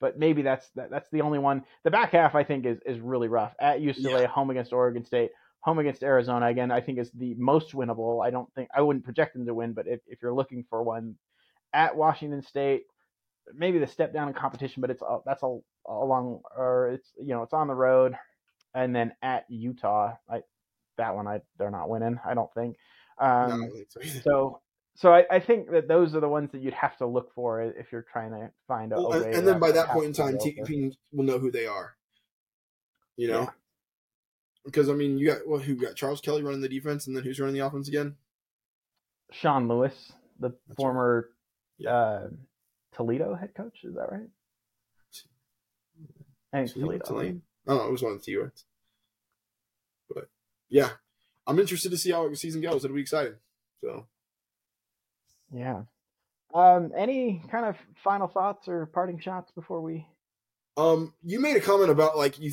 but 0.00 0.18
maybe 0.18 0.42
that's 0.42 0.68
that, 0.74 0.90
that's 0.90 1.08
the 1.10 1.20
only 1.20 1.38
one. 1.38 1.62
The 1.84 1.92
back 1.92 2.10
half 2.10 2.34
I 2.34 2.42
think 2.42 2.66
is 2.66 2.78
is 2.84 2.98
really 2.98 3.28
rough. 3.28 3.52
At 3.60 3.78
UCLA, 3.78 4.22
yeah. 4.22 4.26
home 4.26 4.50
against 4.50 4.72
Oregon 4.72 5.04
State, 5.04 5.30
home 5.60 5.78
against 5.78 6.02
Arizona 6.02 6.46
again. 6.46 6.72
I 6.72 6.80
think 6.80 6.98
is 6.98 7.12
the 7.12 7.34
most 7.34 7.74
winnable. 7.74 8.26
I 8.26 8.30
don't 8.30 8.52
think 8.54 8.70
I 8.74 8.80
wouldn't 8.80 9.04
project 9.04 9.34
them 9.34 9.46
to 9.46 9.54
win, 9.54 9.72
but 9.72 9.86
if 9.86 10.00
if 10.08 10.20
you're 10.20 10.34
looking 10.34 10.64
for 10.68 10.82
one, 10.82 11.14
at 11.72 11.96
Washington 11.96 12.42
State, 12.42 12.86
maybe 13.54 13.78
the 13.78 13.86
step 13.86 14.12
down 14.12 14.26
in 14.26 14.34
competition, 14.34 14.80
but 14.80 14.90
it's 14.90 15.02
that's 15.24 15.44
a 15.44 15.58
along 15.88 16.40
or 16.56 16.90
it's 16.90 17.12
you 17.20 17.34
know 17.34 17.44
it's 17.44 17.52
on 17.52 17.68
the 17.68 17.74
road, 17.74 18.16
and 18.74 18.96
then 18.96 19.12
at 19.22 19.44
Utah, 19.48 20.14
I 20.28 20.42
that 20.98 21.14
one 21.14 21.26
I 21.26 21.40
they're 21.58 21.70
not 21.70 21.88
winning. 21.88 22.18
I 22.26 22.34
don't 22.34 22.52
think. 22.52 22.76
Um, 23.18 23.60
no, 23.60 24.00
so 24.22 24.60
so 24.96 25.12
I, 25.12 25.24
I, 25.30 25.40
think 25.40 25.70
that 25.70 25.88
those 25.88 26.14
are 26.14 26.20
the 26.20 26.28
ones 26.28 26.50
that 26.52 26.62
you'd 26.62 26.74
have 26.74 26.96
to 26.98 27.06
look 27.06 27.32
for 27.34 27.62
if 27.62 27.92
you're 27.92 28.06
trying 28.10 28.30
to 28.30 28.50
find 28.66 28.92
a, 28.92 28.96
well, 28.96 29.12
a 29.12 29.24
and, 29.24 29.34
and 29.36 29.48
then 29.48 29.58
by 29.58 29.70
that 29.72 29.88
point 29.88 30.06
in 30.06 30.12
time, 30.12 30.38
teams 30.38 30.96
will 31.12 31.24
know 31.24 31.38
who 31.38 31.50
they 31.50 31.66
are. 31.66 31.96
You 33.16 33.28
know, 33.28 33.40
yeah. 33.42 33.50
because 34.64 34.88
I 34.88 34.94
mean, 34.94 35.18
you 35.18 35.26
got 35.28 35.46
well, 35.46 35.60
who 35.60 35.76
got 35.76 35.96
Charles 35.96 36.20
Kelly 36.20 36.42
running 36.42 36.60
the 36.60 36.68
defense, 36.68 37.06
and 37.06 37.16
then 37.16 37.24
who's 37.24 37.40
running 37.40 37.54
the 37.54 37.66
offense 37.66 37.88
again? 37.88 38.16
Sean 39.32 39.68
Lewis, 39.68 40.12
the 40.38 40.50
That's 40.66 40.76
former 40.76 41.28
right. 41.78 41.84
yeah. 41.84 41.90
uh, 41.90 42.28
Toledo 42.94 43.34
head 43.34 43.54
coach. 43.54 43.80
Is 43.84 43.94
that 43.94 44.10
right? 44.10 44.28
I 46.52 46.64
think 46.64 46.72
Toledo. 46.72 47.04
Toledo. 47.04 47.40
Oh, 47.66 47.88
it 47.88 47.92
was 47.92 48.02
one 48.02 48.12
of 48.12 48.24
the. 48.24 48.50
But 50.08 50.28
yeah, 50.68 50.90
I'm 51.46 51.58
interested 51.58 51.90
to 51.90 51.98
see 51.98 52.10
how 52.10 52.28
the 52.28 52.36
season 52.36 52.60
goes. 52.60 52.84
It'll 52.84 52.94
be 52.94 53.02
exciting. 53.02 53.34
So 53.82 54.06
yeah. 55.52 55.82
Um, 56.54 56.92
any 56.96 57.42
kind 57.50 57.66
of 57.66 57.76
final 58.02 58.28
thoughts 58.28 58.68
or 58.68 58.86
parting 58.86 59.18
shots 59.18 59.50
before 59.52 59.80
we? 59.80 60.06
Um, 60.76 61.14
you 61.22 61.40
made 61.40 61.56
a 61.56 61.60
comment 61.60 61.90
about 61.90 62.16
like 62.16 62.38
you, 62.38 62.52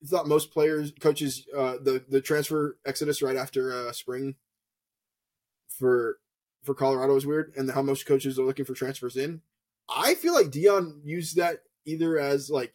you 0.00 0.08
thought 0.08 0.28
most 0.28 0.52
players, 0.52 0.92
coaches, 1.00 1.46
uh, 1.56 1.74
the 1.80 2.04
the 2.08 2.20
transfer 2.20 2.78
exodus 2.84 3.22
right 3.22 3.36
after 3.36 3.72
uh, 3.72 3.92
spring 3.92 4.36
for 5.68 6.18
for 6.62 6.74
Colorado 6.74 7.16
is 7.16 7.26
weird, 7.26 7.52
and 7.56 7.70
how 7.70 7.82
most 7.82 8.06
coaches 8.06 8.38
are 8.38 8.44
looking 8.44 8.64
for 8.64 8.74
transfers 8.74 9.16
in. 9.16 9.42
I 9.88 10.14
feel 10.14 10.34
like 10.34 10.46
Deion 10.46 11.00
used 11.04 11.36
that 11.36 11.62
either 11.84 12.18
as 12.18 12.48
like 12.50 12.74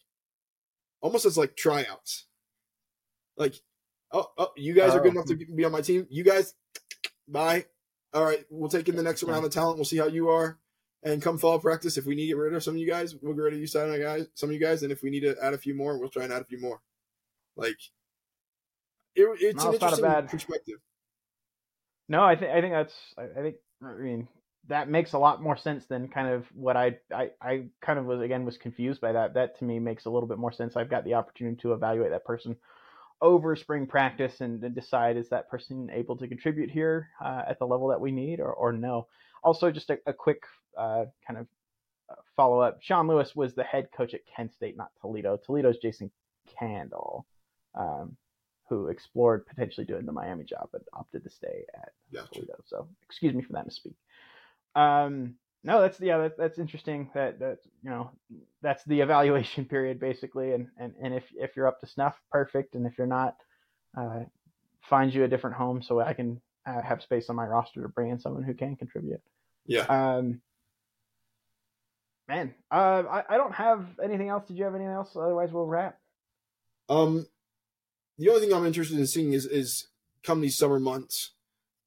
almost 1.02 1.26
as 1.26 1.38
like 1.38 1.56
tryouts, 1.56 2.26
like 3.36 3.56
oh, 4.12 4.32
oh 4.38 4.50
you 4.56 4.74
guys 4.74 4.94
are 4.94 5.00
good 5.00 5.14
enough 5.14 5.26
to 5.26 5.34
oh. 5.34 5.56
be 5.56 5.66
on 5.66 5.72
my 5.72 5.82
team. 5.82 6.08
You 6.10 6.24
guys, 6.24 6.54
bye 7.28 7.66
all 8.14 8.26
right, 8.26 8.46
we'll 8.50 8.70
take 8.70 8.90
in 8.90 8.96
the 8.96 9.04
next 9.04 9.24
round 9.24 9.46
of 9.46 9.52
talent. 9.52 9.78
We'll 9.78 9.86
see 9.86 9.98
how 9.98 10.08
you 10.08 10.30
are. 10.30 10.58
And 11.02 11.22
come 11.22 11.38
fall 11.38 11.60
practice, 11.60 11.98
if 11.98 12.06
we 12.06 12.16
need 12.16 12.24
to 12.24 12.28
get 12.30 12.38
rid 12.38 12.54
of 12.54 12.64
some 12.64 12.74
of 12.74 12.80
you 12.80 12.88
guys, 12.88 13.16
we'll 13.22 13.34
get 13.34 13.42
rid 13.42 13.54
of 13.54 13.60
you 13.60 13.68
some 13.68 13.90
of 13.90 13.96
you 13.96 14.04
guys. 14.04 14.28
Some 14.34 14.50
of 14.50 14.54
you 14.54 14.60
guys, 14.60 14.84
and 14.84 14.92
if 14.92 15.02
we 15.02 15.10
need 15.10 15.22
to 15.22 15.36
add 15.42 15.54
a 15.54 15.58
few 15.58 15.74
more, 15.74 15.98
we'll 15.98 16.10
try 16.10 16.24
and 16.24 16.34
add 16.34 16.42
a 16.42 16.46
few 16.46 16.60
more. 16.60 16.82
Like, 17.56 17.78
it, 19.16 19.28
it's 19.40 19.64
no, 19.64 19.70
an 19.70 19.74
interesting 19.76 20.04
bad... 20.04 20.30
perspective. 20.30 20.80
No, 22.10 22.24
I 22.24 22.36
think 22.36 22.52
I 22.52 22.60
think 22.60 22.74
that's 22.74 22.94
I, 23.18 23.40
I 23.40 23.44
think 23.44 23.56
I 23.82 23.94
mean 23.94 24.28
that 24.68 24.90
makes 24.90 25.14
a 25.14 25.20
lot 25.20 25.42
more 25.42 25.56
sense 25.56 25.86
than 25.86 26.10
kind 26.10 26.28
of 26.28 26.46
what 26.54 26.76
I, 26.76 26.98
I 27.14 27.30
I 27.42 27.64
kind 27.82 28.00
of 28.00 28.06
was 28.06 28.20
again 28.20 28.44
was 28.44 28.58
confused 28.58 29.00
by 29.00 29.14
that. 29.14 29.36
That 29.36 29.60
to 29.60 29.66
me 29.66 29.80
makes 29.80 30.06
a 30.06 30.10
little 30.10 30.28
bit 30.28 30.38
more 30.38 30.52
sense. 30.52 30.76
I've 30.76 30.90
got 30.90 31.06
the 31.06 31.14
opportunity 31.14 31.58
to 31.62 31.74
evaluate 31.74 32.12
that 32.12 32.26
person 32.26 32.58
over 33.22 33.56
spring 33.56 33.86
practice 33.86 34.42
and, 34.42 34.64
and 34.64 34.76
decide 34.76 35.18
is 35.18 35.30
that 35.30 35.50
person 35.50 35.90
able 35.94 36.16
to 36.18 36.28
contribute 36.28 36.72
here 36.72 37.10
uh, 37.24 37.44
at 37.48 37.60
the 37.60 37.68
level 37.68 37.88
that 37.88 38.00
we 38.00 38.12
need 38.12 38.40
or, 38.40 38.54
or 38.54 38.72
no. 38.72 39.08
Also, 39.44 39.72
just 39.72 39.90
a, 39.90 39.98
a 40.06 40.14
quick 40.14 40.44
uh, 40.78 41.06
kind 41.26 41.40
of 41.40 41.48
uh, 42.10 42.16
follow 42.36 42.60
up. 42.60 42.80
Sean 42.82 43.08
Lewis 43.08 43.36
was 43.36 43.54
the 43.54 43.64
head 43.64 43.90
coach 43.96 44.14
at 44.14 44.22
Kent 44.26 44.54
State, 44.54 44.78
not 44.78 44.92
Toledo. 45.02 45.38
Toledo's 45.46 45.78
Jason 45.78 46.12
Candle, 46.58 47.26
um, 47.76 48.16
who 48.70 48.88
explored 48.88 49.46
potentially 49.46 49.86
doing 49.86 50.06
the 50.06 50.12
Miami 50.12 50.44
job 50.44 50.70
but 50.72 50.82
opted 50.94 51.24
to 51.24 51.30
stay 51.30 51.66
at 51.76 51.92
gotcha. 52.14 52.34
Toledo. 52.34 52.56
So 52.66 52.88
excuse 53.04 53.34
me 53.34 53.44
for 53.44 53.54
that 53.54 53.68
misspeak. 53.68 53.96
Um, 54.80 55.36
no, 55.64 55.82
that's 55.82 56.00
yeah, 56.00 56.18
that, 56.20 56.38
that's 56.38 56.60
interesting. 56.60 57.10
That 57.14 57.40
that 57.40 57.60
you 57.84 57.90
know, 57.90 58.12
that's 58.62 58.84
the 58.86 59.02
evaluation 59.02 59.66
period 59.66 60.00
basically, 60.00 60.54
and 60.54 60.68
and 60.78 60.94
and 61.02 61.14
if 61.14 61.24
if 61.36 61.56
you're 61.56 61.68
up 61.68 61.80
to 61.82 61.88
snuff, 61.88 62.16
perfect, 62.32 62.76
and 62.76 62.86
if 62.86 62.98
you're 62.98 63.08
not, 63.08 63.36
uh, 63.98 64.22
find 64.82 65.14
you 65.14 65.24
a 65.24 65.28
different 65.28 65.56
home 65.56 65.82
so 65.82 66.00
I 66.00 66.14
can 66.14 66.40
uh, 66.66 66.82
have 66.82 67.02
space 67.02 67.30
on 67.30 67.36
my 67.36 67.46
roster 67.46 67.82
to 67.82 67.90
bring 67.90 68.10
in 68.10 68.20
someone 68.20 68.44
who 68.44 68.54
can 68.54 68.76
contribute. 68.76 69.22
Yeah. 69.66 69.82
Um. 69.84 70.42
Man, 72.28 72.54
uh, 72.72 73.04
I 73.10 73.24
I 73.30 73.38
don't 73.38 73.56
have 73.56 73.86
anything 74.04 74.30
else. 74.30 74.48
Did 74.48 74.58
you 74.58 74.64
have 74.64 74.76
anything 74.76 74.94
else? 74.94 75.16
Otherwise, 75.16 75.52
we'll 75.52 75.66
wrap. 75.66 75.98
Um, 76.88 77.28
the 78.18 78.30
only 78.30 78.42
thing 78.42 78.54
I'm 78.54 78.66
interested 78.66 78.98
in 78.98 79.08
seeing 79.08 79.34
is 79.34 79.46
is 79.46 79.88
come 80.24 80.42
these 80.42 80.58
summer 80.58 80.80
months 80.80 81.32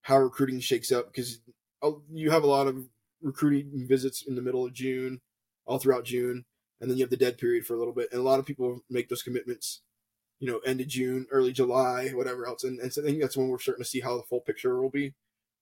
how 0.02 0.18
recruiting 0.18 0.60
shakes 0.60 0.90
up 0.90 1.06
because 1.06 1.40
uh, 1.82 1.92
you 2.12 2.30
have 2.30 2.42
a 2.42 2.48
lot 2.48 2.66
of 2.66 2.88
recruiting 3.22 3.86
visits 3.88 4.22
in 4.26 4.34
the 4.34 4.42
middle 4.42 4.66
of 4.66 4.72
June, 4.72 5.20
all 5.66 5.78
throughout 5.78 6.04
June, 6.04 6.44
and 6.80 6.90
then 6.90 6.98
you 6.98 7.04
have 7.04 7.10
the 7.10 7.16
dead 7.16 7.38
period 7.38 7.64
for 7.64 7.74
a 7.74 7.78
little 7.78 7.94
bit. 7.94 8.08
And 8.10 8.20
a 8.20 8.24
lot 8.24 8.40
of 8.40 8.46
people 8.46 8.80
make 8.90 9.08
those 9.08 9.22
commitments, 9.22 9.82
you 10.40 10.50
know, 10.50 10.58
end 10.66 10.80
of 10.80 10.88
June, 10.88 11.26
early 11.30 11.52
July, 11.52 12.08
whatever 12.08 12.46
else. 12.46 12.64
And, 12.64 12.80
and 12.80 12.92
so 12.92 13.02
I 13.02 13.04
think 13.04 13.20
that's 13.20 13.36
when 13.36 13.48
we're 13.48 13.60
starting 13.60 13.84
to 13.84 13.88
see 13.88 14.00
how 14.00 14.16
the 14.16 14.24
full 14.24 14.40
picture 14.40 14.80
will 14.80 14.90
be. 14.90 15.14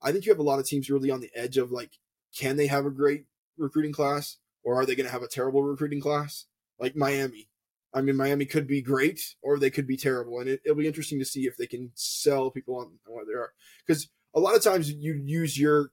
I 0.03 0.13
think 0.13 0.25
you 0.25 0.33
have 0.33 0.39
a 0.39 0.43
lot 0.45 0.59
of 0.59 0.67
teams 0.67 0.89
really 0.89 1.11
on 1.11 1.21
the 1.21 1.31
edge 1.35 1.59
of 1.59 1.71
like, 1.71 1.99
can 2.35 2.57
they 2.57 2.69
have 2.69 2.87
a 2.87 2.91
great 2.91 3.27
recruiting 3.59 3.93
class 3.93 4.39
or 4.63 4.81
are 4.81 4.87
they 4.87 4.95
going 4.95 5.07
to 5.07 5.13
have 5.13 5.23
a 5.23 5.29
terrible 5.29 5.63
recruiting 5.63 6.01
class? 6.01 6.47
Like 6.79 6.97
Miami. 6.97 7.49
I 7.93 8.01
mean, 8.01 8.17
Miami 8.17 8.47
could 8.47 8.67
be 8.67 8.81
great 8.81 9.35
or 9.43 9.59
they 9.59 9.71
could 9.71 9.87
be 9.87 9.99
terrible. 9.99 10.39
And 10.39 10.49
it, 10.49 10.63
will 10.65 10.77
be 10.77 10.87
interesting 10.87 11.19
to 11.19 11.25
see 11.25 11.47
if 11.47 11.57
they 11.59 11.67
can 11.67 11.91
sell 11.95 12.51
people 12.51 12.77
on, 12.77 12.99
on 13.07 13.15
what 13.15 13.27
they 13.27 13.35
are. 13.35 13.53
Because 13.87 14.09
a 14.35 14.41
lot 14.41 14.57
of 14.57 14.63
times 14.63 14.91
you 14.91 15.13
use 15.15 15.59
your, 15.59 15.91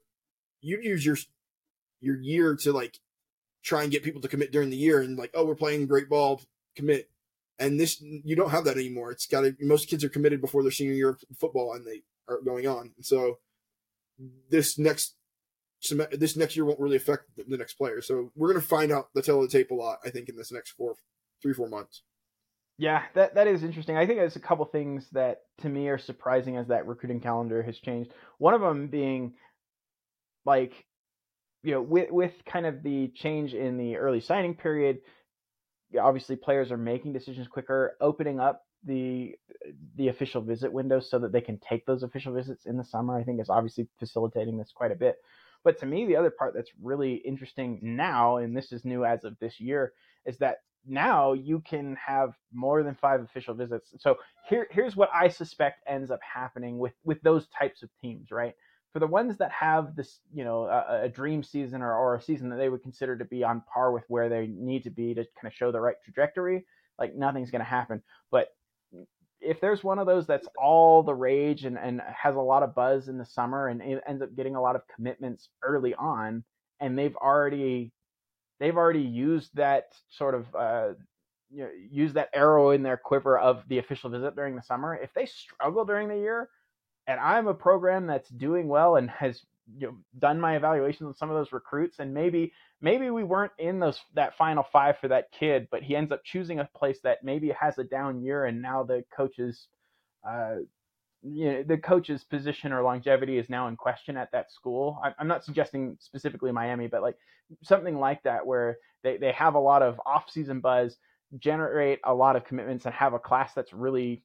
you 0.61 0.79
use 0.81 1.05
your 1.05 1.17
your 1.99 2.19
year 2.19 2.55
to 2.55 2.71
like 2.71 2.99
try 3.63 3.83
and 3.83 3.91
get 3.91 4.03
people 4.03 4.21
to 4.21 4.27
commit 4.27 4.51
during 4.51 4.69
the 4.69 4.77
year 4.77 5.01
and 5.01 5.17
like, 5.17 5.31
oh, 5.33 5.45
we're 5.45 5.55
playing 5.55 5.87
great 5.87 6.09
ball, 6.09 6.41
commit. 6.75 7.09
And 7.59 7.79
this, 7.79 7.99
you 8.01 8.35
don't 8.35 8.51
have 8.51 8.65
that 8.65 8.77
anymore. 8.77 9.11
It's 9.11 9.25
got 9.25 9.41
to, 9.41 9.55
most 9.59 9.89
kids 9.89 10.03
are 10.03 10.09
committed 10.09 10.41
before 10.41 10.61
their 10.61 10.71
senior 10.71 10.93
year 10.93 11.09
of 11.09 11.19
football 11.39 11.73
and 11.73 11.85
they 11.85 12.03
are 12.29 12.39
going 12.41 12.67
on. 12.67 12.91
And 12.95 13.05
so 13.05 13.39
this 14.49 14.77
next, 14.77 15.15
this 16.11 16.35
next 16.35 16.55
year 16.55 16.65
won't 16.65 16.79
really 16.79 16.97
affect 16.97 17.23
the 17.35 17.57
next 17.57 17.75
player. 17.75 18.01
So 18.01 18.31
we're 18.35 18.51
going 18.51 18.61
to 18.61 18.67
find 18.67 18.91
out 18.91 19.09
the 19.13 19.21
tail 19.21 19.43
of 19.43 19.49
the 19.49 19.57
tape 19.57 19.71
a 19.71 19.75
lot, 19.75 19.99
I 20.05 20.09
think, 20.09 20.29
in 20.29 20.35
this 20.35 20.51
next 20.51 20.71
four, 20.71 20.95
three, 21.41 21.53
four 21.53 21.69
months. 21.69 22.03
Yeah, 22.79 23.03
that 23.15 23.33
that 23.35 23.47
is 23.47 23.63
interesting. 23.63 23.97
I 23.97 24.05
think 24.05 24.19
there's 24.19 24.35
a 24.35 24.39
couple 24.39 24.63
things 24.65 25.07
that 25.11 25.41
to 25.59 25.69
me 25.69 25.87
are 25.89 25.97
surprising 25.97 26.57
as 26.57 26.67
that 26.67 26.85
recruiting 26.85 27.19
calendar 27.19 27.63
has 27.63 27.79
changed. 27.79 28.13
One 28.37 28.53
of 28.53 28.61
them 28.61 28.87
being 28.87 29.33
like 30.45 30.85
you 31.63 31.71
know, 31.71 31.81
with 31.81 32.11
with 32.11 32.33
kind 32.45 32.65
of 32.65 32.83
the 32.83 33.09
change 33.15 33.53
in 33.53 33.77
the 33.77 33.97
early 33.97 34.21
signing 34.21 34.55
period, 34.55 34.99
obviously 35.99 36.35
players 36.35 36.71
are 36.71 36.77
making 36.77 37.13
decisions 37.13 37.47
quicker, 37.47 37.97
opening 38.01 38.39
up 38.39 38.63
the 38.83 39.35
the 39.95 40.09
official 40.09 40.41
visit 40.41 40.71
windows 40.71 41.09
so 41.09 41.19
that 41.19 41.31
they 41.31 41.41
can 41.41 41.57
take 41.57 41.85
those 41.85 42.03
official 42.03 42.33
visits 42.33 42.65
in 42.65 42.77
the 42.77 42.83
summer. 42.83 43.17
I 43.17 43.23
think 43.23 43.41
is 43.41 43.49
obviously 43.49 43.87
facilitating 43.99 44.57
this 44.57 44.71
quite 44.73 44.91
a 44.91 44.95
bit. 44.95 45.17
But 45.63 45.79
to 45.79 45.85
me, 45.85 46.05
the 46.05 46.15
other 46.15 46.29
part 46.31 46.53
that's 46.53 46.71
really 46.81 47.15
interesting 47.15 47.79
now, 47.81 48.37
and 48.37 48.55
this 48.55 48.71
is 48.71 48.85
new 48.85 49.03
as 49.03 49.23
of 49.23 49.37
this 49.39 49.59
year, 49.59 49.93
is 50.25 50.37
that 50.37 50.57
now 50.85 51.33
you 51.33 51.59
can 51.59 51.95
have 51.97 52.33
more 52.53 52.83
than 52.83 52.95
five 52.95 53.21
official 53.21 53.53
visits. 53.53 53.93
So 53.99 54.17
here, 54.47 54.67
here's 54.71 54.95
what 54.95 55.09
I 55.13 55.27
suspect 55.27 55.83
ends 55.87 56.11
up 56.11 56.19
happening 56.21 56.77
with 56.77 56.93
with 57.03 57.21
those 57.21 57.47
types 57.47 57.83
of 57.83 57.89
teams, 58.01 58.31
right? 58.31 58.55
For 58.97 59.01
the 59.01 59.05
ones 59.05 59.37
that 59.37 59.51
have 59.51 59.95
this, 59.95 60.21
you 60.33 60.43
know, 60.43 60.63
a, 60.63 61.01
a 61.03 61.07
dream 61.07 61.43
season 61.43 61.83
or, 61.83 61.93
or 61.93 62.15
a 62.15 62.21
season 62.23 62.49
that 62.49 62.55
they 62.55 62.67
would 62.67 62.81
consider 62.81 63.15
to 63.15 63.25
be 63.25 63.43
on 63.43 63.61
par 63.71 63.91
with 63.91 64.03
where 64.07 64.27
they 64.27 64.47
need 64.47 64.85
to 64.85 64.89
be 64.89 65.13
to 65.13 65.23
kind 65.23 65.45
of 65.45 65.53
show 65.53 65.71
the 65.71 65.79
right 65.79 65.97
trajectory, 66.03 66.65
like 66.97 67.15
nothing's 67.15 67.51
going 67.51 67.59
to 67.59 67.65
happen. 67.65 68.01
But 68.31 68.47
if 69.39 69.61
there's 69.61 69.83
one 69.83 69.99
of 69.99 70.07
those 70.07 70.25
that's 70.25 70.47
all 70.57 71.03
the 71.03 71.13
rage 71.13 71.65
and, 71.65 71.77
and 71.77 72.01
has 72.01 72.35
a 72.35 72.39
lot 72.39 72.63
of 72.63 72.73
buzz 72.73 73.07
in 73.07 73.19
the 73.19 73.25
summer 73.27 73.67
and 73.67 73.83
ends 74.07 74.23
up 74.23 74.35
getting 74.35 74.55
a 74.55 74.61
lot 74.61 74.75
of 74.75 74.81
commitments 74.95 75.49
early 75.61 75.93
on, 75.93 76.43
and 76.79 76.97
they've 76.97 77.15
already 77.17 77.91
they've 78.59 78.77
already 78.77 79.01
used 79.01 79.51
that 79.53 79.93
sort 80.09 80.33
of 80.33 80.55
uh, 80.55 80.93
you 81.51 81.65
know, 81.65 81.69
use 81.91 82.13
that 82.13 82.29
arrow 82.33 82.71
in 82.71 82.81
their 82.81 82.97
quiver 82.97 83.37
of 83.37 83.61
the 83.67 83.77
official 83.77 84.09
visit 84.09 84.35
during 84.35 84.55
the 84.55 84.63
summer. 84.63 84.95
If 84.95 85.13
they 85.13 85.27
struggle 85.27 85.85
during 85.85 86.07
the 86.07 86.17
year, 86.17 86.49
and 87.07 87.19
I'm 87.19 87.47
a 87.47 87.53
program 87.53 88.07
that's 88.07 88.29
doing 88.29 88.67
well 88.67 88.97
and 88.97 89.09
has 89.09 89.41
you 89.77 89.87
know, 89.87 89.97
done 90.19 90.39
my 90.39 90.55
evaluations 90.55 91.07
on 91.07 91.15
some 91.15 91.29
of 91.29 91.35
those 91.35 91.51
recruits, 91.51 91.99
and 91.99 92.13
maybe 92.13 92.53
maybe 92.81 93.09
we 93.09 93.23
weren't 93.23 93.51
in 93.57 93.79
those 93.79 93.99
that 94.13 94.37
final 94.37 94.65
five 94.71 94.97
for 94.99 95.07
that 95.07 95.31
kid, 95.31 95.67
but 95.71 95.83
he 95.83 95.95
ends 95.95 96.11
up 96.11 96.23
choosing 96.23 96.59
a 96.59 96.69
place 96.75 96.99
that 97.03 97.23
maybe 97.23 97.49
has 97.59 97.77
a 97.77 97.83
down 97.83 98.21
year, 98.21 98.45
and 98.45 98.61
now 98.61 98.83
the 98.83 99.03
coaches. 99.15 99.67
Uh, 100.27 100.57
you 101.23 101.51
know, 101.51 101.63
the 101.63 101.77
coach's 101.77 102.23
position 102.23 102.71
or 102.71 102.83
longevity 102.83 103.37
is 103.37 103.49
now 103.49 103.67
in 103.67 103.75
question 103.75 104.15
at 104.15 104.31
that 104.31 104.51
school. 104.51 105.01
I'm 105.19 105.27
not 105.27 105.43
suggesting 105.43 105.97
specifically 105.99 106.51
Miami, 106.51 106.87
but 106.87 107.01
like 107.01 107.17
something 107.63 107.97
like 107.97 108.21
that 108.23 108.45
where 108.45 108.77
they, 109.03 109.17
they 109.17 109.31
have 109.31 109.55
a 109.55 109.59
lot 109.59 109.81
of 109.81 109.99
off-season 110.05 110.59
buzz, 110.59 110.95
generate 111.39 111.99
a 112.03 112.13
lot 112.13 112.35
of 112.35 112.45
commitments, 112.45 112.85
and 112.85 112.93
have 112.93 113.13
a 113.13 113.19
class 113.19 113.51
that's 113.55 113.73
really 113.73 114.23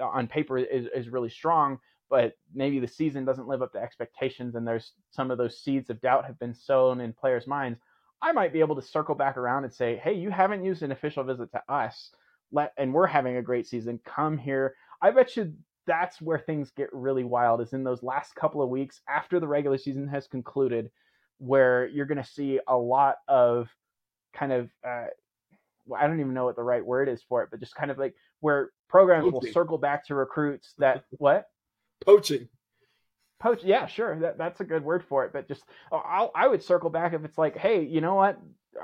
on 0.00 0.26
paper 0.28 0.58
is, 0.58 0.86
is 0.94 1.08
really 1.08 1.30
strong, 1.30 1.78
but 2.10 2.34
maybe 2.54 2.78
the 2.78 2.88
season 2.88 3.24
doesn't 3.24 3.48
live 3.48 3.62
up 3.62 3.72
to 3.72 3.78
expectations, 3.78 4.54
and 4.54 4.66
there's 4.66 4.92
some 5.10 5.30
of 5.30 5.38
those 5.38 5.58
seeds 5.58 5.90
of 5.90 6.00
doubt 6.00 6.24
have 6.24 6.38
been 6.38 6.54
sown 6.54 7.00
in 7.00 7.12
players' 7.12 7.46
minds. 7.46 7.80
I 8.20 8.32
might 8.32 8.52
be 8.52 8.60
able 8.60 8.76
to 8.76 8.82
circle 8.82 9.14
back 9.14 9.36
around 9.36 9.64
and 9.64 9.72
say, 9.72 9.96
hey, 9.96 10.14
you 10.14 10.30
haven't 10.30 10.64
used 10.64 10.82
an 10.82 10.92
official 10.92 11.24
visit 11.24 11.50
to 11.52 11.62
us, 11.72 12.10
let 12.50 12.72
and 12.76 12.92
we're 12.92 13.06
having 13.06 13.36
a 13.36 13.42
great 13.42 13.66
season. 13.66 14.00
Come 14.04 14.38
here. 14.38 14.74
I 15.00 15.10
bet 15.10 15.36
you 15.36 15.52
that's 15.86 16.20
where 16.20 16.38
things 16.38 16.70
get 16.76 16.92
really 16.92 17.24
wild 17.24 17.60
is 17.60 17.72
in 17.72 17.84
those 17.84 18.02
last 18.02 18.34
couple 18.34 18.62
of 18.62 18.68
weeks 18.68 19.00
after 19.08 19.40
the 19.40 19.48
regular 19.48 19.78
season 19.78 20.06
has 20.08 20.26
concluded 20.26 20.90
where 21.38 21.86
you're 21.86 22.06
going 22.06 22.22
to 22.22 22.28
see 22.28 22.60
a 22.68 22.76
lot 22.76 23.16
of 23.28 23.68
kind 24.34 24.52
of 24.52 24.70
uh, 24.86 25.06
well, 25.86 26.00
I 26.00 26.06
don't 26.06 26.20
even 26.20 26.34
know 26.34 26.44
what 26.44 26.56
the 26.56 26.62
right 26.62 26.84
word 26.84 27.08
is 27.08 27.22
for 27.26 27.42
it, 27.42 27.48
but 27.50 27.60
just 27.60 27.74
kind 27.74 27.90
of 27.90 27.98
like 27.98 28.14
where 28.40 28.70
programs 28.88 29.32
will 29.32 29.42
circle 29.52 29.78
back 29.78 30.06
to 30.06 30.14
recruits 30.14 30.74
that 30.78 31.04
what 31.18 31.46
poaching 32.04 32.48
poach 33.40 33.62
yeah 33.62 33.86
sure 33.86 34.18
that, 34.18 34.36
that's 34.36 34.60
a 34.60 34.64
good 34.64 34.84
word 34.84 35.04
for 35.08 35.24
it 35.24 35.32
but 35.32 35.46
just 35.46 35.62
I'll, 35.92 36.32
i 36.34 36.48
would 36.48 36.62
circle 36.62 36.90
back 36.90 37.12
if 37.12 37.24
it's 37.24 37.38
like 37.38 37.56
hey 37.56 37.84
you 37.84 38.00
know 38.00 38.14
what 38.14 38.38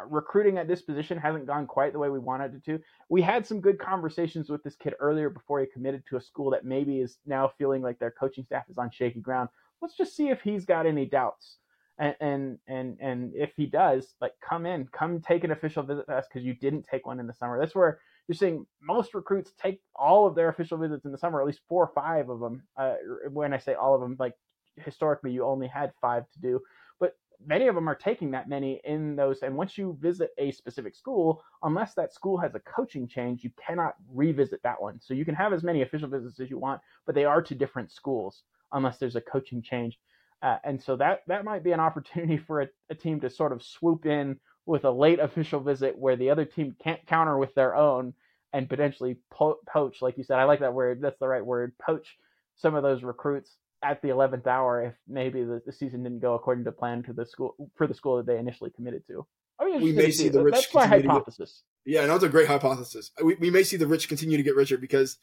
recruiting 0.09 0.59
at 0.59 0.69
this 0.69 0.83
position 0.83 1.19
hasn't 1.19 1.47
gone 1.47 1.67
quite 1.67 1.93
the 1.93 1.99
way 1.99 2.09
we 2.09 2.19
wanted 2.19 2.55
it 2.55 2.65
to. 2.65 2.81
We 3.09 3.23
had 3.23 3.47
some 3.47 3.61
good 3.61 3.79
conversations 3.79 4.51
with 4.51 4.63
this 4.63 4.77
kid 4.77 4.95
earlier 4.99 5.31
before 5.31 5.61
he 5.61 5.67
committed 5.67 6.05
to 6.09 6.17
a 6.17 6.21
school 6.21 6.51
that 6.51 6.65
maybe 6.65 7.01
is 7.01 7.19
now 7.27 7.53
feeling 7.59 7.83
like 7.83 7.99
their 7.99 8.11
coaching 8.11 8.45
staff 8.45 8.65
is 8.69 8.79
on 8.79 8.91
shaky 8.91 9.21
ground. 9.21 9.49
Let's 9.81 9.97
just 9.97 10.17
see 10.17 10.29
if 10.29 10.41
he's 10.41 10.65
got 10.65 10.87
any 10.87 11.07
doubts. 11.07 11.59
And 11.99 12.17
and 12.21 12.59
and, 12.67 12.97
and 13.01 13.33
if 13.37 13.53
he 13.57 13.67
does, 13.67 14.15
like 14.21 14.33
come 14.41 14.67
in, 14.67 14.89
come 14.89 15.21
take 15.21 15.45
an 15.45 15.53
official 15.53 15.85
visit 15.85 16.07
to 16.07 16.17
us 16.17 16.27
because 16.29 16.45
you 16.45 16.55
didn't 16.55 16.87
take 16.91 17.07
one 17.07 17.21
in 17.21 17.27
the 17.27 17.35
summer. 17.35 17.59
That's 17.59 17.75
where 17.75 18.01
you're 18.29 18.37
seeing 18.37 18.67
most 18.81 19.15
recruits 19.15 19.53
take 19.61 19.81
all 19.95 20.27
of 20.27 20.35
their 20.35 20.49
official 20.49 20.79
visits 20.79 21.05
in 21.05 21.13
the 21.13 21.19
summer, 21.19 21.41
at 21.41 21.47
least 21.47 21.61
four 21.69 21.85
or 21.85 21.93
five 21.95 22.29
of 22.31 22.41
them. 22.41 22.63
Uh, 22.77 22.95
when 23.31 23.53
I 23.53 23.59
say 23.59 23.75
all 23.75 23.95
of 23.95 24.01
them, 24.01 24.17
like 24.19 24.35
historically 24.77 25.33
you 25.33 25.45
only 25.45 25.69
had 25.69 25.93
five 26.01 26.25
to 26.33 26.41
do 26.41 26.61
but 27.01 27.17
many 27.45 27.69
of 27.69 27.75
them 27.75 27.89
are 27.89 27.95
taking 27.95 28.31
that 28.31 28.49
many 28.49 28.81
in 28.85 29.17
those. 29.17 29.43
And 29.43 29.57
once 29.57 29.77
you 29.77 29.97
visit 30.01 30.31
a 30.39 30.51
specific 30.53 30.95
school, 30.95 31.43
unless 31.63 31.95
that 31.95 32.15
school 32.15 32.39
has 32.39 32.55
a 32.55 32.61
coaching 32.61 33.07
change, 33.07 33.45
you 33.45 33.51
cannot 33.65 33.95
revisit 34.13 34.63
that 34.63 34.81
one. 34.81 35.01
So 35.01 35.15
you 35.15 35.25
can 35.25 35.35
have 35.35 35.53
as 35.53 35.63
many 35.63 35.83
official 35.83 36.09
visits 36.09 36.41
as 36.41 36.51
you 36.51 36.59
want, 36.59 36.81
but 37.07 37.15
they 37.15 37.25
are 37.25 37.43
to 37.43 37.55
different 37.55 37.91
schools 37.91 38.45
unless 38.73 38.99
there's 38.99 39.17
a 39.17 39.21
coaching 39.21 39.63
change. 39.63 39.99
Uh, 40.43 40.59
and 40.65 40.83
so 40.83 40.97
that 40.97 41.23
that 41.27 41.45
might 41.45 41.65
be 41.65 41.73
an 41.73 41.81
opportunity 41.81 42.37
for 42.47 42.63
a, 42.63 42.69
a, 42.91 42.95
team 42.95 43.21
to 43.21 43.31
sort 43.31 43.53
of 43.53 43.63
swoop 43.63 44.05
in 44.05 44.39
with 44.67 44.85
a 44.85 44.91
late 44.91 45.21
official 45.21 45.61
visit 45.61 45.99
where 45.99 46.17
the 46.17 46.31
other 46.31 46.45
team 46.45 46.75
can't 46.83 47.07
counter 47.07 47.37
with 47.39 47.55
their 47.55 47.75
own 47.75 48.15
and 48.53 48.69
potentially 48.69 49.17
po- 49.31 49.59
poach, 49.67 50.01
like 50.01 50.17
you 50.17 50.25
said. 50.25 50.39
I 50.39 50.45
like 50.45 50.61
that 50.61 50.75
word. 50.75 51.01
That's 51.03 51.19
the 51.19 51.29
right 51.29 51.45
word. 51.45 51.73
Poach 51.85 52.17
some 52.57 52.75
of 52.75 52.83
those 52.83 53.03
recruits 53.03 53.51
at 53.83 54.01
the 54.01 54.09
11th 54.09 54.47
hour 54.47 54.83
if 54.83 54.95
maybe 55.07 55.45
the, 55.45 55.61
the 55.67 55.73
season 55.73 56.03
didn't 56.03 56.21
go 56.21 56.35
according 56.35 56.65
to 56.65 56.73
plan 56.73 57.03
to 57.03 57.13
the 57.13 57.27
school 57.27 57.55
for 57.77 57.87
the 57.87 57.95
school 57.95 58.17
that 58.17 58.27
they 58.27 58.39
initially 58.39 58.71
committed 58.71 59.07
to. 59.09 59.27
I 59.59 59.67
mean, 59.67 59.83
we 59.83 59.93
may 59.93 60.11
see 60.11 60.29
the 60.29 60.43
rich. 60.43 60.55
That's 60.55 60.75
my 60.75 60.87
hypothesis. 60.87 61.63
Get, 61.85 61.95
yeah, 61.95 62.07
no, 62.07 62.15
it's 62.15 62.25
a 62.25 62.29
great 62.29 62.49
hypothesis. 62.49 63.11
We, 63.23 63.35
we 63.35 63.51
may 63.51 63.63
see 63.63 63.77
the 63.77 63.87
rich 63.87 64.09
continue 64.09 64.37
to 64.37 64.43
get 64.43 64.57
richer 64.57 64.79
because, 64.79 65.19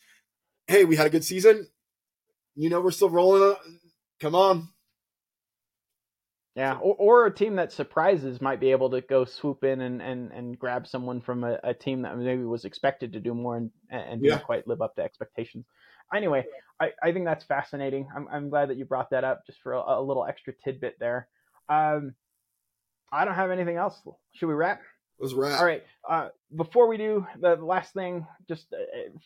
hey, 0.68 0.86
we 0.86 0.96
had 0.96 1.08
a 1.08 1.10
good 1.10 1.26
season. 1.26 1.68
You 2.56 2.70
know, 2.70 2.82
we're 2.82 2.92
still 2.92 3.10
rolling. 3.10 3.56
Come 4.20 4.36
on. 4.36 4.70
Yeah, 6.56 6.74
or, 6.82 6.96
or 6.98 7.26
a 7.28 7.34
team 7.34 7.56
that 7.56 7.72
surprises 7.72 8.42
might 8.42 8.60
be 8.60 8.72
able 8.72 8.90
to 8.90 9.00
go 9.00 9.24
swoop 9.24 9.64
in 9.64 9.80
and, 9.80 10.02
and, 10.02 10.32
and 10.34 10.60
grab 10.60 10.86
someone 10.86 11.22
from 11.22 11.46
a, 11.46 11.58
a 11.64 11.74
team 11.74 12.02
that 12.02 12.18
maybe 12.18 12.44
was 12.44 12.66
expected 12.66 13.14
to 13.14 13.22
do 13.22 13.34
more 13.34 13.56
and, 13.56 13.72
and 13.90 14.22
yeah. 14.22 14.32
didn't 14.32 14.44
quite 14.44 14.68
live 14.68 14.82
up 14.82 14.96
to 14.96 15.02
expectations 15.02 15.66
anyway, 16.14 16.46
I, 16.80 16.92
I 17.02 17.12
think 17.12 17.26
that's 17.26 17.44
fascinating. 17.44 18.08
I'm, 18.16 18.28
I'm 18.32 18.50
glad 18.50 18.70
that 18.70 18.78
you 18.78 18.86
brought 18.86 19.10
that 19.12 19.24
up 19.24 19.46
just 19.46 19.62
for 19.62 19.74
a, 19.74 20.00
a 20.00 20.02
little 20.02 20.26
extra 20.26 20.54
tidbit 20.54 20.98
there. 21.00 21.28
Um, 21.70 22.16
I 23.12 23.26
don't 23.26 23.36
have 23.36 23.52
anything 23.52 23.78
else. 23.78 24.00
Should 24.34 24.48
we 24.48 24.54
wrap? 24.54 24.82
Let's 25.20 25.34
wrap. 25.34 25.60
All 25.60 25.66
right. 25.66 25.84
Uh, 26.10 26.30
before 26.56 26.88
we 26.88 26.98
do, 26.98 27.26
the 27.40 27.56
last 27.56 27.94
thing, 27.94 28.26
just 28.48 28.74
uh, 28.74 28.78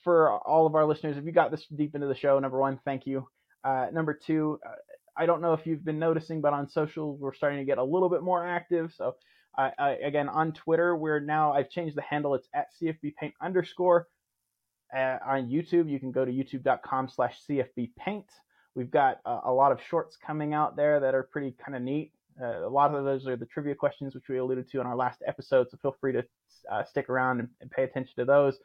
for 0.04 0.32
all 0.32 0.66
of 0.66 0.76
our 0.76 0.86
listeners, 0.86 1.18
if 1.18 1.26
you 1.26 1.32
got 1.32 1.52
this 1.52 1.66
deep 1.76 1.96
into 1.96 2.08
the 2.08 2.16
show, 2.16 2.38
number 2.40 2.60
one, 2.60 2.80
thank 2.84 3.08
you. 3.08 3.28
Uh, 3.64 3.88
number 3.94 4.14
two, 4.14 4.60
uh, 4.66 4.74
I 5.18 5.26
don't 5.26 5.42
know 5.42 5.54
if 5.54 5.66
you've 5.66 5.86
been 5.86 6.00
noticing, 6.00 6.42
but 6.42 6.54
on 6.54 6.70
social, 6.70 7.16
we're 7.18 7.34
starting 7.34 7.60
to 7.60 7.66
get 7.66 7.78
a 7.78 7.84
little 7.84 8.10
bit 8.10 8.22
more 8.22 8.46
active. 8.46 8.94
So, 8.96 9.16
again, 9.58 10.30
on 10.30 10.52
Twitter, 10.52 10.96
we're 10.96 11.20
now, 11.20 11.54
I've 11.54 11.70
changed 11.70 11.96
the 11.96 12.02
handle. 12.02 12.36
It's 12.36 12.50
at 12.54 12.68
CFB 12.82 13.16
Paint 13.16 13.34
underscore 13.42 14.08
uh, 14.96 15.18
on 15.26 15.50
YouTube. 15.50 15.90
You 15.90 16.00
can 16.00 16.12
go 16.12 16.26
to 16.26 16.32
youtube.com 16.32 17.10
slash 17.10 17.38
CFBpaint. 17.50 18.26
We've 18.76 18.92
got 18.92 19.20
uh, 19.26 19.42
a 19.46 19.54
lot 19.54 19.72
of 19.72 19.80
shorts 19.82 20.18
coming 20.18 20.54
out 20.54 20.76
there 20.76 21.00
that 21.00 21.16
are 21.16 21.24
pretty 21.24 21.56
kind 21.64 21.76
of 21.76 21.82
neat. 21.82 22.12
Uh, 22.42 22.66
a 22.66 22.70
lot 22.70 22.94
of 22.94 23.06
those 23.06 23.28
are 23.28 23.38
the 23.38 23.46
trivia 23.46 23.76
questions, 23.76 24.14
which 24.14 24.28
we 24.28 24.38
alluded 24.38 24.70
to 24.70 24.82
in 24.82 24.88
our 24.88 24.96
last 24.96 25.24
episode. 25.26 25.70
So 25.70 25.78
feel 25.78 25.96
free 26.02 26.12
to 26.14 26.26
uh, 26.70 26.84
stick 26.84 27.10
around 27.10 27.40
and, 27.40 27.50
and, 27.62 27.72
pay 27.72 27.84
attention 27.84 28.14
to 28.18 28.26
those. 28.26 28.58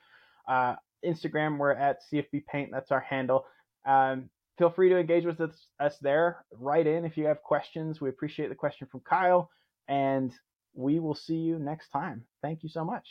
Uh, 0.49 0.74
Instagram, 1.05 1.59
we're 1.59 1.73
at 1.73 1.99
CFBpaint. 2.12 2.70
That's 2.73 2.91
our 2.91 3.01
handle. 3.01 3.47
Um, 3.87 4.29
feel 4.61 4.70
free 4.70 4.91
to 4.91 4.99
engage 4.99 5.24
with 5.24 5.41
us, 5.41 5.69
us 5.81 5.97
there. 6.03 6.45
Write 6.53 6.87
in 6.87 7.07
if 7.07 7.16
you 7.16 7.24
have 7.24 7.43
questions. 7.43 7.99
We 7.99 8.11
appreciate 8.11 8.51
the 8.51 8.55
question 8.55 8.87
from 8.93 9.01
Kyle, 9.01 9.49
and 9.89 10.31
we 10.74 11.01
will 11.01 11.15
see 11.15 11.37
you 11.37 11.59
next 11.59 11.89
time. 11.89 12.24
Thank 12.43 12.62
you 12.62 12.69
so 12.69 12.85
much. 12.85 13.09